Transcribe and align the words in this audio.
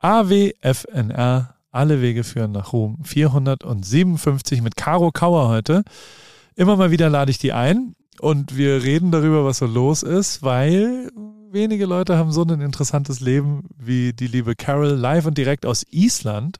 AWFNR. 0.00 1.54
Alle 1.72 2.02
Wege 2.02 2.24
führen 2.24 2.52
nach 2.52 2.72
Ruhm. 2.72 2.98
457 3.04 4.60
mit 4.60 4.76
Caro 4.76 5.12
Kauer 5.12 5.48
heute. 5.48 5.84
Immer 6.56 6.76
mal 6.76 6.90
wieder 6.90 7.08
lade 7.08 7.30
ich 7.30 7.38
die 7.38 7.52
ein 7.52 7.94
und 8.18 8.56
wir 8.56 8.82
reden 8.82 9.12
darüber, 9.12 9.44
was 9.44 9.58
so 9.58 9.66
los 9.66 10.02
ist, 10.02 10.42
weil 10.42 11.10
wenige 11.52 11.86
Leute 11.86 12.16
haben 12.16 12.32
so 12.32 12.42
ein 12.42 12.60
interessantes 12.60 13.20
Leben 13.20 13.68
wie 13.78 14.12
die 14.12 14.26
liebe 14.26 14.56
Carol 14.56 14.88
live 14.88 15.26
und 15.26 15.38
direkt 15.38 15.64
aus 15.64 15.84
Island 15.90 16.58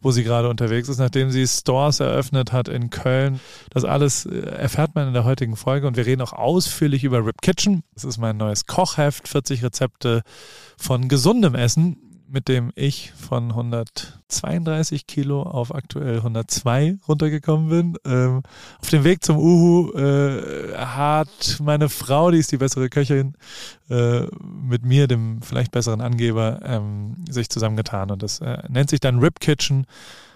wo 0.00 0.10
sie 0.10 0.22
gerade 0.22 0.48
unterwegs 0.48 0.88
ist, 0.88 0.98
nachdem 0.98 1.30
sie 1.30 1.46
Stores 1.46 2.00
eröffnet 2.00 2.52
hat 2.52 2.68
in 2.68 2.90
Köln. 2.90 3.40
Das 3.70 3.84
alles 3.84 4.26
äh, 4.26 4.38
erfährt 4.38 4.94
man 4.94 5.08
in 5.08 5.14
der 5.14 5.24
heutigen 5.24 5.56
Folge 5.56 5.86
und 5.86 5.96
wir 5.96 6.06
reden 6.06 6.22
auch 6.22 6.32
ausführlich 6.32 7.04
über 7.04 7.24
Rip 7.24 7.42
Kitchen. 7.42 7.82
Das 7.94 8.04
ist 8.04 8.18
mein 8.18 8.36
neues 8.36 8.66
Kochheft, 8.66 9.28
40 9.28 9.64
Rezepte 9.64 10.22
von 10.76 11.08
gesundem 11.08 11.54
Essen 11.54 11.96
mit 12.28 12.48
dem 12.48 12.72
ich 12.74 13.12
von 13.12 13.50
132 13.50 15.06
Kilo 15.06 15.42
auf 15.42 15.74
aktuell 15.74 16.18
102 16.18 16.98
runtergekommen 17.08 17.68
bin. 17.68 17.96
Ähm, 18.04 18.42
auf 18.80 18.90
dem 18.90 19.04
Weg 19.04 19.24
zum 19.24 19.38
Uhu 19.38 19.92
äh, 19.92 20.74
hat 20.76 21.58
meine 21.62 21.88
Frau, 21.88 22.30
die 22.30 22.38
ist 22.38 22.52
die 22.52 22.58
bessere 22.58 22.88
Köchin, 22.88 23.34
äh, 23.90 24.22
mit 24.42 24.84
mir, 24.84 25.06
dem 25.06 25.40
vielleicht 25.42 25.72
besseren 25.72 26.00
Angeber, 26.00 26.60
ähm, 26.64 27.24
sich 27.28 27.48
zusammengetan. 27.48 28.10
Und 28.10 28.22
das 28.22 28.40
äh, 28.40 28.58
nennt 28.68 28.90
sich 28.90 29.00
dann 29.00 29.18
Rip 29.18 29.40
Kitchen. 29.40 29.86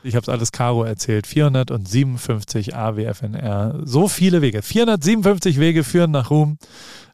Ich 0.05 0.17
habe 0.17 0.23
es 0.23 0.29
alles 0.29 0.53
Caro 0.53 0.85
erzählt. 0.85 1.27
457 1.27 2.75
AWFNR. 2.75 3.81
So 3.85 4.09
viele 4.09 4.43
Wege. 4.43 4.63
457 4.63 5.61
Wege 5.61 5.85
führen 5.85 6.11
nach 6.11 6.31
Ruhm. 6.31 6.59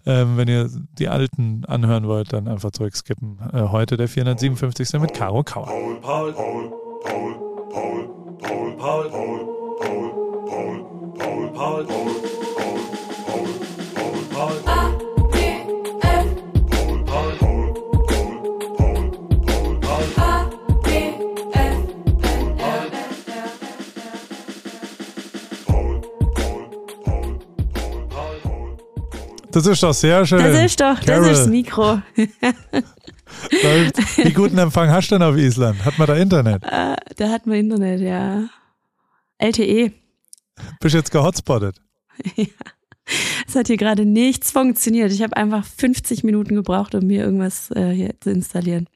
Ähm, 0.06 0.36
wenn 0.36 0.48
ihr 0.48 0.70
die 0.98 1.08
alten 1.08 1.64
anhören 1.66 2.06
wollt, 2.06 2.32
dann 2.32 2.48
einfach 2.48 2.70
zurückskippen. 2.70 3.38
Äh, 3.52 3.62
heute 3.68 3.96
der 3.96 4.08
457. 4.08 5.00
mit 5.00 5.12
Caro 5.12 5.42
Kauer. 5.42 5.66
Paul, 5.66 5.96
Paul, 6.00 6.32
Paul, 6.32 6.70
Paul, 7.04 7.34
Paul, 7.70 8.38
Paul, 8.38 8.70
Paul, 8.78 9.10
Paul, 9.10 9.10
Paul, 9.10 10.14
Paul, 10.46 10.86
Paul, 11.18 11.52
Paul, 11.52 11.84
Paul. 11.84 12.37
Das 29.58 29.66
ist 29.66 29.82
doch 29.82 29.92
sehr 29.92 30.24
schön. 30.24 30.38
Das 30.38 30.64
ist 30.64 30.80
doch, 30.80 31.00
Carol. 31.00 31.28
das 31.28 31.30
ist 31.32 31.38
das 31.40 31.48
Mikro. 31.48 32.00
Wie 34.22 34.32
guten 34.32 34.56
Empfang 34.56 34.88
hast 34.88 35.10
du 35.10 35.16
denn 35.16 35.22
auf 35.24 35.36
Island? 35.36 35.84
Hat 35.84 35.98
man 35.98 36.06
da 36.06 36.14
Internet? 36.14 36.62
Uh, 36.64 36.94
da 37.16 37.28
hat 37.28 37.44
man 37.44 37.56
Internet, 37.56 38.00
ja. 38.00 38.48
LTE. 39.38 39.90
Bist 40.78 40.94
du 40.94 40.98
jetzt 40.98 41.10
gehotspottet? 41.10 41.80
ja. 42.36 42.46
Es 43.48 43.56
hat 43.56 43.66
hier 43.66 43.78
gerade 43.78 44.04
nichts 44.04 44.52
funktioniert. 44.52 45.10
Ich 45.10 45.22
habe 45.22 45.36
einfach 45.36 45.64
50 45.64 46.22
Minuten 46.22 46.54
gebraucht, 46.54 46.94
um 46.94 47.04
mir 47.04 47.24
irgendwas 47.24 47.72
äh, 47.72 47.90
hier 47.90 48.14
zu 48.20 48.30
installieren. 48.30 48.86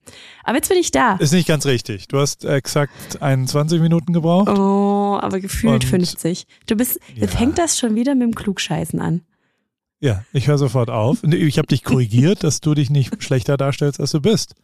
Aber 0.44 0.58
jetzt 0.58 0.68
bin 0.68 0.78
ich 0.78 0.92
da. 0.92 1.16
Ist 1.16 1.33
nicht 1.33 1.48
ganz 1.48 1.66
richtig. 1.66 2.06
Du 2.06 2.20
hast 2.20 2.44
exakt 2.44 3.20
21 3.20 3.80
Minuten 3.80 4.12
gebraucht. 4.12 4.48
Oh, 4.48 5.18
aber 5.20 5.40
gefühlt 5.40 5.83
Und 5.83 5.84
50. 5.84 6.46
Du 6.68 6.77
bist, 6.77 7.00
ja. 7.14 7.22
jetzt 7.22 7.34
fängt 7.34 7.58
das 7.58 7.80
schon 7.80 7.96
wieder 7.96 8.14
mit 8.14 8.28
dem 8.28 8.34
Klugscheißen 8.36 9.00
an. 9.00 9.22
Ja, 10.03 10.25
ich 10.33 10.48
höre 10.48 10.58
sofort 10.58 10.91
auf. 10.91 11.22
Ich 11.22 11.58
habe 11.58 11.69
dich 11.69 11.84
korrigiert, 11.84 12.42
dass 12.42 12.61
du 12.61 12.75
dich 12.75 12.91
nicht 12.91 13.22
schlechter 13.22 13.56
darstellst, 13.56 14.00
als 14.00 14.11
du 14.11 14.20
bist. 14.20 14.56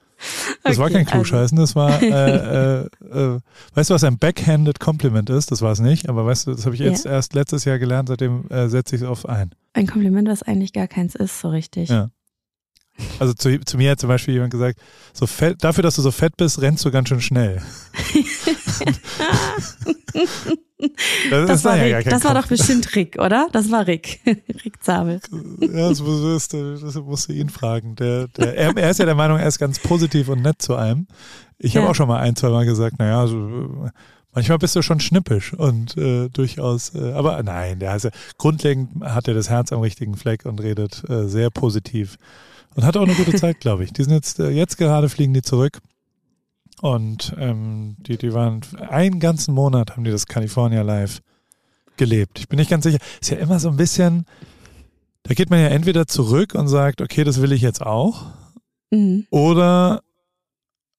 Das 0.64 0.72
okay, 0.72 0.78
war 0.78 0.90
kein 0.90 1.06
Klugscheißen, 1.06 1.56
das 1.56 1.76
war, 1.76 2.02
äh, 2.02 2.08
äh, 2.08 2.86
äh, 3.08 3.38
weißt 3.74 3.90
du, 3.90 3.94
was 3.94 4.02
ein 4.02 4.18
backhanded 4.18 4.80
Compliment 4.80 5.30
ist? 5.30 5.52
Das 5.52 5.62
war 5.62 5.70
es 5.70 5.78
nicht, 5.78 6.08
aber 6.08 6.26
weißt 6.26 6.48
du, 6.48 6.54
das 6.54 6.66
habe 6.66 6.74
ich 6.74 6.80
jetzt 6.80 7.04
ja. 7.04 7.12
erst 7.12 7.34
letztes 7.34 7.64
Jahr 7.64 7.78
gelernt, 7.78 8.08
seitdem 8.08 8.50
äh, 8.50 8.66
setze 8.68 8.96
ich 8.96 9.02
es 9.02 9.08
auf 9.08 9.28
ein. 9.28 9.54
Ein 9.74 9.86
Kompliment, 9.86 10.26
was 10.28 10.42
eigentlich 10.42 10.72
gar 10.72 10.88
keins 10.88 11.14
ist, 11.14 11.38
so 11.38 11.50
richtig. 11.50 11.88
Ja. 11.88 12.10
Also 13.20 13.32
zu, 13.32 13.60
zu 13.60 13.76
mir 13.76 13.92
hat 13.92 14.00
zum 14.00 14.08
Beispiel 14.08 14.34
jemand 14.34 14.50
gesagt, 14.50 14.80
so 15.12 15.28
fett, 15.28 15.62
dafür, 15.62 15.84
dass 15.84 15.94
du 15.94 16.02
so 16.02 16.10
fett 16.10 16.36
bist, 16.36 16.60
rennst 16.60 16.84
du 16.84 16.90
ganz 16.90 17.10
schön 17.10 17.20
schnell. 17.20 17.62
das, 21.30 21.48
das 21.48 21.64
war, 21.64 21.76
ja 21.84 22.00
das 22.02 22.24
war 22.24 22.34
doch 22.34 22.46
bestimmt 22.46 22.94
Rick, 22.94 23.18
oder? 23.18 23.48
Das 23.52 23.70
war 23.70 23.86
Rick. 23.86 24.20
Rick 24.64 24.82
Zabel. 24.82 25.20
Ja, 25.60 25.88
das 25.88 26.00
musst, 26.00 26.52
du, 26.52 26.78
das 26.78 26.94
musst 26.94 27.28
du 27.28 27.32
ihn 27.32 27.48
fragen. 27.48 27.96
Der, 27.96 28.28
der, 28.28 28.56
er, 28.56 28.76
er, 28.76 28.90
ist 28.90 28.98
ja 28.98 29.04
der 29.04 29.14
Meinung, 29.14 29.38
er 29.38 29.48
ist 29.48 29.58
ganz 29.58 29.78
positiv 29.78 30.28
und 30.28 30.42
nett 30.42 30.62
zu 30.62 30.76
einem. 30.76 31.06
Ich 31.58 31.74
ja. 31.74 31.80
habe 31.80 31.90
auch 31.90 31.94
schon 31.94 32.08
mal 32.08 32.20
ein, 32.20 32.36
zwei 32.36 32.50
Mal 32.50 32.64
gesagt, 32.64 32.98
naja, 32.98 33.26
so, 33.26 33.90
manchmal 34.32 34.58
bist 34.58 34.76
du 34.76 34.82
schon 34.82 35.00
schnippisch 35.00 35.52
und 35.52 35.96
äh, 35.96 36.28
durchaus, 36.28 36.94
äh, 36.94 37.12
aber 37.12 37.42
nein, 37.42 37.80
der 37.80 37.92
heißt 37.92 38.04
ja, 38.04 38.10
grundlegend 38.36 39.04
hat 39.04 39.26
er 39.26 39.34
das 39.34 39.50
Herz 39.50 39.72
am 39.72 39.80
richtigen 39.80 40.16
Fleck 40.16 40.44
und 40.44 40.60
redet 40.60 41.02
äh, 41.08 41.26
sehr 41.26 41.50
positiv 41.50 42.18
und 42.76 42.84
hat 42.84 42.96
auch 42.96 43.02
eine 43.02 43.14
gute 43.14 43.34
Zeit, 43.36 43.58
glaube 43.58 43.82
ich. 43.82 43.92
Die 43.92 44.04
sind 44.04 44.12
jetzt, 44.12 44.38
äh, 44.38 44.50
jetzt 44.50 44.78
gerade 44.78 45.08
fliegen 45.08 45.34
die 45.34 45.42
zurück. 45.42 45.80
Und 46.80 47.34
ähm, 47.38 47.96
die, 47.98 48.16
die 48.16 48.32
waren 48.32 48.60
einen 48.88 49.20
ganzen 49.20 49.54
Monat 49.54 49.92
haben 49.92 50.04
die 50.04 50.10
das 50.10 50.26
California 50.26 50.82
Live 50.82 51.20
gelebt. 51.96 52.38
Ich 52.38 52.48
bin 52.48 52.58
nicht 52.58 52.70
ganz 52.70 52.84
sicher. 52.84 52.98
Ist 53.20 53.30
ja 53.30 53.38
immer 53.38 53.58
so 53.58 53.68
ein 53.68 53.76
bisschen, 53.76 54.24
da 55.24 55.34
geht 55.34 55.50
man 55.50 55.60
ja 55.60 55.68
entweder 55.68 56.06
zurück 56.06 56.54
und 56.54 56.68
sagt, 56.68 57.00
okay, 57.00 57.24
das 57.24 57.42
will 57.42 57.52
ich 57.52 57.60
jetzt 57.60 57.82
auch. 57.82 58.26
Mhm. 58.90 59.26
Oder, 59.30 60.02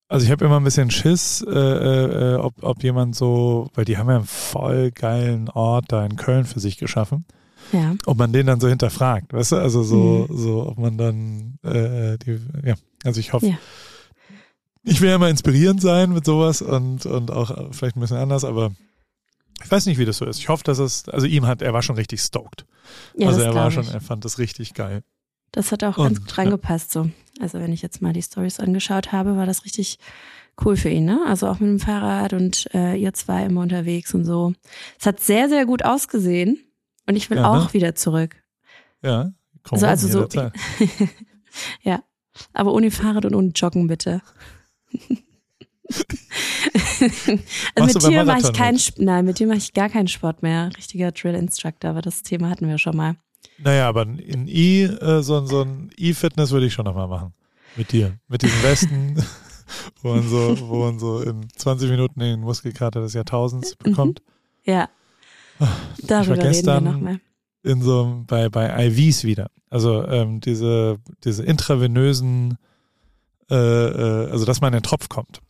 also 0.08 0.26
ich 0.26 0.32
habe 0.32 0.46
immer 0.46 0.60
ein 0.60 0.64
bisschen 0.64 0.92
Schiss, 0.92 1.44
äh, 1.48 1.54
äh, 1.54 2.36
ob, 2.36 2.62
ob 2.62 2.84
jemand 2.84 3.16
so, 3.16 3.70
weil 3.74 3.86
die 3.86 3.98
haben 3.98 4.10
ja 4.10 4.18
einen 4.18 4.26
voll 4.26 4.92
geilen 4.92 5.50
Ort 5.50 5.86
da 5.88 6.06
in 6.06 6.16
Köln 6.18 6.46
für 6.46 6.60
sich 6.60 6.78
geschaffen. 6.78 7.26
Ja. 7.72 7.96
Ob 8.06 8.18
man 8.18 8.34
den 8.34 8.48
dann 8.48 8.60
so 8.60 8.68
hinterfragt, 8.68 9.34
weißt 9.34 9.54
du? 9.54 9.56
Also 9.58 9.84
so, 9.84 10.28
mhm. 10.30 10.38
so, 10.38 10.68
ob 10.68 10.78
man 10.78 10.98
dann 10.98 11.60
äh, 11.64 12.18
die, 12.18 12.40
ja, 12.66 12.76
also 13.04 13.20
ich 13.20 13.34
hoffe, 13.34 13.48
ja. 13.48 13.58
Ich 14.84 15.02
will 15.02 15.10
ja 15.10 15.16
immer 15.16 15.30
inspirierend 15.30 15.82
sein 15.82 16.12
mit 16.12 16.26
sowas 16.26 16.62
und, 16.62 17.06
und 17.06 17.32
auch 17.32 17.74
vielleicht 17.74 17.96
ein 17.96 18.00
bisschen 18.00 18.18
anders, 18.18 18.44
aber 18.44 18.72
ich 19.64 19.70
weiß 19.70 19.86
nicht, 19.86 19.98
wie 19.98 20.06
das 20.06 20.18
so 20.18 20.26
ist. 20.26 20.40
Ich 20.40 20.50
hoffe, 20.50 20.64
dass 20.64 20.80
es, 20.80 21.10
also 21.10 21.28
ihm 21.28 21.46
hat, 21.46 21.62
er 21.62 21.74
war 21.74 21.82
schon 21.82 21.96
richtig 21.96 22.22
stoked. 22.22 22.66
Ja, 23.16 23.28
also 23.28 23.42
er 23.42 23.54
war 23.54 23.72
schon, 23.72 23.88
er 23.88 24.02
fand 24.02 24.24
das 24.26 24.40
richtig 24.40 24.74
geil. 24.74 25.04
Das 25.52 25.72
hat 25.72 25.84
auch 25.84 25.98
und, 25.98 26.06
ganz 26.06 26.20
gut 26.22 26.38
reingepasst, 26.38 26.92
so. 26.92 27.10
Also 27.40 27.60
wenn 27.60 27.74
ich 27.74 27.82
jetzt 27.82 28.02
mal 28.02 28.14
die 28.14 28.22
Stories 28.22 28.60
angeschaut 28.60 29.12
habe, 29.12 29.36
war 29.36 29.46
das 29.46 29.66
richtig 29.66 30.00
cool 30.64 30.78
für 30.78 30.90
ihn, 30.90 31.06
ne? 31.06 31.22
Also 31.26 31.48
auch 31.48 31.60
mit 31.60 31.70
dem 31.70 31.80
Fahrrad 31.80 32.34
und 32.34 32.74
äh, 32.74 32.96
ihr 32.96 33.14
zwei 33.14 33.46
immer 33.46 33.62
unterwegs 33.62 34.14
und 34.14 34.26
so. 34.26 34.54
Es 35.00 35.06
hat 35.06 35.20
sehr, 35.20 35.50
sehr 35.50 35.66
gut 35.66 35.84
ausgesehen. 35.84 36.60
Und 37.08 37.16
ich 37.16 37.30
will 37.30 37.38
ja, 37.38 37.50
auch 37.50 37.68
ne? 37.68 37.74
wieder 37.74 37.96
zurück. 37.96 38.36
Ja, 39.02 39.32
komm 39.64 39.84
also, 39.84 39.88
also 39.88 40.28
so. 40.30 40.42
ja, 41.82 42.04
aber 42.54 42.74
ohne 42.74 42.92
Fahrrad 42.92 43.26
und 43.26 43.36
ohne 43.36 43.50
Joggen 43.50 43.88
bitte. 43.88 44.22
Also 47.76 48.00
mit 48.00 48.08
dir 48.08 48.24
mache 48.26 48.40
ich 48.42 48.54
keinen, 48.54 48.80
nein, 48.98 49.26
mit 49.26 49.40
dir 49.40 49.48
mache 49.48 49.58
ich 49.58 49.74
gar 49.74 49.90
keinen 49.90 50.08
Sport 50.08 50.44
mehr. 50.44 50.70
Richtiger 50.78 51.12
Drill 51.12 51.36
Instructor, 51.36 51.92
aber 51.92 52.02
das 52.02 52.24
Thema 52.24 52.50
hatten 52.50 52.68
wir 52.68 52.78
schon 52.78 52.96
mal. 52.96 53.16
Naja, 53.58 53.88
aber 53.90 54.04
in 54.04 54.48
E, 54.48 54.84
äh, 54.84 55.22
so, 55.22 55.46
so 55.46 55.62
ein 55.64 55.92
E-Fitness 55.98 56.52
würde 56.52 56.66
ich 56.66 56.74
schon 56.74 56.86
nochmal 56.86 57.08
machen. 57.08 57.34
Mit 57.76 57.92
dir. 57.92 58.18
Mit 58.28 58.42
diesem 58.42 58.64
Westen, 58.64 59.24
wo 60.02 60.16
man 60.16 60.28
so, 60.28 60.58
wo 60.70 60.86
man 60.86 61.00
so 61.00 61.22
in 61.22 61.48
20 61.56 61.90
Minuten 61.90 62.20
den 62.20 62.42
Muskelkater 62.42 63.02
des 63.02 63.14
Jahrtausends 63.14 63.76
mhm. 63.80 63.90
bekommt. 63.90 64.22
Ja. 64.64 64.90
Darüber 66.04 66.36
ich 66.36 66.44
war 66.44 66.48
gestern 66.48 66.84
reden 66.84 66.86
wir 66.86 66.92
noch 66.92 67.02
mal. 67.02 67.22
In 67.62 67.82
so 67.82 68.24
bei, 68.26 68.48
bei 68.48 68.88
IVs 68.88 69.26
wieder. 69.26 69.52
Also 69.70 70.06
ähm, 70.08 70.40
diese, 70.40 70.98
diese 71.26 71.44
intravenösen, 71.44 72.58
äh, 73.50 73.56
äh, 73.56 74.32
also 74.32 74.46
dass 74.46 74.62
man 74.62 74.74
in 74.74 74.80
den 74.80 74.84
Tropf 74.84 75.10
kommt. 75.10 75.42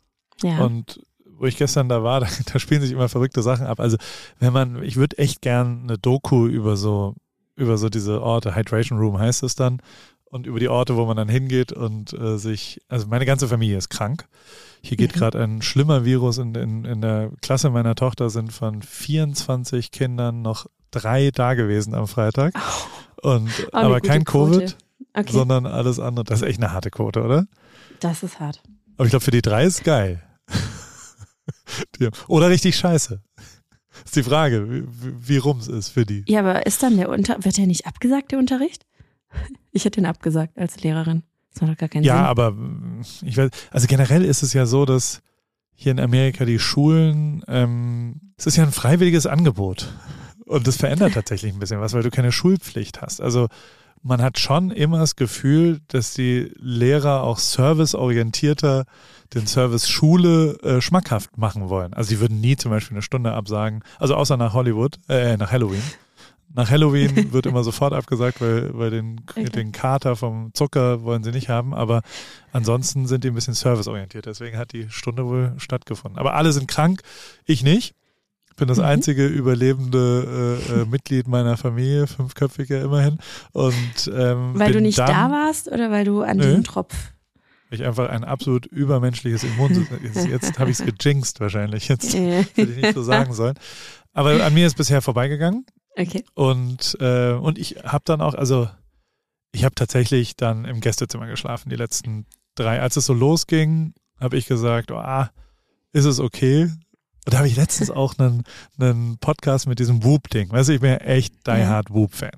Ja. 0.42 0.60
Und 0.60 1.02
wo 1.38 1.46
ich 1.46 1.58
gestern 1.58 1.90
da 1.90 2.04
war, 2.04 2.20
da, 2.22 2.28
da 2.52 2.60
spielen 2.60 2.82
sich 2.82 2.92
immer 2.92 3.10
verrückte 3.10 3.42
Sachen 3.42 3.66
ab. 3.66 3.80
Also 3.80 3.98
wenn 4.40 4.54
man, 4.54 4.84
ich 4.84 4.98
würde 4.98 5.18
echt 5.18 5.42
gern 5.42 5.82
eine 5.84 5.98
Doku 5.98 6.48
über 6.48 6.78
so, 6.78 7.16
über 7.56 7.78
so 7.78 7.90
diese 7.90 8.22
Orte, 8.22 8.56
Hydration 8.56 9.00
Room 9.00 9.20
heißt 9.20 9.44
es 9.44 9.56
dann, 9.56 9.82
und 10.32 10.46
über 10.46 10.60
die 10.60 10.70
Orte, 10.70 10.96
wo 10.96 11.06
man 11.06 11.18
dann 11.18 11.30
hingeht 11.30 11.72
und 11.72 12.14
äh, 12.14 12.38
sich, 12.38 12.82
also 12.88 13.08
meine 13.08 13.26
ganze 13.26 13.48
Familie 13.48 13.78
ist 13.78 13.90
krank. 13.90 14.28
Hier 14.82 14.96
geht 14.96 15.16
mhm. 15.16 15.20
gerade 15.20 15.44
ein 15.44 15.62
schlimmer 15.62 16.06
Virus 16.06 16.38
in, 16.38 16.54
in, 16.56 16.86
in 16.86 17.02
der 17.02 17.32
Klasse 17.42 17.72
meiner 17.72 17.96
Tochter 17.96 18.30
sind 18.30 18.54
von 18.54 18.82
24 18.82 19.92
Kindern 19.92 20.42
noch 20.42 20.68
drei 20.92 21.32
da 21.32 21.56
gewesen 21.56 21.96
am 21.96 22.08
Freitag. 22.08 22.54
Oh. 22.56 23.30
Und 23.32 23.50
oh, 23.74 23.76
aber 23.76 24.02
kein 24.02 24.24
Covid, 24.24 24.78
okay. 25.14 25.32
sondern 25.32 25.66
alles 25.66 26.00
andere. 26.00 26.24
Das 26.24 26.42
ist 26.42 26.48
echt 26.48 26.62
eine 26.62 26.72
harte 26.72 26.92
Quote, 26.92 27.24
oder? 27.24 27.46
Das 28.00 28.24
ist 28.24 28.40
hart. 28.40 28.62
Aber 28.98 29.06
ich 29.06 29.10
glaube, 29.12 29.24
für 29.26 29.32
die 29.32 29.42
drei 29.42 29.66
ist 29.66 29.84
geil. 29.84 30.22
oder 32.28 32.50
richtig 32.50 32.76
scheiße. 32.78 33.22
ist 34.06 34.16
die 34.16 34.24
Frage, 34.24 34.70
wie, 34.70 34.84
wie 35.28 35.38
rum 35.38 35.60
es 35.60 35.68
ist 35.68 35.90
für 35.90 36.06
die. 36.06 36.24
Ja, 36.28 36.40
aber 36.40 36.66
ist 36.66 36.84
dann 36.84 36.98
der 36.98 37.10
Unter 37.10 37.44
wird 37.44 37.58
der 37.58 37.68
nicht 37.68 37.86
abgesagt, 37.86 38.32
der 38.32 38.40
Unterricht? 38.40 38.86
Ich 39.72 39.86
hätte 39.86 40.00
ihn 40.02 40.08
abgesagt 40.08 40.58
als 40.58 40.82
Lehrerin. 40.82 41.22
Das 41.54 41.62
macht 41.62 41.74
doch 41.74 41.78
gar 41.78 41.90
keinen 41.90 42.04
Ja, 42.04 42.16
Sinn. 42.18 42.26
aber 42.26 42.52
mm, 42.52 43.02
ich 43.22 43.38
weiß, 43.38 43.52
also 43.70 43.86
generell 43.86 44.26
ist 44.26 44.42
es 44.42 44.54
ja 44.54 44.66
so, 44.66 44.86
dass 44.86 45.22
hier 45.76 45.92
in 45.92 46.00
Amerika 46.00 46.44
die 46.44 46.58
Schulen, 46.58 47.44
ähm, 47.48 48.34
es 48.36 48.48
ist 48.48 48.56
ja 48.58 48.64
ein 48.64 48.72
freiwilliges 48.72 49.28
Angebot. 49.28 49.94
Und 50.46 50.66
das 50.66 50.78
verändert 50.78 51.14
tatsächlich 51.14 51.54
ein 51.54 51.60
bisschen 51.60 51.80
was, 51.80 51.94
weil 51.94 52.02
du 52.02 52.10
keine 52.10 52.32
Schulpflicht 52.32 53.02
hast. 53.04 53.22
Also 53.22 53.48
man 54.02 54.22
hat 54.22 54.40
schon 54.40 54.72
immer 54.72 55.00
das 55.00 55.16
Gefühl, 55.16 55.82
dass 55.88 56.14
die 56.14 56.52
Lehrer 56.58 57.24
auch 57.24 57.38
serviceorientierter 57.38 58.86
den 59.34 59.48
Service 59.48 59.90
Schule 59.90 60.58
äh, 60.64 60.82
schmackhaft 60.82 61.38
machen 61.38 61.70
wollen. 61.70 61.94
Also 61.94 62.12
die 62.12 62.20
würden 62.20 62.40
nie 62.40 62.56
zum 62.56 62.72
Beispiel 62.72 62.96
eine 62.96 63.02
Stunde 63.02 63.34
absagen, 63.34 63.84
also 64.00 64.16
außer 64.16 64.38
nach 64.38 64.54
Hollywood, 64.54 64.98
äh, 65.08 65.38
nach 65.38 65.52
Halloween. 65.52 65.84
Nach 66.52 66.70
Halloween 66.70 67.32
wird 67.32 67.46
immer 67.46 67.64
sofort 67.64 67.94
abgesagt, 67.94 68.42
weil, 68.42 68.72
weil 68.78 68.90
den, 68.90 69.22
den 69.36 69.72
Kater 69.72 70.16
vom 70.16 70.52
Zucker 70.54 71.04
wollen 71.04 71.24
sie 71.24 71.32
nicht 71.32 71.50
haben. 71.50 71.76
Aber 71.76 72.02
ansonsten 72.52 73.06
sind 73.06 73.24
die 73.24 73.28
ein 73.30 73.36
bisschen 73.36 73.54
serviceorientiert. 73.54 74.26
Deswegen 74.26 74.58
hat 74.58 74.74
die 74.74 74.90
Stunde 74.90 75.28
wohl 75.28 75.54
stattgefunden. 75.58 76.20
Aber 76.20 76.34
alle 76.34 76.52
sind 76.52 76.68
krank, 76.68 77.02
ich 77.46 77.64
nicht. 77.64 77.94
Ich 78.60 78.62
bin 78.62 78.68
das 78.68 78.80
Mhm. 78.80 78.84
einzige 78.84 79.26
überlebende 79.26 80.60
äh, 80.70 80.82
äh, 80.82 80.86
Mitglied 80.86 81.30
meiner 81.30 81.56
Familie, 81.56 82.08
fünfköpfige 82.08 82.78
immerhin. 82.80 83.18
Und 83.54 84.12
ähm, 84.14 84.52
weil 84.60 84.74
du 84.74 84.82
nicht 84.82 85.00
dann, 85.00 85.08
da 85.08 85.32
warst 85.32 85.70
oder 85.70 85.92
weil 85.92 86.04
du 86.04 86.24
an 86.24 86.36
Nö. 86.36 86.44
diesem 86.44 86.64
Tropf. 86.66 86.94
Ich 87.72 87.86
einfach 87.86 88.10
ein 88.10 88.26
absolut 88.26 88.66
übermenschliches 88.66 89.46
Immunsystem. 89.46 90.00
Jetzt, 90.04 90.28
jetzt 90.28 90.60
habe 90.60 90.72
ich 90.72 90.78
es 90.78 90.86
gejinxt 90.86 91.40
wahrscheinlich. 91.40 91.88
Jetzt 91.88 92.14
hätte 92.14 92.62
ich 92.64 92.76
nicht 92.76 92.96
so 92.96 93.02
sagen 93.02 93.32
sollen. 93.32 93.56
Aber 94.12 94.44
an 94.44 94.54
mir 94.54 94.68
ist 94.68 94.76
bisher 94.76 95.02
vorbeigegangen. 95.02 95.66
okay. 95.98 96.26
Und, 96.34 96.98
äh, 97.00 97.32
und 97.32 97.58
ich 97.58 97.78
habe 97.86 98.04
dann 98.04 98.20
auch, 98.20 98.34
also 98.34 98.68
ich 99.54 99.64
habe 99.64 99.74
tatsächlich 99.76 100.36
dann 100.36 100.66
im 100.66 100.82
Gästezimmer 100.82 101.28
geschlafen, 101.28 101.70
die 101.70 101.78
letzten 101.78 102.26
drei. 102.56 102.82
Als 102.82 102.98
es 102.98 103.06
so 103.06 103.14
losging, 103.14 103.94
habe 104.20 104.36
ich 104.36 104.48
gesagt, 104.48 104.92
oh, 104.92 104.98
ah, 104.98 105.32
ist 105.94 106.04
es 106.04 106.20
okay? 106.20 106.70
Und 107.26 107.34
da 107.34 107.40
habe 107.40 107.48
ich 107.48 107.56
letztens 107.56 107.92
auch 107.92 108.18
einen, 108.18 108.44
einen 108.80 109.18
Podcast 109.20 109.68
mit 109.68 109.80
diesem 109.80 110.04
Whoop-Ding. 110.04 110.50
Weißt 110.52 110.70
du, 110.70 110.74
ich 110.74 110.82
bin 110.82 110.92
ja 110.92 110.98
echt 110.98 111.46
die. 111.48 111.52
Hard 111.52 111.90
Whoop-Fan. 111.92 112.32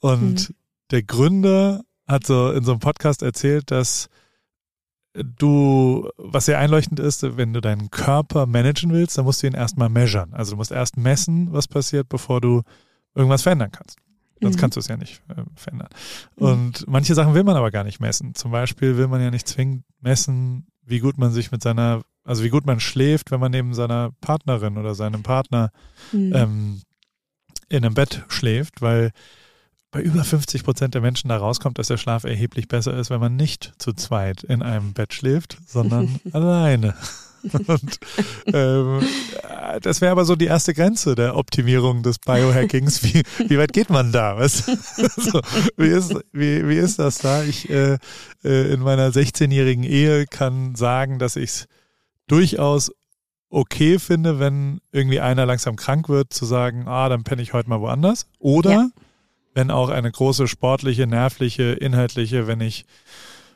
Und 0.00 0.48
Mhm. 0.50 0.54
der 0.90 1.02
Gründer 1.02 1.82
hat 2.06 2.26
so 2.26 2.50
in 2.52 2.64
so 2.64 2.72
einem 2.72 2.80
Podcast 2.80 3.22
erzählt, 3.22 3.70
dass 3.70 4.08
du, 5.14 6.08
was 6.16 6.46
sehr 6.46 6.58
einleuchtend 6.58 6.98
ist, 6.98 7.36
wenn 7.36 7.52
du 7.52 7.60
deinen 7.60 7.90
Körper 7.90 8.46
managen 8.46 8.92
willst, 8.92 9.18
dann 9.18 9.24
musst 9.26 9.42
du 9.42 9.46
ihn 9.46 9.52
erstmal 9.54 9.88
measuren. 9.90 10.32
Also 10.32 10.52
du 10.52 10.56
musst 10.56 10.70
erst 10.72 10.96
messen, 10.96 11.52
was 11.52 11.68
passiert, 11.68 12.08
bevor 12.08 12.40
du 12.40 12.62
irgendwas 13.14 13.42
verändern 13.42 13.70
kannst. 13.72 13.98
Sonst 14.40 14.56
Mhm. 14.56 14.60
kannst 14.60 14.76
du 14.76 14.80
es 14.80 14.88
ja 14.88 14.96
nicht 14.96 15.22
äh, 15.28 15.42
verändern. 15.54 15.88
Und 16.36 16.86
manche 16.88 17.14
Sachen 17.14 17.34
will 17.34 17.44
man 17.44 17.56
aber 17.56 17.70
gar 17.70 17.84
nicht 17.84 18.00
messen. 18.00 18.34
Zum 18.34 18.50
Beispiel 18.50 18.96
will 18.96 19.06
man 19.06 19.20
ja 19.20 19.30
nicht 19.30 19.46
zwingend 19.46 19.84
messen, 20.00 20.66
wie 20.84 21.00
gut 21.00 21.18
man 21.18 21.32
sich 21.32 21.52
mit 21.52 21.62
seiner, 21.62 22.02
also 22.24 22.42
wie 22.42 22.50
gut 22.50 22.66
man 22.66 22.80
schläft, 22.80 23.30
wenn 23.30 23.40
man 23.40 23.52
neben 23.52 23.74
seiner 23.74 24.12
Partnerin 24.20 24.76
oder 24.78 24.94
seinem 24.94 25.22
Partner 25.22 25.70
Mhm. 26.12 26.32
ähm, 26.34 26.82
in 27.68 27.84
einem 27.84 27.94
Bett 27.94 28.24
schläft, 28.28 28.82
weil 28.82 29.12
bei 29.90 30.00
über 30.02 30.24
50 30.24 30.64
Prozent 30.64 30.94
der 30.94 31.00
Menschen 31.00 31.28
da 31.28 31.36
rauskommt, 31.36 31.78
dass 31.78 31.88
der 31.88 31.96
Schlaf 31.98 32.24
erheblich 32.24 32.68
besser 32.68 32.94
ist, 32.96 33.10
wenn 33.10 33.20
man 33.20 33.36
nicht 33.36 33.72
zu 33.78 33.92
zweit 33.92 34.42
in 34.42 34.62
einem 34.62 34.92
Bett 34.94 35.12
schläft, 35.14 35.58
sondern 35.66 36.18
alleine. 36.32 36.94
Und 37.42 37.98
ähm, 38.46 39.00
äh, 39.42 39.80
das 39.80 40.00
wäre 40.00 40.12
aber 40.12 40.24
so 40.24 40.36
die 40.36 40.46
erste 40.46 40.74
Grenze 40.74 41.14
der 41.14 41.36
Optimierung 41.36 42.02
des 42.02 42.18
Biohackings. 42.18 43.02
Wie, 43.02 43.22
wie 43.48 43.58
weit 43.58 43.72
geht 43.72 43.90
man 43.90 44.12
da? 44.12 44.38
Was? 44.38 44.66
so, 45.16 45.40
wie, 45.76 45.88
ist, 45.88 46.14
wie, 46.32 46.68
wie 46.68 46.76
ist 46.76 46.98
das 46.98 47.18
da? 47.18 47.42
Ich 47.42 47.68
äh, 47.70 47.98
äh, 48.44 48.72
in 48.72 48.80
meiner 48.80 49.10
16-jährigen 49.10 49.84
Ehe 49.84 50.26
kann 50.26 50.74
sagen, 50.74 51.18
dass 51.18 51.36
ich 51.36 51.50
es 51.50 51.66
durchaus 52.28 52.92
okay 53.50 53.98
finde, 53.98 54.38
wenn 54.38 54.80
irgendwie 54.92 55.20
einer 55.20 55.44
langsam 55.44 55.76
krank 55.76 56.08
wird, 56.08 56.32
zu 56.32 56.46
sagen, 56.46 56.88
ah, 56.88 57.08
dann 57.08 57.24
penne 57.24 57.42
ich 57.42 57.52
heute 57.52 57.68
mal 57.68 57.80
woanders. 57.80 58.26
Oder 58.38 58.70
Ja. 58.70 58.88
wenn 59.54 59.70
auch 59.70 59.90
eine 59.90 60.10
große 60.10 60.48
sportliche, 60.48 61.06
nervliche, 61.06 61.72
inhaltliche, 61.72 62.46
wenn 62.46 62.60
ich 62.62 62.86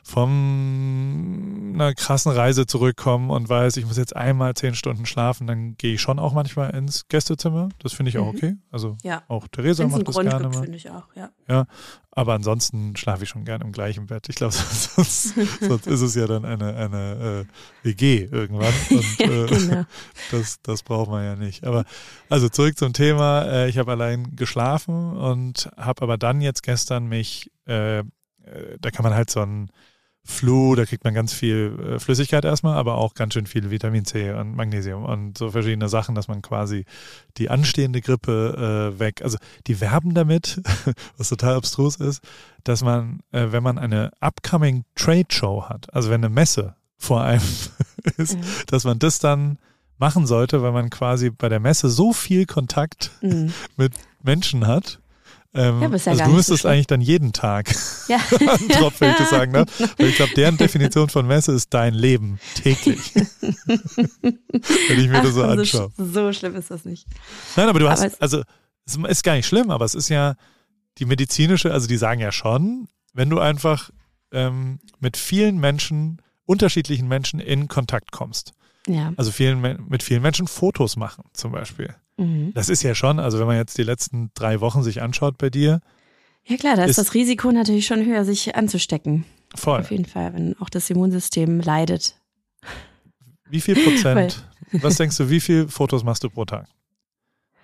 von 0.06 1.72
einer 1.74 1.92
krassen 1.94 2.30
Reise 2.30 2.64
zurückkomme 2.66 3.32
und 3.32 3.48
weiß, 3.48 3.76
ich 3.76 3.86
muss 3.86 3.96
jetzt 3.96 4.14
einmal 4.14 4.54
zehn 4.54 4.76
Stunden 4.76 5.04
schlafen, 5.04 5.48
dann 5.48 5.76
gehe 5.76 5.94
ich 5.94 6.00
schon 6.00 6.20
auch 6.20 6.32
manchmal 6.32 6.70
ins 6.76 7.08
Gästezimmer. 7.08 7.70
Das 7.80 7.92
finde 7.92 8.10
ich 8.10 8.18
auch 8.18 8.26
Mhm. 8.32 8.36
okay. 8.36 8.56
Also 8.70 8.96
ja. 9.02 9.24
auch 9.26 9.48
Theresa 9.48 9.82
Wenn 9.82 9.88
es 9.88 9.94
einen 9.94 10.02
macht 10.04 10.08
das 10.08 10.14
Grund 10.14 10.28
gerne 10.30 10.44
gibt, 10.44 10.54
mal. 10.54 10.62
finde 10.62 10.76
ich 10.78 10.90
auch, 10.90 11.08
ja. 11.48 11.66
Aber 12.12 12.34
ansonsten 12.34 12.96
schlafe 12.96 13.24
ich 13.24 13.28
schon 13.30 13.44
gern 13.44 13.60
im 13.62 13.72
gleichen 13.72 14.06
Bett. 14.06 14.28
Ich 14.28 14.36
glaube, 14.36 14.52
sonst, 14.54 15.34
sonst 15.60 15.86
ist 15.88 16.00
es 16.00 16.14
ja 16.14 16.26
dann 16.26 16.44
eine, 16.44 16.74
eine 16.76 17.46
äh, 17.82 17.86
WG 17.86 18.28
irgendwann. 18.30 18.72
Und 18.90 19.18
ja, 19.18 19.26
äh, 19.26 19.46
genau. 19.46 19.84
das, 20.30 20.62
das 20.62 20.82
braucht 20.84 21.10
man 21.10 21.24
ja 21.24 21.34
nicht. 21.34 21.64
Aber 21.64 21.84
also 22.28 22.48
zurück 22.48 22.78
zum 22.78 22.92
Thema. 22.92 23.42
Äh, 23.42 23.68
ich 23.68 23.76
habe 23.78 23.90
allein 23.90 24.36
geschlafen 24.36 25.16
und 25.16 25.68
habe 25.76 26.02
aber 26.02 26.16
dann 26.16 26.40
jetzt 26.40 26.62
gestern 26.62 27.06
mich, 27.06 27.50
äh, 27.66 27.98
äh, 27.98 28.04
da 28.80 28.90
kann 28.92 29.02
man 29.02 29.12
halt 29.14 29.30
so 29.30 29.40
ein 29.40 29.70
Flu, 30.28 30.74
da 30.74 30.84
kriegt 30.84 31.04
man 31.04 31.14
ganz 31.14 31.32
viel 31.32 31.78
äh, 31.94 31.98
Flüssigkeit 32.00 32.44
erstmal, 32.44 32.76
aber 32.76 32.96
auch 32.96 33.14
ganz 33.14 33.32
schön 33.34 33.46
viel 33.46 33.70
Vitamin 33.70 34.04
C 34.04 34.32
und 34.32 34.56
Magnesium 34.56 35.04
und 35.04 35.38
so 35.38 35.50
verschiedene 35.52 35.88
Sachen, 35.88 36.14
dass 36.16 36.26
man 36.28 36.42
quasi 36.42 36.84
die 37.36 37.48
anstehende 37.48 38.00
Grippe 38.00 38.92
äh, 38.96 38.98
weg, 38.98 39.22
also 39.22 39.38
die 39.68 39.80
werben 39.80 40.14
damit, 40.14 40.60
was 41.16 41.28
total 41.28 41.54
abstrus 41.54 41.96
ist, 41.96 42.22
dass 42.64 42.82
man, 42.82 43.20
äh, 43.30 43.46
wenn 43.52 43.62
man 43.62 43.78
eine 43.78 44.10
upcoming 44.20 44.84
Trade 44.96 45.26
Show 45.30 45.64
hat, 45.68 45.94
also 45.94 46.10
wenn 46.10 46.24
eine 46.24 46.34
Messe 46.34 46.74
vor 46.98 47.22
einem 47.22 47.42
ist, 48.16 48.34
Mhm. 48.36 48.42
dass 48.66 48.84
man 48.84 48.98
das 48.98 49.18
dann 49.20 49.58
machen 49.98 50.26
sollte, 50.26 50.60
weil 50.62 50.72
man 50.72 50.90
quasi 50.90 51.30
bei 51.30 51.48
der 51.48 51.60
Messe 51.60 51.88
so 51.88 52.12
viel 52.12 52.46
Kontakt 52.46 53.12
Mhm. 53.22 53.52
mit 53.76 53.92
Menschen 54.22 54.66
hat. 54.66 54.98
Ähm, 55.56 55.80
Ja, 55.82 55.88
ja 55.88 55.92
also 55.92 56.10
du 56.10 56.16
so 56.16 56.36
müsstest 56.36 56.60
schlimm. 56.60 56.72
eigentlich 56.72 56.86
dann 56.86 57.00
jeden 57.00 57.32
Tag 57.32 57.74
Ja. 58.08 58.18
einen 58.40 58.68
Tropf, 58.68 59.00
wenn 59.00 59.10
ich 59.12 59.16
das 59.16 59.30
sagen 59.30 59.52
darf. 59.54 59.68
Weil 59.98 60.08
ich 60.08 60.16
glaube, 60.16 60.34
deren 60.34 60.56
Definition 60.56 61.08
von 61.08 61.26
Messe 61.26 61.52
ist 61.52 61.72
dein 61.74 61.94
Leben 61.94 62.38
täglich. 62.54 63.12
wenn 64.22 65.00
ich 65.00 65.08
mir 65.08 65.22
das 65.22 65.34
so 65.34 65.42
Ach, 65.44 65.50
anschaue. 65.50 65.86
sch- 65.88 66.12
so 66.12 66.32
schlimm 66.32 66.54
ist 66.56 66.70
das 66.70 66.84
nicht. 66.84 67.06
Nein, 67.56 67.68
aber 67.68 67.78
du 67.78 67.88
Aber 67.88 68.00
hast, 68.00 68.20
also 68.20 68.42
es 68.84 68.96
ist 68.96 69.22
gar 69.24 69.34
nicht 69.34 69.46
schlimm, 69.46 69.70
aber 69.70 69.84
es 69.84 69.94
ist 69.94 70.08
ja 70.08 70.34
die 70.98 71.04
medizinische, 71.04 71.72
also 71.72 71.86
die 71.88 71.96
sagen 71.96 72.20
ja 72.20 72.32
schon, 72.32 72.88
wenn 73.12 73.30
du 73.30 73.38
einfach 73.40 73.90
ähm, 74.32 74.78
mit 75.00 75.16
vielen 75.16 75.58
Menschen, 75.58 76.20
unterschiedlichen 76.46 77.08
Menschen 77.08 77.40
in 77.40 77.68
Kontakt 77.68 78.12
kommst, 78.12 78.52
Ja. 78.86 79.12
also 79.16 79.30
vielen, 79.32 79.60
mit 79.88 80.02
vielen 80.02 80.22
Menschen 80.22 80.46
Fotos 80.46 80.96
machen 80.96 81.24
zum 81.32 81.52
Beispiel. 81.52 81.94
Mhm. 82.16 82.52
Das 82.54 82.68
ist 82.68 82.82
ja 82.82 82.94
schon, 82.94 83.18
also 83.20 83.38
wenn 83.38 83.46
man 83.46 83.56
jetzt 83.56 83.76
die 83.78 83.82
letzten 83.82 84.30
drei 84.34 84.60
Wochen 84.60 84.82
sich 84.82 85.02
anschaut 85.02 85.36
bei 85.38 85.50
dir, 85.50 85.80
Ja 86.44 86.56
klar, 86.56 86.76
da 86.76 86.84
ist, 86.84 86.90
Ist- 86.90 86.98
das 86.98 87.14
Risiko 87.14 87.50
natürlich 87.52 87.86
schon 87.86 88.04
höher, 88.06 88.24
sich 88.24 88.54
anzustecken. 88.56 89.24
voll. 89.54 89.80
Auf 89.80 89.90
jeden 89.90 90.04
Fall, 90.06 90.32
wenn 90.34 90.56
auch 90.60 90.68
das 90.70 90.88
Immunsystem 90.90 91.60
leidet. 91.60 92.18
Wie 93.48 93.60
viel 93.60 93.74
Prozent, 93.76 94.44
was 94.72 94.96
denkst 94.96 95.16
du, 95.18 95.28
wie 95.30 95.40
viele 95.40 95.68
Fotos 95.68 96.04
machst 96.04 96.24
du 96.24 96.30
pro 96.30 96.44
Tag 96.44 96.66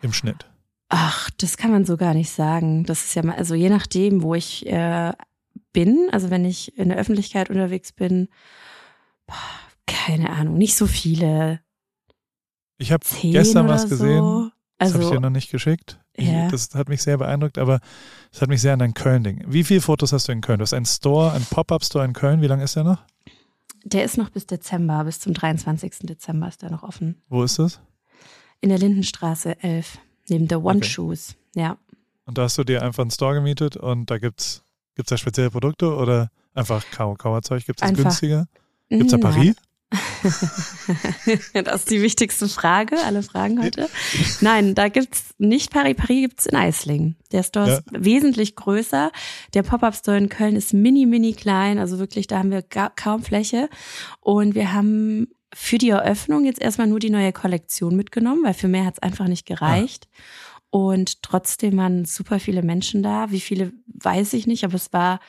im 0.02 0.12
Schnitt? 0.12 0.46
Ach, 0.88 1.30
das 1.38 1.56
kann 1.56 1.70
man 1.70 1.84
so 1.86 1.96
gar 1.96 2.12
nicht 2.14 2.30
sagen. 2.30 2.84
Das 2.84 3.04
ist 3.04 3.14
ja 3.14 3.22
mal, 3.24 3.36
also 3.36 3.54
je 3.54 3.70
nachdem, 3.70 4.22
wo 4.22 4.34
ich 4.34 4.66
äh, 4.66 5.12
bin, 5.72 6.08
also 6.12 6.30
wenn 6.30 6.44
ich 6.44 6.76
in 6.76 6.90
der 6.90 6.98
Öffentlichkeit 6.98 7.48
unterwegs 7.50 7.92
bin, 7.92 8.28
boah, 9.26 9.34
keine 9.86 10.30
Ahnung, 10.30 10.58
nicht 10.58 10.76
so 10.76 10.86
viele. 10.86 11.60
Ich 12.82 12.92
habe 12.92 13.04
gestern 13.22 13.68
was 13.68 13.88
gesehen, 13.88 14.18
So. 14.18 14.50
das 14.78 14.88
habe 14.92 15.02
ich 15.02 15.06
Also, 15.08 15.10
dir 15.16 15.20
noch 15.20 15.30
nicht 15.30 15.50
geschickt. 15.50 15.98
Ich, 16.14 16.26
Ja. 16.28 16.48
Das 16.48 16.74
hat 16.74 16.88
mich 16.88 17.02
sehr 17.02 17.16
beeindruckt, 17.16 17.56
aber 17.58 17.80
das 18.32 18.42
hat 18.42 18.48
mich 18.48 18.60
sehr 18.60 18.72
an 18.72 18.80
dein 18.80 18.92
Köln-Ding. 18.94 19.44
Wie 19.46 19.64
viele 19.64 19.80
Fotos 19.80 20.12
hast 20.12 20.28
du 20.28 20.32
in 20.32 20.40
Köln? 20.40 20.58
Du 20.58 20.62
hast 20.64 20.74
einen 20.74 20.84
Store, 20.86 21.32
einen 21.32 21.44
Pop-Up-Store 21.46 22.04
in 22.04 22.12
Köln. 22.12 22.42
Wie 22.42 22.46
lange 22.48 22.64
ist 22.64 22.76
der 22.76 22.84
noch? 22.84 22.98
der 23.84 24.04
ist 24.04 24.16
noch 24.16 24.30
bis 24.30 24.46
Dezember, 24.46 25.02
bis 25.02 25.18
zum 25.18 25.34
23. 25.34 26.06
Dezember 26.06 26.46
ist 26.46 26.62
der 26.62 26.70
noch 26.70 26.84
offen. 26.84 27.20
Wo 27.28 27.42
ist 27.42 27.58
das? 27.58 27.80
In 28.60 28.68
der 28.68 28.78
Lindenstraße 28.78 29.60
11, 29.60 29.98
neben 30.28 30.46
der 30.46 30.62
One 30.62 30.78
Okay. 30.78 30.88
Shoes. 30.88 31.34
Ja. 31.56 31.78
Und 32.24 32.38
da 32.38 32.42
hast 32.42 32.56
du 32.58 32.62
dir 32.64 32.82
einfach 32.82 33.02
einen 33.02 33.10
Store 33.10 33.34
gemietet 33.34 33.76
und 33.76 34.08
da 34.08 34.18
gibt's 34.18 34.62
gibt's 34.94 35.10
da 35.10 35.16
spezielle 35.16 35.50
Produkte 35.50 35.92
oder 35.96 36.30
einfach 36.54 36.84
Kau 36.92 37.14
Kauerzeug? 37.14 37.64
Gibt's 37.66 37.80
das 37.80 37.90
Einfach. 37.90 38.04
günstiger? 38.04 38.46
Gibt's 38.88 39.10
da. 39.10 39.18
Paris? 39.18 39.56
Das 41.64 41.80
ist 41.82 41.90
die 41.90 42.02
wichtigste 42.02 42.48
Frage, 42.48 42.96
alle 43.04 43.22
Fragen 43.22 43.62
heute. 43.62 43.88
Nein, 44.40 44.74
da 44.74 44.88
gibt's 44.88 45.34
nicht 45.38 45.70
Paris. 45.70 45.94
Paris 45.96 46.20
gibt's 46.22 46.46
in 46.46 46.56
Eislingen. 46.56 47.16
Der 47.32 47.42
Store 47.42 47.68
Ja. 47.68 47.74
ist 47.76 47.84
wesentlich 47.92 48.56
größer. 48.56 49.10
Der 49.54 49.62
Pop-Up-Store 49.62 50.16
in 50.18 50.28
Köln 50.28 50.56
ist 50.56 50.72
mini, 50.74 51.06
mini 51.06 51.32
klein. 51.32 51.78
Also 51.78 51.98
wirklich, 51.98 52.26
da 52.26 52.38
haben 52.38 52.50
wir 52.50 52.62
kaum 52.62 53.22
Fläche. 53.22 53.68
Und 54.20 54.54
wir 54.54 54.72
haben 54.72 55.28
für 55.54 55.78
die 55.78 55.90
Eröffnung 55.90 56.44
jetzt 56.44 56.60
erstmal 56.60 56.86
nur 56.86 56.98
die 56.98 57.10
neue 57.10 57.32
Kollektion 57.32 57.94
mitgenommen, 57.96 58.42
weil 58.44 58.54
für 58.54 58.68
mehr 58.68 58.86
hat's 58.86 58.98
einfach 59.00 59.28
nicht 59.28 59.46
gereicht. 59.46 60.08
Und 60.70 61.22
trotzdem 61.22 61.76
waren 61.76 62.04
super 62.06 62.40
viele 62.40 62.62
Menschen 62.62 63.02
da. 63.02 63.30
Wie 63.30 63.40
viele, 63.40 63.72
weiß 63.86 64.32
ich 64.32 64.46
nicht, 64.46 64.64
aber 64.64 64.74
es 64.74 64.92
war 64.92 65.20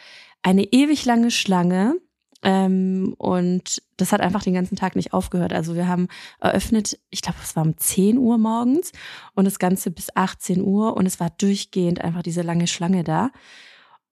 eine 0.42 0.64
ewig 0.72 1.04
lange 1.06 1.32
Schlange. 1.32 1.96
Ähm, 2.44 3.16
und 3.18 3.82
das 3.98 4.12
hat 4.12 4.22
einfach 4.22 4.44
den 4.44 4.54
ganzen 4.54 4.76
Tag 4.76 4.96
nicht 4.96 5.14
aufgehört. 5.14 5.54
Also 5.54 5.76
wir 5.76 5.88
haben 5.88 6.08
eröffnet, 6.40 7.00
ich 7.10 7.22
glaube, 7.22 7.40
es 7.42 7.56
war 7.56 7.64
um 7.64 7.78
10 7.78 8.18
Uhr 8.18 8.38
morgens 8.38 8.92
und 9.34 9.46
das 9.46 9.60
Ganze 9.60 9.92
bis 9.92 10.16
18 10.16 10.62
Uhr 10.62 10.96
und 10.98 11.06
es 11.06 11.20
war 11.20 11.30
durchgehend 11.30 12.02
einfach 12.02 12.24
diese 12.24 12.42
lange 12.42 12.68
Schlange 12.68 13.04
da. 13.04 13.32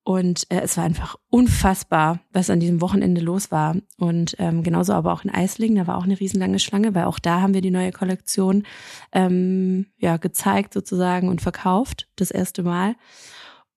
Und 0.04 0.50
äh, 0.50 0.62
es 0.62 0.78
war 0.78 0.84
einfach 0.84 1.16
unfassbar, 1.30 2.22
was 2.32 2.50
an 2.50 2.60
diesem 2.60 2.82
Wochenende 2.82 3.22
los 3.22 3.52
war. 3.52 3.76
Und 3.98 4.36
ähm, 4.40 4.64
genauso 4.64 4.94
aber 4.94 5.14
auch 5.14 5.24
in 5.24 5.30
Eislingen, 5.30 5.76
da 5.76 5.86
war 5.86 5.98
auch 5.98 6.06
eine 6.06 6.20
riesenlange 6.20 6.58
Schlange, 6.58 6.96
weil 6.96 7.06
auch 7.06 7.20
da 7.20 7.42
haben 7.42 7.54
wir 7.54 7.62
die 7.62 7.70
neue 7.70 7.92
Kollektion 7.92 8.64
ähm, 9.12 9.88
ja 9.98 10.18
gezeigt 10.18 10.74
sozusagen 10.74 11.30
und 11.30 11.42
verkauft, 11.42 12.08
das 12.16 12.32
erste 12.32 12.64
Mal. 12.64 12.96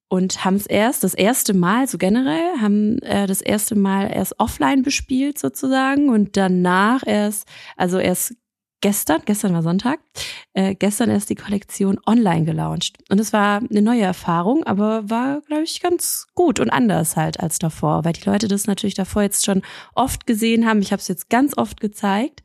Und 0.09 0.45
haben 0.45 0.57
es 0.57 0.67
erst, 0.67 1.03
das 1.03 1.15
erste 1.15 1.55
Mal, 1.55 1.89
so 1.89 1.99
generell, 1.99 2.61
haben 2.61 2.99
äh, 3.01 3.27
das 3.27 3.41
erste 3.41 3.75
Mal 3.75 4.13
erst 4.15 4.39
offline 4.39 4.83
bespielt 4.83 5.39
sozusagen 5.39 6.09
und 6.09 6.37
danach 6.37 7.03
erst, 7.07 7.49
also 7.77 7.99
erst 7.99 8.35
gestern, 8.85 9.23
gestern 9.25 9.55
war 9.55 9.63
Sonntag, 9.63 9.99
äh, 10.53 10.75
gestern 10.75 11.09
erst 11.09 11.31
die 11.31 11.37
Kollektion 11.37 11.99
online 12.07 12.45
gelauncht. 12.45 12.99
Und 13.09 13.19
es 13.19 13.33
war 13.33 13.63
eine 13.69 13.81
neue 13.81 14.03
Erfahrung, 14.03 14.63
aber 14.65 15.09
war, 15.09 15.41
glaube 15.41 15.63
ich, 15.63 15.81
ganz 15.81 16.27
gut 16.35 16.61
und 16.61 16.69
anders 16.69 17.17
halt 17.17 17.41
als 17.41 17.59
davor, 17.59 18.05
weil 18.05 18.13
die 18.13 18.29
Leute 18.29 18.47
das 18.47 18.67
natürlich 18.67 18.95
davor 18.95 19.23
jetzt 19.23 19.47
schon 19.47 19.63
oft 19.95 20.27
gesehen 20.27 20.67
haben. 20.67 20.83
Ich 20.83 20.93
habe 20.93 21.01
es 21.01 21.09
jetzt 21.09 21.31
ganz 21.31 21.57
oft 21.57 21.81
gezeigt 21.81 22.43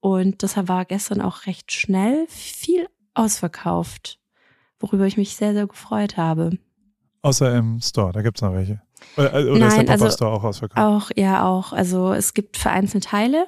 und 0.00 0.42
deshalb 0.42 0.66
war 0.66 0.84
gestern 0.84 1.20
auch 1.20 1.46
recht 1.46 1.70
schnell 1.70 2.26
viel 2.26 2.88
ausverkauft, 3.14 4.18
worüber 4.80 5.06
ich 5.06 5.16
mich 5.16 5.36
sehr, 5.36 5.52
sehr 5.52 5.68
gefreut 5.68 6.16
habe. 6.16 6.58
Außer 7.22 7.56
im 7.56 7.80
Store, 7.80 8.12
da 8.12 8.22
gibt 8.22 8.38
es 8.38 8.42
noch 8.42 8.52
welche. 8.54 8.80
Oder, 9.16 9.32
oder 9.34 9.58
Nein, 9.58 9.68
ist 9.68 9.76
der 9.76 9.82
Pop-Up-Store 9.84 10.06
also 10.06 10.26
auch 10.26 10.44
ausverkauft? 10.44 10.78
Auch, 10.78 11.10
ja, 11.16 11.44
auch. 11.44 11.72
Also 11.72 12.12
es 12.12 12.34
gibt 12.34 12.56
vereinzelt 12.56 13.04
Teile 13.04 13.46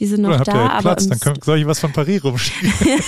die 0.00 0.06
sind 0.06 0.22
noch 0.22 0.30
Oder 0.30 0.44
da. 0.44 0.52
Habt 0.52 0.56
ihr 0.56 0.70
aber 0.70 0.80
Platz, 0.80 1.08
dann 1.08 1.20
können, 1.20 1.42
soll 1.42 1.58
ich 1.58 1.66
was 1.66 1.78
von 1.78 1.92
Paris 1.92 2.24
rumschieben. 2.24 2.72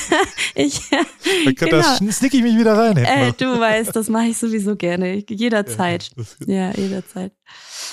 ich, 0.55 0.91
dann 1.45 1.55
genau. 1.55 1.79
da 1.79 1.83
snick 2.13 2.35
ich 2.35 2.43
mich 2.43 2.57
wieder 2.57 2.77
rein. 2.77 2.99
Äh, 2.99 3.33
du 3.33 3.59
weißt, 3.59 3.97
das 3.97 4.11
mache 4.11 4.27
ich 4.27 4.37
sowieso 4.37 4.77
gerne. 4.77 5.25
Jederzeit. 5.29 6.11
Ja, 6.47 6.55
ja, 6.55 6.73
jederzeit. 6.73 7.33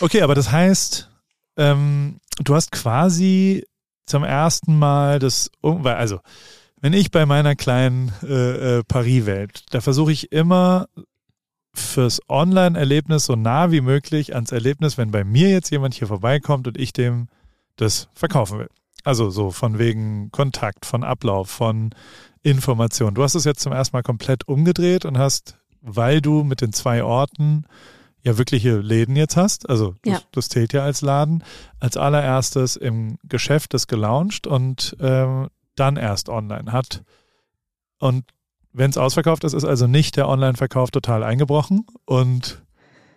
Okay, 0.02 0.22
aber 0.22 0.36
das 0.36 0.52
heißt, 0.52 1.10
ähm, 1.58 2.20
du 2.44 2.56
hast 2.56 2.74
quasi 2.74 3.66
zum 4.06 4.26
ersten 4.26 4.78
Mal 4.78 5.20
das, 5.20 5.50
also 5.62 6.20
wenn 6.82 6.92
ich 6.92 7.10
bei 7.10 7.26
meiner 7.26 7.56
kleinen 7.56 8.12
äh, 8.22 8.80
äh, 8.80 8.84
Paris-Welt, 8.84 9.64
da 9.70 9.80
versuche 9.80 10.12
ich 10.12 10.32
immer 10.34 10.88
fürs 11.74 12.20
Online-Erlebnis 12.28 13.26
so 13.26 13.36
nah 13.36 13.72
wie 13.72 13.82
möglich 13.82 14.36
ans 14.36 14.52
Erlebnis, 14.52 14.98
wenn 14.98 15.12
bei 15.12 15.24
mir 15.24 15.50
jetzt 15.50 15.70
jemand 15.70 15.94
hier 15.94 16.08
vorbeikommt 16.08 16.68
und 16.68 16.78
ich 16.78 16.94
dem 16.94 17.28
das 17.76 18.10
verkaufen 18.14 18.60
will. 18.60 18.70
Also 19.04 19.30
so 19.30 19.52
von 19.52 19.80
wegen 19.80 20.32
Kontakt, 20.32 20.86
von 20.86 21.04
Ablauf, 21.04 21.50
von 21.50 21.92
Information. 22.44 23.14
Du 23.14 23.24
hast 23.24 23.36
es 23.36 23.46
jetzt 23.46 23.62
zum 23.62 23.72
ersten 23.72 23.96
Mal 23.96 24.04
komplett 24.04 24.48
umgedreht 24.48 25.06
und 25.06 25.18
hast, 25.18 25.58
weil 25.82 26.22
du 26.22 26.44
mit 26.44 26.62
den 26.62 26.74
zwei 26.74 27.04
Orten 27.04 27.66
ja 28.22 28.38
wirkliche 28.38 28.78
Läden 28.78 29.16
jetzt 29.16 29.38
hast, 29.38 29.70
also 29.70 29.96
ja. 30.06 30.14
das, 30.14 30.26
das, 30.32 30.50
zählt 30.50 30.74
ja 30.74 30.84
als 30.84 31.02
Laden, 31.02 31.44
als 31.80 31.96
allererstes 31.96 32.76
im 32.76 33.18
Geschäft 33.24 33.74
das 33.74 33.88
gelauncht 33.88 34.46
und 34.46 34.98
ähm, 35.00 35.48
dann 35.76 35.96
erst 35.96 36.28
online 36.28 36.72
hat. 36.72 37.04
Und 38.00 38.26
wenn 38.80 38.90
es 38.90 38.98
ausverkauft 38.98 39.44
ist, 39.44 39.54
ist 39.54 39.66
also 39.66 39.88
nicht 39.88 40.16
der 40.16 40.30
Online-Verkauf 40.30 40.90
total 40.90 41.22
eingebrochen 41.22 41.86
und 42.06 42.64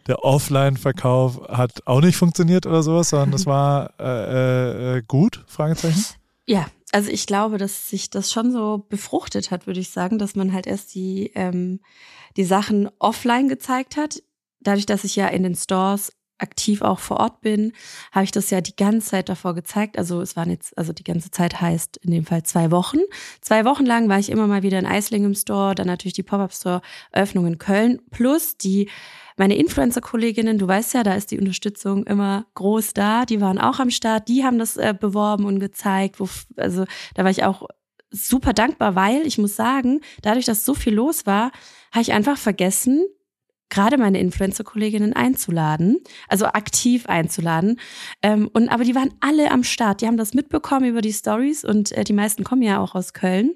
der 0.09 0.25
Offline-Verkauf 0.25 1.49
hat 1.49 1.87
auch 1.87 2.00
nicht 2.00 2.16
funktioniert 2.16 2.66
oder 2.66 2.83
sowas, 2.83 3.11
sondern 3.11 3.33
es 3.33 3.47
war 3.47 3.95
äh, 4.00 4.97
äh, 4.97 5.02
gut, 5.07 5.45
Fragezeichen? 5.47 6.04
Ja, 6.45 6.66
also 6.90 7.11
ich 7.11 7.28
glaube, 7.28 7.59
dass 7.59 7.88
sich 7.88 8.11
das 8.11 8.33
schon 8.33 8.50
so 8.50 8.85
befruchtet 8.88 9.52
hat, 9.52 9.69
würde 9.69 9.78
ich 9.78 9.90
sagen, 9.90 10.19
dass 10.19 10.35
man 10.35 10.52
halt 10.52 10.66
erst 10.66 10.97
die, 10.97 11.31
ähm, 11.37 11.78
die 12.37 12.45
Sachen 12.45 12.90
offline 12.99 13.47
gezeigt 13.47 13.97
hat. 13.97 14.21
Dadurch, 14.59 14.87
dass 14.87 15.04
ich 15.04 15.14
ja 15.14 15.28
in 15.28 15.45
den 15.45 15.54
Stores 15.54 16.12
aktiv 16.42 16.82
auch 16.82 16.99
vor 16.99 17.18
Ort 17.18 17.40
bin, 17.40 17.72
habe 18.11 18.25
ich 18.25 18.32
das 18.32 18.50
ja 18.50 18.61
die 18.61 18.76
ganze 18.76 19.08
Zeit 19.08 19.28
davor 19.28 19.54
gezeigt. 19.54 19.99
Also 19.99 20.20
es 20.20 20.37
waren 20.37 20.50
jetzt, 20.50 20.76
also 20.76 20.92
die 20.92 21.04
ganze 21.04 21.30
Zeit 21.30 21.61
heißt 21.61 21.99
in 21.99 22.11
dem 22.11 22.26
Fall 22.26 22.42
zwei 22.42 22.70
Wochen. 22.70 22.99
Zwei 23.40 23.64
Wochen 23.64 23.87
lang 23.87 24.08
war 24.08 24.18
ich 24.18 24.30
immer 24.30 24.46
mal 24.46 24.62
wieder 24.62 24.78
in 24.78 24.87
Eisling 24.87 25.25
im 25.25 25.34
Store, 25.34 25.75
dann 25.75 25.87
natürlich 25.87 26.14
die 26.14 26.22
Pop-Up-Store-Öffnung 26.22 27.46
in 27.46 27.58
Köln, 27.58 28.00
plus 28.11 28.56
die 28.56 28.90
meine 29.37 29.56
Influencer-Kolleginnen, 29.56 30.58
du 30.58 30.68
weißt 30.68 30.94
ja, 30.94 31.02
da 31.02 31.14
ist 31.14 31.30
die 31.30 31.38
Unterstützung 31.38 32.04
immer 32.04 32.46
groß 32.54 32.92
da, 32.92 33.25
die 33.25 33.40
waren 33.40 33.58
auch 33.58 33.80
am 33.80 33.90
Start, 33.90 34.28
die 34.28 34.44
haben 34.44 34.58
das 34.58 34.76
äh, 34.76 34.94
beworben 34.99 35.46
und 35.46 35.58
gezeigt. 35.58 36.20
Wo, 36.20 36.28
also 36.56 36.84
da 37.14 37.25
war 37.25 37.30
ich 37.30 37.44
auch 37.44 37.66
super 38.11 38.52
dankbar, 38.52 38.94
weil 38.94 39.26
ich 39.26 39.38
muss 39.38 39.56
sagen, 39.56 40.00
dadurch, 40.20 40.44
dass 40.44 40.64
so 40.64 40.75
viel 40.75 40.94
los 40.94 41.26
war, 41.26 41.50
habe 41.92 42.02
ich 42.02 42.12
einfach 42.12 42.37
vergessen, 42.37 43.06
gerade 43.72 43.96
meine 43.96 44.20
Influencer-Kolleginnen 44.20 45.14
einzuladen, 45.14 45.98
also 46.28 46.46
aktiv 46.46 47.06
einzuladen. 47.06 47.80
Ähm, 48.22 48.48
und 48.52 48.68
aber 48.68 48.84
die 48.84 48.94
waren 48.94 49.14
alle 49.20 49.50
am 49.50 49.64
Start. 49.64 50.02
Die 50.02 50.06
haben 50.06 50.18
das 50.18 50.34
mitbekommen 50.34 50.84
über 50.84 51.00
die 51.00 51.12
Stories 51.12 51.64
und 51.64 51.90
äh, 51.92 52.04
die 52.04 52.12
meisten 52.12 52.44
kommen 52.44 52.62
ja 52.62 52.80
auch 52.80 52.94
aus 52.94 53.14
Köln. 53.14 53.52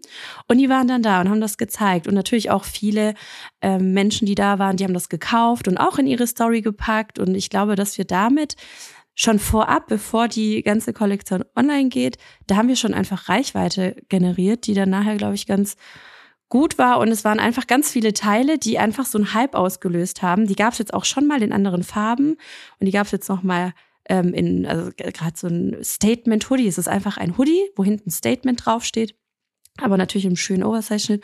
Und 0.49 0.59
die 0.59 0.71
waren 0.71 0.89
dann 0.89 1.03
da 1.03 1.21
und 1.21 1.29
haben 1.29 1.43
das 1.43 1.59
gezeigt. 1.59 2.09
Und 2.09 2.15
natürlich 2.15 2.51
auch 2.51 2.65
viele 2.65 3.15
ähm, 3.61 3.93
Menschen, 3.93 4.27
die 4.27 4.35
da 4.35 4.59
waren, 4.59 4.79
die 4.79 4.85
haben 4.85 4.95
das 4.95 5.11
gekauft 5.11 5.69
und 5.69 5.77
auch 5.77 5.99
in 5.99 6.07
ihre 6.07 6.27
Story 6.27 6.63
gepackt. 6.63 7.19
Und 7.19 7.35
ich 7.35 7.51
glaube, 7.51 7.77
dass 7.77 7.99
wir 7.99 8.07
damit 8.07 8.57
schon 9.15 9.39
vorab, 9.39 9.87
bevor 9.87 10.29
die 10.29 10.63
ganze 10.63 10.95
Kollektion 10.95 11.45
online 11.55 11.91
geht, 11.91 12.17
da 12.47 12.57
haben 12.57 12.69
wir 12.69 12.77
schon 12.77 12.95
einfach 12.95 13.29
Reichweite 13.29 13.97
generiert, 14.09 14.67
die 14.67 14.75
dann 14.75 14.91
nachher, 14.91 15.17
glaube 15.17 15.35
ich, 15.35 15.47
ganz 15.47 15.77
gut 16.49 16.79
war 16.79 16.99
und 16.99 17.09
es 17.09 17.25
waren 17.25 17.41
einfach 17.41 17.67
ganz 17.67 17.91
viele 17.91 18.13
Teile, 18.13 18.59
die 18.59 18.79
einfach 18.79 19.07
so 19.07 19.19
einen 19.19 19.35
Hype 19.35 19.55
ausgelöst 19.55 20.23
haben. 20.23 20.47
Die 20.47 20.57
gab 20.57 20.73
es 20.73 20.79
jetzt 20.79 20.95
auch 20.95 21.05
schon 21.05 21.27
mal 21.27 21.43
in 21.43 21.53
anderen 21.53 21.83
Farben 21.83 22.37
und 22.79 22.87
die 22.87 22.93
gab 22.93 23.07
es 23.07 23.13
jetzt 23.13 23.29
noch 23.29 23.43
mal 23.43 23.73
ähm, 24.09 24.33
in, 24.33 24.67
also 24.67 24.91
gerade 24.97 25.37
so 25.37 25.49
ein 25.49 25.77
Statement-Hoodie. 25.83 26.69
Es 26.69 26.79
ist 26.79 26.89
einfach 26.89 27.17
ein 27.17 27.37
Hoodie, 27.37 27.71
wo 27.75 27.85
hinten 27.85 28.11
Statement 28.11 28.65
draufsteht. 28.65 29.17
Aber 29.79 29.99
natürlich 29.99 30.25
im 30.25 30.37
schönen 30.37 30.63
Oversize-Schnitt. 30.63 31.23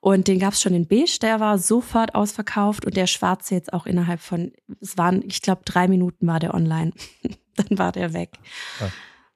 Und 0.00 0.28
den 0.28 0.38
gab 0.38 0.52
es 0.52 0.60
schon 0.60 0.74
in 0.74 0.86
Beige, 0.86 1.18
der 1.22 1.40
war 1.40 1.58
sofort 1.58 2.14
ausverkauft. 2.14 2.84
Und 2.84 2.96
der 2.96 3.06
schwarze 3.06 3.54
jetzt 3.54 3.72
auch 3.72 3.86
innerhalb 3.86 4.20
von, 4.20 4.52
es 4.80 4.98
waren, 4.98 5.22
ich 5.26 5.40
glaube, 5.40 5.62
drei 5.64 5.88
Minuten 5.88 6.26
war 6.26 6.38
der 6.38 6.52
online. 6.52 6.92
Dann 7.56 7.78
war 7.78 7.92
der 7.92 8.12
weg. 8.12 8.30
Ja. 8.80 8.90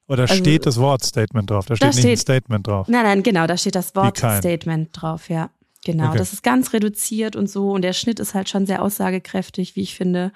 Oder 0.08 0.22
also, 0.22 0.34
steht 0.34 0.66
das 0.66 0.78
Wort 0.78 1.04
Statement 1.04 1.50
drauf? 1.50 1.66
Da 1.66 1.76
steht 1.76 1.82
da 1.82 1.88
nicht 1.88 1.98
steht, 1.98 2.12
ein 2.12 2.16
Statement 2.16 2.66
drauf. 2.66 2.88
Nein, 2.88 3.04
nein, 3.04 3.22
genau, 3.22 3.46
da 3.46 3.56
steht 3.56 3.74
das 3.74 3.94
Wort 3.94 4.18
Statement 4.18 4.88
drauf, 4.92 5.28
ja. 5.28 5.50
Genau, 5.84 6.08
okay. 6.08 6.18
das 6.18 6.32
ist 6.32 6.42
ganz 6.42 6.72
reduziert 6.72 7.36
und 7.36 7.48
so. 7.48 7.70
Und 7.70 7.82
der 7.82 7.92
Schnitt 7.92 8.18
ist 8.18 8.34
halt 8.34 8.48
schon 8.48 8.66
sehr 8.66 8.82
aussagekräftig, 8.82 9.76
wie 9.76 9.82
ich 9.82 9.94
finde. 9.94 10.32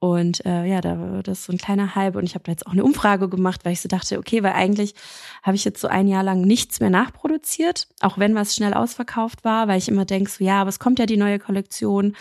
Und 0.00 0.46
äh, 0.46 0.64
ja, 0.64 0.80
da 0.80 1.22
das 1.22 1.40
ist 1.40 1.44
so 1.46 1.52
ein 1.52 1.58
kleiner 1.58 1.94
Hype. 1.94 2.16
Und 2.16 2.24
ich 2.24 2.34
habe 2.34 2.44
da 2.44 2.52
jetzt 2.52 2.66
auch 2.66 2.72
eine 2.72 2.84
Umfrage 2.84 3.28
gemacht, 3.28 3.64
weil 3.64 3.72
ich 3.72 3.80
so 3.80 3.88
dachte, 3.88 4.18
okay, 4.18 4.42
weil 4.42 4.52
eigentlich 4.52 4.94
habe 5.42 5.56
ich 5.56 5.64
jetzt 5.64 5.80
so 5.80 5.88
ein 5.88 6.06
Jahr 6.08 6.22
lang 6.22 6.40
nichts 6.40 6.80
mehr 6.80 6.90
nachproduziert, 6.90 7.88
auch 8.00 8.18
wenn 8.18 8.34
was 8.34 8.54
schnell 8.54 8.74
ausverkauft 8.74 9.44
war, 9.44 9.68
weil 9.68 9.78
ich 9.78 9.88
immer 9.88 10.04
denke, 10.04 10.30
so 10.30 10.44
ja, 10.44 10.60
aber 10.60 10.68
es 10.68 10.78
kommt 10.78 11.00
ja 11.00 11.06
die 11.06 11.16
neue 11.16 11.38
Kollektion. 11.38 12.16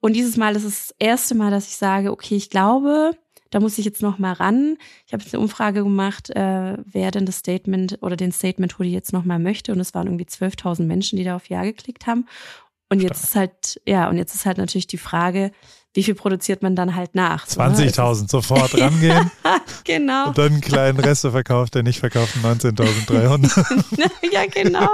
Und 0.00 0.12
dieses 0.12 0.36
Mal 0.36 0.54
ist 0.54 0.64
es 0.64 0.88
das 0.88 0.96
erste 0.98 1.34
Mal, 1.34 1.50
dass 1.50 1.68
ich 1.68 1.76
sage, 1.76 2.12
okay, 2.12 2.36
ich 2.36 2.50
glaube, 2.50 3.12
da 3.56 3.60
muss 3.60 3.78
ich 3.78 3.86
jetzt 3.86 4.02
noch 4.02 4.18
mal 4.18 4.34
ran. 4.34 4.76
Ich 5.06 5.14
habe 5.14 5.22
jetzt 5.22 5.32
eine 5.34 5.42
Umfrage 5.42 5.82
gemacht, 5.82 6.28
äh, 6.28 6.76
wer 6.84 7.10
denn 7.10 7.24
das 7.24 7.38
Statement 7.38 7.96
oder 8.02 8.14
den 8.14 8.30
Statement 8.30 8.78
Hoodie 8.78 8.92
jetzt 8.92 9.14
noch 9.14 9.24
mal 9.24 9.38
möchte. 9.38 9.72
Und 9.72 9.80
es 9.80 9.94
waren 9.94 10.08
irgendwie 10.08 10.26
12.000 10.26 10.82
Menschen, 10.82 11.16
die 11.16 11.24
da 11.24 11.36
auf 11.36 11.48
Ja 11.48 11.62
geklickt 11.62 12.06
haben. 12.06 12.26
Und 12.90 13.00
jetzt 13.00 13.24
ist 13.24 13.34
halt, 13.34 13.80
ja, 13.86 14.10
und 14.10 14.18
jetzt 14.18 14.34
ist 14.34 14.44
halt 14.44 14.58
natürlich 14.58 14.88
die 14.88 14.98
Frage, 14.98 15.52
wie 15.94 16.02
viel 16.02 16.14
produziert 16.14 16.62
man 16.62 16.76
dann 16.76 16.96
halt 16.96 17.14
nach? 17.14 17.46
20.000 17.46 18.20
ne? 18.20 18.28
sofort 18.28 18.78
rangehen. 18.78 19.30
genau. 19.84 20.28
Und 20.28 20.36
dann 20.36 20.52
einen 20.52 20.60
kleinen 20.60 21.00
Resteverkauf, 21.00 21.70
der 21.70 21.82
nicht 21.82 22.00
verkauften 22.00 22.42
19.300. 22.42 24.10
ja, 24.32 24.44
genau. 24.52 24.90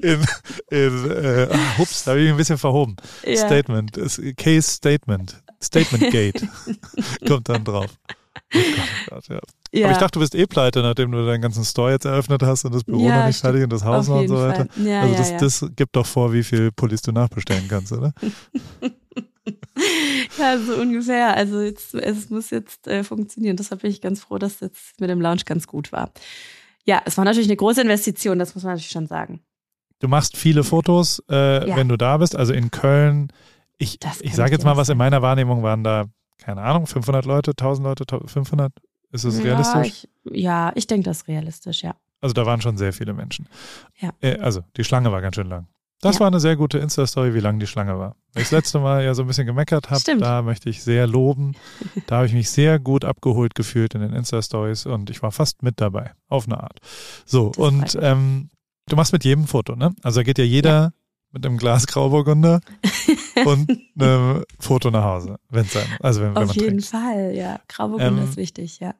In, 0.00 0.24
in, 0.70 1.10
äh, 1.10 1.48
ah, 1.50 1.78
hups, 1.78 2.04
da 2.04 2.12
habe 2.12 2.20
ich 2.20 2.26
mich 2.26 2.34
ein 2.34 2.36
bisschen 2.36 2.58
verhoben. 2.58 2.94
Ja. 3.24 3.34
Statement, 3.44 3.98
Case 4.36 4.70
Statement. 4.70 5.42
Statement 5.62 6.12
Gate 6.12 6.42
kommt 7.26 7.48
dann 7.48 7.64
drauf. 7.64 7.90
Oh 8.54 8.58
Gott, 8.58 8.88
oh 8.88 9.10
Gott, 9.10 9.28
ja. 9.28 9.40
Ja. 9.72 9.86
Aber 9.86 9.92
ich 9.92 9.98
dachte, 9.98 10.12
du 10.12 10.20
bist 10.20 10.34
eh 10.34 10.46
pleite, 10.46 10.80
nachdem 10.80 11.12
du 11.12 11.26
deinen 11.26 11.42
ganzen 11.42 11.64
Store 11.64 11.90
jetzt 11.90 12.04
eröffnet 12.04 12.42
hast 12.42 12.64
und 12.64 12.74
das 12.74 12.84
Büro 12.84 13.06
ja, 13.06 13.20
noch 13.20 13.26
nicht 13.26 13.40
fertig 13.40 13.62
und 13.62 13.72
das 13.72 13.84
Haus 13.84 14.08
noch 14.08 14.20
und 14.20 14.28
so 14.28 14.36
weiter. 14.36 14.66
Ja, 14.82 15.02
also 15.02 15.14
das, 15.16 15.60
das 15.60 15.70
gibt 15.74 15.96
doch 15.96 16.06
vor, 16.06 16.32
wie 16.32 16.42
viel 16.42 16.72
Pullis 16.72 17.02
du 17.02 17.12
nachbestellen 17.12 17.66
kannst, 17.68 17.92
oder? 17.92 18.14
ja, 20.38 20.58
so 20.58 20.76
ungefähr. 20.76 21.36
Also 21.36 21.60
jetzt, 21.60 21.94
es 21.94 22.30
muss 22.30 22.50
jetzt 22.50 22.86
äh, 22.86 23.04
funktionieren. 23.04 23.56
Deshalb 23.56 23.82
bin 23.82 23.90
ich 23.90 24.00
ganz 24.00 24.20
froh, 24.20 24.38
dass 24.38 24.60
jetzt 24.60 25.00
mit 25.00 25.10
dem 25.10 25.20
Lounge 25.20 25.42
ganz 25.44 25.66
gut 25.66 25.92
war. 25.92 26.10
Ja, 26.84 27.02
es 27.04 27.18
war 27.18 27.24
natürlich 27.24 27.48
eine 27.48 27.56
große 27.56 27.82
Investition, 27.82 28.38
das 28.38 28.54
muss 28.54 28.64
man 28.64 28.74
natürlich 28.74 28.90
schon 28.90 29.08
sagen. 29.08 29.40
Du 29.98 30.08
machst 30.08 30.36
viele 30.36 30.62
Fotos, 30.62 31.22
äh, 31.28 31.74
wenn 31.74 31.88
du 31.88 31.96
da 31.96 32.16
bist. 32.18 32.36
Also 32.36 32.52
in 32.52 32.70
Köln 32.70 33.32
ich, 33.78 33.98
ich 34.20 34.34
sage 34.34 34.52
jetzt 34.52 34.64
mal 34.64 34.76
was, 34.76 34.88
in 34.88 34.98
meiner 34.98 35.22
Wahrnehmung 35.22 35.62
waren 35.62 35.84
da 35.84 36.06
keine 36.38 36.62
Ahnung, 36.62 36.86
500 36.86 37.24
Leute, 37.24 37.52
1000 37.52 37.84
Leute, 37.86 38.04
500? 38.26 38.72
Ist 39.12 39.24
es 39.24 39.42
realistisch? 39.42 39.74
Ja, 39.74 39.82
ich, 39.82 40.08
ja, 40.42 40.72
ich 40.74 40.86
denke, 40.86 41.04
das 41.04 41.18
ist 41.18 41.28
realistisch, 41.28 41.82
ja. 41.82 41.94
Also 42.20 42.34
da 42.34 42.44
waren 42.46 42.60
schon 42.60 42.76
sehr 42.76 42.92
viele 42.92 43.14
Menschen. 43.14 43.48
Ja. 43.98 44.10
Äh, 44.20 44.38
also 44.38 44.62
die 44.76 44.84
Schlange 44.84 45.10
war 45.12 45.20
ganz 45.22 45.36
schön 45.36 45.48
lang. 45.48 45.66
Das 46.02 46.16
Ja. 46.16 46.20
war 46.20 46.26
eine 46.26 46.40
sehr 46.40 46.56
gute 46.56 46.78
Insta-Story, 46.78 47.32
wie 47.34 47.40
lang 47.40 47.58
die 47.58 47.66
Schlange 47.66 47.98
war. 47.98 48.16
Weil 48.34 48.42
ich 48.42 48.48
das 48.48 48.50
letzte 48.50 48.80
Mal 48.80 49.02
ja 49.04 49.14
so 49.14 49.22
ein 49.22 49.28
bisschen 49.28 49.46
gemeckert 49.46 49.90
habe, 49.90 50.02
da 50.18 50.42
möchte 50.42 50.68
ich 50.68 50.82
sehr 50.82 51.06
loben. 51.06 51.54
Da 52.06 52.16
habe 52.16 52.26
ich 52.26 52.32
mich 52.34 52.50
sehr 52.50 52.78
gut 52.78 53.04
abgeholt 53.04 53.54
gefühlt 53.54 53.94
in 53.94 54.02
den 54.02 54.12
Insta-Stories 54.12 54.86
und 54.86 55.08
ich 55.10 55.22
war 55.22 55.32
fast 55.32 55.62
mit 55.62 55.80
dabei, 55.80 56.12
auf 56.28 56.46
eine 56.46 56.62
Art. 56.62 56.80
So, 57.24 57.48
Das 57.50 57.58
und 57.58 57.98
ähm, 58.02 58.50
du 58.88 58.96
machst 58.96 59.12
mit 59.14 59.24
jedem 59.24 59.46
Foto, 59.46 59.74
ne? 59.74 59.94
Also 60.02 60.20
da 60.20 60.24
geht 60.24 60.38
ja 60.38 60.44
jeder 60.44 60.92
mit 61.36 61.44
einem 61.44 61.58
Glas 61.58 61.86
Grauburgunder 61.86 62.60
und 63.44 63.70
einem 64.00 64.42
Foto 64.58 64.90
nach 64.90 65.04
Hause, 65.04 65.36
wenn 65.50 65.66
es 65.66 65.72
sein 65.74 65.86
Also 66.00 66.22
wenn, 66.22 66.30
wenn 66.34 66.42
Auf 66.42 66.48
man 66.48 66.54
jeden 66.56 66.68
trinkt. 66.78 66.86
Fall, 66.86 67.32
ja. 67.34 67.60
Grauburgunder 67.68 68.22
Ähm, 68.22 68.28
ist 68.28 68.36
wichtig, 68.38 68.80
ja. 68.80 68.94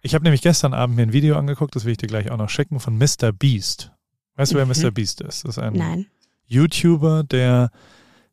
Ich 0.00 0.14
habe 0.14 0.22
nämlich 0.22 0.42
gestern 0.42 0.72
Abend 0.74 0.94
mir 0.96 1.02
ein 1.02 1.12
Video 1.12 1.36
angeguckt, 1.36 1.74
das 1.74 1.84
will 1.84 1.92
ich 1.92 1.98
dir 1.98 2.06
gleich 2.06 2.30
auch 2.30 2.36
noch 2.36 2.48
schicken, 2.48 2.78
von 2.78 2.96
Mr. 2.96 3.32
Beast. 3.32 3.90
Weißt 4.36 4.52
du, 4.52 4.56
wer 4.56 4.66
Mhm. 4.66 4.72
Mr. 4.80 4.90
Beast 4.92 5.20
ist? 5.22 5.44
Das 5.44 5.56
ist 5.56 5.58
ein 5.58 5.72
Nein. 5.72 6.06
YouTuber, 6.46 7.24
der 7.24 7.70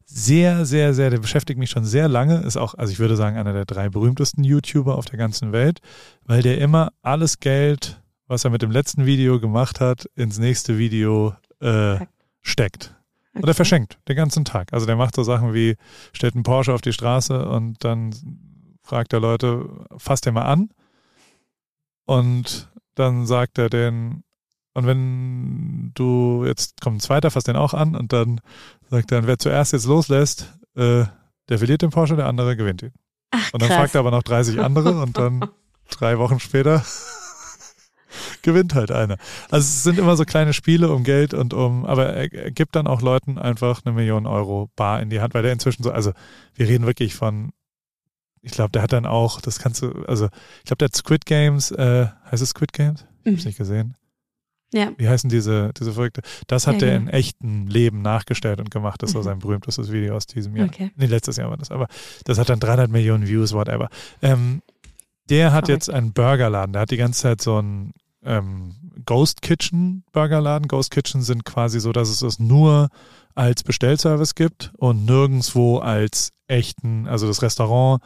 sehr, 0.05 0.65
sehr, 0.65 0.93
sehr, 0.93 1.09
der 1.09 1.17
beschäftigt 1.17 1.57
mich 1.57 1.71
schon 1.71 1.85
sehr 1.85 2.07
lange, 2.07 2.41
ist 2.41 2.57
auch, 2.57 2.75
also 2.75 2.91
ich 2.93 2.99
würde 2.99 3.15
sagen, 3.15 3.37
einer 3.37 3.53
der 3.53 3.65
drei 3.65 3.89
berühmtesten 3.89 4.43
YouTuber 4.43 4.95
auf 4.95 5.05
der 5.05 5.17
ganzen 5.17 5.51
Welt, 5.51 5.79
weil 6.25 6.43
der 6.43 6.59
immer 6.59 6.91
alles 7.01 7.39
Geld, 7.39 8.01
was 8.27 8.43
er 8.43 8.51
mit 8.51 8.61
dem 8.61 8.69
letzten 8.69 9.07
Video 9.07 9.39
gemacht 9.39 9.79
hat, 9.79 10.05
ins 10.15 10.37
nächste 10.37 10.77
Video 10.77 11.33
äh, 11.61 11.97
steckt. 12.41 12.93
Oder 13.35 13.45
Okay. 13.49 13.53
verschenkt, 13.55 13.97
den 14.07 14.15
ganzen 14.15 14.45
Tag. 14.45 14.71
Also 14.73 14.85
der 14.85 14.95
macht 14.95 15.15
so 15.15 15.23
Sachen 15.23 15.53
wie, 15.53 15.75
stellt 16.13 16.35
einen 16.35 16.43
Porsche 16.43 16.73
auf 16.73 16.81
die 16.81 16.93
Straße 16.93 17.47
und 17.47 17.83
dann 17.83 18.13
fragt 18.83 19.11
er 19.13 19.19
Leute, 19.19 19.67
fasst 19.97 20.25
den 20.25 20.33
mal 20.35 20.43
an. 20.43 20.69
Und 22.05 22.69
dann 22.95 23.25
sagt 23.25 23.57
er 23.57 23.69
den, 23.69 24.23
und 24.73 24.85
wenn 24.87 25.91
du, 25.93 26.43
jetzt 26.45 26.81
kommt 26.81 26.97
ein 26.97 26.99
zweiter, 26.99 27.31
fasst 27.31 27.47
den 27.47 27.55
auch 27.55 27.73
an 27.73 27.95
und 27.95 28.11
dann 28.13 28.41
sagt 28.89 29.11
er, 29.11 29.25
wer 29.25 29.37
zuerst 29.39 29.73
jetzt 29.73 29.85
loslässt, 29.85 30.53
äh, 30.75 31.05
der 31.49 31.57
verliert 31.57 31.81
den 31.81 31.89
Porsche, 31.91 32.15
der 32.15 32.27
andere 32.27 32.55
gewinnt 32.55 32.81
ihn. 32.83 32.93
Ach, 33.31 33.53
Und 33.53 33.61
dann 33.61 33.69
krass. 33.69 33.77
fragt 33.79 33.95
er 33.95 33.99
aber 33.99 34.11
noch 34.11 34.23
30 34.23 34.59
andere 34.61 35.01
und 35.01 35.17
dann 35.17 35.49
drei 35.89 36.17
Wochen 36.17 36.39
später 36.39 36.83
gewinnt 38.41 38.75
halt 38.75 38.91
einer. 38.91 39.17
Also 39.49 39.63
es 39.65 39.83
sind 39.83 39.97
immer 39.99 40.15
so 40.15 40.23
kleine 40.25 40.53
Spiele 40.53 40.91
um 40.91 41.03
Geld 41.03 41.33
und 41.33 41.53
um, 41.53 41.85
aber 41.85 42.07
er, 42.07 42.33
er 42.33 42.51
gibt 42.51 42.75
dann 42.75 42.87
auch 42.87 43.01
Leuten 43.01 43.37
einfach 43.37 43.81
eine 43.85 43.93
Million 43.95 44.25
Euro 44.27 44.69
bar 44.75 45.01
in 45.01 45.09
die 45.09 45.21
Hand, 45.21 45.33
weil 45.33 45.43
der 45.43 45.53
inzwischen 45.53 45.83
so, 45.83 45.91
also 45.91 46.11
wir 46.55 46.67
reden 46.67 46.85
wirklich 46.85 47.15
von, 47.15 47.51
ich 48.41 48.51
glaube, 48.51 48.71
der 48.71 48.81
hat 48.81 48.93
dann 48.93 49.05
auch, 49.05 49.39
das 49.41 49.59
kannst 49.59 49.81
du, 49.81 49.91
also 50.07 50.25
ich 50.59 50.63
glaube, 50.65 50.77
der 50.79 50.85
hat 50.87 50.95
Squid 50.95 51.25
Games, 51.25 51.71
äh, 51.71 52.07
heißt 52.31 52.43
es 52.43 52.49
Squid 52.49 52.73
Games? 52.73 53.05
Ich 53.23 53.31
hab's 53.33 53.43
Mhm. 53.43 53.47
nicht 53.49 53.57
gesehen. 53.57 53.95
Ja, 54.73 54.91
Wie 54.97 55.07
heißen 55.07 55.29
diese, 55.29 55.71
diese 55.79 55.93
verrückte? 55.93 56.21
Das 56.47 56.65
hat 56.65 56.73
Ja, 56.75 56.79
der 56.79 56.97
genau. 56.97 57.01
in 57.03 57.07
echten 57.15 57.67
Leben 57.67 58.01
nachgestellt 58.01 58.59
und 58.59 58.71
gemacht. 58.71 59.03
Das 59.03 59.13
war 59.13 59.21
Mhm. 59.21 59.25
sein 59.25 59.39
berühmtestes 59.39 59.91
Video 59.91 60.15
aus 60.15 60.25
diesem 60.25 60.55
Jahr. 60.55 60.67
okay. 60.67 60.91
Nee, 60.95 61.05
letztes 61.05 61.37
Jahr 61.37 61.49
war 61.51 61.57
das, 61.57 61.69
aber 61.69 61.87
das 62.25 62.39
hat 62.39 62.49
dann 62.49 62.59
300 62.59 62.89
Millionen 62.89 63.27
Views, 63.27 63.53
whatever. 63.53 63.87
Ähm, 64.23 64.63
der 65.29 65.53
hat 65.53 65.67
Verrückt. 65.67 65.85
jetzt 65.85 65.89
einen 65.91 66.11
Burgerladen. 66.13 66.73
Der 66.73 66.81
hat 66.81 66.89
die 66.91 66.97
ganze 66.97 67.21
Zeit 67.21 67.41
so 67.41 67.57
einen 67.57 67.93
ähm, 68.25 68.75
Ghost 69.05 69.41
Kitchen 69.41 70.03
Burgerladen. 70.11 70.67
Ghost 70.67 70.91
Kitchen 70.91 71.21
sind 71.21 71.45
quasi 71.45 71.79
so, 71.79 71.91
dass 71.91 72.09
es 72.09 72.21
es 72.21 72.39
nur 72.39 72.89
als 73.35 73.63
Bestellservice 73.63 74.35
gibt 74.35 74.71
und 74.77 75.05
nirgendwo 75.05 75.79
als 75.79 76.29
echten, 76.47 77.07
also 77.07 77.27
das 77.27 77.41
Restaurant 77.41 78.01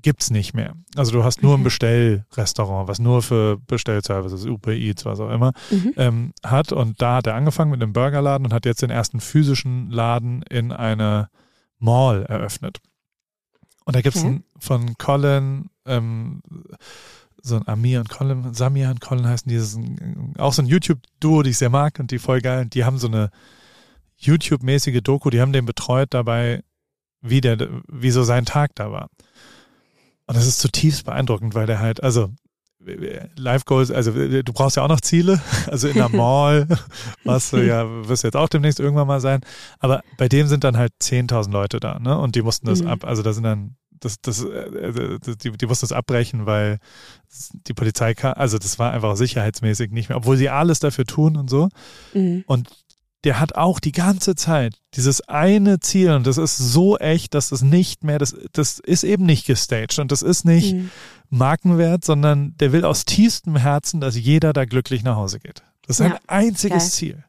gibt's 0.00 0.30
nicht 0.30 0.54
mehr. 0.54 0.74
Also 0.94 1.10
du 1.10 1.24
hast 1.24 1.42
nur 1.42 1.56
ein. 1.56 1.64
Bestellrestaurant, 1.64 2.86
was 2.88 2.98
nur 3.00 3.20
für 3.22 3.58
Bestellservices, 3.66 4.44
Uber 4.46 4.72
Eats, 4.72 5.04
was 5.04 5.18
auch 5.20 5.30
immer, 5.30 5.52
Mhm. 5.70 5.92
ähm, 5.96 6.32
hat. 6.44 6.70
Und 6.72 7.02
da 7.02 7.16
hat 7.16 7.26
er 7.26 7.34
angefangen 7.34 7.70
mit 7.72 7.82
einem 7.82 7.92
Burgerladen 7.92 8.46
und 8.46 8.52
hat 8.52 8.64
jetzt 8.66 8.82
den 8.82 8.90
ersten 8.90 9.18
physischen 9.20 9.90
Laden 9.90 10.42
in 10.42 10.70
einer 10.70 11.30
Mall 11.78 12.24
eröffnet. 12.24 12.78
Und 13.86 13.96
da 13.96 14.02
gibt's 14.02 14.20
Okay. 14.20 14.28
einen 14.28 14.44
von 14.60 14.94
Colin, 14.98 15.70
ähm, 15.86 16.42
so 17.48 17.56
ein 17.56 17.66
Amir 17.66 18.00
und 18.00 18.08
Colin, 18.08 18.54
Samir 18.54 18.90
und 18.90 19.00
Colin 19.00 19.26
heißen 19.26 19.48
die, 19.48 19.56
das 19.56 19.70
ist 19.70 19.76
ein, 19.78 20.34
auch 20.38 20.52
so 20.52 20.62
ein 20.62 20.66
YouTube-Duo, 20.66 21.42
die 21.42 21.50
ich 21.50 21.58
sehr 21.58 21.70
mag 21.70 21.98
und 21.98 22.10
die 22.10 22.18
voll 22.18 22.40
geil. 22.40 22.66
Die 22.66 22.84
haben 22.84 22.98
so 22.98 23.08
eine 23.08 23.30
YouTube-mäßige 24.16 25.00
Doku, 25.02 25.30
die 25.30 25.40
haben 25.40 25.52
den 25.52 25.66
betreut 25.66 26.08
dabei, 26.12 26.62
wie 27.20 27.40
der, 27.40 27.58
wie 27.88 28.10
so 28.10 28.22
sein 28.22 28.44
Tag 28.44 28.72
da 28.74 28.92
war. 28.92 29.08
Und 30.26 30.36
das 30.36 30.46
ist 30.46 30.60
zutiefst 30.60 31.04
beeindruckend, 31.04 31.54
weil 31.54 31.66
der 31.66 31.78
halt, 31.80 32.02
also 32.02 32.30
Life 33.36 33.64
Goals, 33.66 33.90
also 33.90 34.12
du 34.12 34.52
brauchst 34.52 34.76
ja 34.76 34.84
auch 34.84 34.88
noch 34.88 35.00
Ziele, 35.00 35.40
also 35.66 35.88
in 35.88 35.94
der 35.94 36.08
Mall, 36.16 36.68
was 37.24 37.50
du 37.50 37.64
ja, 37.64 38.08
wirst 38.08 38.24
jetzt 38.24 38.36
auch 38.36 38.48
demnächst 38.48 38.78
irgendwann 38.80 39.06
mal 39.08 39.20
sein, 39.20 39.40
aber 39.80 40.02
bei 40.16 40.28
dem 40.28 40.46
sind 40.46 40.64
dann 40.64 40.76
halt 40.76 40.92
10.000 41.02 41.50
Leute 41.50 41.80
da, 41.80 41.98
ne, 41.98 42.16
und 42.18 42.34
die 42.36 42.42
mussten 42.42 42.66
das 42.66 42.82
Mhm. 42.82 42.88
ab, 42.88 43.04
also 43.04 43.22
da 43.22 43.32
sind 43.32 43.44
dann, 43.44 43.76
das, 44.00 44.20
das, 44.20 44.44
äh, 44.44 45.18
die, 45.42 45.52
die 45.52 45.66
mussten 45.66 45.84
das 45.84 45.92
abbrechen, 45.92 46.46
weil 46.46 46.78
die 47.66 47.74
Polizei 47.74 48.14
kam, 48.14 48.34
also 48.36 48.58
das 48.58 48.78
war 48.78 48.92
einfach 48.92 49.16
sicherheitsmäßig 49.16 49.90
nicht 49.90 50.08
mehr, 50.08 50.18
obwohl 50.18 50.36
sie 50.36 50.48
alles 50.48 50.78
dafür 50.80 51.04
tun 51.04 51.36
und 51.36 51.48
so, 51.50 51.68
Mhm. 52.14 52.44
und 52.46 52.68
der 53.24 53.40
hat 53.40 53.56
auch 53.56 53.80
die 53.80 53.90
ganze 53.92 54.36
Zeit 54.36 54.76
dieses 54.94 55.20
eine 55.28 55.80
Ziel 55.80 56.12
und 56.12 56.24
das 56.26 56.38
ist 56.38 56.56
so 56.56 56.96
echt, 56.98 57.34
dass 57.34 57.48
das 57.48 57.62
nicht 57.62 58.04
mehr, 58.04 58.18
das, 58.18 58.36
das 58.52 58.78
ist 58.78 59.02
eben 59.02 59.26
nicht 59.26 59.44
gestaged 59.46 59.98
und 59.98 60.12
das 60.12 60.22
ist 60.22 60.44
nicht 60.44 60.74
Mhm. 60.74 60.90
Markenwert, 61.30 62.04
sondern 62.04 62.56
der 62.58 62.72
will 62.72 62.84
aus 62.84 63.04
tiefstem 63.04 63.56
Herzen, 63.56 64.00
dass 64.00 64.16
jeder 64.16 64.52
da 64.52 64.64
glücklich 64.64 65.02
nach 65.02 65.16
Hause 65.16 65.40
geht. 65.40 65.62
Das 65.86 65.98
ist 65.98 66.06
Ja, 66.06 66.10
sein 66.12 66.18
einziges 66.26 66.84
geil. 66.84 66.90
Ziel. 66.90 67.24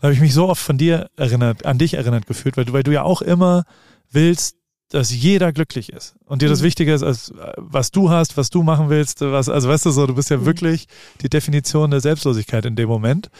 Da 0.00 0.04
habe 0.04 0.14
ich 0.14 0.20
mich 0.20 0.32
so 0.32 0.48
oft 0.48 0.62
von 0.62 0.78
dir 0.78 1.10
erinnert, 1.16 1.66
an 1.66 1.76
dich 1.78 1.94
erinnert 1.94 2.26
gefühlt, 2.26 2.56
weil 2.56 2.64
du, 2.64 2.72
weil 2.72 2.82
du 2.82 2.90
ja 2.92 3.02
auch 3.02 3.20
immer 3.22 3.64
willst, 4.10 4.56
dass 4.90 5.10
jeder 5.14 5.52
glücklich 5.52 5.92
ist 5.92 6.14
und 6.26 6.42
dir 6.42 6.48
das 6.48 6.60
Mhm. 6.60 6.64
Wichtige 6.66 6.92
ist, 6.94 7.02
als 7.02 7.30
äh, 7.30 7.52
was 7.56 7.90
du 7.90 8.10
hast, 8.10 8.36
was 8.36 8.50
du 8.50 8.62
machen 8.62 8.90
willst, 8.90 9.20
was, 9.22 9.48
also 9.48 9.68
weißt 9.68 9.86
du 9.86 9.90
so, 9.90 10.06
du 10.06 10.14
bist 10.14 10.30
ja 10.30 10.36
Mhm. 10.38 10.46
wirklich 10.46 10.86
die 11.22 11.28
Definition 11.30 11.90
der 11.90 12.00
Selbstlosigkeit 12.00 12.64
in 12.66 12.76
dem 12.76 12.88
Moment 12.88 13.30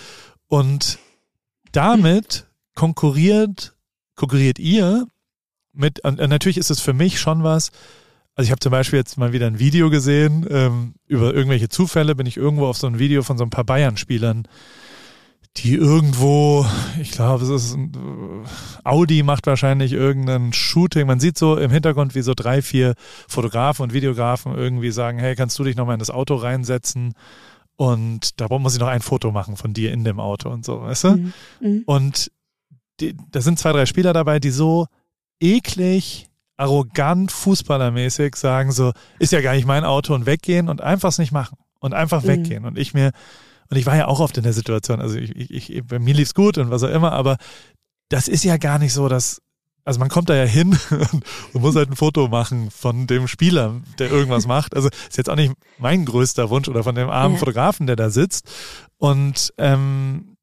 und 0.49 0.99
damit 1.73 2.47
konkurriert, 2.75 3.75
konkurriert 4.17 4.59
ihr 4.59 5.07
mit, 5.73 6.01
und, 6.05 6.21
und 6.21 6.31
natürlich 6.31 6.57
ist 6.59 6.71
es 6.71 6.81
für 6.81 6.93
mich 6.93 7.21
schon 7.21 7.43
was, 7.43 7.71
also 8.35 8.47
ich 8.47 8.51
habe 8.53 8.61
zum 8.61 8.71
Beispiel 8.73 8.99
jetzt 8.99 9.19
mal 9.19 9.33
wieder 9.33 9.47
ein 9.47 9.59
Video 9.59 9.91
gesehen, 9.91 10.47
ähm, 10.51 10.95
über 11.07 11.35
irgendwelche 11.35 11.69
Zufälle 11.69 12.15
bin 12.15 12.27
ich 12.27 12.37
irgendwo 12.37 12.67
auf 12.67 12.77
so 12.77 12.87
ein 12.87 12.99
Video 12.99 13.23
von 13.23 13.37
so 13.39 13.45
ein 13.45 13.51
paar 13.51 13.65
Bayern-Spielern, 13.65 14.47
die 15.57 15.75
irgendwo, 15.75 16.65
ich 17.01 17.11
glaube, 17.11 17.43
es 17.45 17.51
ist 17.51 17.75
ein, 17.75 18.47
Audi 18.85 19.23
macht 19.23 19.47
wahrscheinlich 19.47 19.93
irgendein 19.93 20.53
Shooting. 20.53 21.07
Man 21.07 21.21
sieht 21.21 21.37
so 21.37 21.57
im 21.57 21.71
Hintergrund, 21.71 22.15
wie 22.15 22.23
so 22.23 22.35
drei, 22.35 22.63
vier 22.63 22.95
Fotografen 23.29 23.83
und 23.83 23.93
Videografen 23.93 24.55
irgendwie 24.57 24.93
sagen, 24.93 25.19
hey, 25.19 25.35
kannst 25.35 25.59
du 25.59 25.65
dich 25.65 25.77
nochmal 25.77 25.95
in 25.95 25.99
das 25.99 26.11
Auto 26.11 26.37
reinsetzen? 26.37 27.15
Und 27.77 28.41
da 28.41 28.47
muss 28.59 28.75
ich 28.75 28.81
noch 28.81 28.89
ein 28.89 29.01
Foto 29.03 29.33
machen 29.33 29.57
von 29.57 29.73
dir 29.73 29.93
in 29.93 30.05
dem 30.05 30.21
Auto 30.21 30.51
und 30.51 30.65
so, 30.65 30.83
weißt 30.83 31.05
du? 31.05 31.11
Mhm. 31.17 31.33
Mhm. 31.61 31.83
Und 31.87 32.31
die, 33.01 33.17
da 33.31 33.41
sind 33.41 33.59
zwei, 33.59 33.73
drei 33.73 33.87
Spieler 33.87 34.13
dabei, 34.13 34.39
die 34.39 34.51
so 34.51 34.87
eklig, 35.41 36.29
arrogant, 36.59 37.33
fußballermäßig 37.33 38.37
sagen 38.37 38.71
so, 38.71 38.93
ist 39.19 39.33
ja 39.33 39.41
gar 39.41 39.55
nicht 39.55 39.67
mein 39.67 39.85
Auto 39.85 40.15
und 40.15 40.27
weggehen 40.27 40.69
und 40.69 40.81
einfach 40.81 41.09
es 41.09 41.19
nicht 41.19 41.33
machen 41.33 41.57
und 41.81 41.95
einfach 41.95 42.23
Mhm. 42.23 42.29
weggehen. 42.29 42.65
Und 42.67 42.79
ich 42.79 42.93
mir, 42.95 43.13
und 43.71 43.77
ich 43.77 43.87
war 43.87 43.97
ja 43.97 44.09
auch 44.09 44.21
oft 44.21 44.37
in 44.37 44.43
der 44.43 44.53
Situation, 44.53 45.01
also 45.01 45.17
ich, 45.17 45.31
ich, 45.51 45.73
ich 45.73 45.85
bei 45.85 45.99
mir 45.99 46.15
lief's 46.15 46.35
gut 46.35 46.59
und 46.59 46.71
was 46.71 46.83
auch 46.83 46.91
immer, 46.91 47.13
aber 47.13 47.37
das 48.09 48.27
ist 48.27 48.45
ja 48.45 48.57
gar 48.57 48.79
nicht 48.81 48.93
so, 48.93 49.09
dass, 49.09 49.41
also 49.85 50.01
man 50.01 50.09
kommt 50.09 50.29
da 50.29 50.35
ja 50.35 50.45
hin 50.45 50.77
und 51.53 51.63
muss 51.63 51.77
halt 51.77 51.89
ein 51.89 51.97
Foto 51.97 52.29
machen 52.29 52.71
von 52.71 53.07
dem 53.07 53.29
Spieler, 53.29 53.81
der 53.99 54.11
irgendwas 54.11 54.47
macht. 54.49 54.75
Also 54.75 54.89
ist 54.89 55.17
jetzt 55.17 55.31
auch 55.31 55.37
nicht 55.37 55.55
mein 55.79 56.05
größter 56.05 56.51
Wunsch 56.51 56.69
oder 56.69 56.83
von 56.83 56.97
dem 56.97 57.09
armen. 57.09 57.39
Fotografen, 57.39 57.87
der 57.87 57.97
da 57.97 58.11
sitzt. 58.11 58.51
Und 58.99 59.55
ähm, 59.57 60.37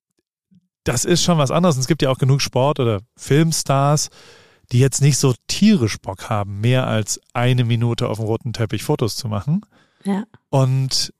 das 0.86 1.04
ist 1.04 1.22
schon 1.22 1.38
was 1.38 1.52
anderes. 1.52 1.76
Und 1.76 1.82
es 1.82 1.88
gibt 1.88 2.02
ja 2.02 2.10
auch 2.10 2.18
genug 2.18 2.42
Sport- 2.42 2.80
oder 2.80 3.02
Filmstars, 3.18 4.10
die 4.72 4.80
jetzt 4.80 5.02
nicht 5.02 5.18
so 5.18 5.36
tierisch 5.48 5.98
Bock 5.98 6.30
haben, 6.30 6.62
mehr 6.62 6.88
als 6.88 7.20
eine 7.34 7.66
Minute 7.66 8.08
auf 8.08 8.18
dem 8.18 8.26
roten 8.26 8.54
Teppich 8.54 8.84
Fotos 8.84 9.18
zu 9.18 9.28
machen. 9.28 9.62
Ja. 10.06 10.24
Und 10.50 11.14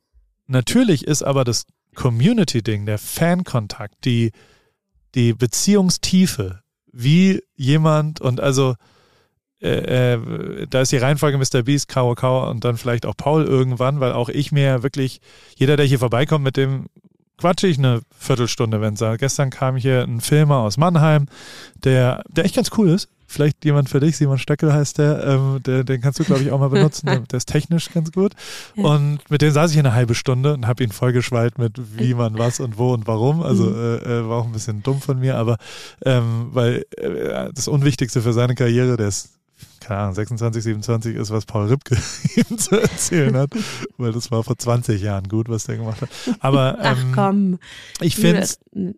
natürlich 0.48 1.06
ist 1.06 1.24
aber 1.24 1.44
das 1.44 1.66
Community-Ding, 1.98 2.86
der 2.86 2.98
Fankontakt, 2.98 4.06
die, 4.06 4.32
die 5.16 5.34
Beziehungstiefe, 5.34 6.62
wie 6.94 7.44
jemand 7.56 8.22
und 8.22 8.40
also 8.40 8.76
äh, 9.60 10.14
äh, 10.14 10.68
da 10.70 10.82
ist 10.82 10.92
die 10.92 10.98
Reihenfolge 10.98 11.38
Mr. 11.38 11.64
Beast, 11.64 11.88
Kao 11.88 12.14
Kao 12.14 12.50
und 12.50 12.64
dann 12.64 12.78
vielleicht 12.78 13.08
auch 13.08 13.18
Paul 13.18 13.44
irgendwann, 13.44 14.00
weil 14.00 14.14
auch 14.14 14.30
ich 14.30 14.52
mir 14.52 14.84
wirklich, 14.84 15.20
jeder, 15.56 15.78
der 15.78 15.86
hier 15.88 15.98
vorbeikommt, 15.98 16.44
mit 16.44 16.58
dem 16.58 16.86
quatsche 17.38 17.68
ich 17.68 17.78
eine 17.78 18.02
Viertelstunde, 18.18 18.82
wenn 18.82 18.96
es 18.96 19.20
Gestern 19.20 19.50
kam 19.50 19.78
hier 19.78 20.04
ein 20.04 20.22
Filmer 20.22 20.58
aus 20.58 20.78
Mannheim, 20.78 21.28
der, 21.84 22.24
der 22.30 22.46
echt 22.46 22.56
ganz 22.56 22.72
cool 22.78 22.90
ist. 22.90 23.10
vielleicht 23.28 23.64
jemand 23.66 23.90
für 23.90 24.00
dich, 24.00 24.18
Simon 24.18 24.38
Stöckel 24.38 24.74
heißt 24.74 24.98
der, 24.98 25.24
ähm, 25.26 25.62
der 25.64 25.84
den 25.84 26.02
kannst 26.02 26.20
du, 26.20 26.24
glaube 26.24 26.42
ich, 26.42 26.52
auch 26.52 26.60
mal 26.60 26.70
benutzen, 26.70 27.08
der, 27.08 27.20
der 27.32 27.38
ist 27.38 27.48
technisch 27.48 27.92
ganz 27.92 28.12
gut. 28.12 28.34
Und 28.76 29.20
mit 29.30 29.42
dem 29.42 29.52
saß 29.52 29.72
ich 29.72 29.80
eine 29.80 29.94
halbe 29.94 30.16
Stunde 30.16 30.54
und 30.54 30.66
habe 30.66 30.84
ihn 30.84 30.92
vollgeschwallt 30.92 31.60
mit 31.60 31.74
wie 31.98 32.14
man 32.14 32.38
was 32.38 32.60
und 32.60 32.78
wo 32.78 32.94
und 32.94 33.06
warum. 33.06 33.44
Also 33.44 33.66
mhm. 33.66 33.76
äh, 33.76 34.20
äh, 34.20 34.30
war 34.30 34.38
auch 34.38 34.46
ein 34.46 34.54
bisschen 34.54 34.82
dumm 34.82 35.02
von 35.02 35.20
mir, 35.20 35.38
aber 35.38 35.58
ähm, 36.06 36.50
weil 36.54 36.86
äh, 36.98 37.50
das 37.54 37.68
Unwichtigste 37.68 38.22
für 38.22 38.34
seine 38.34 38.56
Karriere, 38.56 38.98
der 38.98 39.10
ist 39.10 39.37
keine 39.80 40.02
Ahnung, 40.02 40.16
26, 40.16 40.64
27 40.64 41.16
ist, 41.16 41.32
was 41.32 41.46
Paul 41.46 41.68
Ripke 41.68 41.96
ihm 42.36 42.58
zu 42.58 42.80
erzählen 42.80 43.36
hat, 43.38 43.52
weil 43.98 44.12
das 44.12 44.32
war 44.32 44.44
vor 44.44 44.58
20 44.58 45.02
Jahren 45.02 45.28
gut, 45.28 45.50
was 45.50 45.66
der 45.66 45.78
gemacht 45.78 46.02
hat. 46.02 46.10
Aber 46.40 46.78
ähm, 46.82 46.98
Ach 47.12 47.16
komm. 47.16 47.60
ich 48.02 48.16
finde, 48.16 48.48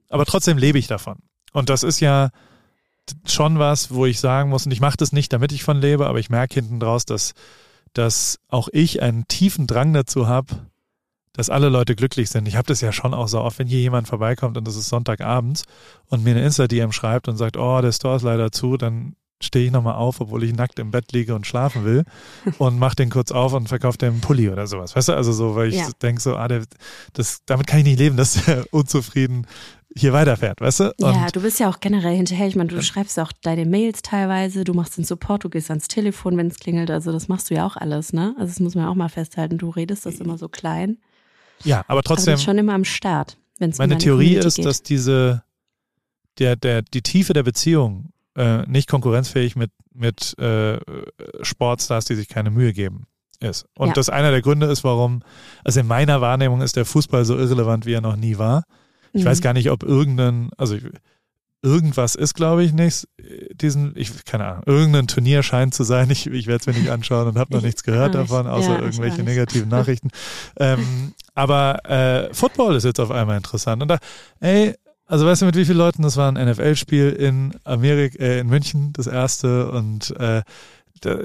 aber 0.10 0.26
trotzdem 0.26 0.58
lebe 0.58 0.80
ich 0.80 0.88
davon. 0.88 1.18
Und 1.54 1.70
das 1.70 1.84
ist 1.84 2.00
ja 2.00 2.30
schon 3.26 3.60
was, 3.60 3.92
wo 3.92 4.06
ich 4.06 4.20
sagen 4.20 4.50
muss, 4.50 4.66
und 4.66 4.72
ich 4.72 4.82
mache 4.82 4.98
das 4.98 5.12
nicht, 5.12 5.34
damit 5.34 5.52
ich 5.52 5.64
von 5.64 5.80
lebe, 5.80 6.08
aber 6.08 6.20
ich 6.20 6.30
merke 6.30 6.56
hinten 6.56 6.80
draus, 6.80 7.06
dass, 7.06 7.34
dass 7.94 8.40
auch 8.48 8.70
ich 8.72 9.02
einen 9.02 9.28
tiefen 9.28 9.68
Drang 9.68 9.94
dazu 9.94 10.28
habe, 10.28 10.56
dass 11.34 11.50
alle 11.50 11.70
Leute 11.70 11.96
glücklich 11.96 12.30
sind. 12.30 12.48
Ich 12.48 12.56
habe 12.56 12.68
das 12.68 12.82
ja 12.82 12.92
schon 12.92 13.14
auch 13.14 13.28
so 13.28 13.40
oft, 13.42 13.60
wenn 13.60 13.68
hier 13.68 13.80
jemand 13.80 14.08
vorbeikommt 14.08 14.58
und 14.58 14.68
das 14.68 14.76
ist 14.76 14.90
Sonntagabends 14.90 15.64
und 16.08 16.24
mir 16.24 16.32
eine 16.32 16.44
Insta-DM 16.44 16.92
schreibt 16.92 17.28
und 17.28 17.38
sagt, 17.38 17.58
oh, 17.58 17.82
der 17.82 17.92
Store 17.92 18.18
ist 18.18 18.24
leider 18.24 18.52
zu, 18.52 18.78
dann 18.78 19.16
stehe 19.42 19.66
ich 19.66 19.72
nochmal 19.72 19.96
auf, 19.96 20.22
obwohl 20.22 20.44
ich 20.44 20.54
nackt 20.54 20.80
im 20.80 20.92
Bett 20.92 21.12
liege 21.12 21.36
und 21.36 21.48
schlafen 21.48 21.86
will 21.86 22.04
und 22.58 22.78
mach 22.80 22.96
den 22.96 23.10
kurz 23.10 23.32
auf 23.32 23.54
und 23.54 23.68
verkaufe 23.68 23.98
den 23.98 24.22
Pulli 24.22 24.50
oder 24.50 24.68
sowas. 24.68 24.96
Weißt 24.96 25.10
du, 25.10 25.14
also 25.14 25.32
so, 25.32 25.56
weil 25.56 25.70
ich 25.70 25.76
ja. 25.76 25.90
denke 26.02 26.22
so, 26.22 26.36
ah, 26.36 26.48
der, 26.48 26.64
das, 27.14 27.42
damit 27.46 27.68
kann 27.68 27.80
ich 27.80 27.86
nicht 27.86 28.00
leben, 28.00 28.18
dass 28.18 28.46
der 28.46 28.66
unzufrieden 28.72 29.48
hier 29.96 30.14
weiterfährt, 30.14 30.62
weißt 30.62 30.80
du? 30.82 30.94
Und 31.02 31.14
ja, 31.14 31.28
du 31.32 31.42
bist 31.42 31.60
ja 31.60 31.70
auch 31.70 31.80
generell 31.80 32.16
hinterher. 32.16 32.48
Ich 32.48 32.56
meine, 32.56 32.70
du 32.70 32.82
schreibst 32.84 33.20
auch 33.20 33.32
deine 33.42 33.66
Mails 33.66 34.04
teilweise, 34.04 34.64
du 34.64 34.74
machst 34.74 34.98
den 34.98 35.04
Support, 35.04 35.46
du 35.46 35.50
gehst 35.50 35.72
ans 35.72 35.88
Telefon, 35.88 36.38
wenn 36.38 36.48
es 36.48 36.60
klingelt. 36.60 36.92
Also 36.92 37.12
das 37.12 37.28
machst 37.28 37.50
du 37.50 37.56
ja 37.56 37.66
auch 37.66 37.76
alles, 37.76 38.14
ne? 38.14 38.36
Also 38.38 38.52
das 38.52 38.60
muss 38.60 38.76
man 38.76 38.86
auch 38.86 38.96
mal 38.96 39.10
festhalten. 39.10 39.58
Du 39.58 39.70
redest 39.70 40.06
das 40.06 40.20
immer 40.20 40.38
so 40.38 40.48
klein. 40.48 41.00
Ja, 41.64 41.84
aber 41.88 42.04
trotzdem. 42.04 42.34
Aber 42.34 42.42
schon 42.42 42.58
immer 42.58 42.74
am 42.74 42.86
Start. 42.86 43.38
Wenn's 43.58 43.80
meine 43.80 43.96
um 43.96 44.00
Theorie 44.00 44.26
Community 44.26 44.48
ist, 44.48 44.56
geht. 44.56 44.66
dass 44.66 44.84
diese, 44.84 45.44
der, 46.38 46.56
der, 46.56 46.84
die 46.84 47.02
Tiefe 47.02 47.34
der 47.34 47.44
Beziehung 47.44 48.12
äh, 48.40 48.64
nicht 48.68 48.90
konkurrenzfähig 48.90 49.56
mit, 49.56 49.72
mit 49.94 50.38
äh, 50.40 50.80
Sportstars, 51.42 52.06
die 52.06 52.16
sich 52.16 52.30
keine 52.30 52.52
Mühe 52.52 52.74
geben 52.74 53.06
ist. 53.42 53.66
Und 53.78 53.90
ja. 53.90 53.94
das 53.94 54.10
einer 54.10 54.32
der 54.32 54.42
Gründe 54.42 54.68
ist, 54.68 54.84
warum, 54.84 55.22
also 55.64 55.82
in 55.82 55.88
meiner 55.88 56.22
Wahrnehmung 56.22 56.62
ist 56.62 56.76
der 56.76 56.86
Fußball 56.86 57.26
so 57.26 57.38
irrelevant, 57.38 57.86
wie 57.86 57.94
er 57.94 58.02
noch 58.02 58.16
nie 58.16 58.38
war. 58.38 58.64
Ich 59.12 59.24
mhm. 59.24 59.28
weiß 59.28 59.42
gar 59.42 59.54
nicht, 59.54 59.70
ob 59.70 59.84
irgendein, 59.84 60.50
also 60.58 60.78
irgendwas 61.62 62.16
ist, 62.16 62.34
glaube 62.34 62.64
ich, 62.64 62.72
nicht. 62.72 63.08
Diesen, 63.54 63.94
ich 63.96 64.24
keine 64.24 64.46
Ahnung, 64.46 64.64
irgendein 64.66 65.08
Turnier 65.08 65.44
scheint 65.44 65.74
zu 65.74 65.84
sein. 65.84 66.10
Ich, 66.10 66.28
ich 66.28 66.48
werde 66.48 66.62
es 66.62 66.68
mir 66.68 66.82
nicht 66.82 66.92
anschauen 66.92 67.28
und 67.28 67.38
habe 67.38 67.54
noch 67.54 67.62
nichts 67.62 67.84
gehört 67.84 68.16
davon, 68.16 68.48
außer 68.48 68.76
ja, 68.76 68.80
irgendwelche 68.80 69.24
negativen 69.24 69.70
Nachrichten. 69.70 70.10
ähm, 70.58 71.14
aber 71.36 71.86
äh, 71.90 72.34
Football 72.34 72.76
ist 72.76 72.86
jetzt 72.86 73.00
auf 73.00 73.12
einmal 73.12 73.38
interessant. 73.38 73.82
Und 73.82 73.90
da, 73.90 73.98
ey, 74.40 74.76
also 75.10 75.26
weißt 75.26 75.42
du, 75.42 75.48
mit 75.48 75.56
wie 75.56 75.66
vielen 75.66 75.80
Leuten? 75.80 76.04
Das 76.04 76.18
war 76.18 76.32
ein 76.32 76.50
NFL-Spiel 76.50 77.10
in 77.10 77.56
Amerika, 77.64 78.24
äh, 78.24 78.40
in 78.40 78.48
München, 78.48 78.94
das 78.94 79.08
erste 79.08 79.72
und 79.72 80.16
äh, 80.20 80.44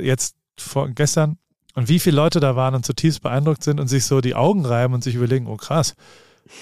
jetzt 0.01 0.37
vor, 0.59 0.89
gestern. 0.89 1.37
Und 1.75 1.91
wie 1.91 1.99
viele 1.99 2.17
Leute 2.17 2.41
da 2.41 2.57
waren 2.57 2.75
und 2.75 2.87
zutiefst 2.87 3.21
beeindruckt 3.21 3.63
sind 3.63 3.81
und 3.81 3.89
sich 3.89 4.07
so 4.07 4.23
die 4.23 4.35
Augen 4.35 4.65
reiben 4.65 4.95
und 4.95 5.05
sich 5.05 5.15
überlegen, 5.15 5.47
oh 5.49 5.57
krass, 5.57 5.97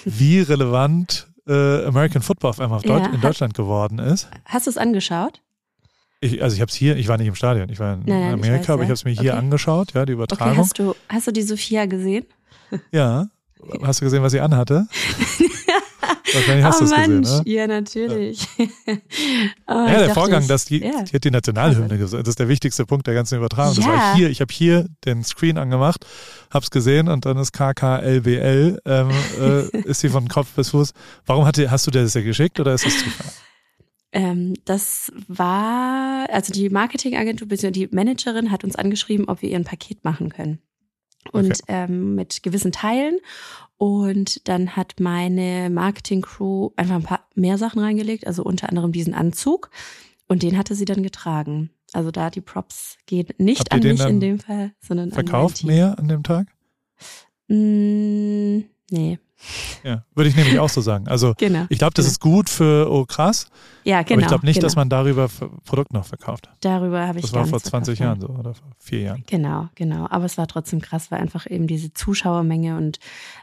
wie 0.04 0.40
relevant 0.40 1.28
äh, 1.46 1.84
American 1.84 2.22
Football 2.22 2.50
auf 2.50 2.60
einmal 2.60 2.78
auf 2.78 2.84
ja, 2.84 2.98
Deut 2.98 3.14
in 3.14 3.20
Deutschland 3.20 3.54
geworden 3.54 4.00
ist. 4.00 4.28
Hast 4.46 4.66
du 4.66 4.70
es 4.70 4.76
angeschaut? 4.76 5.42
Ich, 6.20 6.42
also 6.42 6.54
ich 6.54 6.60
habe 6.60 6.70
es 6.70 6.74
hier, 6.74 6.96
ich 6.96 7.06
war 7.06 7.18
nicht 7.18 7.28
im 7.28 7.36
Stadion, 7.36 7.68
ich 7.68 7.78
war 7.78 7.94
in 7.94 8.00
nein, 8.00 8.20
nein, 8.20 8.34
Amerika, 8.34 8.62
weiß, 8.62 8.70
aber 8.70 8.78
ja. 8.78 8.82
ich 8.82 8.88
habe 8.88 8.94
es 8.94 9.04
mir 9.04 9.12
hier 9.12 9.32
okay. 9.32 9.38
angeschaut, 9.38 9.92
ja, 9.94 10.04
die 10.04 10.14
Übertragung. 10.14 10.52
Okay, 10.52 10.58
hast 10.58 10.78
du, 10.78 10.96
hast 11.08 11.26
du 11.28 11.30
die 11.30 11.42
Sophia 11.42 11.86
gesehen? 11.86 12.26
Ja. 12.90 13.28
Hast 13.82 14.00
du 14.00 14.06
gesehen, 14.06 14.24
was 14.24 14.32
sie 14.32 14.40
anhatte? 14.40 14.88
Wahrscheinlich 16.32 16.64
hast 16.64 16.76
oh, 16.76 16.84
du 16.84 16.84
es 16.84 16.96
gesehen, 16.96 17.20
ne? 17.20 17.42
Ja, 17.44 17.66
natürlich. 17.66 18.46
oh, 18.58 18.96
ja, 19.66 19.98
der 19.98 20.14
Vorgang, 20.14 20.46
dass 20.46 20.64
die, 20.64 20.78
ja. 20.78 21.02
die 21.02 21.14
hat 21.14 21.24
die 21.24 21.30
Nationalhymne 21.30 21.98
gesungen. 21.98 22.24
Das 22.24 22.32
ist 22.32 22.38
der 22.38 22.48
wichtigste 22.48 22.86
Punkt 22.86 23.06
der 23.06 23.14
ganzen 23.14 23.38
Übertragung. 23.38 23.74
Ja. 23.74 23.80
Das 23.80 23.86
war 23.86 24.14
hier, 24.16 24.30
ich 24.30 24.40
habe 24.40 24.52
hier 24.52 24.86
den 25.04 25.24
Screen 25.24 25.58
angemacht, 25.58 26.06
hab's 26.50 26.70
gesehen 26.70 27.08
und 27.08 27.26
dann 27.26 27.36
ist 27.36 27.52
KKLBL, 27.52 28.80
ähm, 28.84 29.10
äh, 29.40 29.78
ist 29.82 30.00
sie 30.00 30.08
von 30.08 30.28
Kopf 30.28 30.52
bis 30.52 30.70
Fuß. 30.70 30.92
Warum 31.26 31.44
hat 31.46 31.56
die, 31.56 31.68
hast 31.68 31.86
du 31.86 31.90
dir 31.90 32.02
das 32.02 32.14
ja 32.14 32.22
geschickt 32.22 32.60
oder 32.60 32.74
ist 32.74 32.86
das 32.86 32.98
Zufall? 32.98 33.32
Ähm, 34.12 34.54
das 34.66 35.10
war, 35.26 36.28
also 36.30 36.52
die 36.52 36.68
Marketingagentur, 36.68 37.48
die 37.48 37.88
Managerin 37.90 38.50
hat 38.50 38.62
uns 38.62 38.76
angeschrieben, 38.76 39.26
ob 39.28 39.40
wir 39.40 39.48
ihr 39.48 39.56
ein 39.56 39.64
Paket 39.64 40.04
machen 40.04 40.28
können. 40.28 40.58
Und 41.30 41.62
okay. 41.62 41.62
ähm, 41.68 42.14
mit 42.14 42.42
gewissen 42.42 42.72
Teilen. 42.72 43.18
Und 43.76 44.48
dann 44.48 44.76
hat 44.76 45.00
meine 45.00 45.70
Marketing-Crew 45.70 46.70
einfach 46.76 46.96
ein 46.96 47.02
paar 47.02 47.26
mehr 47.34 47.58
Sachen 47.58 47.80
reingelegt, 47.80 48.26
also 48.26 48.42
unter 48.42 48.68
anderem 48.68 48.92
diesen 48.92 49.14
Anzug. 49.14 49.70
Und 50.28 50.42
den 50.42 50.56
hatte 50.56 50.74
sie 50.74 50.84
dann 50.84 51.02
getragen. 51.02 51.70
Also 51.92 52.10
da 52.10 52.30
die 52.30 52.40
Props 52.40 52.96
gehen 53.06 53.28
nicht 53.38 53.70
an 53.72 53.80
mich 53.80 54.00
in 54.00 54.20
dem 54.20 54.38
Fall, 54.38 54.72
sondern 54.80 55.12
verkauft 55.12 55.62
an 55.62 55.66
mehr 55.66 55.98
an 55.98 56.08
dem 56.08 56.22
Tag? 56.22 56.46
Mm, 57.48 58.60
nee. 58.90 59.18
Ja, 59.82 60.04
würde 60.14 60.30
ich 60.30 60.36
nämlich 60.36 60.58
auch 60.58 60.68
so 60.68 60.80
sagen. 60.80 61.08
Also 61.08 61.34
genau, 61.36 61.66
ich 61.68 61.78
glaube, 61.78 61.94
das 61.94 62.04
genau. 62.04 62.12
ist 62.12 62.20
gut 62.20 62.50
für, 62.50 62.90
oh 62.90 63.04
krass. 63.04 63.46
Ja, 63.84 64.02
genau. 64.02 64.14
Aber 64.14 64.20
ich 64.22 64.28
glaube 64.28 64.46
nicht, 64.46 64.56
genau. 64.56 64.66
dass 64.66 64.76
man 64.76 64.88
darüber 64.88 65.28
Produkt 65.64 65.92
noch 65.92 66.04
verkauft. 66.04 66.48
Darüber 66.60 67.06
habe 67.06 67.18
ich 67.18 67.24
Das 67.24 67.34
war 67.34 67.46
vor 67.46 67.60
20 67.60 67.98
Jahren 67.98 68.20
so 68.20 68.28
oder 68.28 68.54
vor 68.54 68.68
vier 68.78 69.00
Jahren. 69.00 69.24
Genau, 69.26 69.68
genau. 69.74 70.06
Aber 70.08 70.24
es 70.24 70.38
war 70.38 70.46
trotzdem 70.46 70.80
krass, 70.80 71.10
weil 71.10 71.20
einfach 71.20 71.50
eben 71.50 71.66
diese 71.66 71.92
Zuschauermenge 71.92 72.76
und 72.76 72.98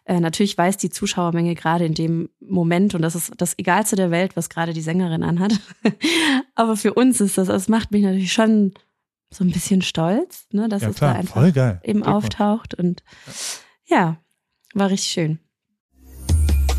äh, 0.05 0.19
natürlich 0.19 0.57
weiß 0.57 0.77
die 0.77 0.89
Zuschauermenge 0.89 1.55
gerade 1.55 1.85
in 1.85 1.93
dem 1.93 2.29
Moment 2.39 2.95
und 2.95 3.01
das 3.01 3.15
ist 3.15 3.33
das 3.37 3.57
Egalste 3.57 3.95
der 3.95 4.11
Welt, 4.11 4.35
was 4.35 4.49
gerade 4.49 4.73
die 4.73 4.81
Sängerin 4.81 5.23
anhat. 5.23 5.59
Aber 6.55 6.77
für 6.77 6.93
uns 6.93 7.19
ist 7.19 7.37
das, 7.37 7.47
das 7.47 7.67
macht 7.67 7.91
mich 7.91 8.03
natürlich 8.03 8.33
schon 8.33 8.73
so 9.31 9.43
ein 9.43 9.51
bisschen 9.51 9.81
stolz, 9.81 10.47
ne, 10.51 10.69
dass 10.69 10.81
ja, 10.81 10.89
es 10.89 10.95
klar, 10.95 11.13
da 11.13 11.19
einfach 11.19 11.79
eben 11.83 12.03
auftaucht 12.03 12.73
und 12.73 13.03
ja, 13.85 14.17
war 14.73 14.89
richtig 14.89 15.11
schön. 15.11 15.39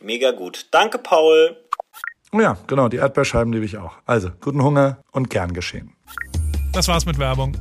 Mega 0.00 0.30
gut. 0.30 0.68
Danke, 0.70 0.98
Paul. 0.98 1.56
Oh 2.32 2.40
ja, 2.40 2.56
genau, 2.66 2.88
die 2.88 2.98
Erdbeerscheiben 2.98 3.52
liebe 3.52 3.64
ich 3.64 3.78
auch. 3.78 3.94
Also, 4.06 4.30
guten 4.40 4.62
Hunger 4.62 5.02
und 5.12 5.30
gern 5.30 5.52
geschehen. 5.52 5.94
Das 6.72 6.86
war's 6.88 7.06
mit 7.06 7.18
Werbung. 7.18 7.56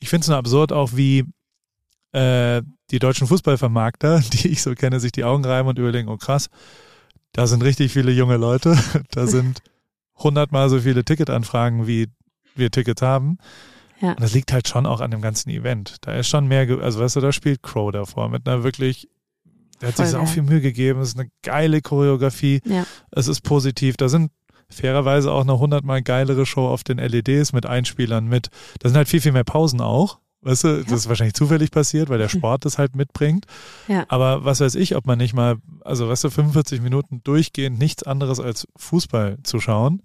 Ich 0.00 0.10
finde 0.10 0.24
es 0.24 0.28
nur 0.28 0.36
absurd, 0.36 0.72
auch 0.72 0.90
wie 0.94 1.24
äh, 2.12 2.62
die 2.90 2.98
deutschen 2.98 3.26
Fußballvermarkter, 3.26 4.20
die 4.32 4.48
ich 4.48 4.62
so 4.62 4.74
kenne, 4.74 5.00
sich 5.00 5.12
die 5.12 5.24
Augen 5.24 5.44
reiben 5.44 5.68
und 5.68 5.78
überlegen, 5.78 6.08
oh 6.08 6.16
krass, 6.16 6.48
da 7.32 7.46
sind 7.46 7.62
richtig 7.62 7.92
viele 7.92 8.12
junge 8.12 8.36
Leute, 8.36 8.76
da 9.12 9.26
sind 9.26 9.62
hundertmal 10.16 10.68
so 10.68 10.80
viele 10.80 11.04
Ticketanfragen, 11.04 11.86
wie 11.86 12.08
wir 12.54 12.70
Tickets 12.70 13.02
haben. 13.02 13.38
Ja. 14.00 14.10
Und 14.10 14.20
das 14.20 14.34
liegt 14.34 14.52
halt 14.52 14.68
schon 14.68 14.84
auch 14.84 15.00
an 15.00 15.10
dem 15.10 15.22
ganzen 15.22 15.48
Event. 15.50 15.96
Da 16.02 16.14
ist 16.16 16.28
schon 16.28 16.48
mehr, 16.48 16.68
also 16.82 17.00
weißt 17.00 17.16
du, 17.16 17.20
da 17.20 17.32
spielt 17.32 17.62
Crow 17.62 17.90
davor 17.92 18.28
mit 18.28 18.46
einer 18.46 18.62
wirklich 18.62 19.08
der 19.80 19.88
hat 19.88 19.96
Voll 19.96 20.06
sich 20.06 20.16
auch 20.16 20.28
viel 20.28 20.42
Mühe 20.42 20.60
gegeben. 20.60 21.00
Es 21.00 21.08
ist 21.10 21.18
eine 21.18 21.28
geile 21.42 21.80
Choreografie. 21.80 22.60
Ja. 22.64 22.86
Es 23.10 23.28
ist 23.28 23.42
positiv. 23.42 23.96
Da 23.96 24.08
sind 24.08 24.30
fairerweise 24.68 25.30
auch 25.30 25.42
eine 25.42 25.58
hundertmal 25.58 26.02
geilere 26.02 26.46
Show 26.46 26.66
auf 26.66 26.84
den 26.84 26.98
LEDs 26.98 27.52
mit 27.52 27.66
Einspielern 27.66 28.26
mit. 28.26 28.48
Da 28.80 28.88
sind 28.88 28.96
halt 28.96 29.08
viel, 29.08 29.20
viel 29.20 29.32
mehr 29.32 29.44
Pausen 29.44 29.80
auch. 29.80 30.18
Weißt 30.42 30.64
du, 30.64 30.68
ja. 30.68 30.82
das 30.82 30.92
ist 30.92 31.08
wahrscheinlich 31.08 31.34
zufällig 31.34 31.70
passiert, 31.70 32.08
weil 32.08 32.18
der. 32.18 32.28
Sport 32.36 32.64
das 32.64 32.78
halt 32.78 32.94
mitbringt. 32.96 33.46
Ja. 33.88 34.04
Aber 34.08 34.44
was 34.44 34.60
weiß 34.60 34.74
ich, 34.74 34.96
ob 34.96 35.06
man 35.06 35.18
nicht 35.18 35.34
mal, 35.34 35.56
also 35.82 36.08
weißt 36.08 36.24
du, 36.24 36.30
45 36.30 36.80
Minuten 36.80 37.20
durchgehend 37.24 37.78
nichts 37.78 38.02
anderes 38.02 38.40
als 38.40 38.68
Fußball 38.76 39.38
zu 39.42 39.60
schauen, 39.60 40.02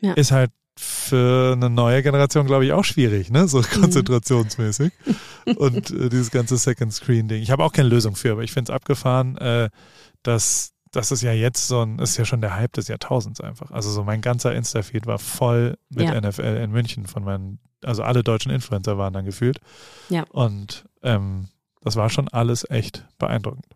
ja. 0.00 0.12
ist 0.12 0.32
halt 0.32 0.50
für 0.76 1.52
eine 1.52 1.68
neue 1.70 2.02
Generation, 2.02 2.46
glaube 2.46 2.64
ich, 2.64 2.72
auch 2.72 2.84
schwierig, 2.84 3.30
ne? 3.30 3.48
So 3.48 3.58
mhm. 3.58 3.80
konzentrationsmäßig. 3.80 4.92
Und 5.56 5.90
äh, 5.90 6.08
dieses 6.08 6.30
ganze 6.30 6.56
Second 6.56 6.92
Screen-Ding. 6.92 7.42
Ich 7.42 7.50
habe 7.50 7.64
auch 7.64 7.72
keine 7.72 7.88
Lösung 7.88 8.16
für, 8.16 8.32
aber 8.32 8.42
ich 8.42 8.52
finde 8.52 8.72
es 8.72 8.74
abgefahren, 8.76 9.36
äh, 9.38 9.70
dass 10.22 10.72
das 10.92 11.12
ist 11.12 11.22
ja 11.22 11.32
jetzt 11.32 11.68
so 11.68 11.82
ein, 11.82 12.00
ist 12.00 12.16
ja 12.16 12.24
schon 12.24 12.40
der 12.40 12.56
Hype 12.56 12.72
des 12.72 12.88
Jahrtausends 12.88 13.40
einfach. 13.40 13.70
Also 13.70 13.90
so 13.90 14.02
mein 14.02 14.20
ganzer 14.20 14.54
Insta-Feed 14.54 15.06
war 15.06 15.20
voll 15.20 15.76
mit 15.88 16.08
ja. 16.08 16.20
NFL 16.20 16.60
in 16.62 16.72
München 16.72 17.06
von 17.06 17.22
meinen, 17.22 17.60
also 17.84 18.02
alle 18.02 18.24
deutschen 18.24 18.50
Influencer 18.50 18.98
waren 18.98 19.12
dann 19.12 19.24
gefühlt. 19.24 19.60
Ja. 20.08 20.24
Und 20.30 20.86
ähm, 21.02 21.46
das 21.80 21.94
war 21.94 22.10
schon 22.10 22.26
alles 22.28 22.68
echt 22.68 23.06
beeindruckend. 23.18 23.66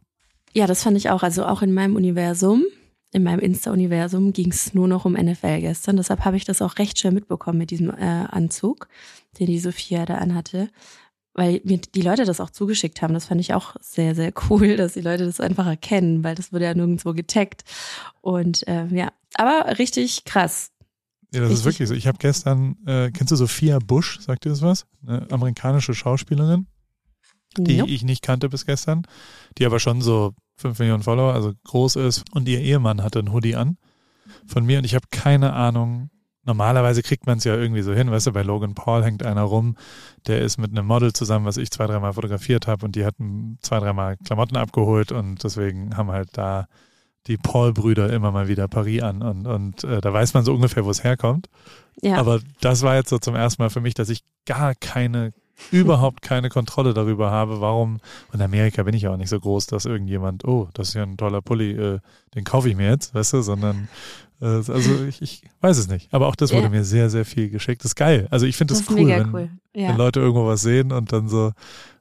Ja, 0.55 0.67
das 0.67 0.83
fand 0.83 0.97
ich 0.97 1.11
auch. 1.11 1.23
Also 1.23 1.47
auch 1.47 1.63
in 1.63 1.73
meinem 1.73 1.95
Universum 1.95 2.65
in 3.15 3.23
meinem 3.23 3.39
Insta-Universum 3.39 4.33
ging 4.33 4.51
es 4.51 4.75
nur 4.75 4.89
noch 4.89 5.05
um 5.05 5.13
NFL 5.13 5.61
gestern. 5.61 5.97
Deshalb 5.97 6.25
habe 6.25 6.37
ich 6.37 6.45
das 6.45 6.61
auch 6.61 6.79
recht 6.79 6.99
schnell 6.99 7.13
mitbekommen 7.13 7.59
mit 7.59 7.71
diesem 7.71 7.91
äh, 7.91 8.27
Anzug, 8.29 8.89
den 9.39 9.47
die 9.47 9.61
Sophia 9.61 10.05
da 10.05 10.17
anhatte. 10.17 10.69
Weil 11.35 11.61
mir 11.65 11.79
die 11.79 12.03
Leute 12.03 12.25
das 12.25 12.41
auch 12.41 12.51
zugeschickt 12.51 13.03
haben. 13.03 13.13
Das 13.13 13.27
fand 13.27 13.41
ich 13.41 13.55
auch 13.55 13.75
sehr, 13.81 14.15
sehr 14.15 14.33
cool, 14.49 14.77
dass 14.77 14.95
die 14.95 15.01
Leute 15.01 15.27
das 15.27 15.41
einfach 15.41 15.67
erkennen, 15.67 16.23
weil 16.23 16.35
das 16.35 16.53
wurde 16.53 16.65
ja 16.65 16.75
nirgendwo 16.75 17.13
getaggt. 17.13 17.65
Und 18.21 18.67
äh, 18.69 18.87
ja, 18.87 19.13
aber 19.35 19.79
richtig 19.79 20.25
krass. 20.25 20.71
Ja, 21.33 21.41
das 21.41 21.51
richtig. 21.51 21.59
ist 21.59 21.65
wirklich 21.65 21.89
so. 21.89 21.95
Ich 21.95 22.07
habe 22.07 22.19
gestern, 22.19 22.77
äh, 22.87 23.11
kennst 23.11 23.33
du 23.33 23.37
Sophia 23.37 23.81
Bush, 23.81 24.21
sagt 24.21 24.45
dir 24.45 24.51
das 24.51 24.63
was? 24.63 24.87
Eine 25.05 25.29
amerikanische 25.33 25.93
Schauspielerin, 25.93 26.69
die 27.57 27.79
nope. 27.79 27.91
ich 27.91 28.05
nicht 28.05 28.23
kannte 28.23 28.49
bis 28.49 28.65
gestern, 28.67 29.03
die 29.59 29.67
aber 29.67 29.81
schon 29.81 30.01
so 30.01 30.35
5 30.57 30.79
Millionen 30.79 31.03
Follower, 31.03 31.35
also 31.35 31.53
groß 31.65 31.97
ist. 31.97 32.23
Und 32.33 32.49
ihr 32.49 32.61
Ehemann 32.61 33.03
hatte 33.03 33.19
einen 33.19 33.33
Hoodie 33.33 33.57
an 33.57 33.77
von 34.47 34.65
mir 34.65 34.79
und 34.79 34.85
ich 34.85 34.95
habe 34.95 35.07
keine 35.11 35.53
Ahnung. 35.55 36.11
Normalerweise 36.45 37.03
kriegt 37.03 37.27
man 37.27 37.39
es 37.39 37.45
ja 37.45 37.55
irgendwie 37.55 37.83
so 37.83 37.93
hin, 37.93 38.11
weißt 38.11 38.27
du, 38.27 38.33
bei 38.33 38.43
Logan 38.43 38.75
Paul 38.75 39.05
hängt 39.05 39.23
einer 39.23 39.43
rum, 39.43 39.77
der 40.27 40.41
ist 40.43 40.59
mit 40.59 40.71
einem 40.71 40.87
Model 40.87 41.13
zusammen, 41.13 41.47
was 41.47 41.57
ich 41.57 41.71
zwei, 41.71 41.87
dreimal 41.87 42.13
fotografiert 42.13 42.67
habe 42.67 42.85
und 42.85 42.97
die 42.97 43.05
hatten 43.05 43.59
zwei, 43.63 43.81
dreimal 43.81 44.17
Klamotten 44.19 44.57
abgeholt 44.57 45.13
und 45.13 45.43
deswegen 45.43 45.97
haben 45.97 46.11
halt 46.11 46.31
da 46.33 46.67
die 47.27 47.39
Paul-Brüder 47.39 48.13
immer 48.13 48.33
mal 48.33 48.49
wieder 48.49 48.69
Paris 48.69 49.03
an 49.03 49.23
und, 49.23 49.47
und 49.47 49.85
äh, 49.85 50.01
da 50.01 50.13
weiß 50.13 50.35
man 50.35 50.45
so 50.45 50.53
ungefähr, 50.53 50.85
wo 50.85 50.91
es 50.91 51.03
herkommt. 51.03 51.49
Ja. 52.03 52.17
Aber 52.17 52.41
das 52.61 52.83
war 52.83 52.97
jetzt 52.97 53.09
so 53.09 53.19
zum 53.19 53.35
ersten 53.35 53.63
Mal 53.63 53.71
für 53.71 53.81
mich, 53.81 53.95
dass 53.95 54.11
ich 54.11 54.23
gar 54.45 54.75
keine 54.75 55.33
überhaupt 55.71 56.23
keine 56.23 56.49
Kontrolle 56.49 56.95
darüber 56.95 57.31
habe, 57.31 57.61
warum, 57.61 58.01
in 58.33 58.43
Amerika 58.43 58.83
bin 58.83 58.95
ich 58.95 59.03
ja 59.03 59.13
auch 59.13 59.17
nicht 59.17 59.29
so 59.29 59.39
groß, 59.39 59.67
dass 59.67 59.85
irgendjemand, 59.85 60.45
oh, 60.45 60.69
das 60.75 60.89
ist 60.89 60.95
ja 60.95 61.03
ein 61.03 61.17
toller 61.17 61.43
Pulli, 61.43 61.73
äh, 61.73 62.01
den 62.35 62.45
kaufe 62.45 62.69
ich 62.69 62.77
mir 62.77 62.91
jetzt, 62.91 63.15
weißt 63.15 63.35
du, 63.35 63.43
sondern 63.43 63.89
also 64.45 65.05
ich, 65.05 65.23
ich 65.23 65.43
weiß 65.61 65.79
es 65.79 65.89
nicht. 65.89 66.13
Aber 66.13 66.27
auch 66.29 66.37
das 66.37 66.53
wurde 66.53 66.65
ja. 66.65 66.69
mir 66.69 66.85
sehr, 66.85 67.11
sehr 67.11 67.25
viel 67.25 67.49
geschickt. 67.49 67.83
Das 67.83 67.93
ist 67.93 67.97
geil. 67.97 68.29
Also 68.31 68.47
ich 68.47 68.57
finde 68.57 68.75
das, 68.75 68.85
das 68.85 68.95
cool, 68.95 69.07
wenn, 69.07 69.35
cool. 69.35 69.51
Ja. 69.75 69.89
wenn 69.89 69.97
Leute 69.97 70.21
irgendwo 70.21 70.47
was 70.47 70.63
sehen 70.63 70.93
und 70.93 71.13
dann 71.13 71.29
so, 71.29 71.53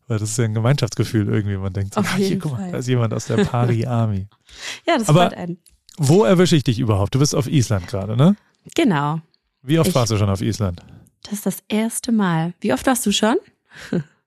weil 0.08 0.20
das 0.20 0.32
ist 0.32 0.38
ja 0.38 0.46
ein 0.46 0.54
Gemeinschaftsgefühl 0.54 1.30
irgendwie. 1.30 1.58
Man 1.58 1.74
denkt 1.74 1.94
so, 1.94 2.02
ah, 2.02 2.16
hier, 2.16 2.38
guck 2.40 2.54
mal, 2.54 2.72
da 2.72 2.80
ist 2.80 2.88
jemand 2.88 3.14
aus 3.14 3.26
der 3.26 3.46
Pari 3.46 3.86
Army. 3.86 4.28
ja, 4.88 4.98
das 4.98 5.10
Aber 5.10 5.30
freut 5.30 5.38
einen. 5.38 5.58
Wo 5.98 6.24
erwische 6.24 6.56
ich 6.56 6.64
dich 6.64 6.80
überhaupt? 6.80 7.16
Du 7.16 7.20
bist 7.20 7.36
auf 7.36 7.48
Island 7.48 7.88
gerade, 7.88 8.18
ne? 8.18 8.36
Genau. 8.76 9.22
Wie 9.62 9.80
oft 9.80 9.90
ich, 9.90 9.96
warst 9.96 10.12
du 10.12 10.18
schon 10.18 10.30
auf 10.30 10.42
Island? 10.42 10.82
Das 11.24 11.34
ist 11.34 11.46
das 11.46 11.58
erste 11.68 12.12
Mal. 12.12 12.54
Wie 12.60 12.74
oft 12.74 12.86
warst 12.86 13.06
du 13.06 13.12
schon? 13.12 13.38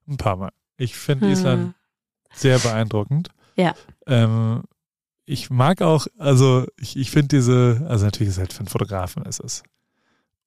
Ein 0.09 0.17
paar 0.17 0.37
Mal. 0.37 0.53
Ich 0.79 0.95
finde 0.95 1.31
Island 1.31 1.63
hm. 1.63 1.75
sehr 2.35 2.59
beeindruckend. 2.59 3.31
Ja. 3.57 3.75
Ähm, 4.07 4.63
ich 5.27 5.51
mag 5.51 5.83
auch, 5.83 6.07
also 6.19 6.67
ich, 6.81 6.97
ich 6.97 7.11
finde 7.11 7.37
diese, 7.37 7.85
also 7.89 8.05
natürlich 8.05 8.29
ist 8.29 8.37
es 8.37 8.41
halt 8.41 8.53
für 8.53 8.61
einen 8.61 8.69
Fotografen 8.69 9.25
ist 9.27 9.41
es 9.41 9.63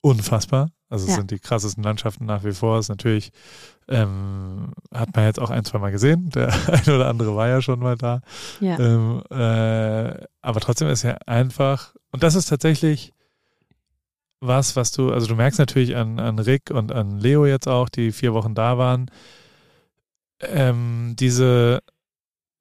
unfassbar. 0.02 0.72
Also 0.90 1.06
es 1.06 1.12
ja. 1.12 1.18
sind 1.18 1.32
die 1.32 1.40
krassesten 1.40 1.84
Landschaften 1.84 2.26
nach 2.26 2.44
wie 2.44 2.54
vor. 2.54 2.80
Es 2.80 2.86
ist 2.86 2.90
natürlich, 2.90 3.32
ähm, 3.90 4.72
hat 4.92 5.16
man 5.16 5.26
jetzt 5.26 5.40
auch 5.40 5.50
ein, 5.50 5.66
zwei 5.66 5.78
Mal 5.78 5.92
gesehen. 5.92 6.30
Der 6.30 6.48
eine 6.68 6.96
oder 6.96 7.10
andere 7.10 7.36
war 7.36 7.48
ja 7.48 7.62
schon 7.62 7.80
mal 7.80 7.98
da. 7.98 8.22
Ja. 8.60 8.80
Ähm, 8.80 9.22
äh, 9.30 10.26
aber 10.42 10.60
trotzdem 10.62 10.88
ist 10.88 11.04
ja 11.04 11.18
einfach, 11.28 11.94
und 12.12 12.24
das 12.24 12.36
ist 12.36 12.48
tatsächlich, 12.48 13.14
was, 14.40 14.78
was 14.78 14.92
du, 14.94 15.12
also 15.12 15.28
du 15.28 15.36
merkst 15.36 15.60
natürlich 15.60 15.98
an, 15.98 16.20
an 16.20 16.40
Rick 16.40 16.72
und 16.72 16.94
an 16.94 17.20
Leo 17.20 17.46
jetzt 17.46 17.68
auch, 17.68 17.90
die 17.90 18.14
vier 18.14 18.34
Wochen 18.34 18.56
da 18.56 18.78
waren, 18.78 19.12
ähm, 20.40 21.16
diese 21.20 21.82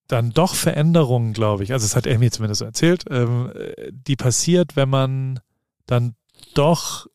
dann 0.09 0.31
doch 0.31 0.55
Veränderungen, 0.55 1.35
glaube 1.35 1.65
ich, 1.65 1.73
also 1.73 1.85
das 1.85 1.95
hat 1.95 2.07
er 2.07 2.19
mir 2.19 2.31
zumindest 2.31 2.61
so 2.61 2.65
erzählt, 2.65 3.05
ähm, 3.11 3.53
die 3.93 4.17
passiert, 4.17 4.75
wenn 4.75 4.89
man 4.89 5.41
dann 5.87 6.15
doch 6.55 7.07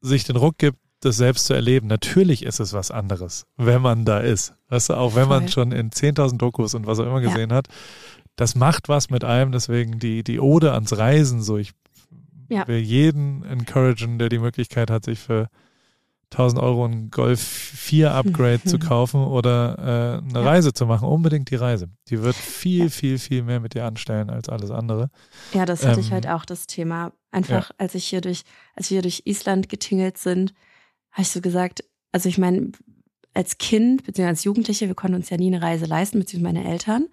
sich 0.00 0.24
den 0.24 0.36
Ruck 0.36 0.58
gibt, 0.58 0.78
das 1.00 1.16
selbst 1.16 1.46
zu 1.46 1.54
erleben. 1.54 1.86
Natürlich 1.86 2.44
ist 2.44 2.60
es 2.60 2.72
was 2.72 2.90
anderes, 2.90 3.46
wenn 3.56 3.80
man 3.82 4.04
da 4.04 4.20
ist. 4.20 4.54
Weißt 4.68 4.90
du, 4.90 4.94
auch 4.94 5.14
wenn 5.14 5.28
man 5.28 5.48
schon 5.48 5.72
in 5.72 5.90
10.000 5.90 6.36
Dokus 6.36 6.74
und 6.74 6.86
was 6.86 6.98
auch 6.98 7.06
immer 7.06 7.20
gesehen 7.20 7.50
ja. 7.50 7.56
hat, 7.56 7.68
das 8.36 8.54
macht 8.54 8.88
was 8.88 9.10
mit 9.10 9.24
einem, 9.24 9.52
deswegen 9.52 9.98
die, 9.98 10.22
die 10.22 10.40
Ode 10.40 10.72
ans 10.72 10.96
Reisen, 10.96 11.42
so 11.42 11.58
ich 11.58 11.72
ja. 12.48 12.66
will 12.66 12.78
jeden 12.78 13.44
encouragen, 13.44 14.18
der 14.18 14.28
die 14.28 14.38
Möglichkeit 14.38 14.90
hat, 14.90 15.04
sich 15.04 15.18
für 15.18 15.48
1000 16.32 16.62
Euro 16.62 16.84
ein 16.84 17.10
Golf 17.10 17.40
4 17.40 18.12
Upgrade 18.12 18.62
zu 18.64 18.78
kaufen 18.78 19.24
oder 19.24 20.22
äh, 20.22 20.28
eine 20.28 20.40
ja. 20.40 20.42
Reise 20.42 20.72
zu 20.72 20.86
machen. 20.86 21.08
Unbedingt 21.08 21.50
die 21.50 21.56
Reise. 21.56 21.88
Die 22.08 22.22
wird 22.22 22.36
viel, 22.36 22.84
ja. 22.84 22.88
viel, 22.88 23.18
viel 23.18 23.42
mehr 23.42 23.60
mit 23.60 23.74
dir 23.74 23.84
anstellen 23.84 24.30
als 24.30 24.48
alles 24.48 24.70
andere. 24.70 25.10
Ja, 25.52 25.66
das 25.66 25.84
hatte 25.84 26.00
ähm, 26.00 26.06
ich 26.06 26.12
halt 26.12 26.28
auch 26.28 26.44
das 26.44 26.66
Thema. 26.66 27.12
Einfach, 27.32 27.70
ja. 27.70 27.74
als 27.78 27.94
ich 27.94 28.06
hier 28.06 28.20
durch, 28.20 28.42
als 28.74 28.90
wir 28.90 28.96
hier 28.96 29.02
durch 29.02 29.22
Island 29.24 29.68
getingelt 29.68 30.18
sind, 30.18 30.54
habe 31.10 31.22
ich 31.22 31.30
so 31.30 31.40
gesagt, 31.40 31.84
also 32.12 32.28
ich 32.28 32.38
meine, 32.38 32.72
als 33.34 33.58
Kind, 33.58 34.04
beziehungsweise 34.04 34.28
als 34.28 34.44
Jugendliche, 34.44 34.88
wir 34.88 34.94
konnten 34.94 35.16
uns 35.16 35.30
ja 35.30 35.36
nie 35.36 35.48
eine 35.48 35.62
Reise 35.62 35.86
leisten, 35.86 36.18
beziehungsweise 36.18 36.54
meine 36.54 36.68
Eltern. 36.68 37.08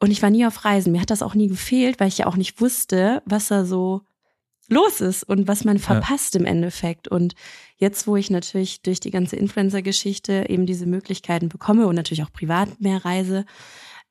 Und 0.00 0.10
ich 0.10 0.22
war 0.22 0.30
nie 0.30 0.46
auf 0.46 0.64
Reisen. 0.64 0.92
Mir 0.92 1.00
hat 1.00 1.10
das 1.10 1.22
auch 1.22 1.34
nie 1.34 1.48
gefehlt, 1.48 1.98
weil 1.98 2.08
ich 2.08 2.18
ja 2.18 2.26
auch 2.26 2.36
nicht 2.36 2.60
wusste, 2.60 3.22
was 3.24 3.48
da 3.48 3.64
so 3.64 4.02
los 4.68 5.00
ist 5.00 5.24
und 5.24 5.48
was 5.48 5.64
man 5.64 5.78
verpasst 5.78 6.34
ja. 6.34 6.40
im 6.40 6.46
Endeffekt. 6.46 7.08
Und 7.08 7.34
jetzt, 7.78 8.06
wo 8.06 8.16
ich 8.16 8.30
natürlich 8.30 8.82
durch 8.82 9.00
die 9.00 9.10
ganze 9.10 9.36
Influencer-Geschichte 9.36 10.46
eben 10.48 10.66
diese 10.66 10.86
Möglichkeiten 10.86 11.48
bekomme 11.48 11.86
und 11.86 11.94
natürlich 11.94 12.22
auch 12.22 12.32
privat 12.32 12.80
mehr 12.80 13.04
reise, 13.04 13.44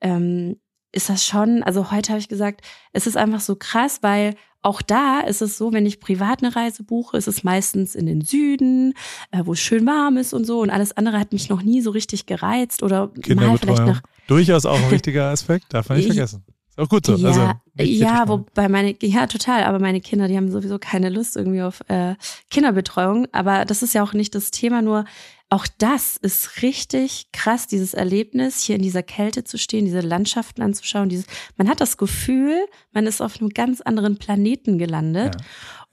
ähm, 0.02 0.58
ist 0.94 1.10
das 1.10 1.26
schon, 1.26 1.64
also 1.64 1.92
heute 1.92 2.10
habe 2.10 2.20
ich 2.20 2.30
gesagt, 2.30 2.62
es 2.94 3.08
ist 3.08 3.18
einfach 3.18 3.42
so 3.42 3.56
krass, 3.56 4.00
weil 4.02 4.36
auch 4.62 4.82
da 4.82 5.20
ist 5.20 5.42
es 5.42 5.58
so, 5.58 5.72
wenn 5.72 5.86
ich 5.86 6.00
privat 6.00 6.44
eine 6.44 6.56
Reise 6.56 6.84
buche, 6.84 7.18
ist 7.18 7.28
es 7.28 7.44
meistens 7.44 7.94
in 7.94 8.06
den 8.06 8.22
Süden, 8.22 8.94
äh, 9.32 9.42
wo 9.44 9.54
es 9.54 9.60
schön 9.60 9.86
warm 9.86 10.18
ist 10.18 10.34
und 10.34 10.46
so. 10.46 10.62
Und 10.62 10.70
alles 10.70 10.96
andere 10.96 11.20
hat 11.20 11.32
mich 11.32 11.50
noch 11.50 11.62
nie 11.62 11.82
so 11.82 11.92
richtig 11.92 12.26
gereizt 12.26 12.84
oder 12.84 13.12
mal 13.36 13.58
vielleicht 13.58 13.86
nach. 13.86 14.02
Durchaus 14.28 14.66
auch 14.66 14.82
ein 14.82 14.92
wichtiger 14.92 15.26
Aspekt, 15.30 15.74
darf 15.74 15.90
man 15.90 16.00
nicht 16.00 16.08
vergessen. 16.08 16.44
Auch 16.78 16.90
gut 16.90 17.08
so. 17.08 17.16
Ja, 17.16 17.30
also, 17.30 17.54
ja 17.76 18.28
wobei 18.28 18.70
meine, 18.70 18.96
ja, 19.02 19.26
total, 19.26 19.64
aber 19.64 19.80
meine 19.80 20.00
Kinder, 20.00 20.28
die 20.28 20.38
haben 20.38 20.52
sowieso 20.52 20.78
keine 20.78 21.10
Lust 21.10 21.36
irgendwie 21.36 21.64
auf 21.64 21.82
äh, 21.88 22.16
Kinderbetreuung. 22.52 23.28
Aber 23.32 23.66
das 23.66 23.82
ist 23.82 23.96
ja 23.96 24.04
auch 24.04 24.14
nicht 24.14 24.36
das 24.36 24.52
Thema, 24.52 24.84
nur 24.84 25.06
auch 25.50 25.66
das 25.78 26.18
ist 26.18 26.62
richtig 26.62 27.32
krass, 27.32 27.68
dieses 27.68 27.94
Erlebnis, 27.94 28.62
hier 28.62 28.76
in 28.76 28.82
dieser 28.82 29.02
Kälte 29.02 29.44
zu 29.44 29.58
stehen, 29.58 29.86
diese 29.86 30.02
Landschaften 30.02 30.62
anzuschauen. 30.62 31.10
Dieses, 31.10 31.26
man 31.56 31.68
hat 31.68 31.82
das 31.82 31.98
Gefühl, 31.98 32.54
man 32.92 33.08
ist 33.08 33.22
auf 33.22 33.40
einem 33.40 33.50
ganz 33.50 33.82
anderen 33.82 34.18
Planeten 34.18 34.78
gelandet. 34.78 35.36
Ja, 35.36 35.46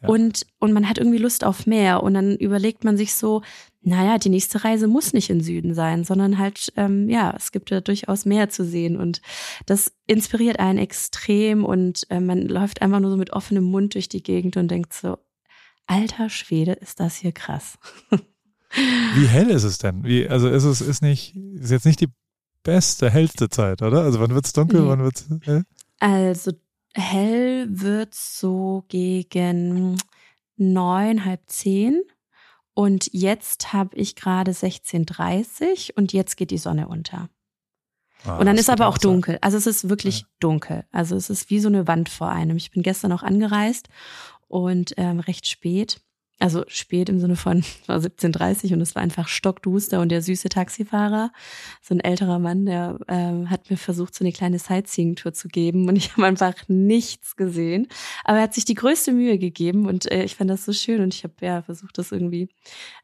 ja. 0.02 0.08
Und, 0.08 0.44
und 0.58 0.72
man 0.72 0.88
hat 0.88 0.98
irgendwie 0.98 1.18
Lust 1.18 1.44
auf 1.44 1.66
mehr. 1.66 2.02
Und 2.02 2.14
dann 2.14 2.36
überlegt 2.36 2.84
man 2.84 2.98
sich 2.98 3.14
so, 3.14 3.42
naja, 3.84 4.18
die 4.18 4.30
nächste 4.30 4.64
Reise 4.64 4.88
muss 4.88 5.12
nicht 5.12 5.28
in 5.28 5.42
Süden 5.42 5.74
sein, 5.74 6.04
sondern 6.04 6.38
halt, 6.38 6.72
ähm, 6.76 7.08
ja, 7.10 7.34
es 7.36 7.52
gibt 7.52 7.70
ja 7.70 7.80
durchaus 7.80 8.24
mehr 8.24 8.48
zu 8.48 8.64
sehen. 8.64 8.96
Und 8.96 9.20
das 9.66 9.92
inspiriert 10.06 10.58
einen 10.58 10.78
extrem 10.78 11.64
und 11.64 12.06
äh, 12.10 12.20
man 12.20 12.42
läuft 12.42 12.80
einfach 12.80 13.00
nur 13.00 13.10
so 13.10 13.16
mit 13.16 13.32
offenem 13.32 13.64
Mund 13.64 13.94
durch 13.94 14.08
die 14.08 14.22
Gegend 14.22 14.56
und 14.56 14.68
denkt 14.68 14.94
so, 14.94 15.18
alter 15.86 16.30
Schwede, 16.30 16.72
ist 16.72 16.98
das 16.98 17.16
hier 17.16 17.32
krass. 17.32 17.78
Wie 19.14 19.26
hell 19.26 19.50
ist 19.50 19.64
es 19.64 19.78
denn? 19.78 20.02
Wie, 20.02 20.28
also 20.28 20.48
ist 20.48 20.64
es 20.64 20.80
ist 20.80 21.02
nicht, 21.02 21.36
ist 21.36 21.70
jetzt 21.70 21.86
nicht 21.86 22.00
die 22.00 22.08
beste, 22.64 23.10
hellste 23.10 23.48
Zeit, 23.48 23.82
oder? 23.82 24.02
Also 24.02 24.18
wann 24.18 24.34
wird's 24.34 24.52
dunkel, 24.52 24.80
nee. 24.80 24.88
wann 24.88 25.02
wird's 25.02 25.28
hell? 25.42 25.64
Also 26.00 26.52
hell 26.94 27.66
wird's 27.68 28.40
so 28.40 28.84
gegen 28.88 29.96
neun, 30.56 31.24
halb 31.24 31.42
zehn. 31.46 32.02
Und 32.74 33.08
jetzt 33.12 33.72
habe 33.72 33.96
ich 33.96 34.16
gerade 34.16 34.50
16.30 34.50 35.94
und 35.94 36.12
jetzt 36.12 36.36
geht 36.36 36.50
die 36.50 36.58
Sonne 36.58 36.88
unter. 36.88 37.28
Ah, 38.24 38.38
und 38.38 38.46
dann 38.46 38.56
ist 38.56 38.70
aber 38.70 38.88
auch 38.88 38.98
dunkel. 38.98 39.38
Also 39.42 39.56
es 39.56 39.66
ist 39.66 39.88
wirklich 39.88 40.20
ja. 40.20 40.26
dunkel. 40.40 40.84
Also 40.90 41.14
es 41.14 41.30
ist 41.30 41.50
wie 41.50 41.60
so 41.60 41.68
eine 41.68 41.86
Wand 41.86 42.08
vor 42.08 42.28
einem. 42.28 42.56
Ich 42.56 42.70
bin 42.70 42.82
gestern 42.82 43.12
auch 43.12 43.22
angereist 43.22 43.88
und 44.48 44.94
ähm, 44.96 45.20
recht 45.20 45.46
spät. 45.46 46.00
Also 46.40 46.64
spät 46.66 47.08
im 47.08 47.20
Sinne 47.20 47.36
von, 47.36 47.58
es 47.58 47.88
war 47.88 47.98
17.30 47.98 48.74
und 48.74 48.80
es 48.80 48.94
war 48.94 49.02
einfach 49.02 49.28
stockduster 49.28 50.00
und 50.00 50.08
der 50.08 50.20
süße 50.20 50.48
Taxifahrer, 50.48 51.30
so 51.80 51.94
ein 51.94 52.00
älterer 52.00 52.40
Mann, 52.40 52.66
der 52.66 52.98
ähm, 53.08 53.50
hat 53.50 53.70
mir 53.70 53.76
versucht, 53.76 54.14
so 54.14 54.24
eine 54.24 54.32
kleine 54.32 54.58
Sightseeing-Tour 54.58 55.32
zu 55.32 55.48
geben 55.48 55.88
und 55.88 55.96
ich 55.96 56.12
habe 56.16 56.26
einfach 56.26 56.54
nichts 56.66 57.36
gesehen. 57.36 57.86
Aber 58.24 58.38
er 58.38 58.44
hat 58.44 58.54
sich 58.54 58.64
die 58.64 58.74
größte 58.74 59.12
Mühe 59.12 59.38
gegeben 59.38 59.86
und 59.86 60.10
äh, 60.10 60.24
ich 60.24 60.34
fand 60.34 60.50
das 60.50 60.64
so 60.64 60.72
schön 60.72 61.00
und 61.00 61.14
ich 61.14 61.22
habe 61.22 61.34
ja 61.40 61.62
versucht, 61.62 61.98
das 61.98 62.10
irgendwie 62.10 62.48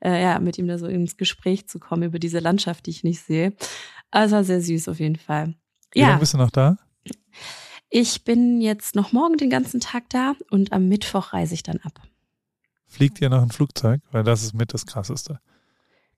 äh, 0.01 0.21
ja 0.21 0.39
mit 0.41 0.59
ihm 0.59 0.67
da 0.67 0.79
so 0.79 0.87
ins 0.87 1.17
Gespräch 1.17 1.69
zu 1.69 1.79
kommen 1.79 2.03
über 2.03 2.19
diese 2.19 2.41
Landschaft, 2.41 2.87
die 2.87 2.91
ich 2.91 3.05
nicht 3.05 3.23
sehe. 3.23 3.53
Also 4.11 4.37
war 4.37 4.45
sehr 4.45 4.61
süß 4.61 4.89
auf 4.89 4.99
jeden 4.99 5.17
Fall. 5.17 5.55
Wie 5.93 6.01
ja. 6.01 6.09
lange 6.09 6.21
bist 6.21 6.35
du 6.35 6.39
noch 6.39 6.51
da? 6.51 6.77
Ich 7.91 8.25
bin 8.25 8.61
jetzt 8.61 8.95
noch 8.95 9.13
morgen 9.13 9.37
den 9.37 9.51
ganzen 9.51 9.81
Tag 9.81 10.11
da 10.11 10.35
und 10.51 10.73
am 10.73 10.89
Mittwoch 10.89 11.33
reise 11.33 11.55
ich 11.55 11.63
dann 11.63 11.79
ab. 11.79 12.01
Fliegt 12.91 13.21
ihr 13.21 13.31
noch 13.31 13.43
ein 13.43 13.51
Flugzeug? 13.51 14.03
Weil 14.11 14.25
das 14.25 14.43
ist 14.43 14.53
mit 14.53 14.75
das 14.75 14.85
Krasseste. 14.85 15.41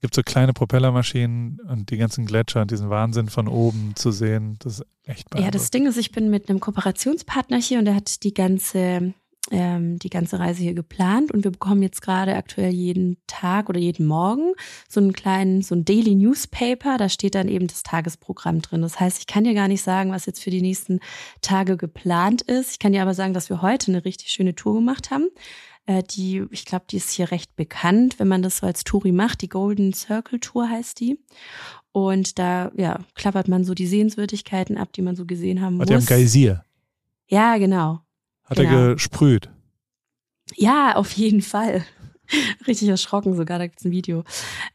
Gibt 0.00 0.14
so 0.14 0.22
kleine 0.22 0.52
Propellermaschinen 0.52 1.60
und 1.68 1.90
die 1.90 1.96
ganzen 1.96 2.26
Gletscher 2.26 2.62
und 2.62 2.72
diesen 2.72 2.90
Wahnsinn 2.90 3.28
von 3.28 3.46
oben 3.46 3.92
zu 3.94 4.10
sehen. 4.10 4.56
Das 4.58 4.80
ist 4.80 4.86
echt 5.04 5.28
Ja, 5.38 5.50
das 5.52 5.70
Ding 5.70 5.86
ist, 5.86 5.96
ich 5.96 6.10
bin 6.10 6.28
mit 6.28 6.48
einem 6.48 6.58
Kooperationspartner 6.58 7.58
hier 7.58 7.78
und 7.78 7.84
der 7.84 7.94
hat 7.94 8.24
die 8.24 8.34
ganze 8.34 9.14
ähm, 9.50 9.98
die 9.98 10.08
ganze 10.08 10.38
Reise 10.38 10.62
hier 10.62 10.74
geplant 10.74 11.32
und 11.32 11.42
wir 11.44 11.50
bekommen 11.50 11.82
jetzt 11.82 12.00
gerade 12.00 12.36
aktuell 12.36 12.72
jeden 12.72 13.16
Tag 13.26 13.68
oder 13.68 13.80
jeden 13.80 14.06
Morgen 14.06 14.52
so 14.88 15.00
einen 15.00 15.12
kleinen, 15.12 15.62
so 15.62 15.74
ein 15.74 15.84
Daily 15.84 16.14
Newspaper, 16.14 16.96
da 16.96 17.08
steht 17.08 17.34
dann 17.34 17.48
eben 17.48 17.66
das 17.66 17.82
Tagesprogramm 17.82 18.62
drin. 18.62 18.82
Das 18.82 19.00
heißt, 19.00 19.18
ich 19.18 19.26
kann 19.26 19.44
dir 19.44 19.54
gar 19.54 19.68
nicht 19.68 19.82
sagen, 19.82 20.12
was 20.12 20.26
jetzt 20.26 20.42
für 20.42 20.50
die 20.50 20.62
nächsten 20.62 21.00
Tage 21.40 21.76
geplant 21.76 22.42
ist. 22.42 22.70
Ich 22.72 22.78
kann 22.78 22.92
dir 22.92 23.02
aber 23.02 23.14
sagen, 23.14 23.34
dass 23.34 23.50
wir 23.50 23.62
heute 23.62 23.90
eine 23.90 24.04
richtig 24.04 24.28
schöne 24.28 24.54
Tour 24.54 24.74
gemacht 24.74 25.10
haben. 25.10 25.28
Äh, 25.86 26.02
die, 26.02 26.44
ich 26.50 26.64
glaube, 26.64 26.84
die 26.88 26.96
ist 26.96 27.10
hier 27.10 27.30
recht 27.30 27.56
bekannt, 27.56 28.18
wenn 28.18 28.28
man 28.28 28.42
das 28.42 28.58
so 28.58 28.66
als 28.66 28.84
Touri 28.84 29.12
macht. 29.12 29.42
Die 29.42 29.48
Golden 29.48 29.92
Circle 29.92 30.38
Tour 30.38 30.68
heißt 30.68 31.00
die. 31.00 31.18
Und 31.90 32.38
da, 32.38 32.70
ja, 32.76 33.00
klappert 33.14 33.48
man 33.48 33.64
so 33.64 33.74
die 33.74 33.86
Sehenswürdigkeiten 33.86 34.78
ab, 34.78 34.92
die 34.92 35.02
man 35.02 35.16
so 35.16 35.26
gesehen 35.26 35.60
haben 35.60 35.80
Hat 35.80 35.88
muss. 35.88 36.02
Hat 36.02 36.10
er 36.10 36.16
Geysir? 36.16 36.64
Ja, 37.26 37.58
genau. 37.58 38.00
Hat 38.44 38.58
genau. 38.58 38.70
er 38.70 38.94
gesprüht? 38.94 39.50
Ja, 40.54 40.96
auf 40.96 41.12
jeden 41.12 41.42
Fall. 41.42 41.84
Richtig 42.66 42.88
erschrocken 42.88 43.36
sogar, 43.36 43.58
da 43.58 43.66
gibt's 43.66 43.84
ein 43.84 43.90
Video. 43.90 44.24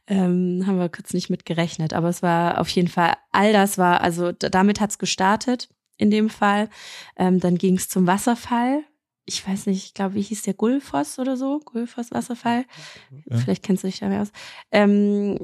Ähm, 0.06 0.64
haben 0.66 0.78
wir 0.78 0.88
kurz 0.88 1.12
nicht 1.12 1.30
mit 1.30 1.46
gerechnet. 1.46 1.92
Aber 1.92 2.08
es 2.08 2.22
war 2.22 2.60
auf 2.60 2.68
jeden 2.68 2.88
Fall, 2.88 3.14
all 3.32 3.52
das 3.52 3.78
war, 3.78 4.00
also 4.02 4.32
damit 4.32 4.80
hat's 4.80 4.98
gestartet 4.98 5.68
in 5.96 6.10
dem 6.10 6.30
Fall. 6.30 6.68
Ähm, 7.16 7.40
dann 7.40 7.58
ging's 7.58 7.88
zum 7.88 8.06
Wasserfall 8.06 8.84
ich 9.28 9.46
weiß 9.46 9.66
nicht, 9.66 9.84
ich 9.84 9.94
glaube, 9.94 10.14
wie 10.14 10.22
hieß 10.22 10.42
der 10.42 10.54
Gulfoss 10.54 11.18
oder 11.18 11.36
so? 11.36 11.60
Gulfoss 11.60 12.10
Wasserfall. 12.10 12.64
Ja. 13.26 13.36
Vielleicht 13.36 13.62
kennst 13.62 13.84
du 13.84 13.88
dich 13.88 14.00
da 14.00 14.08
mehr 14.08 14.22
aus. 14.22 14.32
Ähm, 14.72 15.38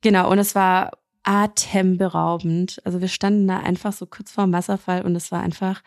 genau, 0.00 0.30
und 0.30 0.38
es 0.38 0.54
war 0.54 0.92
atemberaubend. 1.22 2.80
Also 2.84 3.00
wir 3.00 3.08
standen 3.08 3.46
da 3.46 3.58
einfach 3.58 3.92
so 3.92 4.06
kurz 4.06 4.30
vor 4.30 4.44
dem 4.44 4.52
Wasserfall 4.52 5.02
und 5.02 5.14
es 5.16 5.30
war 5.32 5.42
einfach, 5.42 5.82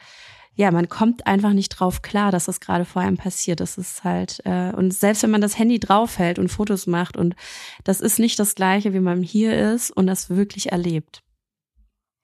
ja, 0.53 0.69
man 0.69 0.89
kommt 0.89 1.25
einfach 1.25 1.53
nicht 1.53 1.69
drauf 1.69 2.03
klar, 2.03 2.31
dass 2.31 2.45
das 2.45 2.59
gerade 2.59 2.85
vor 2.85 3.01
einem 3.01 3.17
passiert. 3.17 3.61
Das 3.61 3.77
ist 3.77 4.03
halt, 4.03 4.41
äh, 4.45 4.71
und 4.75 4.93
selbst 4.93 5.23
wenn 5.23 5.31
man 5.31 5.41
das 5.41 5.57
Handy 5.57 5.79
draufhält 5.79 6.37
und 6.37 6.49
Fotos 6.49 6.85
macht 6.85 7.17
und 7.17 7.35
das 7.83 7.99
ist 7.99 8.19
nicht 8.19 8.37
das 8.37 8.53
gleiche, 8.53 8.93
wie 8.93 8.99
man 8.99 9.23
hier 9.23 9.73
ist 9.73 9.89
und 9.89 10.05
das 10.05 10.29
wirklich 10.29 10.71
erlebt. 10.71 11.23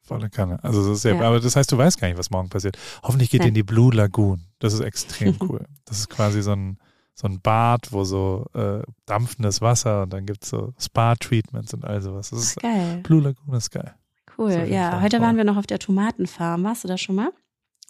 Volle 0.06 0.30
Kanne. 0.30 0.64
Also 0.64 0.88
das 0.88 1.00
ist 1.00 1.04
ja, 1.04 1.16
ja. 1.16 1.22
aber 1.22 1.40
das 1.40 1.56
heißt, 1.56 1.72
du 1.72 1.78
weißt 1.78 2.00
gar 2.00 2.08
nicht, 2.08 2.18
was 2.18 2.30
morgen 2.30 2.50
passiert. 2.50 2.78
Hoffentlich 3.02 3.32
geht 3.32 3.42
ja. 3.42 3.46
ihr 3.46 3.50
in 3.50 3.56
die 3.56 3.64
Blue 3.64 3.94
Lagoon. 3.94 4.42
Das 4.60 4.74
ist 4.74 4.82
extrem 4.82 5.36
cool. 5.50 5.66
Das 5.86 5.98
ist 5.98 6.10
quasi 6.10 6.44
so 6.44 6.52
ein, 6.52 6.78
so 7.16 7.28
ein 7.28 7.42
Bad, 7.42 7.92
wo 7.92 8.04
so 8.04 8.46
äh, 8.54 8.82
dampfendes 9.08 9.62
Wasser 9.62 10.04
und 10.04 10.14
dann 10.14 10.26
gibt's 10.26 10.50
so 10.50 10.74
Spa-Treatments 10.80 11.74
und 11.74 11.86
all 11.86 12.02
sowas. 12.02 12.30
Das 12.30 12.40
ist 12.40 12.62
geil. 12.62 13.00
Blue 13.04 13.22
Lagoon 13.22 13.56
ist 13.56 13.72
geil. 13.72 13.96
Cool, 14.38 14.68
ja. 14.70 15.02
Heute 15.02 15.22
waren 15.22 15.38
wir 15.38 15.44
noch 15.44 15.58
auf 15.58 15.66
der 15.66 15.80
Tomatenfarm. 15.80 16.64
Warst 16.64 16.84
du 16.84 16.88
da 16.88 16.98
schon 16.98 17.16
mal? 17.16 17.32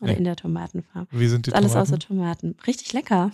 Oder 0.01 0.11
nee. 0.11 0.17
in 0.17 0.23
der 0.25 0.35
Tomatenfarm. 0.35 1.07
Wie 1.11 1.27
sind 1.27 1.45
die 1.45 1.51
Tomaten? 1.51 1.71
Alles 1.71 1.77
außer 1.77 1.99
Tomaten. 1.99 2.57
Richtig 2.67 2.91
lecker. 2.91 3.31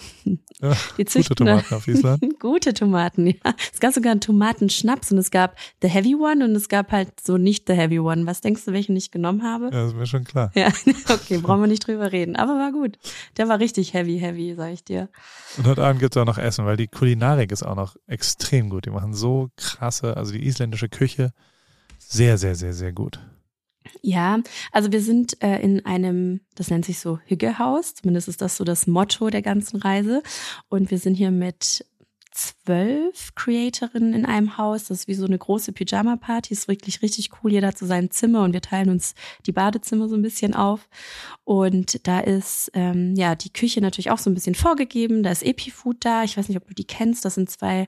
Ja, 0.62 0.78
die 0.98 1.06
gute 1.06 1.34
Tomaten 1.34 1.74
auf 1.74 1.88
Island. 1.88 2.24
gute 2.40 2.76
Tomaten, 2.76 3.26
ja. 3.26 3.56
Es 3.74 3.80
gab 3.80 3.94
sogar 3.94 4.12
einen 4.12 4.22
Tomatenschnaps 4.22 5.12
und 5.12 5.18
es 5.18 5.32
gab 5.32 5.58
The 5.82 5.88
Heavy 5.88 6.14
One 6.14 6.46
und 6.46 6.56
es 6.56 6.70
gab 6.70 6.92
halt 6.92 7.20
so 7.20 7.40
nicht 7.40 7.66
The 7.68 7.74
Heavy 7.74 7.98
One. 7.98 8.28
Was 8.28 8.42
denkst 8.42 8.64
du, 8.66 8.74
welchen 8.74 8.96
ich 8.96 9.10
genommen 9.10 9.42
habe? 9.42 9.72
Ja, 9.74 9.88
ist 9.88 9.96
mir 9.96 10.06
schon 10.06 10.24
klar. 10.24 10.52
Ja, 10.54 10.68
okay, 11.10 11.40
brauchen 11.40 11.62
wir 11.62 11.68
nicht 11.68 11.88
drüber 11.88 12.12
reden. 12.12 12.36
Aber 12.36 12.52
war 12.54 12.72
gut. 12.72 13.00
Der 13.38 13.50
war 13.50 13.60
richtig 13.60 13.96
heavy, 13.96 14.20
heavy, 14.20 14.54
sag 14.56 14.72
ich 14.72 14.84
dir. 14.84 15.10
Und 15.58 15.66
heute 15.66 15.84
Abend 15.84 16.00
gibt 16.00 16.16
es 16.16 16.22
auch 16.22 16.28
noch 16.28 16.38
Essen, 16.38 16.66
weil 16.66 16.78
die 16.78 16.88
Kulinarik 16.88 17.52
ist 17.52 17.64
auch 17.64 17.76
noch 17.76 17.96
extrem 18.06 18.70
gut. 18.70 18.86
Die 18.86 18.92
machen 18.92 19.16
so 19.16 19.50
krasse, 19.56 20.16
also 20.16 20.32
die 20.32 20.46
isländische 20.46 20.90
Küche, 20.90 21.34
sehr, 21.98 22.38
sehr, 22.38 22.54
sehr, 22.54 22.74
sehr 22.74 22.94
gut. 22.94 23.20
Ja, 24.02 24.40
also 24.72 24.92
wir 24.92 25.02
sind 25.02 25.42
äh, 25.44 25.60
in 25.60 25.86
einem, 25.86 26.42
das 26.56 26.70
nennt 26.70 26.86
sich 26.86 27.00
so 27.00 27.20
Hüggehaus, 27.26 27.96
zumindest 27.96 28.28
ist 28.28 28.42
das 28.42 28.58
so 28.58 28.64
das 28.64 28.88
Motto 28.88 29.30
der 29.30 29.42
ganzen 29.42 29.78
Reise. 29.82 30.24
Und 30.70 30.92
wir 30.92 31.00
sind 31.00 31.16
hier 31.16 31.32
mit 31.32 31.86
zwölf 32.32 33.36
Creatorinnen 33.36 34.14
in 34.14 34.26
einem 34.26 34.58
Haus. 34.58 34.86
Das 34.86 35.02
ist 35.02 35.08
wie 35.08 35.14
so 35.14 35.26
eine 35.26 35.38
große 35.38 35.74
Pyjama-Party. 35.74 36.54
Ist 36.54 36.68
wirklich 36.68 37.02
richtig 37.02 37.30
cool. 37.44 37.52
Jeder 37.52 37.68
hat 37.68 37.78
so 37.78 37.86
sein 37.86 38.10
Zimmer 38.10 38.44
und 38.44 38.54
wir 38.54 38.62
teilen 38.62 38.90
uns 38.90 39.14
die 39.46 39.52
Badezimmer 39.52 40.08
so 40.08 40.16
ein 40.16 40.22
bisschen 40.22 40.56
auf. 40.56 40.88
Und 41.44 42.08
da 42.08 42.20
ist 42.20 42.72
ähm, 42.74 43.16
ja 43.16 43.36
die 43.36 43.52
Küche 43.52 43.82
natürlich 43.82 44.12
auch 44.12 44.18
so 44.18 44.30
ein 44.30 44.34
bisschen 44.34 44.56
vorgegeben. 44.56 45.24
Da 45.24 45.32
ist 45.32 45.44
Epifood 45.44 45.98
da. 46.00 46.24
Ich 46.24 46.38
weiß 46.38 46.48
nicht, 46.48 46.58
ob 46.58 46.68
du 46.68 46.74
die 46.74 46.86
kennst. 46.86 47.26
Das 47.26 47.36
sind 47.36 47.50
zwei 47.50 47.88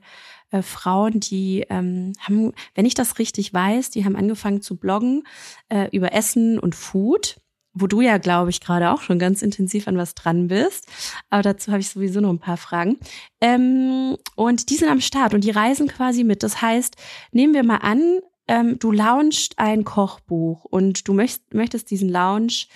äh, 0.50 0.62
Frauen, 0.62 1.20
die 1.20 1.64
ähm, 1.70 2.12
haben, 2.20 2.52
wenn 2.74 2.86
ich 2.86 2.94
das 2.94 3.18
richtig 3.18 3.52
weiß, 3.52 3.90
die 3.90 4.04
haben 4.04 4.16
angefangen 4.16 4.60
zu 4.60 4.76
bloggen 4.76 5.24
äh, 5.68 5.88
über 5.90 6.12
Essen 6.12 6.58
und 6.58 6.74
Food 6.74 7.36
wo 7.74 7.86
du 7.86 8.00
ja, 8.00 8.18
glaube 8.18 8.50
ich, 8.50 8.60
gerade 8.60 8.90
auch 8.90 9.02
schon 9.02 9.18
ganz 9.18 9.42
intensiv 9.42 9.88
an 9.88 9.96
was 9.96 10.14
dran 10.14 10.48
bist. 10.48 10.86
Aber 11.30 11.42
dazu 11.42 11.72
habe 11.72 11.80
ich 11.80 11.90
sowieso 11.90 12.20
noch 12.20 12.30
ein 12.30 12.38
paar 12.38 12.56
Fragen. 12.56 12.98
Ähm, 13.40 14.16
und 14.36 14.70
die 14.70 14.76
sind 14.76 14.88
am 14.88 15.00
Start 15.00 15.34
und 15.34 15.44
die 15.44 15.50
reisen 15.50 15.88
quasi 15.88 16.24
mit. 16.24 16.42
Das 16.42 16.62
heißt, 16.62 16.96
nehmen 17.32 17.52
wir 17.52 17.64
mal 17.64 17.78
an, 17.78 18.20
ähm, 18.46 18.78
du 18.78 18.92
launchst 18.92 19.58
ein 19.58 19.84
Kochbuch 19.84 20.64
und 20.64 21.08
du 21.08 21.14
möcht, 21.14 21.54
möchtest 21.54 21.90
diesen 21.90 22.08
Launch 22.08 22.68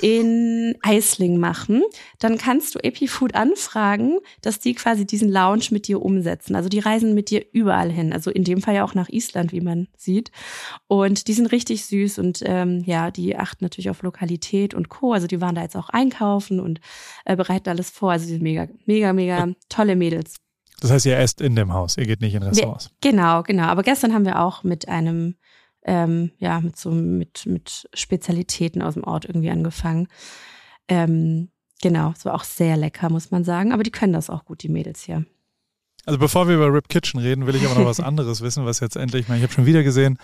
in 0.00 0.76
Eisling 0.82 1.38
machen, 1.38 1.82
dann 2.18 2.36
kannst 2.36 2.74
du 2.74 2.78
Epifood 2.78 3.34
anfragen, 3.34 4.18
dass 4.42 4.58
die 4.58 4.74
quasi 4.74 5.06
diesen 5.06 5.30
Lounge 5.30 5.66
mit 5.70 5.88
dir 5.88 6.02
umsetzen. 6.02 6.56
Also 6.56 6.68
die 6.68 6.78
reisen 6.78 7.14
mit 7.14 7.30
dir 7.30 7.44
überall 7.52 7.90
hin. 7.90 8.12
Also 8.12 8.30
in 8.30 8.44
dem 8.44 8.60
Fall 8.60 8.74
ja 8.74 8.84
auch 8.84 8.94
nach 8.94 9.08
Island, 9.08 9.52
wie 9.52 9.60
man 9.60 9.88
sieht. 9.96 10.30
Und 10.88 11.28
die 11.28 11.32
sind 11.32 11.46
richtig 11.52 11.86
süß 11.86 12.18
und 12.18 12.42
ähm, 12.44 12.82
ja, 12.84 13.10
die 13.10 13.36
achten 13.36 13.64
natürlich 13.64 13.90
auf 13.90 14.02
Lokalität 14.02 14.74
und 14.74 14.88
Co. 14.88 15.12
Also 15.12 15.26
die 15.26 15.40
waren 15.40 15.54
da 15.54 15.62
jetzt 15.62 15.76
auch 15.76 15.88
einkaufen 15.88 16.60
und 16.60 16.80
äh, 17.24 17.36
bereiten 17.36 17.68
alles 17.70 17.90
vor. 17.90 18.12
Also 18.12 18.26
die 18.26 18.32
sind 18.32 18.42
mega, 18.42 18.68
mega, 18.86 19.12
mega 19.12 19.48
tolle 19.68 19.96
Mädels. 19.96 20.43
Das 20.80 20.90
heißt, 20.90 21.06
ihr 21.06 21.18
esst 21.18 21.40
in 21.40 21.56
dem 21.56 21.72
Haus, 21.72 21.96
ihr 21.96 22.06
geht 22.06 22.20
nicht 22.20 22.34
in 22.34 22.42
Restaurants. 22.42 22.90
Wir, 23.00 23.10
genau, 23.10 23.42
genau. 23.42 23.64
Aber 23.64 23.82
gestern 23.82 24.12
haben 24.12 24.24
wir 24.24 24.40
auch 24.40 24.64
mit 24.64 24.88
einem 24.88 25.36
ähm, 25.84 26.32
ja, 26.38 26.60
mit 26.60 26.76
so 26.76 26.90
mit, 26.90 27.46
mit 27.46 27.88
Spezialitäten 27.94 28.82
aus 28.82 28.94
dem 28.94 29.04
Ort 29.04 29.26
irgendwie 29.26 29.50
angefangen. 29.50 30.08
Ähm, 30.88 31.50
genau, 31.82 32.12
es 32.16 32.24
war 32.24 32.34
auch 32.34 32.44
sehr 32.44 32.76
lecker, 32.76 33.10
muss 33.10 33.30
man 33.30 33.44
sagen. 33.44 33.72
Aber 33.72 33.82
die 33.82 33.90
können 33.90 34.12
das 34.12 34.30
auch 34.30 34.44
gut, 34.44 34.62
die 34.62 34.68
Mädels 34.68 35.02
hier. 35.02 35.24
Also 36.06 36.18
bevor 36.18 36.48
wir 36.48 36.56
über 36.56 36.72
Rip 36.72 36.88
Kitchen 36.88 37.20
reden, 37.20 37.46
will 37.46 37.54
ich 37.54 37.66
aber 37.66 37.80
noch 37.80 37.86
was 37.86 38.00
anderes 38.00 38.40
wissen, 38.40 38.64
was 38.64 38.80
jetzt 38.80 38.96
endlich 38.96 39.28
mal, 39.28 39.36
ich 39.36 39.42
habe 39.42 39.52
schon 39.52 39.66
wieder 39.66 39.82
gesehen, 39.82 40.18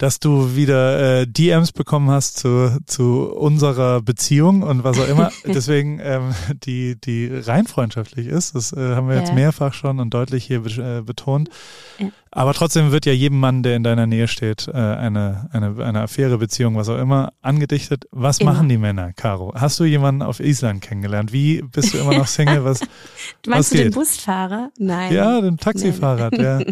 dass 0.00 0.18
du 0.18 0.56
wieder 0.56 1.20
äh, 1.20 1.26
DMs 1.26 1.72
bekommen 1.72 2.10
hast 2.10 2.38
zu, 2.38 2.78
zu 2.86 3.30
unserer 3.34 4.00
Beziehung 4.00 4.62
und 4.62 4.82
was 4.82 4.98
auch 4.98 5.06
immer. 5.06 5.30
Deswegen 5.44 6.00
ähm, 6.02 6.34
die, 6.64 6.98
die 6.98 7.30
rein 7.30 7.66
freundschaftlich 7.66 8.26
ist. 8.26 8.54
Das 8.54 8.72
äh, 8.72 8.94
haben 8.94 9.10
wir 9.10 9.16
jetzt 9.16 9.34
mehrfach 9.34 9.74
schon 9.74 10.00
und 10.00 10.14
deutlich 10.14 10.46
hier 10.46 10.64
äh, 10.64 11.02
betont. 11.02 11.50
Ja. 11.98 12.06
Aber 12.30 12.54
trotzdem 12.54 12.92
wird 12.92 13.04
ja 13.04 13.12
jedem 13.12 13.40
Mann, 13.40 13.62
der 13.62 13.76
in 13.76 13.82
deiner 13.82 14.06
Nähe 14.06 14.26
steht, 14.26 14.68
äh, 14.68 14.72
eine, 14.72 15.50
eine, 15.52 15.84
eine 15.84 16.00
Affäre, 16.00 16.38
Beziehung, 16.38 16.76
was 16.76 16.88
auch 16.88 16.98
immer, 16.98 17.34
angedichtet. 17.42 18.06
Was 18.10 18.38
immer. 18.38 18.54
machen 18.54 18.70
die 18.70 18.78
Männer, 18.78 19.12
Caro? 19.12 19.52
Hast 19.54 19.78
du 19.80 19.84
jemanden 19.84 20.22
auf 20.22 20.40
Island 20.40 20.80
kennengelernt? 20.80 21.30
Wie 21.30 21.60
bist 21.60 21.92
du 21.92 21.98
immer 21.98 22.16
noch 22.16 22.26
Single? 22.26 22.64
Was, 22.64 22.78
du 23.42 23.50
meinst 23.50 23.70
was 23.70 23.76
du 23.76 23.84
den 23.84 23.92
Busfahrer? 23.92 24.70
Nein. 24.78 25.12
Ja, 25.12 25.42
den 25.42 25.58
Taxifahrer. 25.58 26.30
Der, 26.30 26.64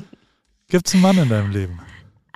gibt's 0.71 0.95
einen 0.95 1.03
Mann 1.03 1.19
in 1.19 1.29
deinem 1.29 1.51
Leben? 1.51 1.79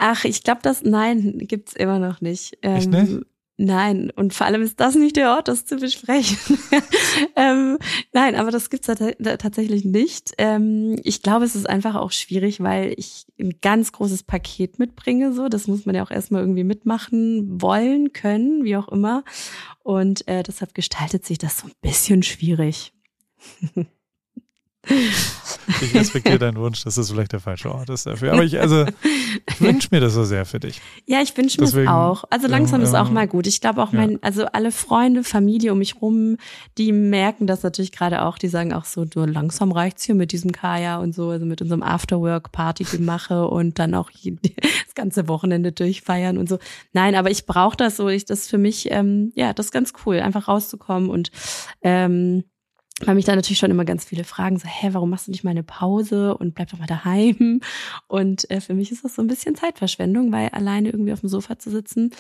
Ach, 0.05 0.25
ich 0.25 0.43
glaube, 0.43 0.59
das, 0.65 0.83
nein, 0.83 1.39
gibt's 1.47 1.75
immer 1.75 2.01
noch 2.01 2.21
nicht. 2.21 2.59
Ähm, 2.63 2.75
Echt 2.75 2.91
nicht? 2.91 3.21
Nein, 3.57 4.11
und 4.17 4.35
vor 4.35 4.49
allem 4.49 4.63
ist 4.63 4.81
das 4.81 4.97
nicht 4.97 5.15
der 5.15 5.31
Ort, 5.37 5.47
das 5.47 5.65
zu 5.65 5.77
besprechen. 5.77 6.59
ähm, 7.37 7.79
nein, 8.13 8.35
aber 8.35 8.51
das 8.51 8.69
gibt's 8.69 8.89
tatsächlich 8.89 9.85
nicht. 9.85 10.33
Ähm, 10.39 10.99
ich 11.05 11.23
glaube, 11.23 11.45
es 11.45 11.55
ist 11.55 11.71
einfach 11.71 11.95
auch 11.95 12.11
schwierig, 12.11 12.61
weil 12.61 12.95
ich 12.97 13.27
ein 13.39 13.61
ganz 13.63 13.93
großes 13.93 14.25
Paket 14.25 14.81
mitbringe. 14.81 15.33
So, 15.35 15.49
das 15.49 15.69
muss 15.69 15.87
man 15.87 15.95
ja 15.95 16.03
auch 16.03 16.11
erstmal 16.11 16.43
irgendwie 16.43 16.65
mitmachen 16.65 17.63
wollen, 17.63 18.13
können, 18.13 18.65
wie 18.65 18.77
auch 18.77 18.89
immer. 18.89 19.23
Und 19.85 20.27
äh, 20.27 20.43
deshalb 20.43 20.75
gestaltet 20.75 21.25
sich 21.25 21.39
das 21.39 21.59
so 21.59 21.69
ein 21.69 21.75
bisschen 21.81 22.25
schwierig. 22.25 22.93
Ich 25.81 25.95
respektiere 25.95 26.39
deinen 26.39 26.57
Wunsch, 26.57 26.85
dass 26.85 26.97
das 26.97 27.11
vielleicht 27.11 27.33
der 27.33 27.41
falsche 27.41 27.73
Ort 27.73 27.91
ist 27.91 28.07
dafür. 28.07 28.33
Aber 28.33 28.45
ich, 28.45 28.59
also, 28.61 28.85
ich 29.49 29.61
wünsche 29.61 29.89
mir 29.91 30.01
das 30.01 30.15
so 30.15 30.25
sehr 30.25 30.45
für 30.45 30.61
dich. 30.61 30.81
Ja, 31.07 31.21
ich 31.23 31.37
wünsche 31.37 31.61
mir 31.61 31.67
es 31.67 31.89
auch. 31.89 32.25
Also 32.31 32.49
langsam 32.49 32.81
ähm, 32.81 32.87
ist 32.87 32.95
auch 32.95 33.11
mal 33.11 33.29
gut. 33.29 33.47
Ich 33.47 33.61
glaube 33.61 33.83
auch 33.83 33.93
mein, 33.93 34.13
ja. 34.13 34.19
also 34.23 34.47
alle 34.47 34.73
Freunde, 34.73 35.25
Familie 35.25 35.73
um 35.73 35.79
mich 35.79 36.01
rum, 36.01 36.37
die 36.79 36.93
merken 36.93 37.47
das 37.47 37.63
natürlich 37.63 37.93
gerade 37.93 38.23
auch. 38.23 38.39
Die 38.39 38.49
sagen 38.49 38.73
auch 38.73 38.85
so, 38.85 39.05
du 39.05 39.25
langsam 39.25 39.73
reicht's 39.73 40.05
hier 40.05 40.15
mit 40.15 40.33
diesem 40.33 40.53
Kaya 40.53 40.99
und 40.99 41.15
so, 41.15 41.31
also 41.31 41.47
mit 41.47 41.63
unserem 41.63 41.83
Afterwork-Party-Gemache 41.83 43.47
und 43.47 43.79
dann 43.79 43.95
auch 43.95 44.11
das 44.13 44.95
ganze 44.95 45.29
Wochenende 45.29 45.73
durchfeiern 45.73 46.39
und 46.39 46.49
so. 46.49 46.59
Nein, 46.93 47.15
aber 47.15 47.31
ich 47.31 47.47
brauche 47.47 47.77
das 47.77 47.97
so. 47.97 48.09
Ich 48.09 48.25
das 48.25 48.49
für 48.49 48.59
mich, 48.59 48.91
ähm, 48.91 49.33
ja, 49.35 49.53
das 49.53 49.67
ist 49.67 49.73
ganz 49.73 49.93
cool, 50.05 50.21
einfach 50.21 50.49
rauszukommen 50.49 51.11
und 51.11 51.31
ähm, 51.83 52.45
weil 53.01 53.15
mich 53.15 53.25
da 53.25 53.35
natürlich 53.35 53.59
schon 53.59 53.71
immer 53.71 53.85
ganz 53.85 54.05
viele 54.05 54.25
fragen, 54.25 54.59
so, 54.59 54.69
hä, 54.69 54.91
warum 54.93 55.11
machst 55.11 55.27
du 55.27 55.31
nicht 55.31 55.45
mal 55.45 55.51
eine 55.51 55.63
Pause 55.63 56.37
und 56.37 56.55
bleib 56.55 56.71
doch 56.71 56.79
mal 56.79 56.87
daheim? 56.87 57.61
Und 58.09 58.49
äh, 58.51 58.61
für 58.61 58.75
mich 58.75 58.93
ist 58.93 59.05
das 59.05 59.15
so 59.15 59.23
ein 59.23 59.29
bisschen 59.29 59.55
Zeitverschwendung, 59.55 60.31
weil 60.33 60.51
alleine 60.51 60.91
irgendwie 60.91 61.13
auf 61.13 61.21
dem 61.21 61.29
Sofa 61.29 61.59
zu 61.59 61.71
sitzen, 61.71 62.11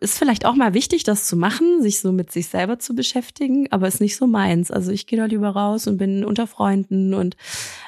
ist 0.00 0.18
vielleicht 0.18 0.46
auch 0.46 0.54
mal 0.54 0.74
wichtig, 0.74 1.04
das 1.04 1.26
zu 1.26 1.36
machen, 1.36 1.82
sich 1.82 2.00
so 2.00 2.12
mit 2.12 2.32
sich 2.32 2.48
selber 2.48 2.78
zu 2.78 2.94
beschäftigen, 2.94 3.70
aber 3.70 3.86
ist 3.86 4.00
nicht 4.00 4.16
so 4.16 4.26
meins. 4.26 4.70
Also 4.70 4.90
ich 4.90 5.06
gehe 5.06 5.18
da 5.18 5.26
lieber 5.26 5.50
raus 5.50 5.86
und 5.86 5.98
bin 5.98 6.24
unter 6.24 6.46
Freunden 6.46 7.12
und 7.14 7.36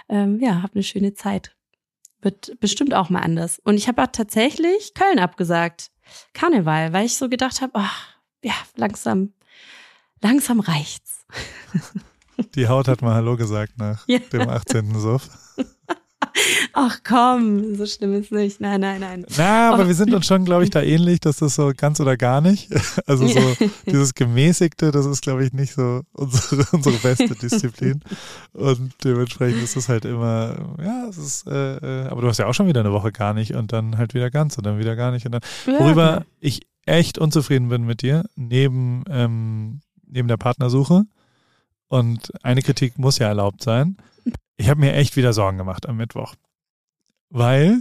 ähm, 0.08 0.38
ja, 0.40 0.62
habe 0.62 0.74
eine 0.74 0.82
schöne 0.82 1.14
Zeit. 1.14 1.56
Wird 2.20 2.58
bestimmt 2.60 2.92
auch 2.92 3.08
mal 3.08 3.20
anders. 3.20 3.58
Und 3.60 3.76
ich 3.76 3.88
habe 3.88 4.02
auch 4.02 4.08
tatsächlich 4.12 4.94
Köln 4.94 5.18
abgesagt. 5.18 5.90
Karneval, 6.34 6.92
weil 6.92 7.06
ich 7.06 7.16
so 7.16 7.28
gedacht 7.28 7.60
habe, 7.60 7.72
oh, 7.74 8.44
ja, 8.44 8.54
langsam, 8.76 9.32
langsam 10.22 10.60
reicht's. 10.60 11.24
Die 12.54 12.68
Haut 12.68 12.88
hat 12.88 13.02
mal 13.02 13.14
Hallo 13.14 13.36
gesagt 13.36 13.78
nach 13.78 14.06
ja. 14.06 14.18
dem 14.18 14.48
18. 14.48 14.98
Suff. 14.98 15.28
Ach 16.72 16.98
komm, 17.06 17.76
so 17.76 17.86
schlimm 17.86 18.14
ist 18.14 18.32
nicht. 18.32 18.60
Nein, 18.60 18.80
nein, 18.80 19.00
nein. 19.00 19.26
Na, 19.36 19.72
aber 19.72 19.84
oh. 19.84 19.86
wir 19.86 19.94
sind 19.94 20.12
uns 20.12 20.26
schon, 20.26 20.44
glaube 20.44 20.64
ich, 20.64 20.70
da 20.70 20.82
ähnlich, 20.82 21.20
dass 21.20 21.38
das 21.38 21.54
so 21.54 21.72
ganz 21.74 22.00
oder 22.00 22.16
gar 22.16 22.40
nicht. 22.40 22.68
Also 23.06 23.26
so 23.28 23.40
dieses 23.86 24.14
Gemäßigte, 24.14 24.90
das 24.90 25.06
ist, 25.06 25.22
glaube 25.22 25.44
ich, 25.44 25.52
nicht 25.52 25.74
so 25.74 26.02
unsere, 26.12 26.66
unsere 26.72 26.96
beste 26.96 27.34
Disziplin. 27.34 28.00
Und 28.52 28.92
dementsprechend 29.04 29.62
ist 29.62 29.76
es 29.76 29.88
halt 29.88 30.04
immer, 30.04 30.76
ja, 30.82 31.06
es 31.08 31.18
ist, 31.18 31.46
äh, 31.46 31.76
äh, 31.76 32.08
aber 32.08 32.22
du 32.22 32.28
hast 32.28 32.38
ja 32.38 32.46
auch 32.46 32.54
schon 32.54 32.66
wieder 32.66 32.80
eine 32.80 32.92
Woche 32.92 33.12
gar 33.12 33.32
nicht 33.32 33.54
und 33.54 33.72
dann 33.72 33.96
halt 33.96 34.14
wieder 34.14 34.30
ganz 34.30 34.58
und 34.58 34.66
dann 34.66 34.78
wieder 34.78 34.96
gar 34.96 35.12
nicht. 35.12 35.26
Und 35.26 35.32
dann, 35.32 35.42
worüber 35.66 36.04
ja. 36.04 36.24
ich 36.40 36.66
echt 36.84 37.18
unzufrieden 37.18 37.68
bin 37.68 37.84
mit 37.84 38.02
dir, 38.02 38.24
neben, 38.34 39.04
ähm, 39.08 39.80
neben 40.06 40.28
der 40.28 40.36
Partnersuche, 40.36 41.04
und 41.88 42.32
eine 42.42 42.62
Kritik 42.62 42.98
muss 42.98 43.18
ja 43.18 43.28
erlaubt 43.28 43.62
sein. 43.62 43.96
Ich 44.56 44.68
habe 44.68 44.80
mir 44.80 44.94
echt 44.94 45.16
wieder 45.16 45.32
Sorgen 45.32 45.58
gemacht 45.58 45.86
am 45.86 45.96
Mittwoch. 45.96 46.34
Weil, 47.30 47.80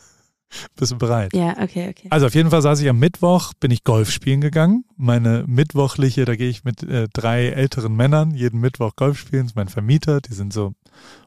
bist 0.76 0.92
du 0.92 0.98
bereit? 0.98 1.34
Ja, 1.34 1.50
okay, 1.60 1.88
okay. 1.90 2.08
Also 2.10 2.26
auf 2.26 2.34
jeden 2.34 2.50
Fall 2.50 2.62
saß 2.62 2.80
ich 2.80 2.88
am 2.88 2.98
Mittwoch, 2.98 3.52
bin 3.54 3.70
ich 3.70 3.84
Golf 3.84 4.10
spielen 4.10 4.40
gegangen. 4.40 4.84
Meine 4.96 5.44
mittwochliche, 5.46 6.24
da 6.24 6.36
gehe 6.36 6.48
ich 6.48 6.64
mit 6.64 6.82
äh, 6.82 7.08
drei 7.12 7.48
älteren 7.48 7.94
Männern 7.94 8.32
jeden 8.32 8.60
Mittwoch 8.60 8.96
Golf 8.96 9.18
spielen. 9.18 9.42
Das 9.42 9.52
ist 9.52 9.56
mein 9.56 9.68
Vermieter, 9.68 10.20
die 10.20 10.34
sind 10.34 10.52
so 10.52 10.72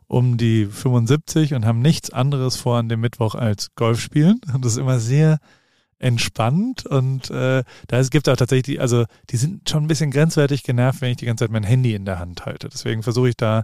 um 0.08 0.38
die 0.38 0.66
75 0.66 1.54
und 1.54 1.66
haben 1.66 1.82
nichts 1.82 2.10
anderes 2.10 2.56
vor 2.56 2.78
an 2.78 2.90
dem 2.90 3.02
Mittwoch 3.02 3.36
als 3.36 3.76
Golf 3.76 4.00
spielen. 4.00 4.42
Und 4.52 4.66
das 4.66 4.74
ist 4.74 4.80
immer 4.80 5.00
sehr 5.00 5.40
entspannt 6.00 6.86
und 6.86 7.30
äh, 7.30 7.64
da 7.88 8.02
gibt 8.04 8.28
es 8.28 8.34
auch 8.34 8.38
tatsächlich, 8.38 8.80
also 8.80 9.06
die 9.30 9.38
sind 9.38 9.70
schon 9.70 9.84
ein 9.84 9.88
bisschen 9.88 10.12
grenzwertig 10.12 10.64
genervt, 10.64 11.02
wenn 11.02 11.12
ich 11.12 11.18
die 11.18 11.26
ganze 11.26 11.44
Zeit 11.44 11.52
mein 11.52 11.64
Handy 11.64 11.94
in 11.94 12.06
der 12.06 12.20
Hand 12.20 12.46
halte. 12.46 12.70
Deswegen 12.70 13.04
versuche 13.04 13.30
ich 13.30 13.38
da 13.38 13.64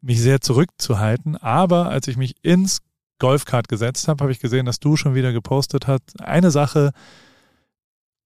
mich 0.00 0.20
sehr 0.20 0.40
zurückzuhalten. 0.40 1.36
Aber 1.36 1.88
als 1.88 2.06
ich 2.08 2.16
mich 2.16 2.36
ins 2.42 2.78
Golfkart 3.18 3.68
gesetzt 3.68 4.06
habe, 4.08 4.22
habe 4.22 4.32
ich 4.32 4.40
gesehen, 4.40 4.66
dass 4.66 4.80
du 4.80 4.96
schon 4.96 5.14
wieder 5.14 5.32
gepostet 5.32 5.86
hast. 5.86 6.20
Eine 6.20 6.50
Sache, 6.50 6.92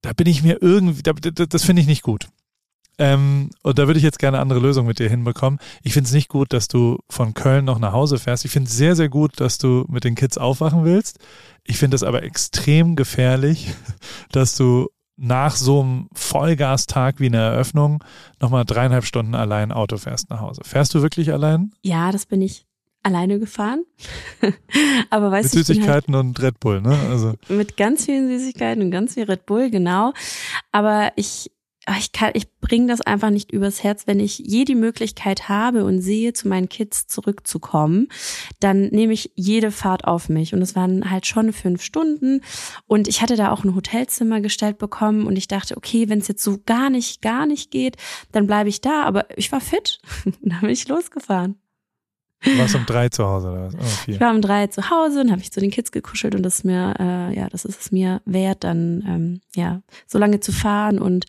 da 0.02 0.12
bin 0.12 0.26
ich 0.26 0.42
mir 0.42 0.58
irgendwie, 0.60 1.02
da, 1.02 1.12
das 1.12 1.64
finde 1.64 1.82
ich 1.82 1.88
nicht 1.88 2.02
gut. 2.02 2.28
Ähm, 2.98 3.50
und 3.62 3.78
da 3.78 3.86
würde 3.86 3.98
ich 3.98 4.04
jetzt 4.04 4.18
gerne 4.18 4.36
eine 4.36 4.42
andere 4.42 4.58
Lösung 4.58 4.86
mit 4.86 4.98
dir 4.98 5.08
hinbekommen. 5.08 5.60
Ich 5.82 5.92
finde 5.92 6.08
es 6.08 6.12
nicht 6.12 6.28
gut, 6.28 6.52
dass 6.52 6.68
du 6.68 6.98
von 7.08 7.32
Köln 7.32 7.64
noch 7.64 7.78
nach 7.78 7.92
Hause 7.92 8.18
fährst. 8.18 8.44
Ich 8.44 8.50
finde 8.50 8.68
es 8.68 8.76
sehr, 8.76 8.96
sehr 8.96 9.08
gut, 9.08 9.40
dass 9.40 9.58
du 9.58 9.84
mit 9.88 10.04
den 10.04 10.16
Kids 10.16 10.36
aufwachen 10.36 10.84
willst. 10.84 11.18
Ich 11.64 11.78
finde 11.78 11.94
es 11.94 12.02
aber 12.02 12.22
extrem 12.24 12.96
gefährlich, 12.96 13.72
dass 14.32 14.56
du 14.56 14.88
nach 15.16 15.56
so 15.56 15.80
einem 15.80 16.08
Vollgastag 16.12 17.18
wie 17.20 17.26
eine 17.26 17.38
Eröffnung 17.38 18.04
nochmal 18.40 18.64
dreieinhalb 18.64 19.04
Stunden 19.04 19.34
allein 19.34 19.72
Auto 19.72 19.96
fährst 19.96 20.30
nach 20.30 20.40
Hause. 20.40 20.62
Fährst 20.64 20.94
du 20.94 21.02
wirklich 21.02 21.32
allein? 21.32 21.72
Ja, 21.82 22.12
das 22.12 22.26
bin 22.26 22.40
ich 22.40 22.66
alleine 23.02 23.38
gefahren. 23.38 23.84
aber 25.10 25.30
weißt 25.30 25.54
mit 25.54 25.54
du, 25.54 25.58
Süßigkeiten 25.58 26.14
halt 26.14 26.24
und 26.24 26.40
Red 26.40 26.60
Bull, 26.60 26.80
ne? 26.80 26.96
Also 27.10 27.34
mit 27.48 27.76
ganz 27.76 28.04
vielen 28.04 28.28
Süßigkeiten 28.28 28.82
und 28.82 28.90
ganz 28.90 29.14
viel 29.14 29.24
Red 29.24 29.46
Bull, 29.46 29.70
genau. 29.70 30.12
Aber 30.72 31.12
ich 31.16 31.50
ich 31.98 32.12
kann, 32.12 32.32
ich 32.34 32.52
bringe 32.60 32.88
das 32.88 33.00
einfach 33.00 33.30
nicht 33.30 33.52
übers 33.52 33.82
Herz, 33.82 34.06
wenn 34.06 34.20
ich 34.20 34.38
je 34.38 34.64
die 34.64 34.74
Möglichkeit 34.74 35.48
habe 35.48 35.84
und 35.84 36.00
sehe, 36.00 36.32
zu 36.32 36.48
meinen 36.48 36.68
Kids 36.68 37.06
zurückzukommen, 37.06 38.08
dann 38.60 38.88
nehme 38.88 39.12
ich 39.12 39.32
jede 39.34 39.70
Fahrt 39.70 40.04
auf 40.04 40.28
mich. 40.28 40.52
Und 40.52 40.62
es 40.62 40.76
waren 40.76 41.10
halt 41.10 41.26
schon 41.26 41.52
fünf 41.52 41.82
Stunden. 41.82 42.42
Und 42.86 43.08
ich 43.08 43.22
hatte 43.22 43.36
da 43.36 43.50
auch 43.50 43.64
ein 43.64 43.74
Hotelzimmer 43.74 44.40
gestellt 44.40 44.78
bekommen 44.78 45.26
und 45.26 45.36
ich 45.36 45.48
dachte, 45.48 45.76
okay, 45.76 46.08
wenn 46.08 46.18
es 46.18 46.28
jetzt 46.28 46.44
so 46.44 46.58
gar 46.66 46.90
nicht, 46.90 47.22
gar 47.22 47.46
nicht 47.46 47.70
geht, 47.70 47.96
dann 48.32 48.46
bleibe 48.46 48.68
ich 48.68 48.80
da. 48.80 49.04
Aber 49.04 49.26
ich 49.38 49.50
war 49.52 49.60
fit. 49.60 50.00
dann 50.42 50.60
bin 50.60 50.70
ich 50.70 50.88
losgefahren. 50.88 51.56
Du 52.42 52.56
warst 52.56 52.74
um 52.76 52.86
drei 52.86 53.08
zu 53.08 53.26
Hause 53.26 53.50
oder 53.50 53.66
was? 53.66 53.74
Oh, 53.74 54.10
ich 54.10 54.20
war 54.20 54.30
um 54.32 54.40
drei 54.40 54.68
zu 54.68 54.90
Hause 54.90 55.20
und 55.20 55.30
habe 55.32 55.40
ich 55.40 55.50
zu 55.50 55.58
den 55.58 55.70
Kids 55.70 55.90
gekuschelt 55.90 56.36
und 56.36 56.44
das 56.44 56.58
ist 56.58 56.64
mir, 56.64 56.94
äh, 56.98 57.36
ja, 57.36 57.48
das 57.48 57.64
ist 57.64 57.80
es 57.80 57.90
mir 57.90 58.20
wert, 58.26 58.62
dann 58.62 59.04
ähm, 59.08 59.40
ja 59.56 59.82
so 60.06 60.18
lange 60.18 60.38
zu 60.38 60.52
fahren 60.52 61.00
und 61.00 61.26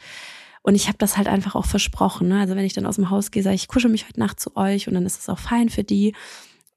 und 0.70 0.76
ich 0.76 0.88
habe 0.88 1.00
das 1.00 1.18
halt 1.18 1.28
einfach 1.28 1.56
auch 1.56 1.66
versprochen. 1.66 2.28
Ne? 2.28 2.40
Also 2.40 2.56
wenn 2.56 2.64
ich 2.64 2.74
dann 2.74 2.86
aus 2.86 2.98
dem 2.98 3.10
Haus 3.10 3.32
gehe, 3.32 3.42
sage 3.42 3.56
ich, 3.56 3.64
ich 3.64 3.68
kusche 3.68 3.90
mich 3.90 4.08
heute 4.08 4.20
Nacht 4.20 4.40
zu 4.40 4.56
euch 4.56 4.88
und 4.88 4.94
dann 4.94 5.04
ist 5.04 5.20
es 5.20 5.28
auch 5.28 5.40
fein 5.40 5.70
für 5.70 5.84
die. 5.84 6.14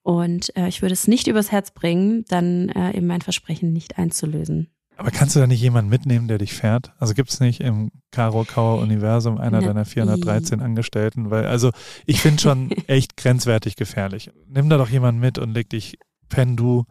Und 0.00 0.56
äh, 0.56 0.66
ich 0.66 0.80
würde 0.80 0.94
es 0.94 1.08
nicht 1.08 1.26
übers 1.26 1.52
Herz 1.52 1.72
bringen, 1.72 2.24
dann 2.28 2.70
äh, 2.70 2.96
eben 2.96 3.06
mein 3.06 3.20
Versprechen 3.20 3.74
nicht 3.74 3.98
einzulösen. 3.98 4.70
Aber 4.96 5.10
kannst 5.10 5.36
du 5.36 5.40
da 5.40 5.46
nicht 5.46 5.60
jemanden 5.60 5.90
mitnehmen, 5.90 6.26
der 6.26 6.38
dich 6.38 6.54
fährt? 6.54 6.94
Also 6.98 7.12
gibt 7.12 7.28
es 7.28 7.40
nicht 7.40 7.60
im 7.60 7.90
Karo 8.12 8.44
Kauer 8.44 8.80
Universum 8.80 9.36
einer 9.36 9.60
Na, 9.60 9.66
deiner 9.66 9.84
413 9.84 10.62
Angestellten? 10.62 11.30
Weil, 11.30 11.44
also 11.44 11.70
ich 12.06 12.22
finde 12.22 12.40
schon 12.40 12.70
echt 12.86 13.18
grenzwertig 13.18 13.76
gefährlich. 13.76 14.30
Nimm 14.48 14.70
da 14.70 14.78
doch 14.78 14.88
jemanden 14.88 15.20
mit 15.20 15.36
und 15.36 15.52
leg 15.52 15.68
dich, 15.68 15.98
penn 16.30 16.56
du 16.56 16.86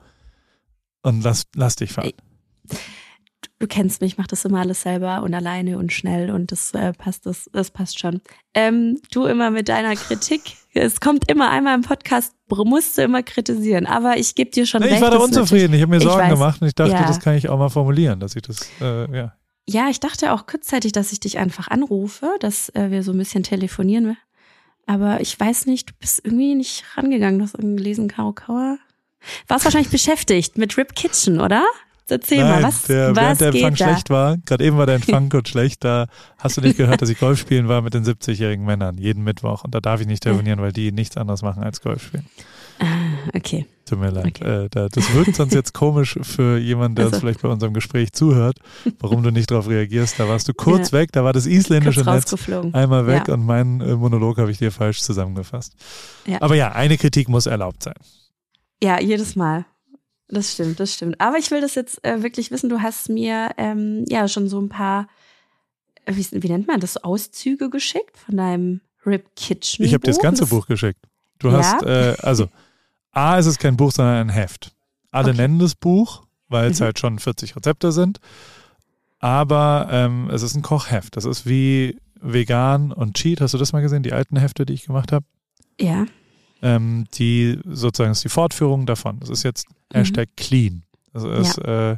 und 1.02 1.24
lass, 1.24 1.47
lass 1.56 1.78
dich 1.78 1.93
fahren. 1.93 2.12
Du 3.60 3.68
kennst 3.68 4.02
mich, 4.02 4.14
ich 4.14 4.18
mach 4.18 4.28
das 4.28 4.46
immer 4.46 4.60
alles 4.60 4.82
selber 4.82 5.24
und 5.24 5.34
alleine 5.34 5.78
und 5.78 5.94
schnell 5.94 6.32
und 6.32 6.52
das 6.52 6.74
äh, 6.74 6.94
passt, 6.94 7.26
das, 7.26 7.50
das 7.54 7.72
passt 7.72 8.00
schon. 8.00 8.22
Ähm, 8.54 9.00
du 9.12 9.26
immer 9.26 9.52
mit 9.52 9.70
deiner 9.70 9.96
Kritik. 9.96 10.42
Es 10.74 11.00
kommt 11.00 11.30
immer 11.30 11.50
einmal 11.50 11.76
im 11.76 11.82
Podcast, 11.82 12.34
musst 12.50 12.98
du 12.98 13.04
immer 13.04 13.24
kritisieren. 13.24 13.86
Aber 13.86 14.18
ich 14.18 14.36
gebe 14.36 14.52
dir 14.52 14.66
schon 14.66 14.82
nee, 14.82 14.88
recht. 14.88 14.98
Ich 14.98 15.02
war 15.02 15.12
da 15.12 15.18
unzufrieden, 15.18 15.74
ich 15.74 15.82
habe 15.82 15.92
mir 15.92 16.02
Sorgen 16.02 16.30
gemacht 16.30 16.62
und 16.62 16.68
ich 16.68 16.76
dachte, 16.76 16.94
ja. 16.94 17.06
das 17.06 17.20
kann 17.20 17.36
ich 17.36 17.50
auch 17.50 17.58
mal 17.58 17.70
formulieren, 17.70 18.20
dass 18.20 18.36
ich 18.36 18.42
das, 18.42 18.70
äh, 18.80 19.16
ja. 19.16 19.34
Ja, 19.68 19.89
ich 19.89 20.00
dachte 20.00 20.34
auch 20.34 20.48
kurzzeitig, 20.48 20.92
dass 20.92 21.12
ich 21.12 21.20
dich 21.20 21.38
einfach 21.38 21.68
anrufe, 21.68 22.36
dass 22.39 22.70
äh, 22.70 22.89
wir 22.89 23.04
so 23.04 23.12
ein 23.12 23.18
bisschen 23.18 23.44
telefonieren. 23.44 24.18
Aber 24.88 25.22
ich 25.22 25.39
weiß 25.39 25.68
nicht, 25.68 25.89
du 25.89 25.94
bist 26.00 26.22
irgendwie 26.26 26.56
nicht 26.56 26.84
rangegangen. 26.96 27.39
Du 27.39 27.46
hast 27.46 27.56
irgendwie 27.56 27.78
gelesen, 27.78 28.08
Karo 28.08 28.34
Kauer. 28.34 28.78
Warst 29.48 29.66
wahrscheinlich 29.66 29.92
beschäftigt 29.92 30.58
mit 30.58 30.78
Rip 30.78 30.96
Kitchen, 30.96 31.39
oder? 31.39 31.64
Erzähl 32.12 32.39
Nein, 32.39 32.62
mal, 32.62 32.64
was, 32.64 32.84
der, 32.84 33.16
was 33.16 33.39
während 33.39 33.41
der 33.41 33.47
Empfang 33.49 33.76
da? 33.76 33.86
schlecht 33.88 34.09
war, 34.09 34.38
gerade 34.45 34.64
eben 34.66 34.78
war 34.78 34.86
der 34.86 34.95
Empfang 34.95 35.30
kurz 35.30 35.49
schlecht, 35.49 35.84
da 35.84 36.07
hast 36.38 36.57
du 36.57 36.62
nicht 36.62 36.78
gehört, 36.78 37.01
dass 37.01 37.09
ich 37.09 37.20
Golf 37.20 37.39
spielen 37.39 37.68
war 37.68 37.82
mit 37.82 37.93
den 37.93 38.03
70-jährigen 38.03 38.66
Männern, 38.66 38.97
jeden 38.97 39.24
Mittwoch. 39.24 39.64
Und 39.64 39.74
da 39.74 39.80
darf 39.80 40.01
ich 40.01 40.07
nicht 40.07 40.24
telefonieren, 40.24 40.59
weil 40.62 40.74
die 40.74 40.91
nichts 40.91 41.16
anderes 41.18 41.41
machen 41.41 41.64
als 41.64 41.82
Golf 41.82 42.03
spielen. 42.03 42.26
Ah, 42.80 42.86
okay. 43.36 43.66
Tut 43.86 43.99
mir 43.99 44.09
leid. 44.09 44.26
Okay. 44.41 44.66
Äh, 44.66 44.70
da, 44.72 44.88
das 44.89 45.14
wirkt 45.14 45.36
sonst 45.36 45.53
jetzt 45.53 45.74
komisch 45.74 46.18
für 46.24 46.57
jemanden, 46.57 46.95
der 46.95 47.05
Also. 47.05 47.16
uns 47.16 47.22
vielleicht 47.22 47.41
bei 47.41 47.49
unserem 47.49 47.74
Gespräch 47.74 48.12
zuhört, 48.14 48.57
warum 48.99 49.22
du 49.24 49.32
nicht 49.32 49.51
darauf 49.51 49.68
reagierst. 49.70 50.20
Da 50.20 50.28
warst 50.28 50.47
du 50.49 50.53
kurz 50.53 50.91
Ja. 50.91 50.99
weg, 50.99 51.12
da 51.12 51.24
war 51.24 51.32
das 51.34 51.45
isländische 51.45 52.01
Netz 52.01 52.34
einmal 52.74 53.05
weg 53.07 53.28
Ja. 53.28 53.34
und 53.36 53.45
meinen 53.45 53.82
äh, 53.82 53.95
Monolog 53.95 54.38
habe 54.38 54.49
ich 54.51 54.57
dir 54.57 54.72
falsch 54.72 55.01
zusammengefasst. 55.01 55.74
Ja. 56.26 56.41
Aber 56.41 56.55
ja, 56.55 56.72
eine 56.72 56.97
Kritik 56.97 57.30
muss 57.30 57.45
erlaubt 57.45 57.84
sein. 57.84 57.95
Ja, 58.84 58.99
jedes 58.99 59.36
Mal. 59.36 59.66
Das 60.34 60.54
stimmt, 60.54 60.80
das 60.80 60.94
stimmt. 60.94 61.20
Aber 61.20 61.38
ich 61.38 61.52
will 61.52 61.60
das 61.62 61.76
jetzt 61.76 62.04
äh, 62.06 62.24
wirklich 62.24 62.52
wissen. 62.52 62.70
Du 62.70 62.82
hast 62.82 63.10
mir 63.10 63.52
ähm, 63.58 64.06
ja 64.08 64.28
schon 64.30 64.48
so 64.48 64.60
ein 64.62 64.70
paar, 64.70 65.08
äh, 66.06 66.16
wie, 66.16 66.26
wie 66.42 66.48
nennt 66.50 66.68
man 66.68 66.80
das, 66.80 66.98
Auszüge 66.98 67.70
geschickt 67.70 68.18
von 68.18 68.38
deinem 68.38 68.80
Rip 69.06 69.26
Kitchen. 69.36 69.84
Ich 69.86 69.94
habe 69.94 70.02
dir 70.04 70.12
das 70.12 70.20
ganze 70.22 70.46
Buch 70.46 70.68
geschickt. 70.68 71.00
Du 71.40 71.50
Ja? 71.50 71.58
hast, 71.58 71.84
äh, 71.84 72.16
also, 72.22 72.48
A 73.12 73.38
ist 73.38 73.46
es 73.48 73.58
kein 73.58 73.76
Buch, 73.76 73.92
sondern 73.92 74.16
ein 74.16 74.30
Heft. 74.30 74.74
Alle 75.12 75.32
Okay. 75.32 75.38
nennen 75.42 75.60
das 75.60 75.76
Buch, 75.76 76.24
weil 76.48 76.72
es 76.72 76.80
Mhm. 76.80 76.86
halt 76.86 77.00
schon 77.00 77.20
40 77.20 77.56
Rezepte 77.58 77.92
sind. 77.92 78.20
Aber 79.20 79.88
ähm, 79.92 80.30
es 80.32 80.42
ist 80.44 80.56
ein 80.56 80.62
Kochheft. 80.62 81.18
Das 81.18 81.26
ist 81.26 81.46
wie 81.46 81.98
vegan 82.22 82.92
und 82.92 83.16
Cheat. 83.16 83.42
Hast 83.42 83.54
du 83.54 83.58
das 83.58 83.74
mal 83.74 83.82
gesehen? 83.82 84.04
Die 84.04 84.14
alten 84.14 84.38
Hefte, 84.38 84.66
die 84.66 84.74
ich 84.74 84.86
gemacht 84.86 85.12
habe? 85.12 85.26
Ja, 85.80 86.06
Ähm, 86.62 87.05
die 87.16 87.59
sozusagen 87.66 88.12
ist 88.12 88.24
die 88.24 88.30
Fortführung 88.30 88.86
davon. 88.86 89.20
Das 89.20 89.30
ist 89.30 89.43
jetzt 89.43 89.68
Mhm. 89.70 89.97
Hashtag 89.97 90.30
clean. 90.38 90.84
Das 91.14 91.24
ist 91.24 91.57
äh, 91.57 91.97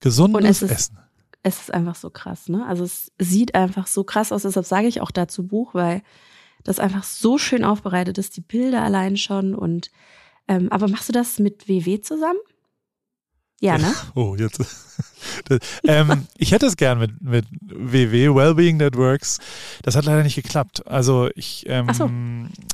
gesundes 0.00 0.40
Und 0.42 0.46
es 0.48 0.62
ist- 0.62 0.70
Essen. 0.70 0.98
es 1.42 1.60
ist 1.60 1.74
einfach 1.74 1.94
so 1.96 2.08
krass, 2.10 2.48
ne? 2.48 2.64
Also 2.66 2.84
es 2.84 3.10
sieht 3.18 3.54
einfach 3.54 3.86
so 3.86 4.04
krass 4.04 4.32
aus. 4.32 4.42
Deshalb 4.42 4.64
sage 4.66 4.86
ich 4.86 5.00
auch 5.00 5.10
dazu 5.10 5.46
Buch, 5.46 5.74
weil 5.74 6.02
das 6.64 6.78
einfach 6.78 7.02
so 7.04 7.36
schön 7.38 7.64
aufbereitet 7.64 8.16
ist, 8.18 8.36
die 8.36 8.40
Bilder 8.42 8.82
allein 8.82 9.16
schon. 9.16 9.54
Und 9.54 9.90
ähm, 10.48 10.68
aber 10.70 10.88
machst 10.88 11.08
du 11.08 11.12
das 11.12 11.38
mit 11.38 11.68
WW 11.68 12.00
zusammen? 12.00 12.38
Ja, 13.60 13.76
ne? 13.76 13.94
Oh, 14.14 14.34
jetzt. 14.36 14.58
Das, 15.44 15.58
ähm, 15.84 16.26
ich 16.36 16.52
hätte 16.52 16.66
es 16.66 16.76
gern 16.76 16.98
mit, 16.98 17.20
mit 17.20 17.46
WW, 17.60 18.34
Wellbeing 18.34 18.78
Networks. 18.78 19.38
Das 19.82 19.94
hat 19.96 20.06
leider 20.06 20.22
nicht 20.22 20.34
geklappt. 20.34 20.86
Also 20.86 21.28
ich, 21.34 21.64
ähm, 21.68 21.92
so. 21.92 22.10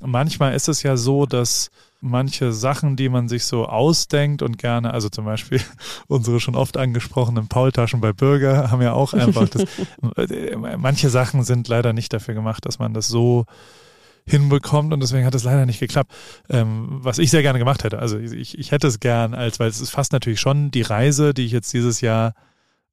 manchmal 0.07 0.55
ist 0.55 0.69
es 0.69 0.83
ja 0.85 0.97
so, 0.97 1.27
dass 1.27 1.71
manche 2.01 2.53
Sachen, 2.53 2.95
die 2.95 3.09
man 3.09 3.29
sich 3.29 3.47
so 3.47 3.67
ausdenkt 3.67 4.43
und 4.43 4.59
gerne, 4.59 4.93
also 4.95 5.09
zum 5.09 5.25
Beispiel 5.25 5.61
unsere 6.07 6.39
schon 6.39 6.55
oft 6.55 6.77
angesprochenen 6.77 7.49
Paultaschen 7.49 8.01
bei 8.01 8.13
Bürger 8.13 8.71
haben 8.71 8.83
ja 8.83 8.93
auch 8.93 9.13
einfach 9.13 9.49
das, 9.49 9.65
äh, 10.17 10.57
manche 10.77 11.11
Sachen 11.11 11.43
sind 11.43 11.67
leider 11.67 11.93
nicht 11.93 12.13
dafür 12.13 12.35
gemacht, 12.35 12.65
dass 12.65 12.79
man 12.79 12.95
das 12.95 13.09
so 13.09 13.47
hinbekommt 14.29 14.93
und 14.93 15.01
deswegen 15.01 15.25
hat 15.25 15.35
es 15.35 15.45
leider 15.45 15.67
nicht 15.67 15.81
geklappt, 15.81 16.13
ähm, 16.49 16.87
was 16.89 17.19
ich 17.19 17.31
sehr 17.31 17.43
gerne 17.43 17.59
gemacht 17.59 17.85
hätte. 17.85 17.99
Also 17.99 18.19
ich, 18.19 18.59
ich 18.59 18.73
hätte 18.73 18.89
es 18.89 19.01
gern, 19.01 19.35
als 19.35 19.61
weil 19.61 19.69
es 19.69 19.81
ist 19.81 19.91
fast 19.91 20.13
natürlich 20.13 20.41
schon 20.41 20.71
die 20.71 20.83
Reise, 20.83 21.33
die 21.33 21.45
ich 21.45 21.53
jetzt 21.53 21.73
dieses 21.73 22.01
Jahr 22.01 22.35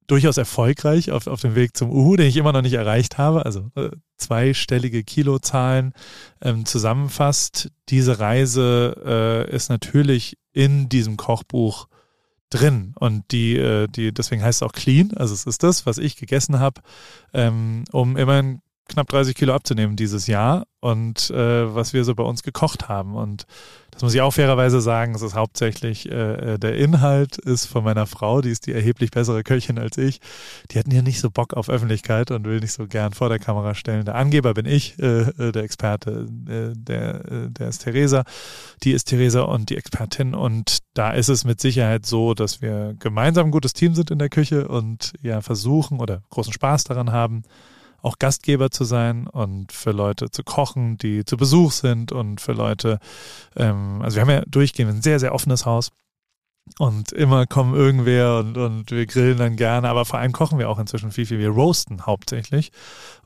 durchaus 0.06 0.36
erfolgreich 0.36 1.10
auf, 1.10 1.26
auf 1.26 1.40
dem 1.40 1.54
Weg 1.54 1.76
zum 1.76 1.90
Uhu, 1.90 2.16
den 2.16 2.26
ich 2.26 2.36
immer 2.36 2.52
noch 2.52 2.62
nicht 2.62 2.74
erreicht 2.74 3.18
habe, 3.18 3.44
also 3.44 3.70
äh, 3.74 3.90
zweistellige 4.16 5.02
Kilozahlen 5.02 5.94
ähm, 6.42 6.66
zusammenfasst. 6.66 7.70
Diese 7.88 8.20
Reise 8.20 9.46
äh, 9.50 9.54
ist 9.54 9.70
natürlich 9.70 10.36
in 10.52 10.88
diesem 10.88 11.16
Kochbuch 11.16 11.88
drin 12.50 12.94
und 12.98 13.32
die, 13.32 13.56
äh, 13.56 13.88
die, 13.88 14.12
deswegen 14.12 14.42
heißt 14.42 14.62
es 14.62 14.68
auch 14.68 14.72
clean, 14.72 15.12
also 15.16 15.34
es 15.34 15.46
ist 15.46 15.62
das, 15.62 15.86
was 15.86 15.98
ich 15.98 16.16
gegessen 16.16 16.60
habe, 16.60 16.82
ähm, 17.32 17.84
um 17.90 18.16
immerhin 18.16 18.60
knapp 18.88 19.08
30 19.08 19.34
Kilo 19.34 19.54
abzunehmen 19.54 19.96
dieses 19.96 20.26
Jahr 20.26 20.66
und 20.80 21.30
äh, 21.30 21.74
was 21.74 21.94
wir 21.94 22.04
so 22.04 22.14
bei 22.14 22.22
uns 22.22 22.42
gekocht 22.42 22.88
haben. 22.88 23.14
Und 23.14 23.46
das 23.90 24.02
muss 24.02 24.12
ich 24.12 24.20
auch 24.20 24.32
fairerweise 24.32 24.82
sagen, 24.82 25.14
es 25.14 25.22
ist 25.22 25.34
hauptsächlich 25.34 26.10
äh, 26.10 26.58
der 26.58 26.76
Inhalt 26.76 27.38
ist 27.38 27.64
von 27.64 27.84
meiner 27.84 28.06
Frau, 28.06 28.42
die 28.42 28.50
ist 28.50 28.66
die 28.66 28.72
erheblich 28.72 29.10
bessere 29.10 29.42
Köchin 29.42 29.78
als 29.78 29.96
ich. 29.96 30.20
Die 30.70 30.78
hatten 30.78 30.90
hier 30.90 31.02
nicht 31.02 31.20
so 31.20 31.30
Bock 31.30 31.54
auf 31.54 31.70
Öffentlichkeit 31.70 32.30
und 32.30 32.44
will 32.44 32.60
nicht 32.60 32.72
so 32.72 32.86
gern 32.86 33.14
vor 33.14 33.30
der 33.30 33.38
Kamera 33.38 33.74
stellen. 33.74 34.04
Der 34.04 34.16
Angeber 34.16 34.52
bin 34.52 34.66
ich, 34.66 34.98
äh, 34.98 35.20
äh, 35.22 35.52
der 35.52 35.62
Experte, 35.62 36.26
äh, 36.46 36.76
der, 36.76 37.24
äh, 37.24 37.50
der 37.50 37.68
ist 37.68 37.84
Theresa. 37.84 38.24
Die 38.82 38.92
ist 38.92 39.04
Theresa 39.04 39.42
und 39.42 39.70
die 39.70 39.78
Expertin. 39.78 40.34
Und 40.34 40.80
da 40.92 41.12
ist 41.12 41.28
es 41.28 41.44
mit 41.44 41.60
Sicherheit 41.60 42.04
so, 42.04 42.34
dass 42.34 42.60
wir 42.60 42.94
gemeinsam 42.98 43.46
ein 43.46 43.52
gutes 43.52 43.72
Team 43.72 43.94
sind 43.94 44.10
in 44.10 44.18
der 44.18 44.28
Küche 44.28 44.68
und 44.68 45.14
ja 45.22 45.40
versuchen 45.40 46.00
oder 46.00 46.22
großen 46.28 46.52
Spaß 46.52 46.84
daran 46.84 47.12
haben, 47.12 47.44
auch 48.04 48.18
Gastgeber 48.18 48.70
zu 48.70 48.84
sein 48.84 49.26
und 49.26 49.72
für 49.72 49.92
Leute 49.92 50.30
zu 50.30 50.44
kochen, 50.44 50.98
die 50.98 51.24
zu 51.24 51.36
Besuch 51.36 51.72
sind 51.72 52.12
und 52.12 52.40
für 52.40 52.52
Leute, 52.52 52.98
ähm, 53.56 54.00
also 54.02 54.16
wir 54.16 54.22
haben 54.22 54.30
ja 54.30 54.42
durchgehend 54.46 54.92
ein 54.92 55.02
sehr, 55.02 55.18
sehr 55.18 55.34
offenes 55.34 55.64
Haus 55.64 55.90
und 56.78 57.12
immer 57.12 57.46
kommen 57.46 57.74
irgendwer 57.74 58.38
und, 58.38 58.56
und 58.56 58.90
wir 58.90 59.06
grillen 59.06 59.38
dann 59.38 59.56
gerne, 59.56 59.88
aber 59.88 60.04
vor 60.04 60.18
allem 60.18 60.32
kochen 60.32 60.58
wir 60.58 60.70
auch 60.70 60.78
inzwischen 60.78 61.12
viel, 61.12 61.26
viel. 61.26 61.38
Wir 61.38 61.50
roasten 61.50 62.06
hauptsächlich 62.06 62.72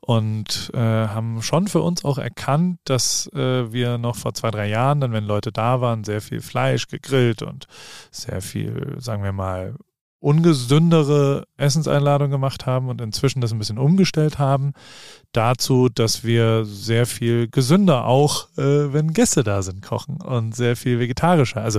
und 0.01 0.71
äh, 0.75 0.79
haben 0.79 1.41
schon 1.43 1.69
für 1.69 1.81
uns 1.81 2.05
auch 2.05 2.19
erkannt, 2.19 2.81
dass 2.85 3.29
äh, 3.35 3.73
wir 3.73 3.99
noch 3.99 4.17
vor 4.17 4.35
zwei, 4.35 4.51
drei 4.51 4.69
Jahren, 4.69 5.01
dann 5.01 5.13
wenn 5.13 5.25
Leute 5.25 5.53
da 5.53 5.81
waren, 5.81 6.05
sehr 6.05 6.21
viel 6.21 6.41
Fleisch 6.41 6.89
gegrillt 6.89 7.43
und 7.43 7.67
sehr 8.11 8.43
viel, 8.43 8.97
sagen 8.99 9.23
wir 9.23 9.33
mal, 9.33 9.75
ungesündere 10.21 11.47
Essenseinladungen 11.57 12.33
gemacht 12.33 12.67
haben 12.67 12.89
und 12.89 13.01
inzwischen 13.01 13.41
das 13.41 13.53
ein 13.53 13.59
bisschen 13.59 13.79
umgestellt 13.79 14.39
haben, 14.39 14.73
dazu, 15.33 15.89
dass 15.89 16.25
wir 16.25 16.65
sehr 16.65 17.07
viel 17.07 17.49
gesünder 17.49 18.05
auch, 18.07 18.49
äh, 18.59 18.93
wenn 18.93 19.13
Gäste 19.13 19.45
da 19.45 19.63
sind, 19.63 19.83
kochen 19.83 20.21
und 20.21 20.57
sehr 20.57 20.77
viel 20.77 20.99
vegetarischer. 20.99 21.63
Also 21.63 21.79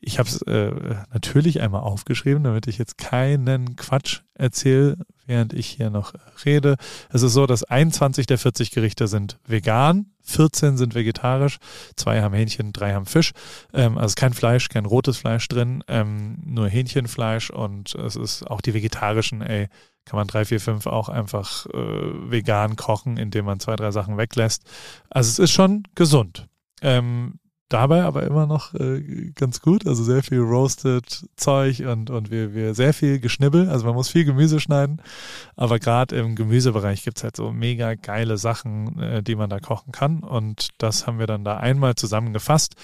ich 0.00 0.18
habe 0.18 0.28
es 0.28 0.42
äh, 0.42 0.70
natürlich 1.12 1.60
einmal 1.60 1.82
aufgeschrieben, 1.82 2.44
damit 2.44 2.66
ich 2.68 2.78
jetzt 2.78 2.98
keinen 2.98 3.74
Quatsch 3.76 4.20
erzähle, 4.34 4.96
während 5.26 5.52
ich 5.52 5.66
hier 5.66 5.90
noch 5.90 6.14
rede. 6.44 6.76
Es 7.10 7.22
ist 7.22 7.32
so, 7.32 7.46
dass 7.46 7.64
21 7.64 8.26
der 8.26 8.38
40 8.38 8.70
Gerichte 8.70 9.08
sind 9.08 9.38
vegan, 9.46 10.12
14 10.22 10.76
sind 10.76 10.94
vegetarisch, 10.94 11.58
zwei 11.96 12.22
haben 12.22 12.34
Hähnchen, 12.34 12.72
drei 12.72 12.94
haben 12.94 13.06
Fisch. 13.06 13.32
Ähm, 13.74 13.98
also 13.98 14.14
kein 14.14 14.34
Fleisch, 14.34 14.68
kein 14.68 14.86
rotes 14.86 15.18
Fleisch 15.18 15.48
drin, 15.48 15.82
ähm, 15.88 16.38
nur 16.44 16.68
Hähnchenfleisch 16.68 17.50
und 17.50 17.94
es 17.96 18.14
ist 18.14 18.48
auch 18.48 18.60
die 18.60 18.74
vegetarischen, 18.74 19.42
ey, 19.42 19.68
kann 20.04 20.16
man 20.16 20.28
drei, 20.28 20.44
vier, 20.44 20.60
fünf 20.60 20.86
auch 20.86 21.08
einfach 21.08 21.66
äh, 21.66 22.30
vegan 22.30 22.76
kochen, 22.76 23.16
indem 23.16 23.44
man 23.44 23.60
zwei, 23.60 23.76
drei 23.76 23.90
Sachen 23.90 24.16
weglässt. 24.16 24.62
Also 25.10 25.28
es 25.28 25.38
ist 25.38 25.50
schon 25.50 25.82
gesund. 25.94 26.48
Ähm, 26.80 27.37
dabei 27.68 28.02
aber 28.02 28.24
immer 28.24 28.46
noch 28.46 28.74
äh, 28.74 29.30
ganz 29.34 29.60
gut. 29.60 29.86
Also 29.86 30.02
sehr 30.02 30.22
viel 30.22 30.40
roasted 30.40 31.26
Zeug 31.36 31.80
und, 31.80 32.10
und 32.10 32.30
wir, 32.30 32.54
wir 32.54 32.74
sehr 32.74 32.94
viel 32.94 33.20
Geschnibbel. 33.20 33.68
Also 33.68 33.86
man 33.86 33.94
muss 33.94 34.08
viel 34.08 34.24
Gemüse 34.24 34.60
schneiden. 34.60 35.02
Aber 35.56 35.78
gerade 35.78 36.16
im 36.16 36.34
Gemüsebereich 36.34 37.02
gibt's 37.04 37.22
halt 37.22 37.36
so 37.36 37.52
mega 37.52 37.94
geile 37.94 38.38
Sachen, 38.38 38.98
äh, 39.00 39.22
die 39.22 39.36
man 39.36 39.50
da 39.50 39.60
kochen 39.60 39.92
kann. 39.92 40.20
Und 40.20 40.68
das 40.78 41.06
haben 41.06 41.18
wir 41.18 41.26
dann 41.26 41.44
da 41.44 41.58
einmal 41.58 41.94
zusammengefasst. 41.94 42.74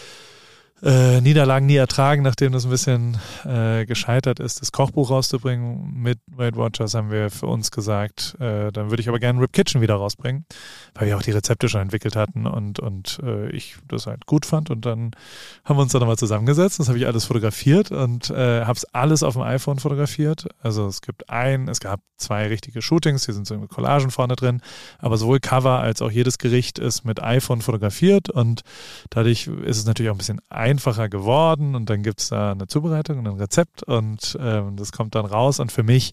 Äh, 0.83 1.21
Niederlagen 1.21 1.67
nie 1.67 1.77
ertragen, 1.77 2.23
nachdem 2.23 2.53
das 2.53 2.65
ein 2.65 2.71
bisschen 2.71 3.17
äh, 3.45 3.87
gescheitert 3.87 4.41
ist, 4.41 4.61
das 4.61 4.73
Kochbuch 4.73 5.11
rauszubringen. 5.11 5.93
Mit 5.95 6.19
Weight 6.27 6.57
Watchers 6.57 6.95
haben 6.95 7.11
wir 7.11 7.31
für 7.31 7.47
uns 7.47 7.71
gesagt, 7.71 8.37
äh, 8.41 8.73
dann 8.73 8.91
würde 8.91 9.01
ich 9.01 9.09
aber 9.09 9.19
gerne 9.19 9.41
Rip 9.41 9.53
Kitchen 9.53 9.81
wieder 9.81 9.95
rausbringen, 9.95 10.47
weil 10.95 11.07
wir 11.07 11.17
auch 11.17 11.23
die 11.23 11.31
Rezepte 11.31 11.69
schon 11.69 11.81
entwickelt 11.81 12.17
hatten 12.17 12.47
und, 12.47 12.81
und 12.81 13.21
äh, 13.23 13.49
ich 13.51 13.77
das 13.89 14.07
halt 14.07 14.27
gut 14.27 14.47
fand. 14.47 14.71
Und 14.71 14.85
dann 14.85 15.13
haben 15.65 15.77
wir 15.77 15.83
uns 15.83 15.93
dann 15.93 16.01
nochmal 16.01 16.19
zusammengesetzt, 16.19 16.81
das 16.81 16.89
habe 16.89 16.99
ich 16.99 17.07
alles 17.07 17.27
fotografiert 17.27 17.91
und 17.91 18.31
äh, 18.31 18.65
habe 18.65 18.77
es 18.77 18.85
alles 18.87 19.23
auf 19.23 19.35
dem 19.35 19.43
iPhone 19.43 19.79
fotografiert. 19.79 20.49
Also 20.61 20.87
es 20.87 21.03
gibt 21.03 21.31
ein, 21.31 21.69
es 21.69 21.81
gab 21.81 22.01
zwei 22.17 22.49
richtige 22.49 22.83
Shootings, 22.83 23.25
hier 23.25 23.35
sind 23.35 23.47
so 23.47 23.59
Collagen 23.69 24.11
vorne 24.11 24.35
drin, 24.37 24.61
aber 24.99 25.17
sowohl 25.19 25.41
Cover 25.41 25.79
als 25.79 26.03
auch 26.03 26.11
jedes 26.11 26.39
Gericht 26.39 26.79
ist 26.79 27.05
mit 27.05 27.23
iPhone 27.23 27.63
fotografiert 27.63 28.29
und 28.29 28.63
dadurch 29.11 29.47
ist 29.47 29.79
es 29.79 29.87
natürlich 29.87 30.11
auch 30.11 30.15
ein 30.15 30.19
bisschen 30.19 30.41
ein 30.49 30.64
einfacher 30.65 31.11
geworden 31.11 31.75
und 31.75 31.91
dann 31.91 32.03
gibt 32.03 32.21
es 32.21 32.29
da 32.29 32.53
eine 32.53 32.67
Zubereitung 32.67 33.19
und 33.19 33.27
ein 33.27 33.37
Rezept 33.37 33.83
und 33.83 34.37
ähm, 34.41 34.77
das 34.77 34.93
kommt 34.93 35.15
dann 35.15 35.27
raus. 35.27 35.61
Und 35.61 35.71
für 35.71 35.83
mich, 35.83 36.13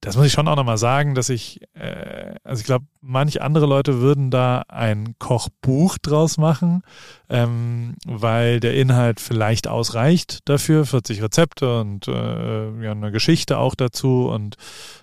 das 0.00 0.16
muss 0.16 0.26
ich 0.26 0.32
schon 0.32 0.48
auch 0.48 0.56
nochmal 0.56 0.78
sagen, 0.78 1.14
dass 1.14 1.28
ich, 1.28 1.60
äh, 1.74 2.34
also 2.44 2.60
ich 2.60 2.64
glaube, 2.64 2.86
manche 3.02 3.42
andere 3.42 3.66
Leute 3.66 4.00
würden 4.00 4.30
da 4.30 4.62
ein 4.68 5.16
Kochbuch 5.18 5.98
draus 5.98 6.38
machen, 6.38 6.82
ähm, 7.28 7.96
weil 8.06 8.58
der 8.58 8.74
Inhalt 8.74 9.20
vielleicht 9.20 9.68
ausreicht 9.68 10.40
dafür, 10.46 10.86
40 10.86 11.22
Rezepte 11.22 11.78
und 11.78 12.08
äh, 12.08 12.82
ja, 12.82 12.92
eine 12.92 13.12
Geschichte 13.12 13.58
auch 13.58 13.74
dazu 13.74 14.30
und 14.32 14.56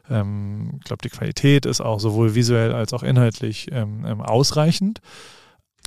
ähm, 0.09 0.71
ich 0.79 0.85
glaube, 0.85 1.03
die 1.03 1.09
Qualität 1.09 1.67
ist 1.67 1.81
auch 1.81 1.99
sowohl 1.99 2.33
visuell 2.33 2.73
als 2.73 2.93
auch 2.93 3.03
inhaltlich 3.03 3.67
ähm, 3.71 4.05
ähm 4.07 4.21
ausreichend. 4.21 5.01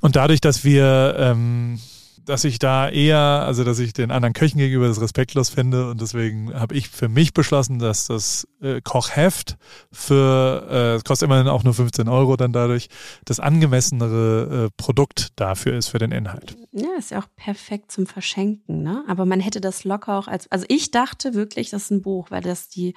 Und 0.00 0.16
dadurch, 0.16 0.40
dass 0.40 0.64
wir 0.64 1.14
ähm, 1.16 1.78
dass 2.24 2.44
ich 2.44 2.58
da 2.58 2.88
eher, 2.88 3.18
also 3.18 3.64
dass 3.64 3.78
ich 3.78 3.92
den 3.92 4.10
anderen 4.10 4.32
Köchen 4.32 4.58
gegenüber 4.58 4.88
das 4.88 5.00
respektlos 5.00 5.50
finde 5.50 5.90
und 5.90 6.00
deswegen 6.00 6.54
habe 6.54 6.74
ich 6.74 6.88
für 6.88 7.08
mich 7.08 7.32
beschlossen, 7.34 7.78
dass 7.78 8.06
das 8.06 8.46
äh, 8.60 8.80
Kochheft 8.80 9.56
für, 9.90 10.98
äh, 10.98 11.02
kostet 11.06 11.26
immerhin 11.26 11.48
auch 11.48 11.64
nur 11.64 11.74
15 11.74 12.08
Euro 12.08 12.36
dann 12.36 12.52
dadurch, 12.52 12.88
das 13.24 13.40
angemessenere 13.40 14.66
äh, 14.66 14.70
Produkt 14.76 15.28
dafür 15.36 15.76
ist 15.76 15.88
für 15.88 15.98
den 15.98 16.12
Inhalt. 16.12 16.56
Ja, 16.72 16.88
ist 16.98 17.10
ja 17.10 17.20
auch 17.20 17.28
perfekt 17.36 17.92
zum 17.92 18.06
Verschenken, 18.06 18.82
ne? 18.82 19.04
Aber 19.08 19.26
man 19.26 19.40
hätte 19.40 19.60
das 19.60 19.84
locker 19.84 20.18
auch 20.18 20.28
als, 20.28 20.50
also 20.50 20.64
ich 20.68 20.90
dachte 20.90 21.34
wirklich, 21.34 21.70
das 21.70 21.84
ist 21.84 21.90
ein 21.90 22.02
Buch, 22.02 22.30
weil 22.30 22.42
das 22.42 22.68
die 22.68 22.94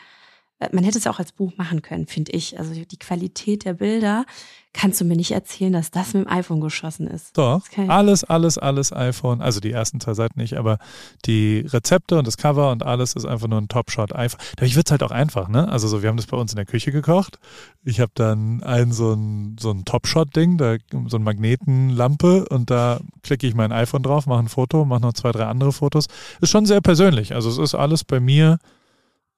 man 0.72 0.84
hätte 0.84 0.97
es 0.97 1.08
auch 1.08 1.20
als 1.20 1.34
Buch 1.34 1.53
machen 1.58 1.82
können, 1.82 2.08
finde 2.08 2.32
ich. 2.32 2.58
Also 2.58 2.74
die 2.74 2.97
Qualität 2.97 3.66
der 3.66 3.74
Bilder 3.74 4.26
kannst 4.72 4.99
du 4.99 5.06
mir 5.06 5.16
nicht 5.16 5.32
erzählen, 5.32 5.72
dass 5.72 5.91
das 5.91 6.14
mit 6.14 6.26
dem 6.26 6.32
iPhone 6.32 6.60
geschossen 6.60 7.08
ist. 7.08 7.38
Doch, 7.38 7.62
alles, 7.88 8.24
alles, 8.24 8.58
alles 8.58 8.91
iPhone. 8.91 9.41
Also 9.41 9.60
die 9.60 9.72
ersten 9.72 9.99
zwei 9.99 10.14
Seiten 10.14 10.39
nicht, 10.39 10.58
aber 10.58 10.80
die 11.26 11.60
Rezepte 11.60 12.18
und 12.18 12.28
das 12.28 12.38
Cover 12.38 12.72
und 12.72 12.84
alles 12.84 13.14
ist 13.14 13.26
einfach 13.26 13.47
nur 13.47 13.60
ein 13.60 13.68
Top-Shot. 13.68 14.12
Dadurch 14.12 14.76
wird 14.76 14.88
es 14.88 14.91
halt 14.91 15.03
auch 15.03 15.12
einfach, 15.12 15.47
ne? 15.47 15.68
Also 15.70 15.88
so, 15.88 16.01
wir 16.01 16.10
haben 16.10 16.18
das 16.18 16.28
bei 16.28 16.38
uns 16.38 16.51
in 16.51 16.58
der 16.58 16.66
Küche 16.66 16.91
gekocht. 16.91 17.39
Ich 17.84 17.99
habe 17.99 18.12
dann 18.16 18.64
ein 18.64 18.91
so 18.91 19.14
ein, 19.14 19.58
so 19.60 19.72
ein 19.72 19.86
Top-Shot-Ding, 19.86 20.60
so 21.08 21.18
eine 21.18 21.24
Magnetenlampe 21.24 22.45
und 22.49 22.70
da 22.70 22.99
klicke 23.24 23.47
ich 23.47 23.56
mein 23.56 23.72
iPhone 23.72 24.03
drauf, 24.03 24.26
mache 24.26 24.39
ein 24.39 24.49
Foto, 24.49 24.86
mache 24.86 25.01
noch 25.01 25.14
zwei, 25.14 25.32
drei 25.32 25.45
andere 25.45 25.72
Fotos. 25.72 26.08
Ist 26.41 26.49
schon 26.49 26.66
sehr 26.66 26.82
persönlich. 26.82 27.34
Also 27.34 27.49
es 27.49 27.58
ist 27.58 27.76
alles 27.76 28.03
bei 28.03 28.20
mir 28.20 28.60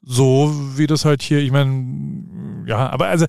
so 0.02 0.54
wie 0.76 0.88
das 0.88 1.06
halt 1.06 1.22
hier, 1.22 1.40
ich 1.40 1.52
meine, 1.52 2.66
ja, 2.66 2.90
aber 2.90 3.08
also 3.08 3.26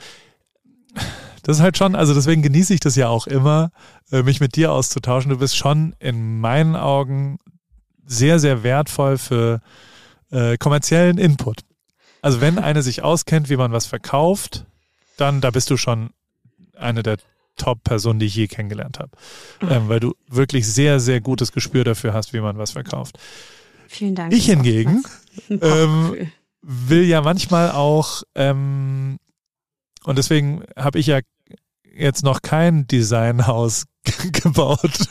das 1.42 1.58
ist 1.58 1.62
halt 1.62 1.78
schon, 1.78 1.94
also 1.94 2.14
deswegen 2.14 2.42
genieße 2.42 2.74
ich 2.74 2.80
das 2.80 2.94
ja 2.94 3.08
auch 3.08 3.26
immer, 3.26 3.70
äh, 4.12 4.22
mich 4.22 4.40
mit 4.40 4.56
dir 4.56 4.72
auszutauschen. 4.72 5.30
Du 5.30 5.38
bist 5.38 5.56
schon 5.56 5.94
in 5.98 6.40
meinen 6.40 6.76
Augen 6.76 7.38
sehr, 8.04 8.38
sehr 8.38 8.62
wertvoll 8.62 9.18
für 9.18 9.60
äh, 10.30 10.58
kommerziellen 10.58 11.18
Input. 11.18 11.60
Also 12.20 12.40
wenn 12.40 12.58
eine 12.58 12.82
sich 12.82 13.02
auskennt, 13.02 13.48
wie 13.48 13.56
man 13.56 13.72
was 13.72 13.86
verkauft, 13.86 14.66
dann 15.16 15.40
da 15.40 15.50
bist 15.50 15.70
du 15.70 15.76
schon 15.76 16.10
eine 16.76 17.02
der 17.02 17.18
Top-Personen, 17.56 18.18
die 18.18 18.26
ich 18.26 18.34
je 18.34 18.46
kennengelernt 18.46 18.98
habe. 18.98 19.10
Ähm, 19.62 19.88
weil 19.88 20.00
du 20.00 20.14
wirklich 20.28 20.66
sehr, 20.66 21.00
sehr 21.00 21.20
gutes 21.20 21.52
Gespür 21.52 21.84
dafür 21.84 22.12
hast, 22.12 22.32
wie 22.32 22.40
man 22.40 22.58
was 22.58 22.72
verkauft. 22.72 23.18
Vielen 23.88 24.14
Dank. 24.14 24.32
Ich 24.32 24.46
hingegen 24.46 25.02
ähm, 25.48 26.30
will 26.62 27.04
ja 27.04 27.20
manchmal 27.20 27.70
auch, 27.72 28.22
ähm, 28.34 29.18
und 30.04 30.18
deswegen 30.18 30.62
habe 30.76 30.98
ich 30.98 31.06
ja 31.06 31.20
jetzt 31.94 32.22
noch 32.22 32.42
kein 32.42 32.86
Designhaus 32.86 33.84
gebaut. 34.32 35.08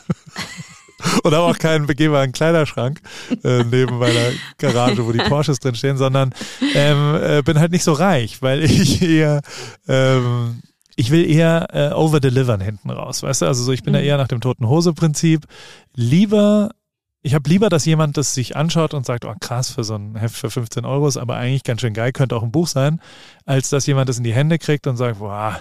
und 1.23 1.33
habe 1.33 1.45
auch 1.45 1.57
keinen 1.57 1.85
begehbaren 1.85 2.31
Kleiderschrank 2.31 3.01
äh, 3.43 3.63
neben 3.63 3.99
meiner 3.99 4.31
Garage, 4.57 5.05
wo 5.05 5.11
die 5.11 5.19
Porsches 5.19 5.59
drin 5.59 5.75
stehen, 5.75 5.97
sondern 5.97 6.33
ähm, 6.73 7.15
äh, 7.21 7.41
bin 7.43 7.59
halt 7.59 7.71
nicht 7.71 7.83
so 7.83 7.93
reich, 7.93 8.41
weil 8.41 8.63
ich 8.63 9.01
eher 9.01 9.41
ähm, 9.87 10.63
ich 10.99 11.11
will 11.11 11.29
eher 11.29 11.67
äh, 11.73 11.93
overdelivern 11.93 12.59
hinten 12.59 12.89
raus, 12.89 13.21
weißt 13.21 13.43
du? 13.43 13.45
Also 13.45 13.63
so, 13.63 13.71
ich 13.71 13.83
bin 13.83 13.93
mhm. 13.93 13.97
da 13.97 14.03
eher 14.03 14.17
nach 14.17 14.27
dem 14.27 14.41
toten 14.41 14.67
Hose 14.67 14.93
Prinzip. 14.93 15.45
Lieber 15.93 16.71
ich 17.27 17.33
habe 17.33 17.49
lieber, 17.49 17.67
dass 17.67 17.83
jemand 17.83 18.15
das 18.15 18.33
sich 18.33 18.55
anschaut 18.55 18.93
und 18.93 19.05
sagt, 19.05 19.25
oh 19.25 19.33
krass, 19.39 19.69
für 19.69 19.83
so 19.83 19.95
ein 19.95 20.15
Heft 20.15 20.37
für 20.37 20.49
15 20.49 20.85
Euro 20.85 21.09
ist 21.09 21.17
aber 21.17 21.35
eigentlich 21.35 21.63
ganz 21.63 21.81
schön 21.81 21.93
geil, 21.93 22.13
könnte 22.13 22.37
auch 22.37 22.43
ein 22.43 22.53
Buch 22.53 22.67
sein, 22.67 23.01
als 23.45 23.69
dass 23.69 23.85
jemand 23.85 24.07
das 24.07 24.17
in 24.17 24.23
die 24.23 24.33
Hände 24.33 24.57
kriegt 24.57 24.87
und 24.87 24.95
sagt, 24.95 25.19
boah, 25.19 25.59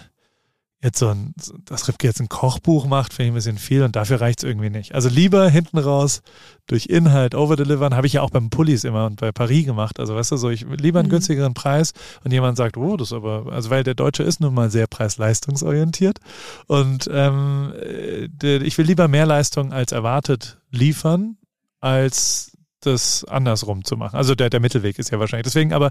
jetzt 0.80 1.00
so 1.00 1.08
ein, 1.08 1.34
dass 1.64 1.88
Ripke 1.88 2.06
jetzt 2.06 2.20
ein 2.20 2.28
Kochbuch 2.28 2.86
macht, 2.86 3.12
finde 3.12 3.24
ich 3.24 3.32
ein 3.32 3.34
bisschen 3.34 3.58
viel 3.58 3.82
und 3.82 3.96
dafür 3.96 4.20
reicht 4.20 4.38
es 4.38 4.48
irgendwie 4.48 4.70
nicht. 4.70 4.94
Also 4.94 5.08
lieber 5.08 5.48
hinten 5.48 5.78
raus 5.78 6.22
durch 6.68 6.86
Inhalt 6.86 7.34
overdelivern, 7.34 7.96
habe 7.96 8.06
ich 8.06 8.12
ja 8.12 8.22
auch 8.22 8.30
beim 8.30 8.48
Pullis 8.48 8.84
immer 8.84 9.06
und 9.06 9.20
bei 9.20 9.32
Paris 9.32 9.66
gemacht. 9.66 9.98
Also 9.98 10.14
weißt 10.14 10.30
du, 10.30 10.36
so 10.36 10.48
ich 10.48 10.64
lieber 10.68 11.00
einen 11.00 11.08
mhm. 11.08 11.14
günstigeren 11.14 11.54
Preis 11.54 11.94
und 12.22 12.30
jemand 12.30 12.58
sagt, 12.58 12.76
oh, 12.76 12.96
das 12.96 13.08
ist 13.08 13.12
aber, 13.12 13.50
also 13.50 13.70
weil 13.70 13.82
der 13.82 13.94
Deutsche 13.94 14.22
ist 14.22 14.40
nun 14.40 14.54
mal 14.54 14.70
sehr 14.70 14.86
preis-leistungsorientiert 14.86 16.20
und 16.68 17.10
ähm, 17.12 17.72
äh, 17.82 18.58
ich 18.58 18.78
will 18.78 18.86
lieber 18.86 19.08
mehr 19.08 19.26
Leistung 19.26 19.72
als 19.72 19.90
erwartet 19.90 20.58
liefern 20.70 21.36
als 21.80 22.56
das 22.80 23.24
andersrum 23.24 23.84
zu 23.84 23.96
machen. 23.96 24.16
Also 24.16 24.34
der, 24.34 24.50
der 24.50 24.60
Mittelweg 24.60 24.98
ist 24.98 25.10
ja 25.10 25.18
wahrscheinlich. 25.18 25.44
Deswegen, 25.44 25.72
aber 25.72 25.90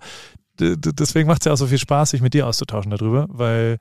deswegen 0.60 1.28
macht 1.28 1.42
es 1.42 1.46
ja 1.46 1.54
auch 1.54 1.58
so 1.58 1.68
viel 1.68 1.78
Spaß, 1.78 2.12
sich 2.12 2.22
mit 2.22 2.34
dir 2.34 2.48
auszutauschen 2.48 2.92
darüber, 2.92 3.28
weil 3.30 3.80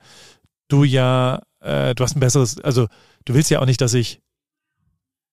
du 0.69 0.85
ja, 0.85 1.43
äh, 1.61 1.95
du 1.95 2.03
hast 2.03 2.17
ein 2.17 2.21
besseres, 2.21 2.61
also 2.61 2.89
du 3.25 3.35
willst 3.35 3.51
ja 3.51 3.61
auch 3.61 3.67
nicht, 3.67 3.81
dass 3.81 3.95
ich 3.95 4.21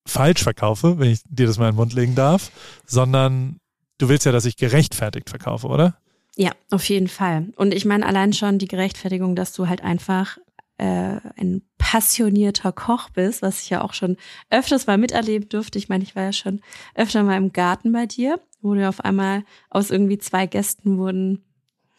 falsch 0.07 0.43
verkaufe, 0.43 0.99
wenn 0.99 1.09
ich 1.09 1.21
dir 1.27 1.47
das 1.47 1.57
mal 1.57 1.65
in 1.65 1.73
den 1.73 1.77
Mund 1.77 1.93
legen 1.93 2.15
darf, 2.15 2.51
sondern 2.85 3.57
du 3.97 4.09
willst 4.09 4.25
ja, 4.25 4.31
dass 4.31 4.45
ich 4.45 4.57
gerechtfertigt 4.57 5.29
verkaufe, 5.29 5.67
oder? 5.67 5.97
Ja, 6.35 6.51
auf 6.69 6.87
jeden 6.87 7.07
Fall. 7.07 7.49
Und 7.55 7.73
ich 7.73 7.85
meine 7.85 8.05
allein 8.05 8.33
schon 8.33 8.57
die 8.57 8.67
Gerechtfertigung, 8.67 9.35
dass 9.35 9.53
du 9.53 9.67
halt 9.67 9.83
einfach 9.83 10.37
äh, 10.81 11.19
ein 11.37 11.61
passionierter 11.77 12.71
Koch 12.71 13.09
bist, 13.11 13.43
was 13.43 13.61
ich 13.61 13.69
ja 13.69 13.81
auch 13.81 13.93
schon 13.93 14.17
öfters 14.49 14.87
mal 14.87 14.97
miterleben 14.97 15.47
durfte. 15.47 15.77
Ich 15.77 15.89
meine, 15.89 16.03
ich 16.03 16.15
war 16.15 16.23
ja 16.23 16.33
schon 16.33 16.61
öfter 16.95 17.21
mal 17.23 17.37
im 17.37 17.53
Garten 17.53 17.91
bei 17.91 18.07
dir, 18.07 18.39
wo 18.61 18.73
du 18.73 18.87
auf 18.89 19.01
einmal 19.01 19.43
aus 19.69 19.91
irgendwie 19.91 20.17
zwei 20.17 20.47
Gästen 20.47 20.97
wurden 20.97 21.43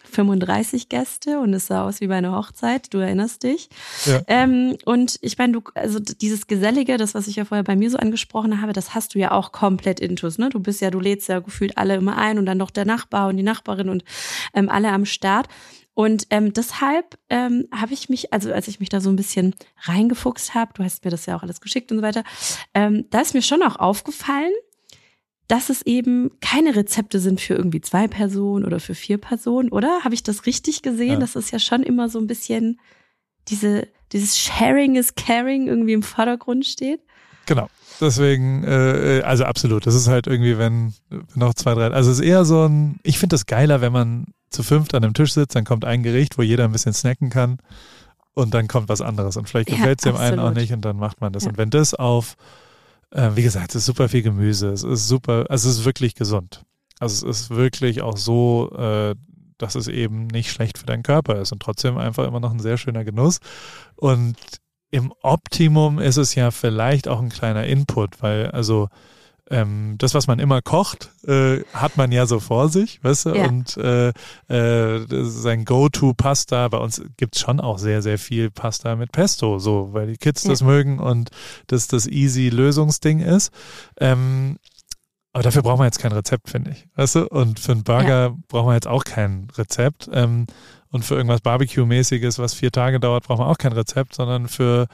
35 0.04 0.88
Gäste 0.88 1.38
und 1.38 1.54
es 1.54 1.68
sah 1.68 1.84
aus 1.84 2.00
wie 2.00 2.08
bei 2.08 2.16
einer 2.16 2.36
Hochzeit, 2.36 2.92
du 2.92 2.98
erinnerst 2.98 3.44
dich. 3.44 3.68
Ja. 4.04 4.20
Ähm, 4.26 4.76
und 4.84 5.16
ich 5.20 5.38
meine, 5.38 5.52
du, 5.52 5.62
also 5.74 6.00
dieses 6.00 6.48
Gesellige, 6.48 6.96
das, 6.96 7.14
was 7.14 7.28
ich 7.28 7.36
ja 7.36 7.44
vorher 7.44 7.62
bei 7.62 7.76
mir 7.76 7.88
so 7.88 7.98
angesprochen 7.98 8.60
habe, 8.60 8.72
das 8.72 8.94
hast 8.94 9.14
du 9.14 9.20
ja 9.20 9.30
auch 9.30 9.52
komplett 9.52 10.00
intus, 10.00 10.38
ne? 10.38 10.48
Du 10.50 10.58
bist 10.58 10.80
ja, 10.80 10.90
du 10.90 10.98
lädst 10.98 11.28
ja 11.28 11.38
gefühlt 11.38 11.78
alle 11.78 11.94
immer 11.94 12.18
ein 12.18 12.38
und 12.38 12.46
dann 12.46 12.58
noch 12.58 12.70
der 12.70 12.84
Nachbar 12.84 13.28
und 13.28 13.36
die 13.36 13.44
Nachbarin 13.44 13.88
und 13.88 14.02
ähm, 14.54 14.68
alle 14.68 14.90
am 14.90 15.04
Start. 15.04 15.46
Und 15.94 16.26
ähm, 16.30 16.52
deshalb 16.52 17.18
ähm, 17.28 17.68
habe 17.74 17.92
ich 17.92 18.08
mich, 18.08 18.32
also 18.32 18.52
als 18.52 18.66
ich 18.66 18.80
mich 18.80 18.88
da 18.88 19.00
so 19.00 19.10
ein 19.10 19.16
bisschen 19.16 19.54
reingefuchst 19.82 20.54
habe, 20.54 20.72
du 20.74 20.82
hast 20.82 21.04
mir 21.04 21.10
das 21.10 21.26
ja 21.26 21.36
auch 21.36 21.42
alles 21.42 21.60
geschickt 21.60 21.92
und 21.92 21.98
so 21.98 22.02
weiter, 22.02 22.24
ähm, 22.72 23.06
da 23.10 23.20
ist 23.20 23.34
mir 23.34 23.42
schon 23.42 23.62
auch 23.62 23.76
aufgefallen, 23.76 24.52
dass 25.48 25.68
es 25.68 25.82
eben 25.82 26.30
keine 26.40 26.74
Rezepte 26.76 27.18
sind 27.18 27.40
für 27.40 27.54
irgendwie 27.54 27.82
zwei 27.82 28.08
Personen 28.08 28.64
oder 28.64 28.80
für 28.80 28.94
vier 28.94 29.18
Personen, 29.18 29.68
oder? 29.68 30.02
Habe 30.02 30.14
ich 30.14 30.22
das 30.22 30.46
richtig 30.46 30.80
gesehen? 30.80 31.14
Ja. 31.14 31.18
Das 31.18 31.36
ist 31.36 31.50
ja 31.50 31.58
schon 31.58 31.82
immer 31.82 32.08
so 32.08 32.18
ein 32.18 32.26
bisschen 32.26 32.80
diese, 33.48 33.86
dieses 34.12 34.38
Sharing 34.38 34.96
is 34.96 35.14
Caring 35.14 35.66
irgendwie 35.66 35.92
im 35.92 36.02
Vordergrund 36.02 36.64
steht. 36.64 37.00
Genau. 37.44 37.68
Deswegen, 38.00 38.64
äh, 38.64 39.22
also 39.24 39.44
absolut. 39.44 39.86
Das 39.86 39.94
ist 39.94 40.08
halt 40.08 40.26
irgendwie, 40.26 40.56
wenn, 40.56 40.94
wenn 41.10 41.26
noch 41.34 41.52
zwei, 41.54 41.74
drei. 41.74 41.88
Also 41.88 42.10
es 42.10 42.20
ist 42.20 42.24
eher 42.24 42.46
so 42.46 42.66
ein, 42.66 42.98
ich 43.02 43.18
finde 43.18 43.34
das 43.34 43.44
geiler, 43.44 43.80
wenn 43.82 43.92
man 43.92 44.26
zu 44.52 44.62
fünft 44.62 44.94
an 44.94 45.04
einem 45.04 45.14
Tisch 45.14 45.32
sitzt, 45.32 45.56
dann 45.56 45.64
kommt 45.64 45.84
ein 45.84 46.02
Gericht, 46.02 46.38
wo 46.38 46.42
jeder 46.42 46.64
ein 46.64 46.72
bisschen 46.72 46.92
snacken 46.92 47.30
kann 47.30 47.58
und 48.34 48.54
dann 48.54 48.68
kommt 48.68 48.88
was 48.88 49.00
anderes. 49.00 49.36
Und 49.36 49.48
vielleicht 49.48 49.68
gefällt 49.68 50.00
es 50.00 50.04
dem 50.04 50.16
einen 50.16 50.38
auch 50.38 50.52
nicht 50.52 50.72
und 50.72 50.84
dann 50.84 50.96
macht 50.96 51.20
man 51.20 51.32
das. 51.32 51.44
Ja. 51.44 51.50
Und 51.50 51.58
wenn 51.58 51.70
das 51.70 51.94
auf, 51.94 52.36
äh, 53.10 53.30
wie 53.34 53.42
gesagt, 53.42 53.70
es 53.70 53.76
ist 53.76 53.86
super 53.86 54.08
viel 54.08 54.22
Gemüse, 54.22 54.70
es 54.70 54.82
ist 54.82 55.08
super, 55.08 55.46
also 55.48 55.68
es 55.68 55.78
ist 55.78 55.84
wirklich 55.84 56.14
gesund. 56.14 56.62
Also 56.98 57.28
es 57.28 57.42
ist 57.42 57.50
wirklich 57.50 58.02
auch 58.02 58.16
so, 58.16 58.70
äh, 58.76 59.14
dass 59.58 59.74
es 59.74 59.88
eben 59.88 60.26
nicht 60.26 60.50
schlecht 60.50 60.78
für 60.78 60.86
deinen 60.86 61.02
Körper 61.02 61.40
ist 61.40 61.52
und 61.52 61.60
trotzdem 61.60 61.98
einfach 61.98 62.26
immer 62.26 62.40
noch 62.40 62.52
ein 62.52 62.60
sehr 62.60 62.78
schöner 62.78 63.04
Genuss. 63.04 63.38
Und 63.96 64.36
im 64.90 65.12
Optimum 65.22 65.98
ist 65.98 66.16
es 66.16 66.34
ja 66.34 66.50
vielleicht 66.50 67.08
auch 67.08 67.20
ein 67.20 67.30
kleiner 67.30 67.66
Input, 67.66 68.22
weil 68.22 68.50
also 68.50 68.88
ähm, 69.50 69.96
das, 69.98 70.14
was 70.14 70.26
man 70.26 70.38
immer 70.38 70.62
kocht, 70.62 71.10
äh, 71.26 71.62
hat 71.72 71.96
man 71.96 72.12
ja 72.12 72.26
so 72.26 72.40
vor 72.40 72.68
sich, 72.68 73.02
weißt 73.02 73.26
du? 73.26 73.34
Ja. 73.34 73.48
Und 73.48 73.76
äh, 73.76 74.12
äh, 74.48 75.06
sein 75.24 75.64
Go-To-Pasta, 75.64 76.68
bei 76.68 76.78
uns 76.78 77.02
gibt's 77.16 77.40
schon 77.40 77.60
auch 77.60 77.78
sehr, 77.78 78.02
sehr 78.02 78.18
viel 78.18 78.50
Pasta 78.50 78.96
mit 78.96 79.12
Pesto, 79.12 79.58
so, 79.58 79.90
weil 79.92 80.06
die 80.06 80.16
Kids 80.16 80.44
ja. 80.44 80.50
das 80.50 80.62
mögen 80.62 80.98
und 80.98 81.30
das 81.66 81.88
das 81.88 82.06
easy 82.06 82.48
Lösungsding 82.48 83.20
ist. 83.20 83.52
Ähm, 84.00 84.58
aber 85.32 85.42
dafür 85.42 85.62
braucht 85.62 85.78
man 85.78 85.86
jetzt 85.86 85.98
kein 85.98 86.12
Rezept, 86.12 86.50
finde 86.50 86.72
ich. 86.72 86.86
Weißt 86.94 87.14
du? 87.14 87.26
Und 87.26 87.58
für 87.58 87.72
einen 87.72 87.84
Burger 87.84 88.26
ja. 88.28 88.36
braucht 88.48 88.66
man 88.66 88.74
jetzt 88.74 88.88
auch 88.88 89.04
kein 89.04 89.48
Rezept. 89.56 90.08
Ähm, 90.12 90.46
und 90.90 91.04
für 91.06 91.14
irgendwas 91.14 91.40
Barbecue-mäßiges, 91.40 92.38
was 92.38 92.52
vier 92.52 92.70
Tage 92.70 93.00
dauert, 93.00 93.24
braucht 93.24 93.38
man 93.38 93.48
auch 93.48 93.56
kein 93.56 93.72
Rezept, 93.72 94.14
sondern 94.14 94.46
für 94.48 94.88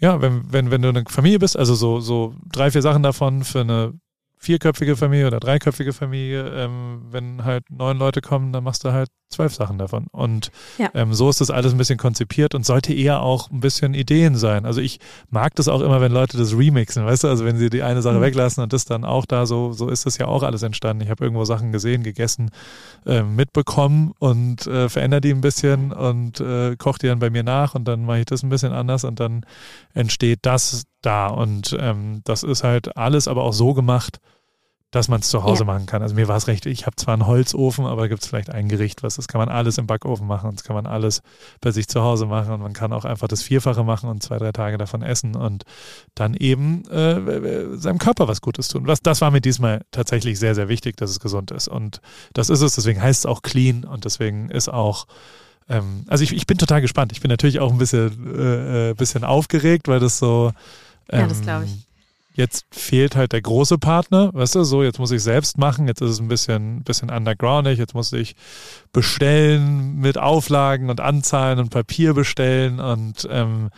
ja, 0.00 0.20
wenn, 0.20 0.52
wenn, 0.52 0.70
wenn 0.70 0.82
du 0.82 0.88
eine 0.88 1.04
Familie 1.08 1.38
bist, 1.38 1.56
also 1.56 1.74
so, 1.74 2.00
so 2.00 2.34
drei, 2.50 2.70
vier 2.70 2.82
Sachen 2.82 3.02
davon 3.02 3.44
für 3.44 3.60
eine 3.60 3.94
vierköpfige 4.38 4.96
Familie 4.96 5.26
oder 5.26 5.40
dreiköpfige 5.40 5.92
Familie, 5.92 6.48
ähm, 6.48 7.02
wenn 7.10 7.44
halt 7.44 7.70
neun 7.70 7.98
Leute 7.98 8.20
kommen, 8.20 8.52
dann 8.52 8.64
machst 8.64 8.84
du 8.84 8.92
halt 8.92 9.08
zwölf 9.30 9.54
Sachen 9.54 9.78
davon. 9.78 10.06
Und 10.10 10.50
ja. 10.78 10.90
ähm, 10.94 11.12
so 11.12 11.28
ist 11.28 11.40
das 11.40 11.50
alles 11.50 11.72
ein 11.72 11.78
bisschen 11.78 11.98
konzipiert 11.98 12.54
und 12.54 12.64
sollte 12.64 12.94
eher 12.94 13.20
auch 13.20 13.50
ein 13.50 13.60
bisschen 13.60 13.94
Ideen 13.94 14.36
sein. 14.36 14.64
Also 14.64 14.80
ich 14.80 15.00
mag 15.30 15.54
das 15.56 15.68
auch 15.68 15.80
immer, 15.80 16.00
wenn 16.00 16.12
Leute 16.12 16.38
das 16.38 16.56
remixen, 16.56 17.04
weißt 17.04 17.24
du, 17.24 17.28
also 17.28 17.44
wenn 17.44 17.58
sie 17.58 17.68
die 17.68 17.82
eine 17.82 18.00
Sache 18.00 18.18
mhm. 18.18 18.22
weglassen 18.22 18.62
und 18.62 18.72
das 18.72 18.84
dann 18.84 19.04
auch 19.04 19.26
da, 19.26 19.44
so, 19.44 19.72
so 19.72 19.88
ist 19.88 20.06
das 20.06 20.18
ja 20.18 20.26
auch 20.26 20.42
alles 20.42 20.62
entstanden. 20.62 21.02
Ich 21.02 21.10
habe 21.10 21.24
irgendwo 21.24 21.44
Sachen 21.44 21.72
gesehen, 21.72 22.02
gegessen, 22.02 22.50
äh, 23.06 23.22
mitbekommen 23.22 24.12
und 24.18 24.66
äh, 24.66 24.88
verändere 24.88 25.20
die 25.20 25.32
ein 25.32 25.40
bisschen 25.40 25.92
und 25.92 26.40
äh, 26.40 26.76
koche 26.76 27.00
die 27.00 27.06
dann 27.08 27.18
bei 27.18 27.30
mir 27.30 27.42
nach 27.42 27.74
und 27.74 27.86
dann 27.86 28.04
mache 28.04 28.20
ich 28.20 28.26
das 28.26 28.42
ein 28.42 28.48
bisschen 28.48 28.72
anders 28.72 29.04
und 29.04 29.20
dann 29.20 29.44
entsteht 29.92 30.40
das 30.42 30.84
da. 31.08 31.28
Und 31.28 31.76
ähm, 31.80 32.20
das 32.24 32.42
ist 32.42 32.62
halt 32.62 32.96
alles 32.96 33.28
aber 33.28 33.42
auch 33.42 33.52
so 33.52 33.74
gemacht, 33.74 34.20
dass 34.90 35.08
man 35.08 35.20
es 35.20 35.28
zu 35.28 35.42
Hause 35.42 35.60
ja. 35.60 35.66
machen 35.66 35.84
kann. 35.84 36.00
Also 36.00 36.14
mir 36.14 36.28
war 36.28 36.36
es 36.36 36.46
recht, 36.46 36.64
ich 36.64 36.86
habe 36.86 36.96
zwar 36.96 37.12
einen 37.12 37.26
Holzofen, 37.26 37.84
aber 37.84 38.02
da 38.02 38.08
gibt 38.08 38.22
es 38.22 38.28
vielleicht 38.28 38.50
ein 38.50 38.68
Gericht, 38.68 39.02
was 39.02 39.16
das 39.16 39.28
kann 39.28 39.38
man 39.38 39.50
alles 39.50 39.76
im 39.76 39.86
Backofen 39.86 40.26
machen 40.26 40.48
und 40.48 40.58
das 40.58 40.64
kann 40.64 40.74
man 40.74 40.86
alles 40.86 41.20
bei 41.60 41.72
sich 41.72 41.88
zu 41.88 42.00
Hause 42.00 42.24
machen 42.24 42.54
und 42.54 42.62
man 42.62 42.72
kann 42.72 42.94
auch 42.94 43.04
einfach 43.04 43.28
das 43.28 43.42
Vierfache 43.42 43.84
machen 43.84 44.08
und 44.08 44.22
zwei, 44.22 44.38
drei 44.38 44.50
Tage 44.52 44.78
davon 44.78 45.02
essen 45.02 45.36
und 45.36 45.64
dann 46.14 46.32
eben 46.32 46.88
äh, 46.88 47.76
seinem 47.76 47.98
Körper 47.98 48.28
was 48.28 48.40
Gutes 48.40 48.68
tun. 48.68 48.86
Was, 48.86 49.02
das 49.02 49.20
war 49.20 49.30
mir 49.30 49.42
diesmal 49.42 49.82
tatsächlich 49.90 50.38
sehr, 50.38 50.54
sehr 50.54 50.70
wichtig, 50.70 50.96
dass 50.96 51.10
es 51.10 51.20
gesund 51.20 51.50
ist 51.50 51.68
und 51.68 52.00
das 52.32 52.48
ist 52.48 52.62
es, 52.62 52.74
deswegen 52.74 53.02
heißt 53.02 53.20
es 53.20 53.26
auch 53.26 53.42
clean 53.42 53.84
und 53.84 54.06
deswegen 54.06 54.48
ist 54.48 54.70
auch 54.70 55.06
ähm, 55.68 56.04
also 56.06 56.24
ich, 56.24 56.32
ich 56.32 56.46
bin 56.46 56.56
total 56.56 56.80
gespannt. 56.80 57.12
Ich 57.12 57.20
bin 57.20 57.28
natürlich 57.28 57.60
auch 57.60 57.70
ein 57.70 57.76
bisschen, 57.76 58.34
äh, 58.34 58.90
äh 58.90 58.94
bisschen 58.94 59.22
aufgeregt, 59.22 59.86
weil 59.86 60.00
das 60.00 60.18
so 60.18 60.52
ähm, 61.10 61.20
ja, 61.20 61.26
das 61.26 61.42
glaube 61.42 61.64
ich 61.64 61.88
Jetzt 62.38 62.66
fehlt 62.70 63.16
halt 63.16 63.32
der 63.32 63.42
große 63.42 63.78
Partner, 63.78 64.30
weißt 64.32 64.54
du, 64.54 64.62
so, 64.62 64.84
jetzt 64.84 65.00
muss 65.00 65.10
ich 65.10 65.24
selbst 65.24 65.58
machen, 65.58 65.88
jetzt 65.88 66.00
ist 66.00 66.10
es 66.10 66.20
ein 66.20 66.28
bisschen, 66.28 66.84
bisschen 66.84 67.10
undergroundig, 67.10 67.80
jetzt 67.80 67.94
muss 67.94 68.12
ich 68.12 68.36
bestellen 68.92 69.96
mit 69.96 70.18
Auflagen 70.18 70.88
und 70.88 71.00
Anzahlen 71.00 71.58
und 71.58 71.70
Papier 71.70 72.14
bestellen 72.14 72.78
und 72.78 73.26
ähm, 73.28 73.70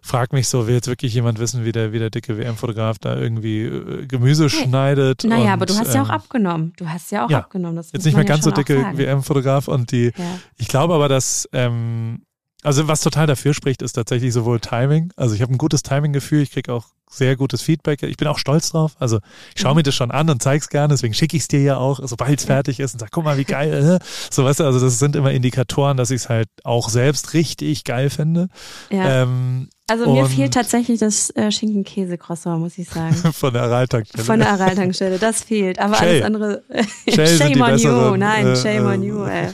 frag 0.00 0.32
mich 0.32 0.48
so, 0.48 0.66
will 0.66 0.74
jetzt 0.74 0.88
wirklich 0.88 1.14
jemand 1.14 1.38
wissen, 1.38 1.64
wie 1.64 1.70
der, 1.70 1.92
wie 1.92 2.00
der 2.00 2.10
dicke 2.10 2.36
WM-Fotograf 2.36 2.98
da 2.98 3.16
irgendwie 3.16 3.62
äh, 3.62 4.06
Gemüse 4.06 4.48
hey. 4.48 4.64
schneidet? 4.64 5.22
Naja, 5.22 5.44
und, 5.44 5.50
aber 5.50 5.66
du 5.66 5.78
hast 5.78 5.90
ähm, 5.90 5.94
ja 5.94 6.02
auch 6.02 6.08
ähm, 6.08 6.14
abgenommen. 6.14 6.72
Du 6.76 6.88
hast 6.88 7.12
ja 7.12 7.24
auch 7.24 7.30
ja, 7.30 7.38
abgenommen. 7.38 7.76
Das 7.76 7.92
jetzt 7.92 8.04
nicht 8.04 8.16
mehr 8.16 8.24
ganz 8.24 8.42
so 8.42 8.50
dicke 8.50 8.84
WM-Fotograf 8.94 9.68
und 9.68 9.92
die, 9.92 10.06
ja. 10.06 10.38
ich 10.58 10.66
glaube 10.66 10.94
aber, 10.94 11.08
dass 11.08 11.48
ähm, 11.52 12.22
also 12.62 12.88
was 12.88 13.00
total 13.00 13.26
dafür 13.26 13.54
spricht, 13.54 13.82
ist 13.82 13.94
tatsächlich 13.94 14.32
sowohl 14.32 14.60
Timing. 14.60 15.12
Also 15.16 15.34
ich 15.34 15.42
habe 15.42 15.52
ein 15.52 15.58
gutes 15.58 15.82
Timing-Gefühl, 15.82 16.42
ich 16.42 16.52
kriege 16.52 16.72
auch 16.72 16.86
sehr 17.10 17.36
gutes 17.36 17.60
Feedback. 17.60 18.02
Ich 18.02 18.16
bin 18.16 18.26
auch 18.26 18.38
stolz 18.38 18.70
drauf. 18.70 18.92
Also 18.98 19.18
ich 19.54 19.60
schaue 19.60 19.72
mhm. 19.72 19.78
mir 19.78 19.82
das 19.82 19.94
schon 19.94 20.10
an 20.10 20.30
und 20.30 20.42
zeig's 20.42 20.68
gerne, 20.68 20.94
deswegen 20.94 21.12
schicke 21.12 21.36
ich 21.36 21.42
es 21.42 21.48
dir 21.48 21.60
ja 21.60 21.76
auch, 21.76 22.00
sobald 22.02 22.38
es 22.38 22.46
fertig 22.46 22.80
ist 22.80 22.94
und 22.94 23.00
sag, 23.00 23.10
guck 23.10 23.24
mal, 23.24 23.36
wie 23.36 23.44
geil. 23.44 24.00
Äh. 24.00 24.04
So 24.30 24.44
weißt 24.44 24.60
du, 24.60 24.64
also 24.64 24.80
das 24.80 24.98
sind 24.98 25.14
immer 25.14 25.30
Indikatoren, 25.32 25.96
dass 25.96 26.10
ich 26.10 26.22
es 26.22 26.28
halt 26.28 26.48
auch 26.64 26.88
selbst 26.88 27.34
richtig 27.34 27.84
geil 27.84 28.08
finde. 28.08 28.48
Ja. 28.90 29.22
Ähm, 29.22 29.68
also 29.88 30.10
mir 30.10 30.24
fehlt 30.24 30.54
tatsächlich 30.54 31.00
das 31.00 31.28
äh, 31.30 31.50
Schinken-Käse-Croissant, 31.50 32.60
muss 32.60 32.78
ich 32.78 32.88
sagen. 32.88 33.14
Von 33.32 33.52
der 33.52 33.64
Araltankstelle. 33.64 34.24
Von 34.24 34.38
der 34.38 34.50
Araltankstelle, 34.50 35.18
das 35.18 35.42
fehlt. 35.42 35.78
Aber 35.78 35.96
Shay. 35.96 36.22
alles 36.22 36.24
andere. 36.24 36.62
shame 37.08 37.60
on 37.60 37.78
you, 37.78 38.16
nein, 38.16 38.46
äh, 38.46 38.56
shame 38.56 38.86
on 38.86 39.02
you. 39.02 39.24
Ey. 39.26 39.48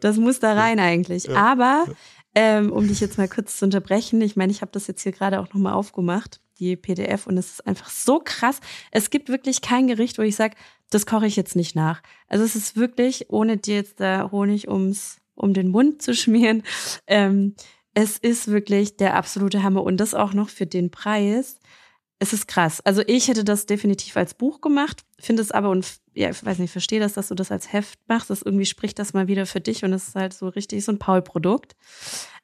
Das 0.00 0.16
muss 0.16 0.40
da 0.40 0.52
rein 0.52 0.78
eigentlich. 0.78 1.24
Ja. 1.24 1.52
Aber 1.52 1.86
ähm, 2.34 2.72
um 2.72 2.86
dich 2.86 3.00
jetzt 3.00 3.18
mal 3.18 3.28
kurz 3.28 3.58
zu 3.58 3.64
unterbrechen, 3.64 4.20
ich 4.20 4.36
meine, 4.36 4.52
ich 4.52 4.60
habe 4.60 4.72
das 4.72 4.86
jetzt 4.86 5.02
hier 5.02 5.12
gerade 5.12 5.40
auch 5.40 5.52
nochmal 5.52 5.74
aufgemacht 5.74 6.40
die 6.58 6.76
PDF 6.76 7.26
und 7.26 7.38
es 7.38 7.52
ist 7.52 7.66
einfach 7.66 7.90
so 7.90 8.20
krass. 8.22 8.60
Es 8.90 9.10
gibt 9.10 9.28
wirklich 9.28 9.60
kein 9.60 9.86
Gericht, 9.86 10.18
wo 10.18 10.22
ich 10.22 10.36
sage, 10.36 10.56
das 10.90 11.06
koche 11.06 11.26
ich 11.26 11.36
jetzt 11.36 11.56
nicht 11.56 11.76
nach. 11.76 12.02
Also 12.28 12.44
es 12.44 12.56
ist 12.56 12.76
wirklich, 12.76 13.30
ohne 13.30 13.56
dir 13.56 13.76
jetzt 13.76 14.00
da 14.00 14.30
Honig 14.30 14.68
ums, 14.68 15.18
um 15.34 15.54
den 15.54 15.68
Mund 15.68 16.02
zu 16.02 16.14
schmieren, 16.14 16.62
ähm, 17.06 17.54
es 17.94 18.18
ist 18.18 18.48
wirklich 18.48 18.96
der 18.96 19.14
absolute 19.14 19.62
Hammer 19.62 19.82
und 19.82 19.96
das 19.96 20.14
auch 20.14 20.32
noch 20.32 20.48
für 20.50 20.66
den 20.66 20.90
Preis. 20.90 21.57
Es 22.20 22.32
ist 22.32 22.48
krass. 22.48 22.80
Also 22.84 23.02
ich 23.06 23.28
hätte 23.28 23.44
das 23.44 23.66
definitiv 23.66 24.16
als 24.16 24.34
Buch 24.34 24.60
gemacht, 24.60 25.04
finde 25.20 25.42
es 25.42 25.52
aber 25.52 25.70
und 25.70 25.86
ja, 26.14 26.30
ich 26.30 26.44
weiß 26.44 26.58
nicht, 26.58 26.72
verstehe 26.72 26.98
das, 26.98 27.12
dass 27.12 27.28
du 27.28 27.36
das 27.36 27.52
als 27.52 27.72
Heft 27.72 28.00
machst. 28.08 28.28
Das 28.30 28.42
irgendwie 28.42 28.66
spricht 28.66 28.98
das 28.98 29.12
mal 29.12 29.28
wieder 29.28 29.46
für 29.46 29.60
dich 29.60 29.84
und 29.84 29.92
es 29.92 30.08
ist 30.08 30.14
halt 30.16 30.34
so 30.34 30.48
richtig 30.48 30.84
so 30.84 30.90
ein 30.90 30.98
Paul-Produkt. 30.98 31.76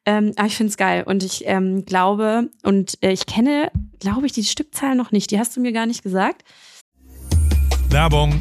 Ähm, 0.07 0.33
aber 0.37 0.47
ich 0.47 0.57
finde 0.57 0.71
es 0.71 0.77
geil 0.77 1.03
und 1.05 1.25
ich 1.25 1.45
ähm, 1.47 1.85
glaube, 1.85 2.51
und 2.63 3.03
äh, 3.03 3.11
ich 3.11 3.27
kenne, 3.27 3.73
glaube 3.99 4.27
ich, 4.27 4.33
die 4.33 4.45
Stückzahl 4.45 4.95
noch 4.95 5.11
nicht. 5.11 5.31
Die 5.31 5.39
hast 5.39 5.57
du 5.57 5.61
mir 5.61 5.73
gar 5.73 5.87
nicht 5.87 6.03
gesagt. 6.03 6.45
Werbung. 7.89 8.41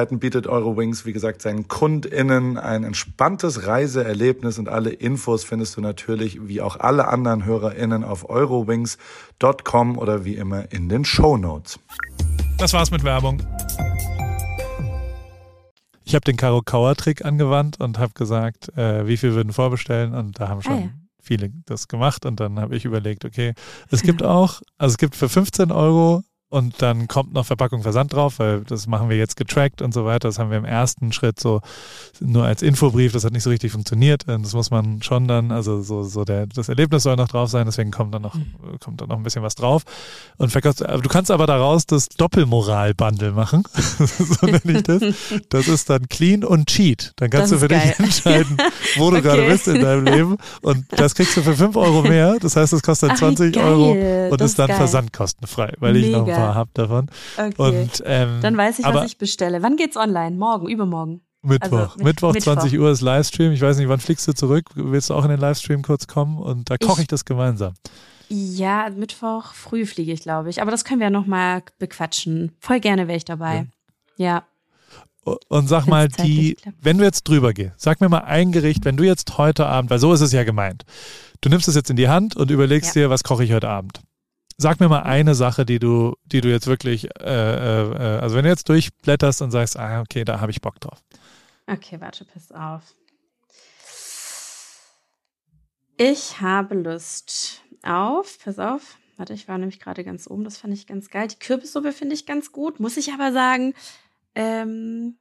Möglichkeiten 0.01 0.19
bietet 0.19 0.47
Eurowings, 0.47 1.05
wie 1.05 1.13
gesagt, 1.13 1.43
seinen 1.43 1.67
KundInnen 1.67 2.57
ein 2.57 2.83
entspanntes 2.83 3.67
Reiseerlebnis 3.67 4.57
und 4.57 4.67
alle 4.67 4.89
Infos 4.89 5.43
findest 5.43 5.77
du 5.77 5.81
natürlich 5.81 6.47
wie 6.47 6.59
auch 6.59 6.79
alle 6.79 7.07
anderen 7.07 7.45
HörerInnen 7.45 8.03
auf 8.03 8.27
eurowings.com 8.27 9.97
oder 9.99 10.25
wie 10.25 10.35
immer 10.35 10.71
in 10.71 10.89
den 10.89 11.05
Show 11.05 11.37
Notes. 11.37 11.79
Das 12.57 12.73
war's 12.73 12.89
mit 12.89 13.03
Werbung. 13.03 13.43
Ich 16.03 16.15
habe 16.15 16.23
den 16.23 16.35
Karo 16.35 16.61
Kauer 16.63 16.95
Trick 16.95 17.23
angewandt 17.23 17.79
und 17.79 17.99
habe 17.99 18.13
gesagt, 18.13 18.75
äh, 18.75 19.05
wie 19.05 19.17
viel 19.17 19.35
würden 19.35 19.53
vorbestellen 19.53 20.15
und 20.15 20.39
da 20.39 20.47
haben 20.47 20.63
schon 20.63 20.73
ah, 20.73 20.79
ja. 20.79 20.89
viele 21.21 21.51
das 21.65 21.87
gemacht 21.87 22.25
und 22.25 22.39
dann 22.39 22.59
habe 22.59 22.75
ich 22.75 22.85
überlegt, 22.85 23.23
okay, 23.23 23.53
es 23.91 24.01
gibt 24.01 24.23
auch, 24.23 24.61
also 24.79 24.93
es 24.93 24.97
gibt 24.97 25.15
für 25.15 25.29
15 25.29 25.71
Euro 25.71 26.23
und 26.51 26.81
dann 26.81 27.07
kommt 27.07 27.33
noch 27.33 27.45
Verpackung 27.45 27.81
Versand 27.81 28.11
drauf, 28.11 28.39
weil 28.39 28.65
das 28.65 28.85
machen 28.85 29.07
wir 29.09 29.15
jetzt 29.15 29.37
getrackt 29.37 29.81
und 29.81 29.93
so 29.93 30.03
weiter. 30.03 30.27
Das 30.27 30.37
haben 30.37 30.51
wir 30.51 30.57
im 30.57 30.65
ersten 30.65 31.13
Schritt 31.13 31.39
so 31.39 31.61
nur 32.19 32.43
als 32.43 32.61
Infobrief, 32.61 33.13
das 33.13 33.23
hat 33.23 33.31
nicht 33.31 33.43
so 33.43 33.49
richtig 33.49 33.71
funktioniert. 33.71 34.25
Das 34.27 34.53
muss 34.53 34.69
man 34.69 35.01
schon 35.01 35.29
dann, 35.29 35.53
also 35.53 35.81
so, 35.81 36.03
so 36.03 36.25
der, 36.25 36.47
das 36.47 36.67
Erlebnis 36.67 37.03
soll 37.03 37.15
noch 37.15 37.29
drauf 37.29 37.49
sein, 37.49 37.67
deswegen 37.67 37.91
kommt 37.91 38.13
dann 38.13 38.21
noch, 38.21 38.35
mhm. 38.35 38.79
kommt 38.83 38.99
dann 38.99 39.07
noch 39.07 39.15
ein 39.15 39.23
bisschen 39.23 39.43
was 39.43 39.55
drauf. 39.55 39.83
Und 40.35 40.51
verkaufst, 40.51 40.81
du 40.81 41.09
kannst 41.09 41.31
aber 41.31 41.47
daraus 41.47 41.85
das 41.85 42.09
Doppelmoral-Bundle 42.09 43.31
machen. 43.31 43.63
so 43.73 44.45
nenne 44.45 44.59
ich 44.65 44.83
das. 44.83 45.01
Das 45.47 45.69
ist 45.69 45.89
dann 45.89 46.09
clean 46.09 46.43
und 46.43 46.67
cheat. 46.67 47.13
Dann 47.15 47.29
kannst 47.29 47.53
das 47.53 47.61
du 47.61 47.65
für 47.65 47.73
dich 47.73 47.97
entscheiden, 47.97 48.57
wo 48.97 49.09
du 49.09 49.17
okay. 49.17 49.25
gerade 49.25 49.47
bist 49.47 49.69
in 49.69 49.81
deinem 49.81 50.03
Leben. 50.03 50.37
Und 50.61 50.85
das 50.89 51.15
kriegst 51.15 51.37
du 51.37 51.43
für 51.43 51.55
5 51.55 51.77
Euro 51.77 52.01
mehr. 52.01 52.39
Das 52.41 52.57
heißt, 52.57 52.73
es 52.73 52.83
kostet 52.83 53.11
Ach, 53.13 53.17
20 53.17 53.55
Euro 53.55 53.91
und 54.29 54.41
das 54.41 54.51
ist 54.51 54.59
dann 54.59 54.67
geil. 54.67 54.75
versandkostenfrei, 54.75 55.75
weil 55.79 55.93
Mega. 55.93 56.07
ich 56.07 56.13
noch 56.13 56.40
paar 56.45 56.55
habe 56.55 56.69
davon. 56.73 57.07
Okay. 57.37 57.53
Und, 57.57 58.03
ähm, 58.05 58.39
Dann 58.41 58.57
weiß 58.57 58.79
ich, 58.79 58.85
was 58.85 59.05
ich 59.05 59.17
bestelle. 59.17 59.61
Wann 59.63 59.75
geht's 59.75 59.97
online? 59.97 60.35
Morgen, 60.35 60.67
übermorgen? 60.67 61.21
Mittwoch. 61.41 61.71
Also, 61.71 61.97
mit, 61.97 62.05
Mittwoch, 62.05 62.33
Mittwoch, 62.33 62.53
20 62.53 62.79
Uhr 62.79 62.91
ist 62.91 63.01
Livestream. 63.01 63.51
Ich 63.51 63.61
weiß 63.61 63.77
nicht, 63.77 63.89
wann 63.89 63.99
fliegst 63.99 64.27
du 64.27 64.33
zurück? 64.33 64.65
Willst 64.75 65.09
du 65.09 65.15
auch 65.15 65.23
in 65.23 65.31
den 65.31 65.39
Livestream 65.39 65.81
kurz 65.81 66.07
kommen? 66.07 66.37
Und 66.37 66.69
da 66.69 66.77
koche 66.77 67.01
ich, 67.01 67.03
ich, 67.03 67.07
das 67.07 67.25
gemeinsam. 67.25 67.73
Ja, 68.29 68.89
Mittwoch 68.95 69.53
früh 69.53 69.85
fliege 69.85 70.13
ich, 70.13 70.21
glaube 70.21 70.49
ich. 70.49 70.61
Aber 70.61 70.71
das 70.71 70.85
können 70.85 70.99
wir 70.99 71.07
ja 71.07 71.11
nochmal 71.11 71.63
bequatschen. 71.79 72.51
Voll 72.59 72.79
gerne 72.79 73.07
wäre 73.07 73.17
ich 73.17 73.25
dabei. 73.25 73.67
Ja. 74.17 74.25
ja. 74.25 75.35
Und 75.49 75.67
sag 75.67 75.85
mal, 75.85 76.07
die, 76.07 76.57
wenn 76.81 76.97
du 76.97 77.03
jetzt 77.03 77.23
drüber 77.23 77.53
gehst, 77.53 77.73
sag 77.77 78.01
mir 78.01 78.09
mal 78.09 78.19
ein 78.19 78.51
Gericht, 78.51 78.85
wenn 78.85 78.97
du 78.97 79.03
jetzt 79.03 79.37
heute 79.37 79.67
Abend, 79.67 79.91
weil 79.91 79.99
so 79.99 80.13
ist 80.13 80.21
es 80.21 80.31
ja 80.31 80.43
gemeint, 80.43 80.83
du 81.41 81.49
nimmst 81.49 81.67
es 81.67 81.75
jetzt 81.75 81.91
in 81.91 81.95
die 81.95 82.07
Hand 82.07 82.35
und 82.35 82.49
überlegst 82.49 82.95
ja. 82.95 83.03
dir, 83.03 83.09
was 83.11 83.23
koche 83.23 83.43
ich 83.43 83.53
heute 83.53 83.69
Abend. 83.69 84.01
Sag 84.61 84.79
mir 84.79 84.89
mal 84.89 85.01
eine 85.01 85.33
Sache, 85.33 85.65
die 85.65 85.79
du, 85.79 86.15
die 86.23 86.39
du 86.39 86.47
jetzt 86.51 86.67
wirklich, 86.67 87.05
äh, 87.19 87.81
äh, 87.81 88.19
also 88.19 88.35
wenn 88.35 88.43
du 88.43 88.49
jetzt 88.51 88.69
durchblätterst 88.69 89.41
und 89.41 89.49
sagst, 89.49 89.75
ah, 89.75 90.01
okay, 90.01 90.23
da 90.23 90.39
habe 90.39 90.51
ich 90.51 90.61
Bock 90.61 90.79
drauf. 90.79 91.03
Okay, 91.65 91.99
warte, 91.99 92.25
pass 92.25 92.51
auf. 92.51 92.83
Ich 95.97 96.39
habe 96.41 96.75
Lust 96.75 97.63
auf, 97.81 98.37
pass 98.43 98.59
auf, 98.59 98.97
warte, 99.17 99.33
ich 99.33 99.47
war 99.47 99.57
nämlich 99.57 99.79
gerade 99.79 100.03
ganz 100.03 100.29
oben, 100.29 100.43
das 100.43 100.57
fand 100.57 100.75
ich 100.75 100.85
ganz 100.85 101.09
geil. 101.09 101.27
Die 101.27 101.39
Kürbissuppe 101.39 101.91
finde 101.91 102.13
ich 102.13 102.27
ganz 102.27 102.51
gut, 102.51 102.79
muss 102.79 102.97
ich 102.97 103.13
aber 103.13 103.31
sagen, 103.31 103.73
ähm, 104.35 105.15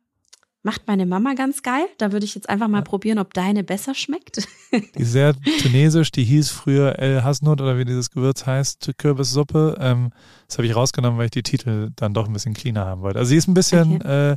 Macht 0.62 0.86
meine 0.86 1.06
Mama 1.06 1.32
ganz 1.34 1.62
geil. 1.62 1.86
Da 1.96 2.12
würde 2.12 2.26
ich 2.26 2.34
jetzt 2.34 2.48
einfach 2.48 2.68
mal 2.68 2.78
ja. 2.78 2.84
probieren, 2.84 3.18
ob 3.18 3.32
deine 3.32 3.64
besser 3.64 3.94
schmeckt. 3.94 4.46
Die 4.72 5.02
ist 5.02 5.12
sehr 5.12 5.34
tunesisch, 5.62 6.12
die 6.12 6.24
hieß 6.24 6.50
früher 6.50 6.98
El 6.98 7.24
Hasnut 7.24 7.62
oder 7.62 7.78
wie 7.78 7.86
dieses 7.86 8.10
Gewürz 8.10 8.44
heißt, 8.44 8.92
Kürbissuppe. 8.98 9.78
Ähm, 9.80 10.10
das 10.46 10.58
habe 10.58 10.66
ich 10.66 10.76
rausgenommen, 10.76 11.18
weil 11.18 11.26
ich 11.26 11.30
die 11.30 11.42
Titel 11.42 11.90
dann 11.96 12.12
doch 12.12 12.26
ein 12.26 12.32
bisschen 12.34 12.52
cleaner 12.52 12.84
haben 12.84 13.00
wollte. 13.00 13.18
Also 13.18 13.30
sie 13.30 13.36
ist 13.36 13.48
ein 13.48 13.54
bisschen, 13.54 13.96
okay. 13.96 14.32
äh, 14.32 14.36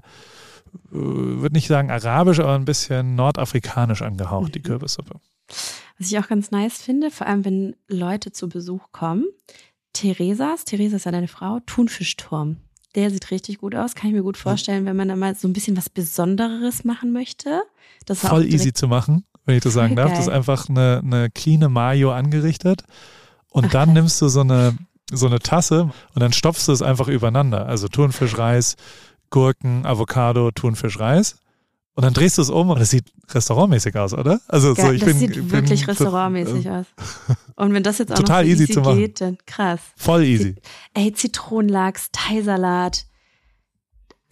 würde 0.90 1.56
nicht 1.56 1.68
sagen 1.68 1.92
arabisch, 1.92 2.40
aber 2.40 2.56
ein 2.56 2.66
bisschen 2.66 3.16
nordafrikanisch 3.16 4.02
angehaucht, 4.02 4.50
mhm. 4.50 4.52
die 4.54 4.62
Kürbissuppe. 4.62 5.20
Was 5.98 6.08
ich 6.08 6.18
auch 6.20 6.28
ganz 6.30 6.52
nice 6.52 6.82
finde, 6.82 7.12
vor 7.12 7.28
allem 7.28 7.44
wenn 7.44 7.76
Leute 7.90 8.32
zu 8.32 8.48
Besuch 8.48 8.92
kommen. 8.94 9.26
Theresas, 9.92 10.66
Theresa 10.66 10.96
ist 10.96 11.06
ja 11.06 11.12
deine 11.12 11.28
Frau, 11.28 11.60
Thunfischturm. 11.66 12.58
Der 12.96 13.10
sieht 13.10 13.32
richtig 13.32 13.60
gut 13.60 13.76
aus. 13.76 13.96
Kann 13.96 14.10
ich 14.10 14.16
mir 14.16 14.24
gut 14.24 14.38
vorstellen, 14.38 14.86
wenn 14.86 14.96
man 14.96 15.08
da 15.08 15.16
mal 15.16 15.36
so 15.36 15.48
ein 15.48 15.54
bisschen 15.54 15.76
was 15.76 15.90
Besonderes 15.90 16.84
machen 16.84 17.12
möchte. 17.12 17.64
Das 18.06 18.20
Voll 18.20 18.46
easy 18.46 18.74
zu 18.74 18.88
machen, 18.88 19.26
wenn 19.46 19.58
ich 19.58 19.64
das 19.64 19.74
sagen 19.74 19.96
darf. 19.98 20.10
Geil. 20.10 20.18
Das 20.18 20.28
ist 20.28 20.34
einfach 20.34 20.70
eine, 20.70 21.02
eine 21.04 21.30
cleane 21.32 21.70
Mayo 21.70 22.12
angerichtet. 22.12 22.84
Und 23.50 23.66
Ach, 23.66 23.72
dann 23.72 23.94
nimmst 23.94 24.22
du 24.22 24.28
so 24.28 24.42
eine, 24.42 24.78
so 25.12 25.26
eine 25.26 25.40
Tasse 25.40 25.92
und 26.14 26.22
dann 26.22 26.34
stopfst 26.34 26.68
du 26.68 26.72
es 26.72 26.82
einfach 26.82 27.08
übereinander. 27.08 27.66
Also 27.66 27.88
Thunfisch, 27.88 28.38
Reis, 28.38 28.76
Gurken, 29.30 29.86
Avocado, 29.86 30.52
Thunfisch, 30.52 31.00
Reis. 31.00 31.38
Und 31.96 32.04
dann 32.04 32.14
drehst 32.14 32.40
du 32.40 32.42
es 32.42 32.50
um 32.50 32.72
und 32.72 32.82
es 32.82 32.90
sieht 32.90 33.06
restaurantmäßig 33.30 33.96
aus, 33.96 34.14
oder? 34.14 34.42
Also 34.48 34.74
Geil, 34.74 34.86
so, 34.86 34.92
ich 34.94 35.00
das 35.02 35.10
bin, 35.10 35.18
sieht 35.20 35.52
wirklich 35.52 35.82
bin, 35.82 35.90
restaurantmäßig 35.90 36.70
aus. 36.70 36.86
Und 37.56 37.74
wenn 37.74 37.84
das 37.84 38.00
jetzt 38.00 38.12
auch 38.12 38.18
total 38.18 38.46
easy, 38.48 38.64
easy 38.64 38.74
zu 38.74 38.82
machen. 38.82 38.98
geht, 38.98 39.22
dann 39.22 39.38
krass. 39.46 39.80
Voll 39.96 40.24
easy. 40.24 40.56
Ey, 40.96 41.14
Zitronenlachs, 41.14 42.10
Thai-Salat. 42.12 43.06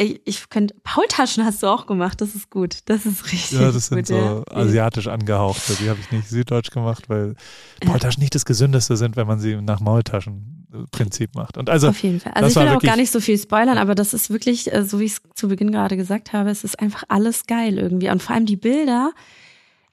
Ich, 0.01 0.21
ich 0.25 0.49
könnte, 0.49 0.75
Paultaschen 0.83 1.45
hast 1.45 1.61
du 1.61 1.67
auch 1.67 1.85
gemacht, 1.85 2.21
das 2.21 2.33
ist 2.35 2.49
gut. 2.49 2.79
Das 2.85 3.05
ist 3.05 3.31
richtig. 3.31 3.59
Ja, 3.59 3.71
das 3.71 3.87
sind 3.87 3.97
gut, 3.99 4.07
so 4.07 4.15
ja. 4.15 4.43
asiatisch 4.51 5.07
angehauchte. 5.07 5.75
Die 5.75 5.89
habe 5.89 5.99
ich 5.99 6.11
nicht 6.11 6.27
süddeutsch 6.27 6.71
gemacht, 6.71 7.09
weil 7.09 7.35
Paultaschen 7.81 8.21
nicht 8.21 8.33
das 8.33 8.45
gesündeste 8.45 8.97
sind, 8.97 9.15
wenn 9.15 9.27
man 9.27 9.39
sie 9.39 9.61
nach 9.61 9.79
Maultaschen 9.79 10.61
Prinzip 10.91 11.35
macht. 11.35 11.57
Und 11.57 11.69
also, 11.69 11.89
Auf 11.89 12.01
jeden 12.01 12.19
Fall. 12.19 12.33
Also 12.33 12.47
ich 12.47 12.65
will 12.65 12.73
auch 12.73 12.81
gar 12.81 12.95
nicht 12.95 13.11
so 13.11 13.19
viel 13.19 13.37
spoilern, 13.37 13.77
aber 13.77 13.95
das 13.95 14.13
ist 14.13 14.29
wirklich, 14.29 14.71
äh, 14.71 14.83
so 14.83 14.99
wie 14.99 15.05
ich 15.05 15.13
es 15.13 15.21
zu 15.35 15.47
Beginn 15.47 15.71
gerade 15.71 15.97
gesagt 15.97 16.33
habe, 16.33 16.49
es 16.49 16.63
ist 16.63 16.79
einfach 16.79 17.03
alles 17.09 17.45
geil 17.45 17.77
irgendwie. 17.77 18.09
Und 18.09 18.23
vor 18.23 18.35
allem 18.35 18.45
die 18.45 18.55
Bilder, 18.55 19.11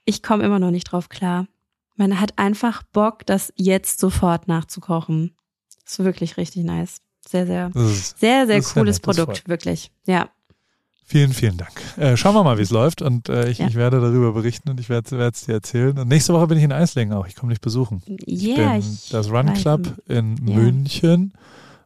ich 0.05 0.23
komme 0.23 0.45
immer 0.45 0.59
noch 0.59 0.71
nicht 0.71 0.93
drauf 0.93 1.09
klar. 1.09 1.47
Man 1.97 2.21
hat 2.21 2.39
einfach 2.39 2.85
Bock, 2.93 3.27
das 3.27 3.53
jetzt 3.57 3.99
sofort 3.99 4.47
nachzukochen. 4.47 5.35
Ist 5.85 5.99
wirklich 5.99 6.37
richtig 6.37 6.65
nice. 6.65 7.01
Sehr, 7.29 7.47
sehr, 7.47 7.71
sehr, 7.75 8.47
sehr 8.47 8.63
cooles 8.63 9.01
Produkt, 9.01 9.47
wirklich. 9.49 9.91
Ja. 10.07 10.31
Vielen, 11.05 11.35
vielen 11.35 11.59
Dank. 11.59 11.73
Äh, 11.99 12.17
schauen 12.17 12.35
wir 12.35 12.43
mal, 12.43 12.57
wie 12.57 12.63
es 12.63 12.71
läuft 12.71 13.03
und 13.03 13.29
äh, 13.29 13.51
ich, 13.51 13.59
ja. 13.59 13.67
ich, 13.67 13.75
werde 13.75 14.01
darüber 14.01 14.33
berichten 14.33 14.71
und 14.71 14.81
ich 14.81 14.89
werde 14.89 15.29
es 15.29 15.45
dir 15.45 15.53
erzählen. 15.53 15.99
Und 15.99 16.09
nächste 16.09 16.33
Woche 16.33 16.47
bin 16.47 16.57
ich 16.57 16.65
in 16.65 16.73
Eislingen 16.73 17.15
auch. 17.15 17.27
Ich 17.27 17.35
komme 17.35 17.51
dich 17.51 17.61
besuchen. 17.61 18.03
Yeah, 18.27 18.79
ich 18.79 18.85
bin 18.85 18.99
das 19.11 19.31
Run 19.31 19.53
Club 19.55 19.95
in 20.07 20.37
ja. 20.47 20.55
München 20.55 21.35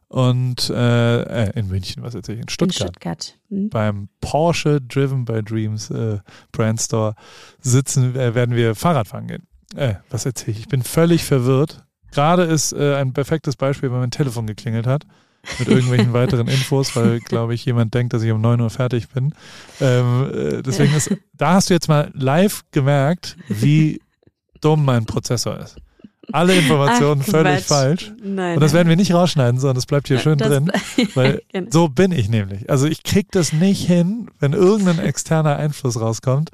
und 0.07 0.69
äh, 0.69 1.23
äh, 1.23 1.59
in 1.59 1.67
München, 1.67 2.03
was 2.03 2.15
erzähle 2.15 2.37
ich? 2.37 2.43
In 2.43 2.49
Stuttgart. 2.49 2.81
In 2.81 2.87
Stuttgart. 2.87 3.37
Mhm. 3.49 3.69
Beim 3.69 4.09
Porsche 4.21 4.79
Driven 4.79 5.25
by 5.25 5.43
Dreams 5.43 5.89
äh, 5.89 6.19
Brand 6.53 6.79
Store 6.79 7.15
sitzen, 7.59 8.15
äh, 8.15 8.33
werden 8.33 8.55
wir 8.55 8.75
Fahrrad 8.75 9.09
fahren 9.09 9.27
gehen. 9.27 9.47
Äh, 9.75 9.95
was 10.09 10.25
erzähle 10.25 10.51
ich? 10.51 10.59
Ich 10.59 10.67
bin 10.69 10.83
völlig 10.83 11.25
verwirrt. 11.25 11.83
Gerade 12.11 12.43
ist 12.43 12.73
ein 12.75 13.11
perfektes 13.11 13.55
Beispiel, 13.55 13.91
weil 13.91 13.99
mein 13.99 14.11
Telefon 14.11 14.45
geklingelt 14.45 14.85
hat 14.85 15.03
mit 15.59 15.67
irgendwelchen 15.67 16.13
weiteren 16.13 16.47
Infos, 16.47 16.95
weil, 16.95 17.19
glaube 17.19 17.53
ich, 17.53 17.65
jemand 17.65 17.93
denkt, 17.93 18.13
dass 18.13 18.23
ich 18.23 18.31
um 18.31 18.41
9 18.41 18.61
Uhr 18.61 18.69
fertig 18.69 19.09
bin. 19.09 19.33
Ähm, 19.81 20.31
äh, 20.33 20.61
deswegen 20.61 20.95
ist, 20.95 21.15
da 21.33 21.53
hast 21.53 21.69
du 21.69 21.73
jetzt 21.73 21.87
mal 21.87 22.11
live 22.13 22.63
gemerkt, 22.71 23.37
wie 23.47 24.01
dumm 24.61 24.85
mein 24.85 25.05
Prozessor 25.05 25.59
ist. 25.59 25.77
Alle 26.31 26.55
Informationen 26.55 27.21
Ach, 27.21 27.29
völlig 27.29 27.65
falsch. 27.65 28.13
Nein, 28.23 28.55
und 28.55 28.61
das 28.61 28.71
werden 28.71 28.87
wir 28.87 28.95
nicht 28.95 29.13
rausschneiden, 29.13 29.59
sondern 29.59 29.75
das 29.75 29.85
bleibt 29.85 30.07
hier 30.07 30.19
schön 30.19 30.37
das, 30.37 30.47
drin. 30.47 30.71
Weil 31.15 31.41
genau. 31.51 31.69
so 31.69 31.89
bin 31.89 32.13
ich 32.13 32.29
nämlich. 32.29 32.69
Also 32.69 32.87
ich 32.87 33.03
krieg 33.03 33.27
das 33.31 33.51
nicht 33.51 33.85
hin, 33.85 34.29
wenn 34.39 34.53
irgendein 34.53 34.99
externer 34.99 35.57
Einfluss 35.57 35.99
rauskommt, 35.99 36.49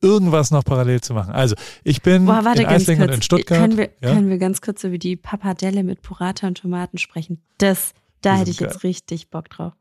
irgendwas 0.00 0.50
noch 0.50 0.64
parallel 0.64 1.00
zu 1.00 1.14
machen. 1.14 1.32
Also 1.32 1.54
ich 1.84 2.02
bin 2.02 2.26
Boah, 2.26 2.44
warte, 2.44 2.62
in 2.62 2.68
Eislingen 2.68 3.08
und 3.08 3.14
in 3.14 3.22
Stuttgart. 3.22 3.60
Können 3.60 3.78
wir, 3.78 3.90
ja? 4.00 4.12
können 4.12 4.28
wir 4.28 4.38
ganz 4.38 4.60
kurz 4.60 4.82
über 4.82 4.98
die 4.98 5.14
Papadelle 5.14 5.84
mit 5.84 6.02
Burrata 6.02 6.48
und 6.48 6.58
Tomaten 6.58 6.98
sprechen? 6.98 7.40
Das 7.58 7.94
da 8.22 8.36
hätte 8.36 8.50
ich 8.50 8.58
geil. 8.58 8.68
jetzt 8.68 8.82
richtig 8.82 9.30
Bock 9.30 9.50
drauf. 9.50 9.72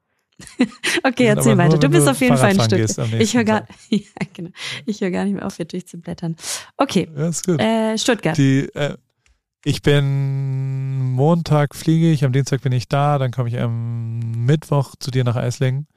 okay, 1.03 1.25
erzähl 1.25 1.57
weiter. 1.57 1.77
Du 1.77 1.89
bist 1.89 2.07
auf 2.07 2.19
jeden 2.19 2.37
Fall 2.37 2.59
ein 2.59 2.61
Stück. 2.61 2.89
Ich 3.19 3.35
höre 3.35 3.43
gar, 3.43 3.67
ja, 3.89 3.99
genau. 4.33 4.49
ich 4.85 5.01
höre 5.01 5.11
gar 5.11 5.25
nicht 5.25 5.35
mehr 5.35 5.45
auf, 5.45 5.57
hier 5.57 5.65
durchzublättern. 5.65 6.35
Okay. 6.77 7.09
Ja, 7.15 7.27
ist 7.27 7.45
gut. 7.45 7.59
Äh, 7.59 7.97
Stuttgart. 7.97 8.37
Die, 8.37 8.69
äh, 8.73 8.97
ich 9.63 9.81
bin 9.81 11.11
Montag 11.11 11.75
fliege 11.75 12.11
ich, 12.11 12.25
am 12.25 12.31
Dienstag 12.31 12.61
bin 12.61 12.71
ich 12.71 12.87
da, 12.87 13.19
dann 13.19 13.31
komme 13.31 13.49
ich 13.49 13.59
am 13.59 14.19
Mittwoch 14.45 14.95
zu 14.99 15.11
dir 15.11 15.23
nach 15.23 15.35
Eislingen 15.35 15.87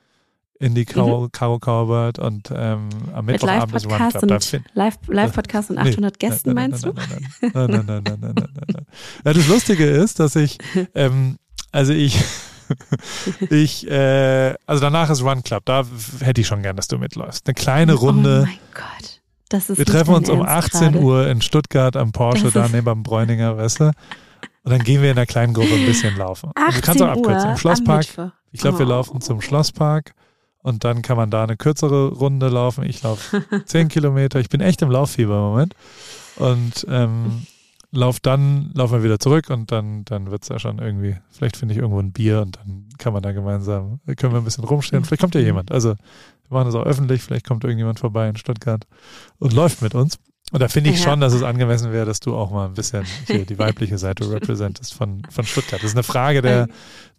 in 0.61 0.74
die 0.74 0.84
Karo, 0.84 1.22
mhm. 1.22 1.32
Karo 1.32 1.59
Kauerbird 1.59 2.18
und 2.18 2.51
ähm, 2.55 2.88
am 3.12 3.24
Mittwochabend 3.24 3.74
ist 3.74 3.86
One 3.86 4.11
Club. 4.11 4.62
Live-Podcast 5.09 5.70
und 5.70 5.78
800 5.78 5.99
nee, 5.99 6.28
Gästen, 6.28 6.55
meinst 6.55 6.84
du? 6.84 6.92
Nein, 6.92 7.53
nein, 7.53 7.68
nein, 7.68 7.86
nein, 7.86 8.05
nein, 8.05 8.34
nein, 8.34 8.49
nein, 9.24 9.34
das 9.34 9.49
Lustige 9.49 9.84
ist, 9.84 10.20
dass 10.20 10.36
ich 10.36 10.59
ähm, 10.95 11.38
also 11.75 11.93
ich, 11.93 12.22
ich, 13.51 13.91
äh, 13.91 14.55
also 14.64 14.81
danach 14.81 15.11
ist 15.11 15.22
Run 15.22 15.43
Club. 15.43 15.64
Da 15.64 15.85
hätte 16.20 16.41
ich 16.41 16.47
schon 16.47 16.62
gern, 16.62 16.77
dass 16.77 16.87
du 16.87 16.99
mitläufst. 16.99 17.47
Eine 17.47 17.55
kleine 17.55 17.97
oh 17.97 17.99
Runde. 17.99 18.43
Oh 18.43 18.47
mein 18.47 18.59
Gott. 18.72 19.20
Das 19.49 19.70
ist 19.70 19.79
Wir 19.79 19.85
treffen 19.85 20.14
uns 20.14 20.31
um 20.31 20.43
18 20.43 20.93
grade. 20.93 20.99
Uhr 21.05 21.29
in 21.29 21.43
Stuttgart 21.43 21.97
am 21.97 22.12
Porsche, 22.12 22.51
da 22.53 22.68
neben 22.68 22.89
am 22.89 23.03
Bräuninger, 23.03 23.57
weißt 23.57 23.81
du? 23.81 23.85
Und 23.87 24.70
dann 24.70 24.85
gehen 24.85 25.03
wir 25.03 25.11
in 25.11 25.18
einer 25.18 25.27
kleinen 25.27 25.53
Gruppe 25.53 25.75
ein 25.75 25.85
bisschen 25.85 26.16
laufen. 26.16 26.51
18 26.55 26.64
also 26.64 26.79
du 26.79 26.87
kannst 26.87 27.03
auch 27.03 27.09
abkürzen. 27.09 27.51
Im 27.51 27.57
Schlosspark. 27.57 28.07
Ich 28.53 28.61
glaube, 28.61 28.77
oh. 28.77 28.79
wir 28.79 28.87
laufen 28.87 29.20
zum 29.20 29.41
Schlosspark 29.41 30.14
und 30.62 30.85
dann 30.85 31.03
kann 31.03 31.16
man 31.16 31.31
da 31.31 31.43
eine 31.43 31.57
kürzere 31.57 32.09
Runde 32.09 32.49
laufen. 32.49 32.85
Ich 32.85 33.03
laufe 33.03 33.45
10 33.66 33.89
Kilometer. 33.89 34.39
Ich 34.39 34.49
bin 34.49 34.61
echt 34.61 34.81
im 34.81 34.91
Lauffieber 34.91 35.35
im 35.35 35.43
Moment. 35.43 35.75
Und 36.37 36.87
ähm, 36.89 37.47
lauf 37.95 38.20
dann, 38.20 38.70
laufen 38.74 38.95
wir 38.99 39.05
wieder 39.05 39.18
zurück 39.18 39.51
und 39.51 39.70
dann, 39.72 40.05
dann 40.05 40.30
wird 40.30 40.42
es 40.42 40.49
ja 40.49 40.59
schon 40.59 40.78
irgendwie, 40.78 41.16
vielleicht 41.30 41.57
finde 41.57 41.74
ich 41.74 41.78
irgendwo 41.80 42.01
ein 42.01 42.12
Bier 42.12 42.42
und 42.42 42.57
dann 42.57 42.88
kann 42.99 43.12
man 43.12 43.22
da 43.22 43.32
gemeinsam, 43.32 44.01
können 44.16 44.32
wir 44.32 44.38
ein 44.40 44.45
bisschen 44.45 44.64
rumstehen. 44.64 45.05
Vielleicht 45.05 45.20
kommt 45.20 45.34
ja 45.34 45.40
jemand. 45.40 45.70
Also 45.72 45.90
wir 45.90 45.97
machen 46.51 46.66
das 46.66 46.74
auch 46.74 46.84
öffentlich, 46.84 47.22
vielleicht 47.22 47.47
kommt 47.47 47.64
irgendjemand 47.64 47.99
vorbei 48.01 48.28
in 48.28 48.36
Stuttgart 48.36 48.84
und 49.38 49.53
läuft 49.53 49.80
mit 49.82 49.95
uns. 49.95 50.18
Und 50.53 50.61
da 50.61 50.68
finde 50.68 50.90
ich 50.90 51.01
schon, 51.03 51.20
dass 51.20 51.32
es 51.32 51.42
angemessen 51.42 51.90
wäre, 51.90 52.05
dass 52.05 52.20
du 52.20 52.36
auch 52.36 52.51
mal 52.51 52.66
ein 52.66 52.74
bisschen 52.74 53.05
hier 53.26 53.47
die 53.47 53.59
weibliche 53.59 53.97
Seite 53.97 54.30
repräsentest 54.30 54.92
von, 54.92 55.22
von 55.30 55.45
Stuttgart. 55.45 55.80
Das 55.82 55.90
ist 55.90 55.97
eine 55.97 56.03
Frage 56.03 56.42
der, 56.42 56.68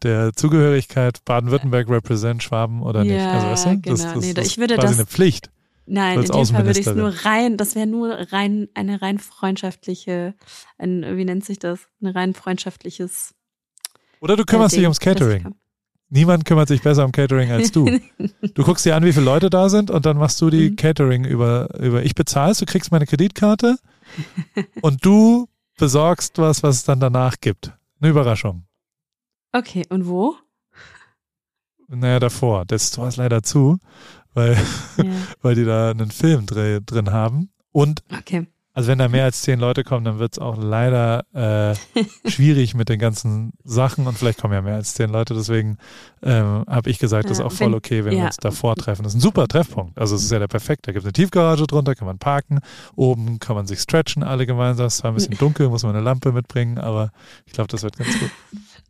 der 0.03 0.33
Zugehörigkeit, 0.33 1.25
Baden-Württemberg 1.25 1.89
represent 1.89 2.43
Schwaben 2.43 2.83
oder 2.83 3.03
nicht. 3.03 3.13
Ja, 3.15 3.31
Also 3.31 3.47
weißt 3.47 3.65
du, 3.65 3.69
das, 3.89 3.99
genau. 4.01 4.13
das, 4.13 4.23
Nee, 4.25 4.33
das 4.35 4.45
ich 4.47 4.57
würde 4.59 4.75
ist 4.75 4.79
quasi 4.79 4.93
das- 4.93 4.99
eine 4.99 5.07
Pflicht. 5.07 5.49
Nein, 5.87 6.23
in 6.23 6.31
dem 6.31 6.45
Fall 6.47 6.65
würde 6.65 6.79
ich 6.79 6.87
es 6.87 6.95
nur 6.95 7.09
rein, 7.25 7.57
das 7.57 7.75
wäre 7.75 7.87
nur 7.87 8.09
rein, 8.31 8.67
eine 8.73 9.01
rein 9.01 9.19
freundschaftliche, 9.19 10.33
ein, 10.77 11.17
wie 11.17 11.25
nennt 11.25 11.45
sich 11.45 11.59
das? 11.59 11.87
Ein 12.01 12.07
rein 12.07 12.33
freundschaftliches. 12.33 13.35
Oder 14.19 14.35
du 14.35 14.45
kümmerst 14.45 14.73
äh, 14.73 14.77
dich 14.77 14.85
ums 14.85 14.99
Catering. 14.99 15.55
Niemand 16.09 16.45
kümmert 16.45 16.67
sich 16.67 16.81
besser 16.81 17.03
um 17.05 17.11
Catering 17.11 17.51
als 17.51 17.71
du. 17.71 17.99
Du 18.53 18.63
guckst 18.63 18.85
dir 18.85 18.95
an, 18.95 19.03
wie 19.03 19.13
viele 19.13 19.25
Leute 19.25 19.49
da 19.49 19.69
sind 19.69 19.91
und 19.91 20.05
dann 20.05 20.17
machst 20.17 20.39
du 20.41 20.49
die 20.49 20.71
Mhm. 20.71 20.75
Catering 20.75 21.25
über, 21.25 21.67
über 21.79 22.03
ich 22.03 22.15
bezahlst, 22.15 22.61
du 22.61 22.65
kriegst 22.65 22.91
meine 22.91 23.05
Kreditkarte 23.05 23.77
und 24.81 25.05
du 25.05 25.47
besorgst 25.77 26.37
was, 26.37 26.63
was 26.63 26.77
es 26.77 26.83
dann 26.83 26.99
danach 26.99 27.35
gibt. 27.41 27.73
Eine 27.99 28.11
Überraschung. 28.11 28.65
Okay, 29.51 29.85
und 29.89 30.07
wo? 30.07 30.35
Naja, 31.87 32.19
davor. 32.19 32.65
Das 32.65 32.91
Tor 32.91 33.07
ist 33.07 33.17
leider 33.17 33.43
zu, 33.43 33.77
weil, 34.35 34.53
Ja. 34.97 35.03
weil 35.41 35.55
die 35.55 35.65
da 35.65 35.89
einen 35.91 36.11
Filmdreh 36.11 36.81
drin 36.85 37.11
haben. 37.11 37.49
Und 37.71 38.03
Okay. 38.17 38.47
also 38.73 38.89
wenn 38.89 38.99
da 38.99 39.07
mehr 39.09 39.23
als 39.25 39.41
zehn 39.41 39.59
Leute 39.59 39.83
kommen, 39.83 40.05
dann 40.05 40.19
wird 40.19 40.33
es 40.33 40.39
auch 40.39 40.57
leider 40.57 41.25
äh, 41.33 41.75
schwierig 42.29 42.73
mit 42.75 42.87
den 42.89 42.99
ganzen 42.99 43.51
Sachen 43.63 44.07
und 44.07 44.17
vielleicht 44.17 44.39
kommen 44.39 44.53
ja 44.53 44.61
mehr 44.61 44.75
als 44.75 44.93
zehn 44.93 45.09
Leute. 45.09 45.33
Deswegen 45.33 45.77
ähm, 46.23 46.63
habe 46.67 46.89
ich 46.89 46.99
gesagt, 46.99 47.25
das 47.25 47.33
ist 47.33 47.39
Ja, 47.39 47.45
auch 47.45 47.51
voll 47.51 47.67
wenn- 47.67 47.73
okay, 47.73 48.05
wenn 48.05 48.11
wir 48.11 48.19
ja. 48.19 48.25
uns 48.27 48.37
davor 48.37 48.75
treffen. 48.75 49.03
Das 49.03 49.13
ist 49.13 49.17
ein 49.17 49.21
super 49.21 49.47
Treffpunkt. 49.47 49.97
Also 49.97 50.15
es 50.15 50.23
ist 50.23 50.31
ja 50.31 50.39
der 50.39 50.47
perfekte. 50.47 50.83
Da 50.87 50.91
gibt 50.93 51.03
es 51.03 51.05
eine 51.05 51.13
Tiefgarage 51.13 51.67
drunter, 51.67 51.95
kann 51.95 52.05
man 52.07 52.17
parken. 52.19 52.59
Oben 52.95 53.39
kann 53.39 53.55
man 53.57 53.67
sich 53.67 53.79
stretchen, 53.81 54.23
alle 54.23 54.45
gemeinsam. 54.45 54.85
Es 54.87 54.93
ist 54.95 54.99
zwar 54.99 55.11
ein 55.11 55.15
bisschen 55.15 55.37
dunkel, 55.37 55.67
muss 55.69 55.83
man 55.83 55.95
eine 55.95 56.03
Lampe 56.03 56.31
mitbringen, 56.31 56.77
aber 56.77 57.11
ich 57.45 57.53
glaube, 57.53 57.67
das 57.67 57.83
wird 57.83 57.97
ganz 57.97 58.17
gut. 58.19 58.29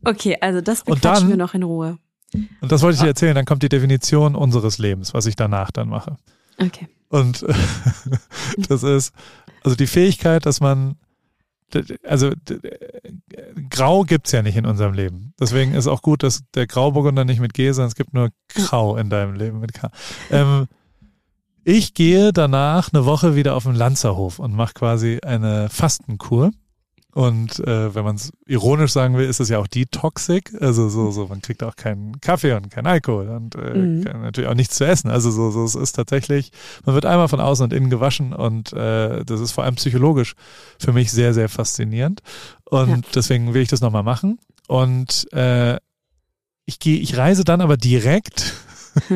Okay, 0.03 0.37
also 0.41 0.61
das 0.61 0.81
Und 0.81 1.01
bequatschen 1.01 1.21
dann- 1.23 1.29
wir 1.29 1.37
noch 1.37 1.53
in 1.55 1.63
Ruhe. 1.63 1.97
Und 2.34 2.71
das 2.71 2.82
wollte 2.82 2.95
ich 2.95 3.01
dir 3.01 3.07
erzählen. 3.07 3.36
Dann 3.36 3.45
kommt 3.45 3.63
die 3.63 3.69
Definition 3.69 4.36
unseres 4.36 4.78
Lebens, 4.78 5.13
was 5.13 5.26
ich 5.26 5.36
danach 5.36 5.71
dann 5.71 5.89
mache. 5.89 6.17
Okay. 6.57 6.88
Und 7.09 7.43
äh, 7.43 7.53
das 8.69 8.84
ist 8.84 9.13
also 9.63 9.76
die 9.76 9.88
Fähigkeit, 9.88 10.45
dass 10.45 10.59
man 10.59 10.95
also 12.03 12.32
Grau 13.69 14.03
gibt's 14.03 14.32
ja 14.32 14.41
nicht 14.41 14.55
in 14.55 14.65
unserem 14.65 14.93
Leben. 14.93 15.34
Deswegen 15.39 15.73
ist 15.73 15.88
auch 15.88 16.01
gut, 16.01 16.23
dass 16.23 16.43
der 16.53 16.67
Grauburgunder 16.67 17.26
nicht 17.26 17.39
mit 17.39 17.53
G, 17.53 17.71
sondern 17.71 17.89
es 17.89 17.95
gibt 17.95 18.13
nur 18.13 18.30
Grau 18.53 18.97
in 18.97 19.09
deinem 19.09 19.36
Leben 19.36 19.59
mit 19.59 19.73
K. 19.73 19.89
Ähm, 20.30 20.67
ich 21.63 21.93
gehe 21.93 22.32
danach 22.32 22.93
eine 22.93 23.05
Woche 23.05 23.36
wieder 23.36 23.55
auf 23.55 23.63
den 23.63 23.76
Lanzerhof 23.76 24.39
und 24.39 24.53
mache 24.53 24.73
quasi 24.73 25.19
eine 25.23 25.69
Fastenkur. 25.69 26.51
Und 27.16 27.59
äh, 27.61 27.95
wenn 27.95 28.03
man 28.03 28.18
es 28.18 28.34
ironisch 28.45 28.91
sagen 28.91 29.16
will, 29.16 29.26
ist 29.26 29.39
es 29.39 29.47
ja 29.47 29.57
auch 29.59 29.68
detoxic. 29.68 30.53
Also 30.61 30.89
so, 30.89 31.11
so, 31.11 31.28
man 31.28 31.41
kriegt 31.41 31.63
auch 31.63 31.78
keinen 31.78 32.20
Kaffee 32.20 32.51
und 32.51 32.70
keinen 32.70 32.88
Alkohol 32.88 33.30
und 33.30 33.55
äh, 33.55 33.74
Mhm. 33.74 34.01
natürlich 34.22 34.49
auch 34.49 34.53
nichts 34.53 34.76
zu 34.76 34.86
essen. 34.86 35.09
Also 35.09 35.32
so, 35.32 35.49
so, 35.49 35.63
es 35.63 35.76
ist 35.76 35.93
tatsächlich, 35.93 36.51
man 36.86 36.93
wird 36.93 37.05
einmal 37.05 37.30
von 37.30 37.39
außen 37.39 37.63
und 37.63 37.72
innen 37.72 37.89
gewaschen 37.89 38.34
und 38.34 38.74
äh, 38.74 39.24
das 39.24 39.39
ist 39.39 39.53
vor 39.53 39.63
allem 39.63 39.76
psychologisch 39.76 40.34
für 40.78 40.91
mich 40.91 41.09
sehr, 41.09 41.34
sehr 41.34 41.47
faszinierend. 41.47 42.20
Und 42.66 42.89
Ja. 43.05 43.11
deswegen 43.16 43.53
will 43.53 43.61
ich 43.61 43.70
das 43.70 43.80
nochmal 43.80 44.03
machen. 44.03 44.38
Und 44.68 45.32
äh, 45.32 45.78
ich 46.66 46.80
gehe, 46.80 46.99
ich 46.99 47.16
reise 47.16 47.45
dann 47.45 47.61
aber 47.61 47.78
direkt 47.78 48.55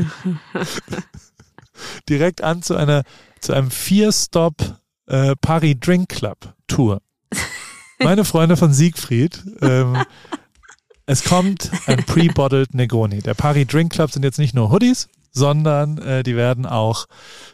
direkt 2.07 2.43
an 2.43 2.61
zu 2.61 2.75
einer 2.75 3.03
zu 3.41 3.51
einem 3.53 3.71
Vier-Stop 3.71 4.79
äh, 5.07 5.35
Paris 5.41 5.75
Drink 5.81 6.07
Club 6.07 6.53
Tour. 6.67 7.01
Meine 8.03 8.25
Freunde 8.25 8.57
von 8.57 8.73
Siegfried. 8.73 9.43
Ähm, 9.61 9.97
es 11.05 11.23
kommt 11.23 11.71
ein 11.87 12.03
Pre-Bottled 12.05 12.73
Negroni. 12.73 13.19
Der 13.19 13.33
Paris 13.33 13.67
Drink 13.67 13.91
Club 13.91 14.11
sind 14.11 14.23
jetzt 14.23 14.39
nicht 14.39 14.53
nur 14.53 14.71
Hoodies, 14.71 15.09
sondern 15.39 15.97
äh, 15.99 16.21
die 16.21 16.35
werden 16.35 16.65
auch 16.65 17.05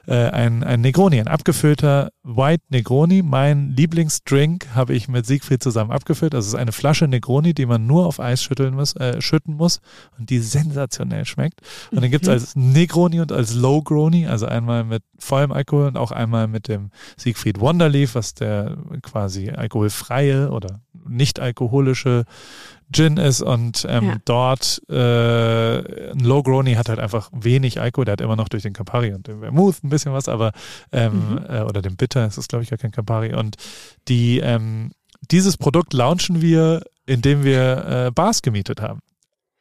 äh, 0.07 0.29
ein, 0.29 0.63
ein 0.63 0.81
Negroni, 0.81 1.19
ein 1.19 1.27
abgefüllter 1.27 2.09
White 2.23 2.63
Negroni. 2.69 3.21
Mein 3.21 3.69
Lieblingsdrink 3.77 4.67
habe 4.73 4.93
ich 4.95 5.07
mit 5.07 5.25
Siegfried 5.25 5.61
zusammen 5.61 5.91
abgefüllt. 5.91 6.33
Also 6.33 6.47
es 6.47 6.53
ist 6.53 6.59
eine 6.59 6.71
Flasche 6.71 7.07
Negroni, 7.07 7.53
die 7.53 7.65
man 7.65 7.85
nur 7.85 8.07
auf 8.07 8.19
Eis 8.19 8.43
schütteln 8.43 8.73
muss, 8.73 8.95
äh, 8.95 9.21
schütten 9.21 9.55
muss 9.55 9.79
und 10.17 10.29
die 10.31 10.39
sensationell 10.39 11.25
schmeckt. 11.25 11.61
Und 11.91 12.01
dann 12.01 12.11
gibt's 12.11 12.27
Mhm. 12.27 12.33
als 12.33 12.55
Negroni 12.55 13.21
und 13.21 13.31
als 13.31 13.53
Low-Groni, 13.53 14.25
also 14.27 14.47
einmal 14.47 14.83
mit 14.83 15.03
vollem 15.19 15.51
Alkohol 15.51 15.87
und 15.87 15.97
auch 15.97 16.11
einmal 16.11 16.47
mit 16.47 16.67
dem 16.67 16.89
Siegfried 17.17 17.59
Wonderleaf, 17.59 18.15
was 18.15 18.33
der 18.33 18.75
quasi 19.03 19.51
alkoholfreie 19.51 20.49
oder 20.49 20.81
nicht 21.07 21.39
alkoholische 21.39 22.25
Gin 22.91 23.17
ist 23.17 23.41
und 23.41 23.85
ähm, 23.89 24.05
Ja. 24.05 24.15
dort 24.25 24.81
äh, 24.89 26.11
ein 26.11 26.19
Low 26.19 26.43
Grony 26.43 26.73
hat 26.75 26.89
halt 26.89 26.99
einfach 26.99 27.29
wenig 27.33 27.79
Alkohol, 27.81 28.05
der 28.05 28.13
hat 28.13 28.21
immer 28.21 28.35
noch 28.35 28.49
durch 28.49 28.63
den 28.63 28.73
Campari 28.73 29.13
und 29.13 29.27
den 29.27 29.39
Vermouth 29.39 29.83
ein 29.83 29.89
bisschen 29.89 30.13
was, 30.13 30.29
aber 30.29 30.51
ähm, 30.91 31.31
Mhm. 31.31 31.45
äh, 31.49 31.61
oder 31.61 31.81
den 31.81 31.95
Bitter, 31.95 32.25
es 32.25 32.37
ist 32.37 32.49
glaube 32.49 32.63
ich 32.63 32.69
gar 32.69 32.77
kein 32.77 32.91
Campari 32.91 33.33
und 33.33 33.55
die 34.07 34.39
ähm, 34.39 34.91
dieses 35.31 35.57
Produkt 35.57 35.93
launchen 35.93 36.41
wir, 36.41 36.83
indem 37.07 37.43
wir 37.43 37.85
äh, 38.07 38.11
Bars 38.11 38.41
gemietet 38.41 38.81
haben. 38.81 38.99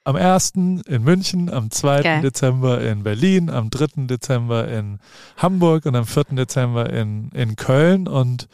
Am 0.06 0.16
1. 0.16 0.52
in 0.86 1.02
München, 1.02 1.48
am 1.50 1.70
2. 1.70 2.02
Geil. 2.02 2.20
Dezember 2.20 2.82
in 2.82 3.02
Berlin, 3.04 3.48
am 3.48 3.70
3. 3.70 4.04
Dezember 4.06 4.68
in 4.68 4.98
Hamburg 5.38 5.86
und 5.86 5.96
am 5.96 6.04
4. 6.04 6.24
Dezember 6.32 6.90
in, 6.90 7.30
in 7.30 7.56
Köln. 7.56 8.06
Und 8.06 8.46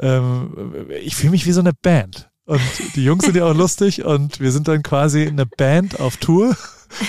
ähm, 0.00 0.52
ich 1.00 1.14
fühle 1.14 1.30
mich 1.30 1.46
wie 1.46 1.52
so 1.52 1.60
eine 1.60 1.72
Band. 1.72 2.28
Und 2.46 2.60
die 2.94 3.04
Jungs 3.04 3.24
sind 3.24 3.36
ja 3.36 3.44
auch 3.44 3.54
lustig 3.56 4.04
und 4.04 4.38
wir 4.40 4.52
sind 4.52 4.68
dann 4.68 4.82
quasi 4.84 5.26
eine 5.26 5.46
Band 5.46 5.98
auf 5.98 6.16
Tour 6.16 6.56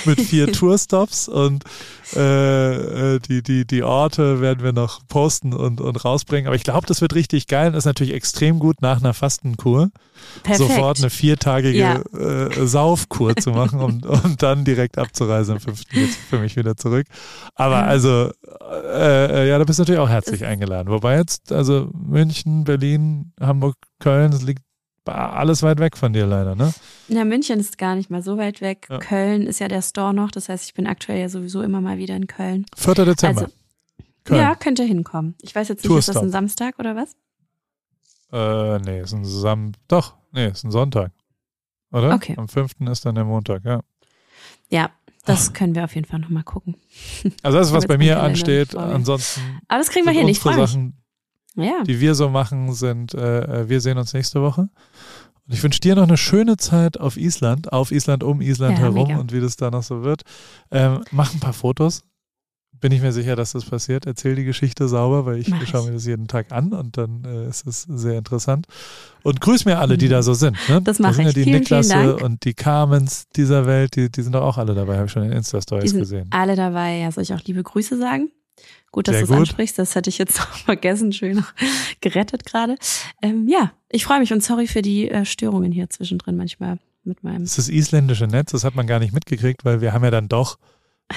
mit 0.05 0.19
vier 0.19 0.51
Tourstops 0.51 1.27
und 1.27 1.63
äh, 2.15 3.15
äh, 3.15 3.19
die, 3.19 3.43
die, 3.43 3.67
die 3.67 3.83
Orte 3.83 4.41
werden 4.41 4.63
wir 4.63 4.73
noch 4.73 5.01
posten 5.07 5.53
und, 5.53 5.79
und 5.79 6.03
rausbringen. 6.03 6.47
Aber 6.47 6.55
ich 6.55 6.63
glaube, 6.63 6.87
das 6.87 7.01
wird 7.01 7.13
richtig 7.13 7.45
geil 7.45 7.67
und 7.69 7.75
ist 7.75 7.85
natürlich 7.85 8.15
extrem 8.15 8.57
gut 8.57 8.81
nach 8.81 8.97
einer 8.99 9.13
Fastenkur 9.13 9.89
Perfekt. 10.41 10.57
sofort 10.57 10.97
eine 10.97 11.11
viertagige 11.11 11.77
Ja. 11.77 12.01
äh, 12.17 12.65
Saufkur 12.65 13.35
zu 13.35 13.51
machen 13.51 13.79
und, 13.79 14.07
und 14.07 14.41
dann 14.41 14.65
direkt 14.65 14.97
abzureisen 14.97 15.53
am 15.55 15.59
5. 15.59 15.83
jetzt 15.91 16.17
für 16.29 16.39
mich 16.39 16.55
wieder 16.55 16.75
zurück. 16.75 17.05
Aber 17.53 17.83
also, 17.83 18.31
äh, 18.71 19.43
äh, 19.43 19.49
ja, 19.49 19.59
da 19.59 19.63
bist 19.65 19.77
du 19.77 19.81
natürlich 19.83 19.99
auch 20.01 20.09
herzlich 20.09 20.45
eingeladen. 20.45 20.89
Wobei 20.89 21.17
jetzt, 21.17 21.51
also 21.51 21.91
München, 21.93 22.63
Berlin, 22.63 23.33
Hamburg, 23.39 23.75
Köln, 23.99 24.31
das 24.31 24.41
liegt 24.41 24.63
alles 25.07 25.63
weit 25.63 25.79
weg 25.79 25.97
von 25.97 26.13
dir 26.13 26.25
leider, 26.25 26.55
ne? 26.55 26.73
Ja, 27.07 27.25
München 27.25 27.59
ist 27.59 27.77
gar 27.77 27.95
nicht 27.95 28.09
mal 28.09 28.21
so 28.21 28.37
weit 28.37 28.61
weg. 28.61 28.87
Ja. 28.89 28.99
Köln 28.99 29.47
ist 29.47 29.59
ja 29.59 29.67
der 29.67 29.81
Store 29.81 30.13
noch. 30.13 30.31
Das 30.31 30.49
heißt, 30.49 30.65
ich 30.65 30.73
bin 30.73 30.87
aktuell 30.87 31.19
ja 31.19 31.29
sowieso 31.29 31.61
immer 31.61 31.81
mal 31.81 31.97
wieder 31.97 32.15
in 32.15 32.27
Köln. 32.27 32.65
4. 32.75 32.93
Dezember. 33.05 33.41
Also, 33.43 33.53
Köln. 34.23 34.41
Ja, 34.41 34.55
könnte 34.55 34.83
hinkommen. 34.83 35.35
Ich 35.41 35.55
weiß 35.55 35.69
jetzt 35.69 35.83
nicht, 35.83 35.97
ist 35.97 36.09
das 36.09 36.17
ein 36.17 36.29
Samstag 36.31 36.79
oder 36.79 36.95
was? 36.95 37.15
Äh, 38.31 38.79
nee, 38.79 39.01
ist 39.01 39.13
ein 39.13 39.23
Sam 39.25 39.71
doch, 39.87 40.15
nee, 40.31 40.47
ist 40.47 40.63
ein 40.63 40.71
Sonntag. 40.71 41.11
Oder? 41.91 42.13
Okay. 42.13 42.35
Am 42.37 42.49
5. 42.49 42.81
ist 42.91 43.05
dann 43.05 43.15
der 43.15 43.23
Montag, 43.23 43.63
ja. 43.63 43.79
Ja, 44.69 44.89
das 45.25 45.53
können 45.53 45.75
wir 45.75 45.83
auf 45.85 45.95
jeden 45.95 46.07
Fall 46.07 46.19
nochmal 46.19 46.43
gucken. 46.43 46.75
Also 47.43 47.57
das 47.57 47.67
ist, 47.67 47.73
was 47.73 47.87
bei 47.87 47.97
mir 47.97 48.21
ansteht. 48.21 48.75
Ansonsten 48.75 49.41
Aber 49.67 49.79
das 49.79 49.89
kriegen 49.89 50.05
wir 50.05 50.13
freue 50.35 50.57
mich. 50.57 50.69
Sachen, 50.71 51.01
Ja. 51.55 51.83
die 51.83 51.99
wir 51.99 52.15
so 52.15 52.29
machen, 52.29 52.73
sind, 52.73 53.13
äh, 53.13 53.61
äh, 53.61 53.69
wir 53.69 53.81
sehen 53.81 53.97
uns 53.97 54.13
nächste 54.13 54.41
Woche. 54.41 54.69
Und 55.47 55.53
ich 55.53 55.63
wünsche 55.63 55.79
dir 55.79 55.95
noch 55.95 56.03
eine 56.03 56.17
schöne 56.17 56.57
Zeit 56.57 56.99
auf 56.99 57.15
Island, 57.17 57.71
auf 57.71 57.91
Island, 57.91 58.23
um 58.23 58.41
Island 58.41 58.77
Ja, 58.77 58.83
herum 58.85 59.07
mega. 59.07 59.19
und 59.19 59.31
wie 59.31 59.39
das 59.39 59.55
da 59.55 59.71
noch 59.71 59.83
so 59.83 60.03
wird. 60.03 60.23
Ähm, 60.71 61.03
mach 61.11 61.33
ein 61.33 61.39
paar 61.39 61.53
Fotos. 61.53 62.03
Bin 62.79 62.91
ich 62.91 63.01
mir 63.01 63.11
sicher, 63.11 63.35
dass 63.35 63.53
das 63.53 63.65
passiert. 63.65 64.05
Erzähl 64.05 64.35
die 64.35 64.43
Geschichte 64.43 64.87
sauber, 64.87 65.25
weil 65.25 65.39
ich 65.39 65.47
Mach 65.47 65.63
ich. 65.63 65.69
schaue 65.69 65.87
mir 65.87 65.93
das 65.93 66.05
jeden 66.05 66.27
Tag 66.27 66.51
an 66.51 66.73
und 66.73 66.95
dann 66.97 67.23
äh, 67.25 67.47
ist 67.49 67.65
es 67.65 67.83
sehr 67.83 68.19
interessant. 68.19 68.67
Und 69.23 69.41
grüß 69.41 69.65
mir 69.65 69.79
alle, 69.79 69.97
die 69.97 70.09
da 70.09 70.21
so 70.21 70.35
sind. 70.35 70.57
Ne? 70.69 70.79
Das 70.83 70.97
da 70.97 71.03
mache 71.03 71.13
sind 71.15 71.23
ja 71.23 71.29
ich. 71.29 71.33
die 71.35 71.43
Vielen, 71.45 71.63
vielen 71.65 71.79
Niklasse 71.79 71.93
Dank. 71.93 72.21
und 72.21 72.45
die 72.45 72.53
Carmens 72.53 73.25
dieser 73.35 73.65
Welt, 73.65 73.95
die, 73.95 74.11
die 74.11 74.21
sind 74.21 74.33
doch 74.33 74.43
auch 74.43 74.57
alle 74.59 74.75
dabei, 74.75 74.97
habe 74.97 75.07
ich 75.07 75.11
schon 75.11 75.23
in 75.23 75.31
Insta-Stories 75.31 75.89
sind 75.89 76.01
gesehen. 76.01 76.27
alle 76.29 76.55
dabei. 76.55 76.97
Ja, 76.99 77.11
soll 77.11 77.23
ich 77.23 77.33
auch 77.33 77.41
liebe 77.45 77.63
Grüße 77.63 77.97
sagen? 77.97 78.29
Gut, 78.91 79.07
dass 79.07 79.17
du 79.17 79.23
es 79.23 79.31
ansprichst. 79.31 79.79
Das 79.79 79.95
hatte 79.95 80.09
ich 80.11 80.19
jetzt 80.19 80.37
noch 80.39 80.47
vergessen. 80.57 81.11
Schön 81.13 81.37
noch 81.37 81.53
gerettet 82.01 82.45
gerade. 82.45 82.75
Ähm, 83.23 83.47
ja, 83.47 83.71
ich 83.89 84.05
freue 84.05 84.19
mich 84.19 84.33
und 84.33 84.43
sorry 84.43 84.67
für 84.67 84.81
die 84.81 85.09
äh, 85.09 85.25
Störungen 85.25 85.71
hier 85.71 85.89
zwischendrin 85.89 86.35
manchmal 86.37 86.79
mit 87.03 87.23
meinem. 87.23 87.43
Das 87.43 87.51
ist 87.57 87.57
das 87.57 87.69
isländische 87.69 88.27
Netz, 88.27 88.51
das 88.51 88.63
hat 88.63 88.75
man 88.75 88.87
gar 88.87 88.99
nicht 88.99 89.13
mitgekriegt, 89.13 89.63
weil 89.65 89.81
wir 89.81 89.93
haben 89.93 90.03
ja 90.03 90.11
dann 90.11 90.27
doch 90.27 90.57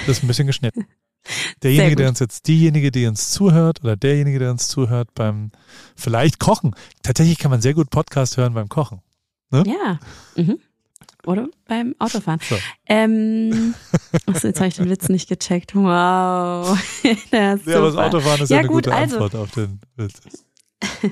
das 0.07 0.23
ein 0.23 0.27
bisschen 0.27 0.47
geschnitten. 0.47 0.85
Derjenige, 1.63 1.95
der 1.97 2.09
uns 2.09 2.19
jetzt, 2.19 2.47
diejenige, 2.47 2.89
die 2.91 3.05
uns 3.05 3.29
zuhört 3.29 3.83
oder 3.83 3.95
derjenige, 3.95 4.39
der 4.39 4.49
uns 4.49 4.67
zuhört 4.69 5.09
beim 5.13 5.51
vielleicht 5.95 6.39
Kochen. 6.39 6.73
Tatsächlich 7.03 7.37
kann 7.37 7.51
man 7.51 7.61
sehr 7.61 7.75
gut 7.75 7.91
Podcast 7.91 8.37
hören 8.37 8.55
beim 8.55 8.69
Kochen. 8.69 9.01
Ja. 9.51 9.99
Mhm. 10.35 10.57
Oder 11.27 11.47
beim 11.67 11.93
Autofahren. 11.99 12.39
So. 12.49 12.55
Ähm, 12.87 13.75
achso, 14.25 14.47
jetzt 14.47 14.59
habe 14.59 14.69
ich 14.69 14.75
den 14.75 14.89
Witz 14.89 15.09
nicht 15.09 15.29
gecheckt. 15.29 15.75
Wow. 15.75 16.75
Ist 17.03 17.31
Ja, 17.31 17.51
aber 17.77 17.91
das. 17.91 17.95
Autofahren 17.97 18.41
ist 18.41 18.49
ja, 18.49 18.55
Ja, 18.55 18.59
eine 18.61 18.67
gut, 18.69 18.85
gute 18.85 18.95
also- 18.95 19.15
Antwort 19.17 19.35
auf 19.35 19.51
den 19.51 19.79
Witz. 19.97 20.19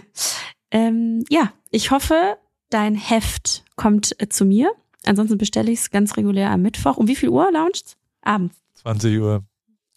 ähm, 0.72 1.24
ja, 1.30 1.52
ich 1.72 1.92
hoffe, 1.92 2.38
dein 2.70 2.96
Heft 2.96 3.64
kommt 3.76 4.20
äh, 4.22 4.30
zu 4.30 4.46
mir. 4.46 4.72
Ansonsten 5.06 5.38
bestelle 5.38 5.72
ich 5.72 5.80
es 5.80 5.92
ganz 5.92 6.18
regulär 6.18 6.52
am 6.52 6.62
Mittwoch. 6.62 6.98
Um 6.98 7.08
wie 7.08 7.16
viel 7.16 7.30
Uhr 7.30 7.52
launcht 7.52 7.96
Abends. 8.22 8.56
20 8.76 9.20
Uhr 9.20 9.44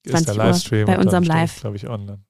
ist 0.05 0.13
20 0.13 0.27
der 0.27 0.35
Livestream. 0.37 0.87
bei 0.87 0.99
unserem 0.99 1.25
Live. 1.25 1.61
glaube 1.61 1.77
ich, 1.77 1.89
online. 1.89 2.21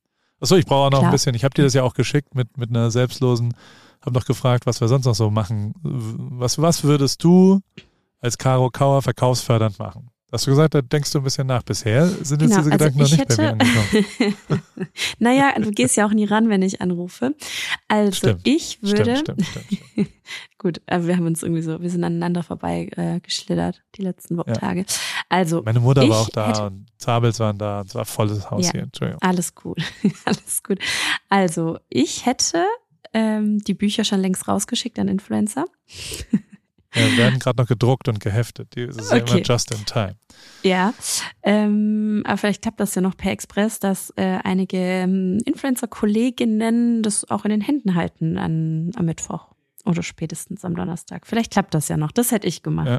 Achso, 0.40 0.56
ich 0.56 0.66
brauche 0.66 0.86
auch 0.86 0.90
noch 0.90 0.98
Klar. 0.98 1.10
ein 1.10 1.12
bisschen. 1.12 1.34
Ich 1.34 1.44
habe 1.44 1.54
dir 1.54 1.62
das 1.62 1.74
ja 1.74 1.82
auch 1.82 1.94
geschickt 1.94 2.34
mit, 2.34 2.56
mit 2.56 2.70
einer 2.70 2.90
selbstlosen, 2.90 3.54
habe 4.00 4.14
noch 4.14 4.24
gefragt, 4.24 4.66
was 4.66 4.80
wir 4.80 4.88
sonst 4.88 5.04
noch 5.04 5.14
so 5.14 5.30
machen. 5.30 5.74
Was, 5.82 6.60
was 6.60 6.82
würdest 6.82 7.22
du 7.22 7.60
als 8.20 8.38
Caro 8.38 8.70
Kauer 8.70 9.02
verkaufsfördernd 9.02 9.78
machen? 9.78 10.10
Hast 10.32 10.46
du 10.46 10.50
gesagt, 10.50 10.74
da 10.74 10.80
denkst 10.80 11.12
du 11.12 11.18
ein 11.18 11.24
bisschen 11.24 11.46
nach. 11.46 11.62
Bisher 11.62 12.06
sind 12.08 12.40
jetzt 12.42 12.50
Genau, 12.50 12.56
diese 12.56 12.56
also 12.56 12.70
Gedanken 12.70 12.98
noch 12.98 13.06
ich 13.06 13.18
nicht 13.18 13.28
bei 13.28 13.36
mir 13.36 13.48
hätte- 13.50 13.60
angekommen. 13.60 14.62
naja, 15.18 15.52
du 15.60 15.70
gehst 15.70 15.96
ja 15.96 16.06
auch 16.06 16.12
nie 16.12 16.24
ran, 16.24 16.48
wenn 16.48 16.62
ich 16.62 16.80
anrufe. 16.80 17.34
Also 17.88 18.12
Stimmt, 18.12 18.40
ich 18.44 18.82
würde, 18.82 19.16
Stimmt, 19.18 19.44
stimmt, 19.44 19.68
stimmt. 19.94 20.08
gut, 20.58 20.80
aber 20.86 21.06
wir 21.06 21.16
haben 21.16 21.26
uns 21.26 21.42
irgendwie 21.42 21.60
so, 21.62 21.80
wir 21.82 21.90
sind 21.90 22.02
aneinander 22.02 22.42
vorbei 22.42 22.88
äh, 22.96 23.20
geschlittert 23.20 23.82
die 23.96 24.02
letzten 24.02 24.38
Wo 24.38 24.44
Ja. 24.46 24.54
Tage. 24.54 24.86
Also 25.28 25.62
Meine 25.62 25.80
Mutter 25.80 26.08
war 26.08 26.20
auch 26.20 26.28
da 26.30 26.48
hätte- 26.48 26.66
und 26.66 26.86
Zabels 26.96 27.38
waren 27.38 27.58
da 27.58 27.80
und 27.80 27.88
es 27.88 27.94
war 27.94 28.04
volles 28.06 28.50
Haus 28.50 28.66
Ja. 28.66 28.72
hier. 28.72 28.82
Entschuldigung. 28.84 29.20
alles 29.22 29.54
gut, 29.54 29.78
alles 30.24 30.62
gut. 30.62 30.78
Also 31.28 31.78
ich 31.90 32.24
hätte 32.24 32.64
ähm, 33.12 33.58
die 33.58 33.74
Bücher 33.74 34.04
schon 34.04 34.20
längst 34.20 34.48
rausgeschickt 34.48 34.98
an 34.98 35.08
Influencer. 35.08 35.66
Ja, 36.94 37.16
werden 37.16 37.38
gerade 37.38 37.60
noch 37.62 37.68
gedruckt 37.68 38.08
und 38.08 38.20
geheftet. 38.20 38.74
Die, 38.76 38.86
das 38.86 38.96
ist 38.96 39.10
ja 39.12 39.22
Okay. 39.22 39.32
immer 39.38 39.42
just 39.42 39.70
in 39.72 39.84
time. 39.86 40.16
Ja, 40.62 40.92
ähm, 41.42 42.22
aber 42.26 42.36
vielleicht 42.36 42.62
klappt 42.62 42.80
das 42.80 42.94
ja 42.94 43.02
noch 43.02 43.16
per 43.16 43.32
Express, 43.32 43.80
dass 43.80 44.10
äh, 44.16 44.38
einige 44.44 44.76
ähm, 44.76 45.38
Influencer-Kolleginnen 45.44 47.02
das 47.02 47.28
auch 47.30 47.44
in 47.44 47.50
den 47.50 47.60
Händen 47.60 47.94
halten 47.94 48.38
an, 48.38 48.90
am 48.96 49.04
Mittwoch 49.06 49.48
oder 49.84 50.02
spätestens 50.02 50.64
am 50.64 50.74
Donnerstag. 50.76 51.26
Vielleicht 51.26 51.52
klappt 51.52 51.74
das 51.74 51.88
ja 51.88 51.96
noch. 51.96 52.12
Das 52.12 52.30
hätte 52.30 52.46
ich 52.46 52.62
gemacht. 52.62 52.88
Ja. 52.88 52.98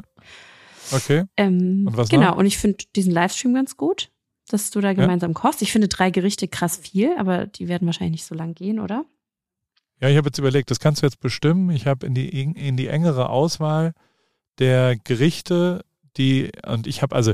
Okay. 0.92 1.24
Ähm, 1.36 1.84
Und 1.86 1.96
was 1.96 2.08
genau, 2.08 2.30
noch? 2.32 2.36
und 2.36 2.46
ich 2.46 2.58
finde 2.58 2.84
diesen 2.94 3.12
Livestream 3.12 3.54
ganz 3.54 3.76
gut, 3.76 4.10
dass 4.48 4.70
du 4.70 4.80
da 4.82 4.92
gemeinsam 4.92 5.32
kochst. 5.32 5.62
Ich 5.62 5.72
finde 5.72 5.88
drei 5.88 6.10
Gerichte 6.10 6.46
krass 6.48 6.76
viel, 6.76 7.16
aber 7.16 7.46
die 7.46 7.68
werden 7.68 7.86
wahrscheinlich 7.86 8.12
nicht 8.12 8.26
so 8.26 8.34
lang 8.34 8.54
gehen, 8.54 8.78
oder? 8.78 9.06
Ja, 10.04 10.10
ich 10.10 10.18
habe 10.18 10.28
jetzt 10.28 10.36
überlegt, 10.38 10.70
das 10.70 10.80
kannst 10.80 11.00
du 11.00 11.06
jetzt 11.06 11.18
bestimmen. 11.20 11.70
Ich 11.70 11.86
habe 11.86 12.04
in 12.04 12.12
die, 12.12 12.28
in 12.28 12.76
die 12.76 12.88
engere 12.88 13.30
Auswahl 13.30 13.94
der 14.58 14.96
Gerichte, 14.96 15.82
die, 16.18 16.52
und 16.66 16.86
ich 16.86 17.00
habe 17.00 17.16
also, 17.16 17.32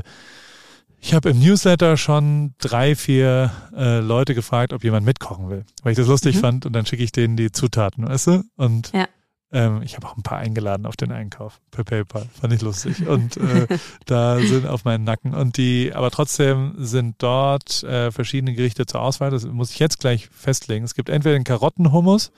ich 0.97 1.13
habe 1.13 1.31
im 1.31 1.39
Newsletter 1.41 1.97
schon 1.97 2.53
drei, 2.59 2.95
vier 2.95 3.51
äh, 3.75 3.99
Leute 3.99 4.33
gefragt, 4.35 4.71
ob 4.71 4.85
jemand 4.85 5.05
mitkochen 5.05 5.49
will, 5.49 5.65
weil 5.83 5.91
ich 5.91 5.97
das 5.97 6.07
lustig 6.07 6.37
Mhm. 6.37 6.39
fand 6.39 6.65
und 6.65 6.71
dann 6.71 6.85
schicke 6.85 7.03
ich 7.03 7.11
denen 7.11 7.35
die 7.35 7.51
Zutaten, 7.51 8.07
weißt 8.07 8.27
du? 8.27 8.43
Und 8.55 8.93
Ja. 8.93 9.09
Ähm, 9.53 9.81
ich 9.83 9.95
habe 9.95 10.07
auch 10.07 10.15
ein 10.17 10.23
paar 10.23 10.37
eingeladen 10.37 10.85
auf 10.85 10.95
den 10.95 11.11
Einkauf 11.11 11.59
per 11.71 11.83
PayPal, 11.83 12.25
fand 12.39 12.53
ich 12.53 12.61
lustig. 12.61 13.07
Und 13.07 13.37
äh, 13.37 13.67
da 14.05 14.39
sind 14.39 14.65
auf 14.67 14.85
meinen 14.85 15.03
Nacken. 15.03 15.33
Und 15.33 15.57
die, 15.57 15.91
aber 15.93 16.09
trotzdem 16.11 16.73
sind 16.77 17.15
dort 17.19 17.83
äh, 17.83 18.11
verschiedene 18.11 18.53
Gerichte 18.53 18.85
zur 18.85 19.01
Auswahl. 19.01 19.29
Das 19.31 19.45
muss 19.45 19.71
ich 19.71 19.79
jetzt 19.79 19.99
gleich 19.99 20.27
festlegen. 20.29 20.85
Es 20.85 20.95
gibt 20.95 21.09
entweder 21.09 21.35
den 21.35 21.43
Karottenhummus 21.43 22.31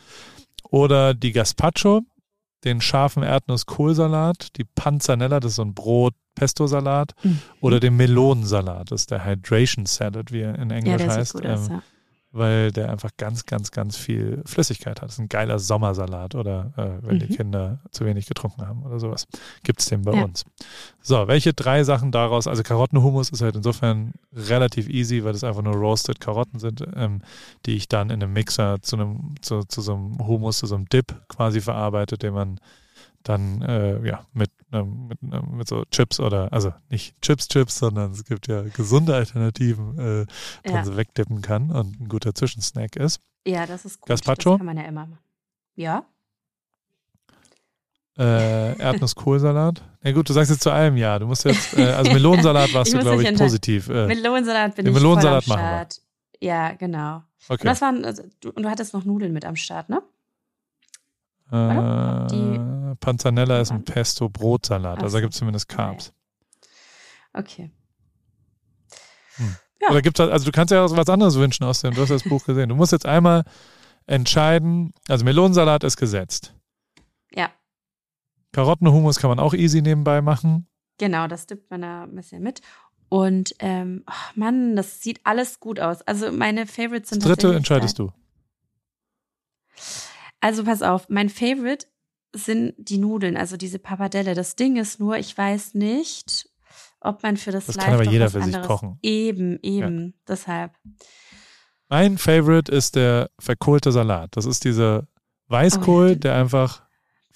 oder 0.69 1.13
die 1.13 1.31
Gazpacho, 1.33 2.01
den 2.63 2.81
scharfen 2.81 3.23
Erdnuss-Kohlsalat, 3.23 4.55
die 4.57 4.63
Panzanella, 4.63 5.39
das 5.39 5.51
ist 5.51 5.55
so 5.57 5.63
ein 5.63 5.73
Brot-Pesto-Salat, 5.73 7.11
Mhm. 7.23 7.39
oder 7.61 7.79
den 7.79 7.95
Melonensalat, 7.97 8.91
das 8.91 9.01
ist 9.01 9.11
der 9.11 9.25
Hydration 9.25 9.85
Salad, 9.85 10.31
wie 10.31 10.41
er 10.41 10.55
in 10.57 10.69
Ja, 10.69 10.75
Englisch 10.77 11.01
sieht 11.01 11.09
heißt. 11.11 11.33
gut 11.33 11.45
ähm, 11.45 11.67
ja. 11.69 11.83
Weil 12.33 12.71
der 12.71 12.91
einfach 12.91 13.11
ganz, 13.15 13.45
ganz, 13.45 13.71
ganz 13.71 13.95
viel 13.95 14.41
Flüssigkeit 14.45 15.01
hat. 15.01 15.07
Das 15.07 15.13
ist 15.13 15.19
ein 15.19 15.29
geiler 15.29 15.59
Sommersalat 15.59 16.33
oder 16.33 16.73
äh, 16.75 17.07
wenn 17.07 17.19
die 17.19 17.27
Mhm. 17.27 17.35
Kinder 17.35 17.79
zu 17.91 18.05
wenig 18.05 18.25
getrunken 18.25 18.67
haben 18.67 18.83
oder 18.83 18.99
sowas. 18.99 19.27
Gibt 19.63 19.79
es 19.79 19.85
den 19.85 20.01
bei 20.01 20.13
Ja. 20.13 20.23
uns. 20.23 20.43
So, 21.01 21.27
welche 21.27 21.53
drei 21.53 21.83
Sachen 21.83 22.11
daraus? 22.11 22.47
Also 22.47 22.63
Karottenhummus 22.63 23.29
ist 23.29 23.41
halt 23.41 23.55
insofern 23.55 24.13
relativ 24.33 24.89
easy, 24.89 25.23
weil 25.23 25.33
das 25.33 25.43
einfach 25.43 25.61
nur 25.61 25.75
roasted 25.75 26.19
Karotten 26.19 26.59
sind, 26.59 26.83
ähm, 26.95 27.21
die 27.67 27.75
ich 27.75 27.87
dann 27.87 28.09
in 28.09 28.21
einem 28.23 28.33
Mixer 28.33 28.81
zu 28.81 28.95
einem, 28.95 29.35
zu, 29.41 29.63
zu 29.63 29.81
so 29.81 29.93
einem 29.93 30.17
Hummus, 30.27 30.57
zu 30.57 30.65
so 30.65 30.75
einem 30.75 30.89
Dip 30.89 31.15
quasi 31.29 31.61
verarbeite, 31.61 32.17
den 32.17 32.33
man 32.33 32.59
dann 33.23 33.61
äh, 33.61 34.05
ja 34.07 34.25
mit, 34.33 34.51
ähm, 34.71 35.07
mit, 35.07 35.17
ähm, 35.23 35.57
mit 35.57 35.67
so 35.67 35.83
Chips 35.91 36.19
oder 36.19 36.51
also 36.51 36.73
nicht 36.89 37.19
Chips 37.21 37.47
Chips, 37.47 37.77
sondern 37.79 38.11
es 38.11 38.25
gibt 38.25 38.47
ja 38.47 38.63
gesunde 38.63 39.15
Alternativen, 39.15 39.97
äh, 39.97 40.25
die 40.65 40.71
man 40.71 40.75
Ja. 40.75 40.85
so 40.85 40.97
wegdippen 40.97 41.41
kann 41.41 41.71
und 41.71 41.99
ein 41.99 42.09
guter 42.09 42.35
Zwischensnack 42.35 42.95
ist. 42.95 43.19
ja, 43.47 43.65
das 43.65 43.85
ist 43.85 43.99
gut. 44.01 44.09
Gazpacho? 44.09 44.51
Das 44.51 44.57
kann 44.57 44.65
man 44.65 44.77
ja 44.77 44.83
immer 44.83 45.01
machen. 45.07 45.19
Ja? 45.75 46.05
Äh, 48.17 48.77
Erdnuss-Kohlsalat. 48.77 49.81
Na 50.03 50.11
gut, 50.11 50.29
du 50.29 50.33
sagst 50.33 50.51
jetzt 50.51 50.61
zu 50.61 50.71
allem 50.71 50.97
ja. 50.97 51.17
Du 51.17 51.25
musst 51.25 51.45
jetzt, 51.45 51.75
äh, 51.75 51.85
also 51.93 52.11
Melonensalat 52.11 52.71
warst 52.73 52.93
du, 52.93 52.99
glaube 52.99 53.23
ich, 53.23 53.35
positiv. 53.35 53.89
Äh, 53.89 54.05
Melonensalat 54.07 54.75
bin 54.75 54.85
den 54.85 54.93
ich 54.93 55.01
Melonensalat 55.01 55.43
voll 55.45 55.53
am. 55.53 55.59
Start. 55.59 56.01
Ja, 56.39 56.73
genau. 56.73 57.15
Und 57.47 57.55
okay. 57.55 57.63
das 57.63 57.81
waren, 57.81 58.05
also, 58.05 58.21
du, 58.41 58.51
und 58.51 58.63
du 58.63 58.69
hattest 58.69 58.93
noch 58.93 59.03
Nudeln 59.03 59.33
mit 59.33 59.45
am 59.45 59.55
Start, 59.55 59.89
ne? 59.89 60.03
Äh, 61.53 62.95
Panzanella 62.95 63.61
ist 63.61 63.71
ein? 63.71 63.83
Pesto-Brotsalat. 63.85 65.03
Also 65.03 65.17
da 65.17 65.21
gibt 65.21 65.33
es 65.33 65.39
zumindest 65.39 65.69
Carbs. 65.69 66.13
Okay. 67.33 67.71
Ja. 69.81 69.89
Oder 69.89 70.01
gibt's, 70.01 70.19
also 70.19 70.45
du 70.45 70.51
kannst 70.51 70.71
ja 70.71 70.85
auch 70.85 70.95
was 70.95 71.09
anderes 71.09 71.35
wünschen 71.35 71.63
aus 71.65 71.81
dem, 71.81 71.93
du 71.93 72.01
hast 72.01 72.09
das 72.09 72.23
Buch 72.23 72.45
gesehen. 72.45 72.69
Du 72.69 72.75
musst 72.75 72.91
jetzt 72.91 73.05
einmal 73.05 73.43
entscheiden, 74.05 74.93
also 75.07 75.25
Melonensalat 75.25 75.83
ist 75.83 75.97
gesetzt. 75.97 76.55
Ja, 77.35 77.49
Karottenhumus 78.53 79.19
kann 79.19 79.29
man 79.29 79.39
auch 79.39 79.53
easy 79.53 79.81
nebenbei 79.81 80.21
machen. 80.21 80.67
genau, 80.99 81.27
das 81.27 81.47
dippt 81.47 81.69
man 81.71 81.81
da 81.81 82.03
ein 82.03 82.15
bisschen 82.15 82.41
mit. 82.41 82.61
Und 83.09 83.53
ähm, 83.59 84.03
ach 84.05 84.35
Mann, 84.35 84.75
das 84.75 85.01
sieht 85.01 85.19
alles 85.23 85.59
gut 85.59 85.79
aus. 85.79 86.01
Also 86.03 86.31
meine 86.31 86.65
Favorites 86.65 87.09
Das 87.09 87.17
sind 87.17 87.25
dritte 87.25 87.33
tatsächlich 87.33 87.57
entscheidest 87.57 87.99
du. 87.99 88.11
Also 90.43 90.65
pass 90.65 90.81
auf, 90.81 91.07
mein 91.07 91.29
Favorite 91.29 91.87
sind 92.35 92.73
die 92.77 92.97
Nudeln, 92.97 93.37
also 93.37 93.55
diese 93.55 93.79
Pappardelle. 93.79 94.35
Das 94.35 94.57
Ding 94.57 94.75
ist 94.75 94.99
nur, 94.99 95.15
ich 95.15 95.37
weiß 95.37 95.73
nicht, 95.73 96.49
ob 96.99 97.23
man 97.23 97.37
für 97.37 97.51
das, 97.51 97.67
Das 97.67 97.77
Live 97.77 97.85
kann 97.85 97.93
aber 97.93 98.03
jeder 98.03 98.29
für 98.29 98.41
sich 98.41 98.61
kochen. 98.61 98.99
Eben, 99.01 99.57
eben. 99.61 100.15
Deshalb. 100.27 100.73
Mein 101.87 102.17
Favorite 102.17 102.69
ist 102.69 102.97
der 102.97 103.29
verkohlte 103.39 103.93
Salat. 103.93 104.35
Das 104.35 104.45
ist 104.45 104.65
dieser 104.65 105.07
Weißkohl, 105.47 106.05
Oh 106.05 106.09
ja, 106.09 106.15
der 106.15 106.35
einfach 106.35 106.83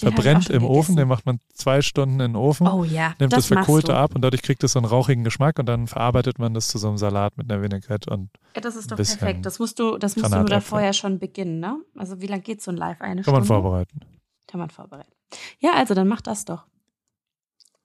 Den 0.01 0.11
verbrennt 0.13 0.49
im 0.49 0.63
Ofen. 0.63 0.95
Den 0.95 1.07
macht 1.07 1.25
man 1.25 1.39
zwei 1.53 1.81
Stunden 1.81 2.19
in 2.19 2.33
den 2.33 2.35
Ofen, 2.35 2.67
Oh 2.67 2.83
ja, 2.83 3.13
nimmt 3.19 3.33
das, 3.33 3.47
das 3.47 3.47
Verkohlte 3.47 3.95
ab 3.95 4.13
und 4.15 4.21
dadurch 4.21 4.43
kriegt 4.43 4.63
es 4.63 4.73
so 4.73 4.79
einen 4.79 4.85
rauchigen 4.85 5.23
Geschmack 5.23 5.57
und 5.59 5.65
dann 5.65 5.87
verarbeitet 5.87 6.37
man 6.37 6.53
das 6.53 6.67
zu 6.67 6.77
so 6.77 6.87
einem 6.87 6.97
Salat 6.97 7.37
mit 7.37 7.51
einer 7.51 7.61
Vinaigrette 7.63 8.09
und 8.11 8.29
Ja, 8.55 8.61
das 8.61 8.75
ist 8.75 8.91
doch 8.91 8.95
perfekt. 8.97 9.45
Das 9.45 9.57
musst 9.59 9.79
du, 9.79 9.97
das 9.97 10.15
musst 10.15 10.33
du 10.33 10.43
davor 10.43 10.81
ja 10.81 10.93
schon 10.93 11.17
beginnen, 11.19 11.59
ne? 11.59 11.79
Also 11.97 12.21
wie 12.21 12.27
lange 12.27 12.41
geht 12.43 12.61
so 12.61 12.71
ein 12.71 12.77
Live? 12.77 13.01
Eine 13.01 13.23
kann 13.23 13.33
man 13.33 13.43
Stunde? 13.43 13.61
vorbereiten. 13.61 14.01
Kann 14.47 14.59
man 14.59 14.69
vorbereiten. 14.69 15.11
Ja, 15.59 15.73
also 15.73 15.93
dann 15.93 16.07
mach 16.07 16.21
das 16.21 16.45
doch. 16.45 16.65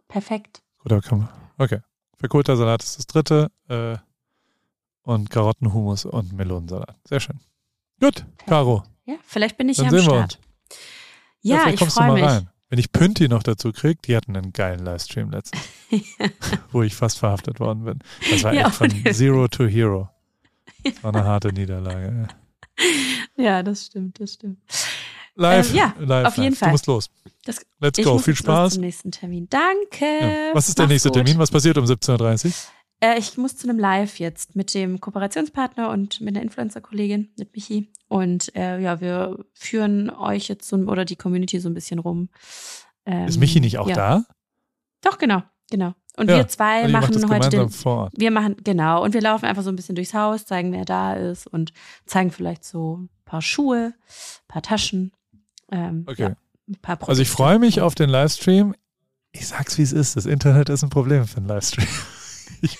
Perfekt. 0.08 0.62
Oder 0.84 1.00
kann 1.00 1.18
man. 1.20 1.28
Okay. 1.58 1.80
Verkohlter 2.18 2.56
Salat 2.56 2.82
ist 2.82 2.98
das 2.98 3.06
dritte. 3.06 3.50
Äh, 3.68 3.96
und 5.04 5.30
Karottenhumus 5.30 6.04
und 6.04 6.32
Melonensalat. 6.32 6.96
Sehr 7.04 7.18
schön. 7.20 7.40
Gut, 8.00 8.24
Caro. 8.46 8.84
Ja, 9.04 9.14
vielleicht 9.24 9.56
bin 9.56 9.68
ich 9.68 9.78
Dann 9.78 9.86
ja 9.86 9.90
am 9.92 9.98
sehen 9.98 10.12
wir 10.12 10.28
Ja, 11.42 11.58
vielleicht 11.58 11.74
ich 11.74 11.80
kommst 11.80 11.96
du 11.96 12.00
freue 12.00 12.08
mal 12.08 12.14
mich. 12.20 12.24
rein. 12.24 12.48
Wenn 12.70 12.78
ich 12.78 12.90
Pünti 12.92 13.28
noch 13.28 13.42
dazu 13.42 13.70
kriege, 13.72 14.00
die 14.02 14.16
hatten 14.16 14.34
einen 14.36 14.52
geilen 14.52 14.82
Livestream 14.84 15.30
letztens, 15.30 15.62
wo 16.72 16.82
ich 16.82 16.94
fast 16.94 17.18
verhaftet 17.18 17.60
worden 17.60 17.84
bin. 17.84 17.98
Das 18.30 18.42
war 18.44 18.54
Ja, 18.54 18.68
echt 18.68 18.76
von 18.76 18.90
Zero 19.12 19.46
to 19.48 19.66
Hero. 19.66 20.08
Das 20.82 21.02
war 21.04 21.14
eine 21.14 21.24
harte 21.24 21.52
Niederlage. 21.52 22.28
ja. 22.78 22.84
ja, 23.44 23.62
das 23.62 23.86
stimmt, 23.86 24.18
das 24.20 24.32
stimmt. 24.34 24.58
Live, 25.34 25.70
Ähm, 25.70 25.76
ja, 25.76 25.94
live, 25.98 26.26
auf 26.28 26.36
jeden 26.38 26.50
live. 26.50 26.58
Fall. 26.58 26.68
Du 26.68 26.72
musst 26.72 26.86
los. 26.86 27.10
Das- 27.44 27.60
Let's 27.80 28.02
go. 28.02 28.18
Viel 28.18 28.36
Spaß. 28.36 28.74
zum 28.74 28.82
nächsten 28.82 29.10
Termin. 29.12 29.48
Danke. 29.50 30.04
Ja. 30.20 30.54
Was 30.54 30.68
ist 30.68 30.78
der 30.78 30.84
Mach's 30.86 30.92
nächste 30.92 31.08
gut. 31.10 31.16
Termin? 31.16 31.38
Was 31.38 31.50
passiert 31.50 31.76
um 31.76 31.84
17.30 31.84 32.46
Uhr? 32.46 32.52
Äh, 33.02 33.18
ich 33.18 33.36
muss 33.36 33.56
zu 33.56 33.68
einem 33.68 33.78
Live 33.78 34.18
jetzt 34.18 34.54
mit 34.54 34.74
dem 34.74 35.00
Kooperationspartner 35.00 35.90
und 35.90 36.20
mit 36.20 36.34
einer 36.36 36.42
Influencer-Kollegin, 36.42 37.32
mit 37.36 37.54
Michi. 37.54 37.90
Und 38.08 38.54
äh, 38.54 38.78
ja, 38.80 39.00
wir 39.00 39.44
führen 39.54 40.10
euch 40.10 40.48
jetzt 40.48 40.68
so, 40.68 40.76
oder 40.76 41.04
die 41.04 41.16
Community 41.16 41.58
so 41.58 41.68
ein 41.68 41.74
bisschen 41.74 41.98
rum. 41.98 42.28
Ähm, 43.04 43.26
Ist 43.26 43.38
Michi 43.40 43.60
nicht 43.60 43.78
auch 43.78 43.88
ja. 43.88 43.94
da? 43.96 44.24
Doch, 45.02 45.18
genau, 45.18 45.42
genau. 45.70 45.94
Und 46.16 46.30
Ja, 46.30 46.36
wir 46.36 46.48
zwei 46.48 46.82
Also 46.82 46.92
machen 46.92 47.30
heute 47.30 47.48
den. 47.48 47.70
Wir 48.16 48.30
machen, 48.30 48.56
genau, 48.62 49.02
und 49.02 49.14
wir 49.14 49.22
laufen 49.22 49.46
einfach 49.46 49.62
so 49.62 49.70
ein 49.70 49.76
bisschen 49.76 49.94
durchs 49.96 50.14
Haus, 50.14 50.44
zeigen, 50.44 50.70
wer 50.72 50.84
da 50.84 51.14
ist 51.14 51.46
und 51.46 51.72
zeigen 52.06 52.30
vielleicht 52.30 52.64
so 52.64 52.98
ein 52.98 53.08
paar 53.24 53.42
Schuhe, 53.42 53.94
ein 53.96 54.46
paar 54.48 54.62
Taschen. 54.62 55.12
Ähm, 55.72 56.04
Okay. 56.06 56.22
Ja, 56.22 56.36
ein 56.68 56.76
paar 56.82 56.98
Also 57.08 57.22
ich 57.22 57.28
Produkte. 57.28 57.42
freue 57.42 57.58
mich 57.58 57.80
auf 57.80 57.94
den 57.96 58.10
Livestream. 58.10 58.74
Ich 59.32 59.48
sag's 59.48 59.78
wie 59.78 59.82
es 59.82 59.92
ist. 59.92 60.14
Das 60.16 60.26
Internet 60.26 60.68
ist 60.68 60.84
ein 60.84 60.90
Problem 60.90 61.26
für 61.26 61.38
einen 61.38 61.48
Livestream. 61.48 61.88
Ich, 62.60 62.78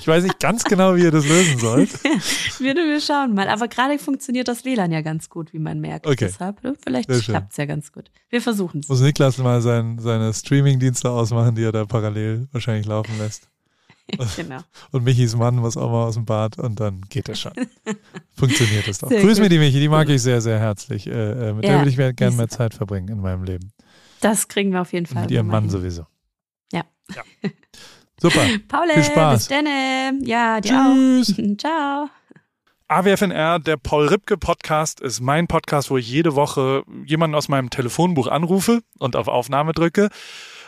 Ich 0.00 0.06
weiß 0.06 0.24
nicht 0.24 0.40
ganz 0.40 0.64
genau, 0.64 0.96
wie 0.96 1.02
ihr 1.02 1.10
das 1.10 1.26
lösen 1.26 1.58
sollt. 1.58 1.92
wir, 2.58 2.74
wir 2.74 3.00
schauen 3.00 3.34
mal. 3.34 3.48
Aber 3.48 3.68
gerade 3.68 3.98
funktioniert 3.98 4.48
das 4.48 4.64
WLAN 4.64 4.92
ja 4.92 5.00
ganz 5.02 5.28
gut, 5.28 5.52
wie 5.52 5.58
man 5.58 5.80
merkt. 5.80 6.06
Okay. 6.06 6.26
Deshalb, 6.26 6.62
ne, 6.62 6.74
vielleicht 6.82 7.08
klappt 7.08 7.52
es 7.52 7.56
ja 7.56 7.66
ganz 7.66 7.92
gut. 7.92 8.10
Wir 8.28 8.40
versuchen 8.40 8.80
es. 8.80 8.88
Muss 8.88 9.00
Niklas 9.00 9.38
mal 9.38 9.60
sein, 9.60 9.98
seine 9.98 10.32
Streaming-Dienste 10.32 11.10
ausmachen, 11.10 11.54
die 11.54 11.64
er 11.64 11.72
da 11.72 11.84
parallel 11.84 12.48
wahrscheinlich 12.52 12.86
laufen 12.86 13.18
lässt. 13.18 13.48
genau. 14.36 14.58
Und 14.90 15.04
Michis 15.04 15.36
Mann 15.36 15.56
muss 15.56 15.76
auch 15.76 15.90
mal 15.90 16.04
aus 16.04 16.14
dem 16.14 16.24
Bad 16.24 16.58
und 16.58 16.80
dann 16.80 17.02
geht 17.08 17.28
das 17.28 17.40
schon. 17.40 17.52
Funktioniert 18.32 18.88
das 18.88 18.98
doch. 18.98 19.08
Sehr 19.08 19.20
Grüß 19.20 19.34
gut. 19.34 19.44
mir 19.44 19.48
die 19.48 19.58
Michi, 19.58 19.78
die 19.78 19.88
mag 19.88 20.08
ich 20.08 20.22
sehr, 20.22 20.40
sehr 20.40 20.58
herzlich. 20.58 21.06
Äh, 21.06 21.10
äh, 21.50 21.52
mit 21.52 21.64
der 21.64 21.72
Ja, 21.72 21.78
würde 21.78 21.90
ich 21.90 21.96
mir 21.96 22.12
gerne 22.12 22.36
mehr 22.36 22.48
Zeit 22.48 22.74
verbringen 22.74 23.08
in 23.08 23.20
meinem 23.20 23.44
Leben. 23.44 23.72
Das 24.20 24.48
kriegen 24.48 24.72
wir 24.72 24.80
auf 24.80 24.92
jeden 24.92 25.06
Fall. 25.06 25.22
mit 25.22 25.30
ihrem 25.30 25.46
Mann 25.46 25.64
hin. 25.64 25.70
sowieso. 25.70 26.06
Ja. 26.72 26.84
ja. 27.14 27.22
Super. 28.20 28.40
Paul, 28.68 28.88
Viel 28.92 29.04
Spaß. 29.04 29.38
bis 29.38 29.48
dann. 29.48 30.24
Ja, 30.24 30.60
dir 30.60 30.70
Tschüss. 30.70 31.32
auch. 31.38 31.56
Ciao. 31.58 32.08
AWFNR, 32.88 33.60
der 33.60 33.76
Paul 33.76 34.08
Ripke 34.08 34.36
Podcast, 34.36 35.00
ist 35.00 35.20
mein 35.20 35.46
Podcast, 35.46 35.90
wo 35.92 35.96
ich 35.96 36.10
jede 36.10 36.34
Woche 36.34 36.82
jemanden 37.04 37.36
aus 37.36 37.48
meinem 37.48 37.70
Telefonbuch 37.70 38.26
anrufe 38.26 38.80
und 38.98 39.14
auf 39.14 39.28
Aufnahme 39.28 39.72
drücke. 39.72 40.08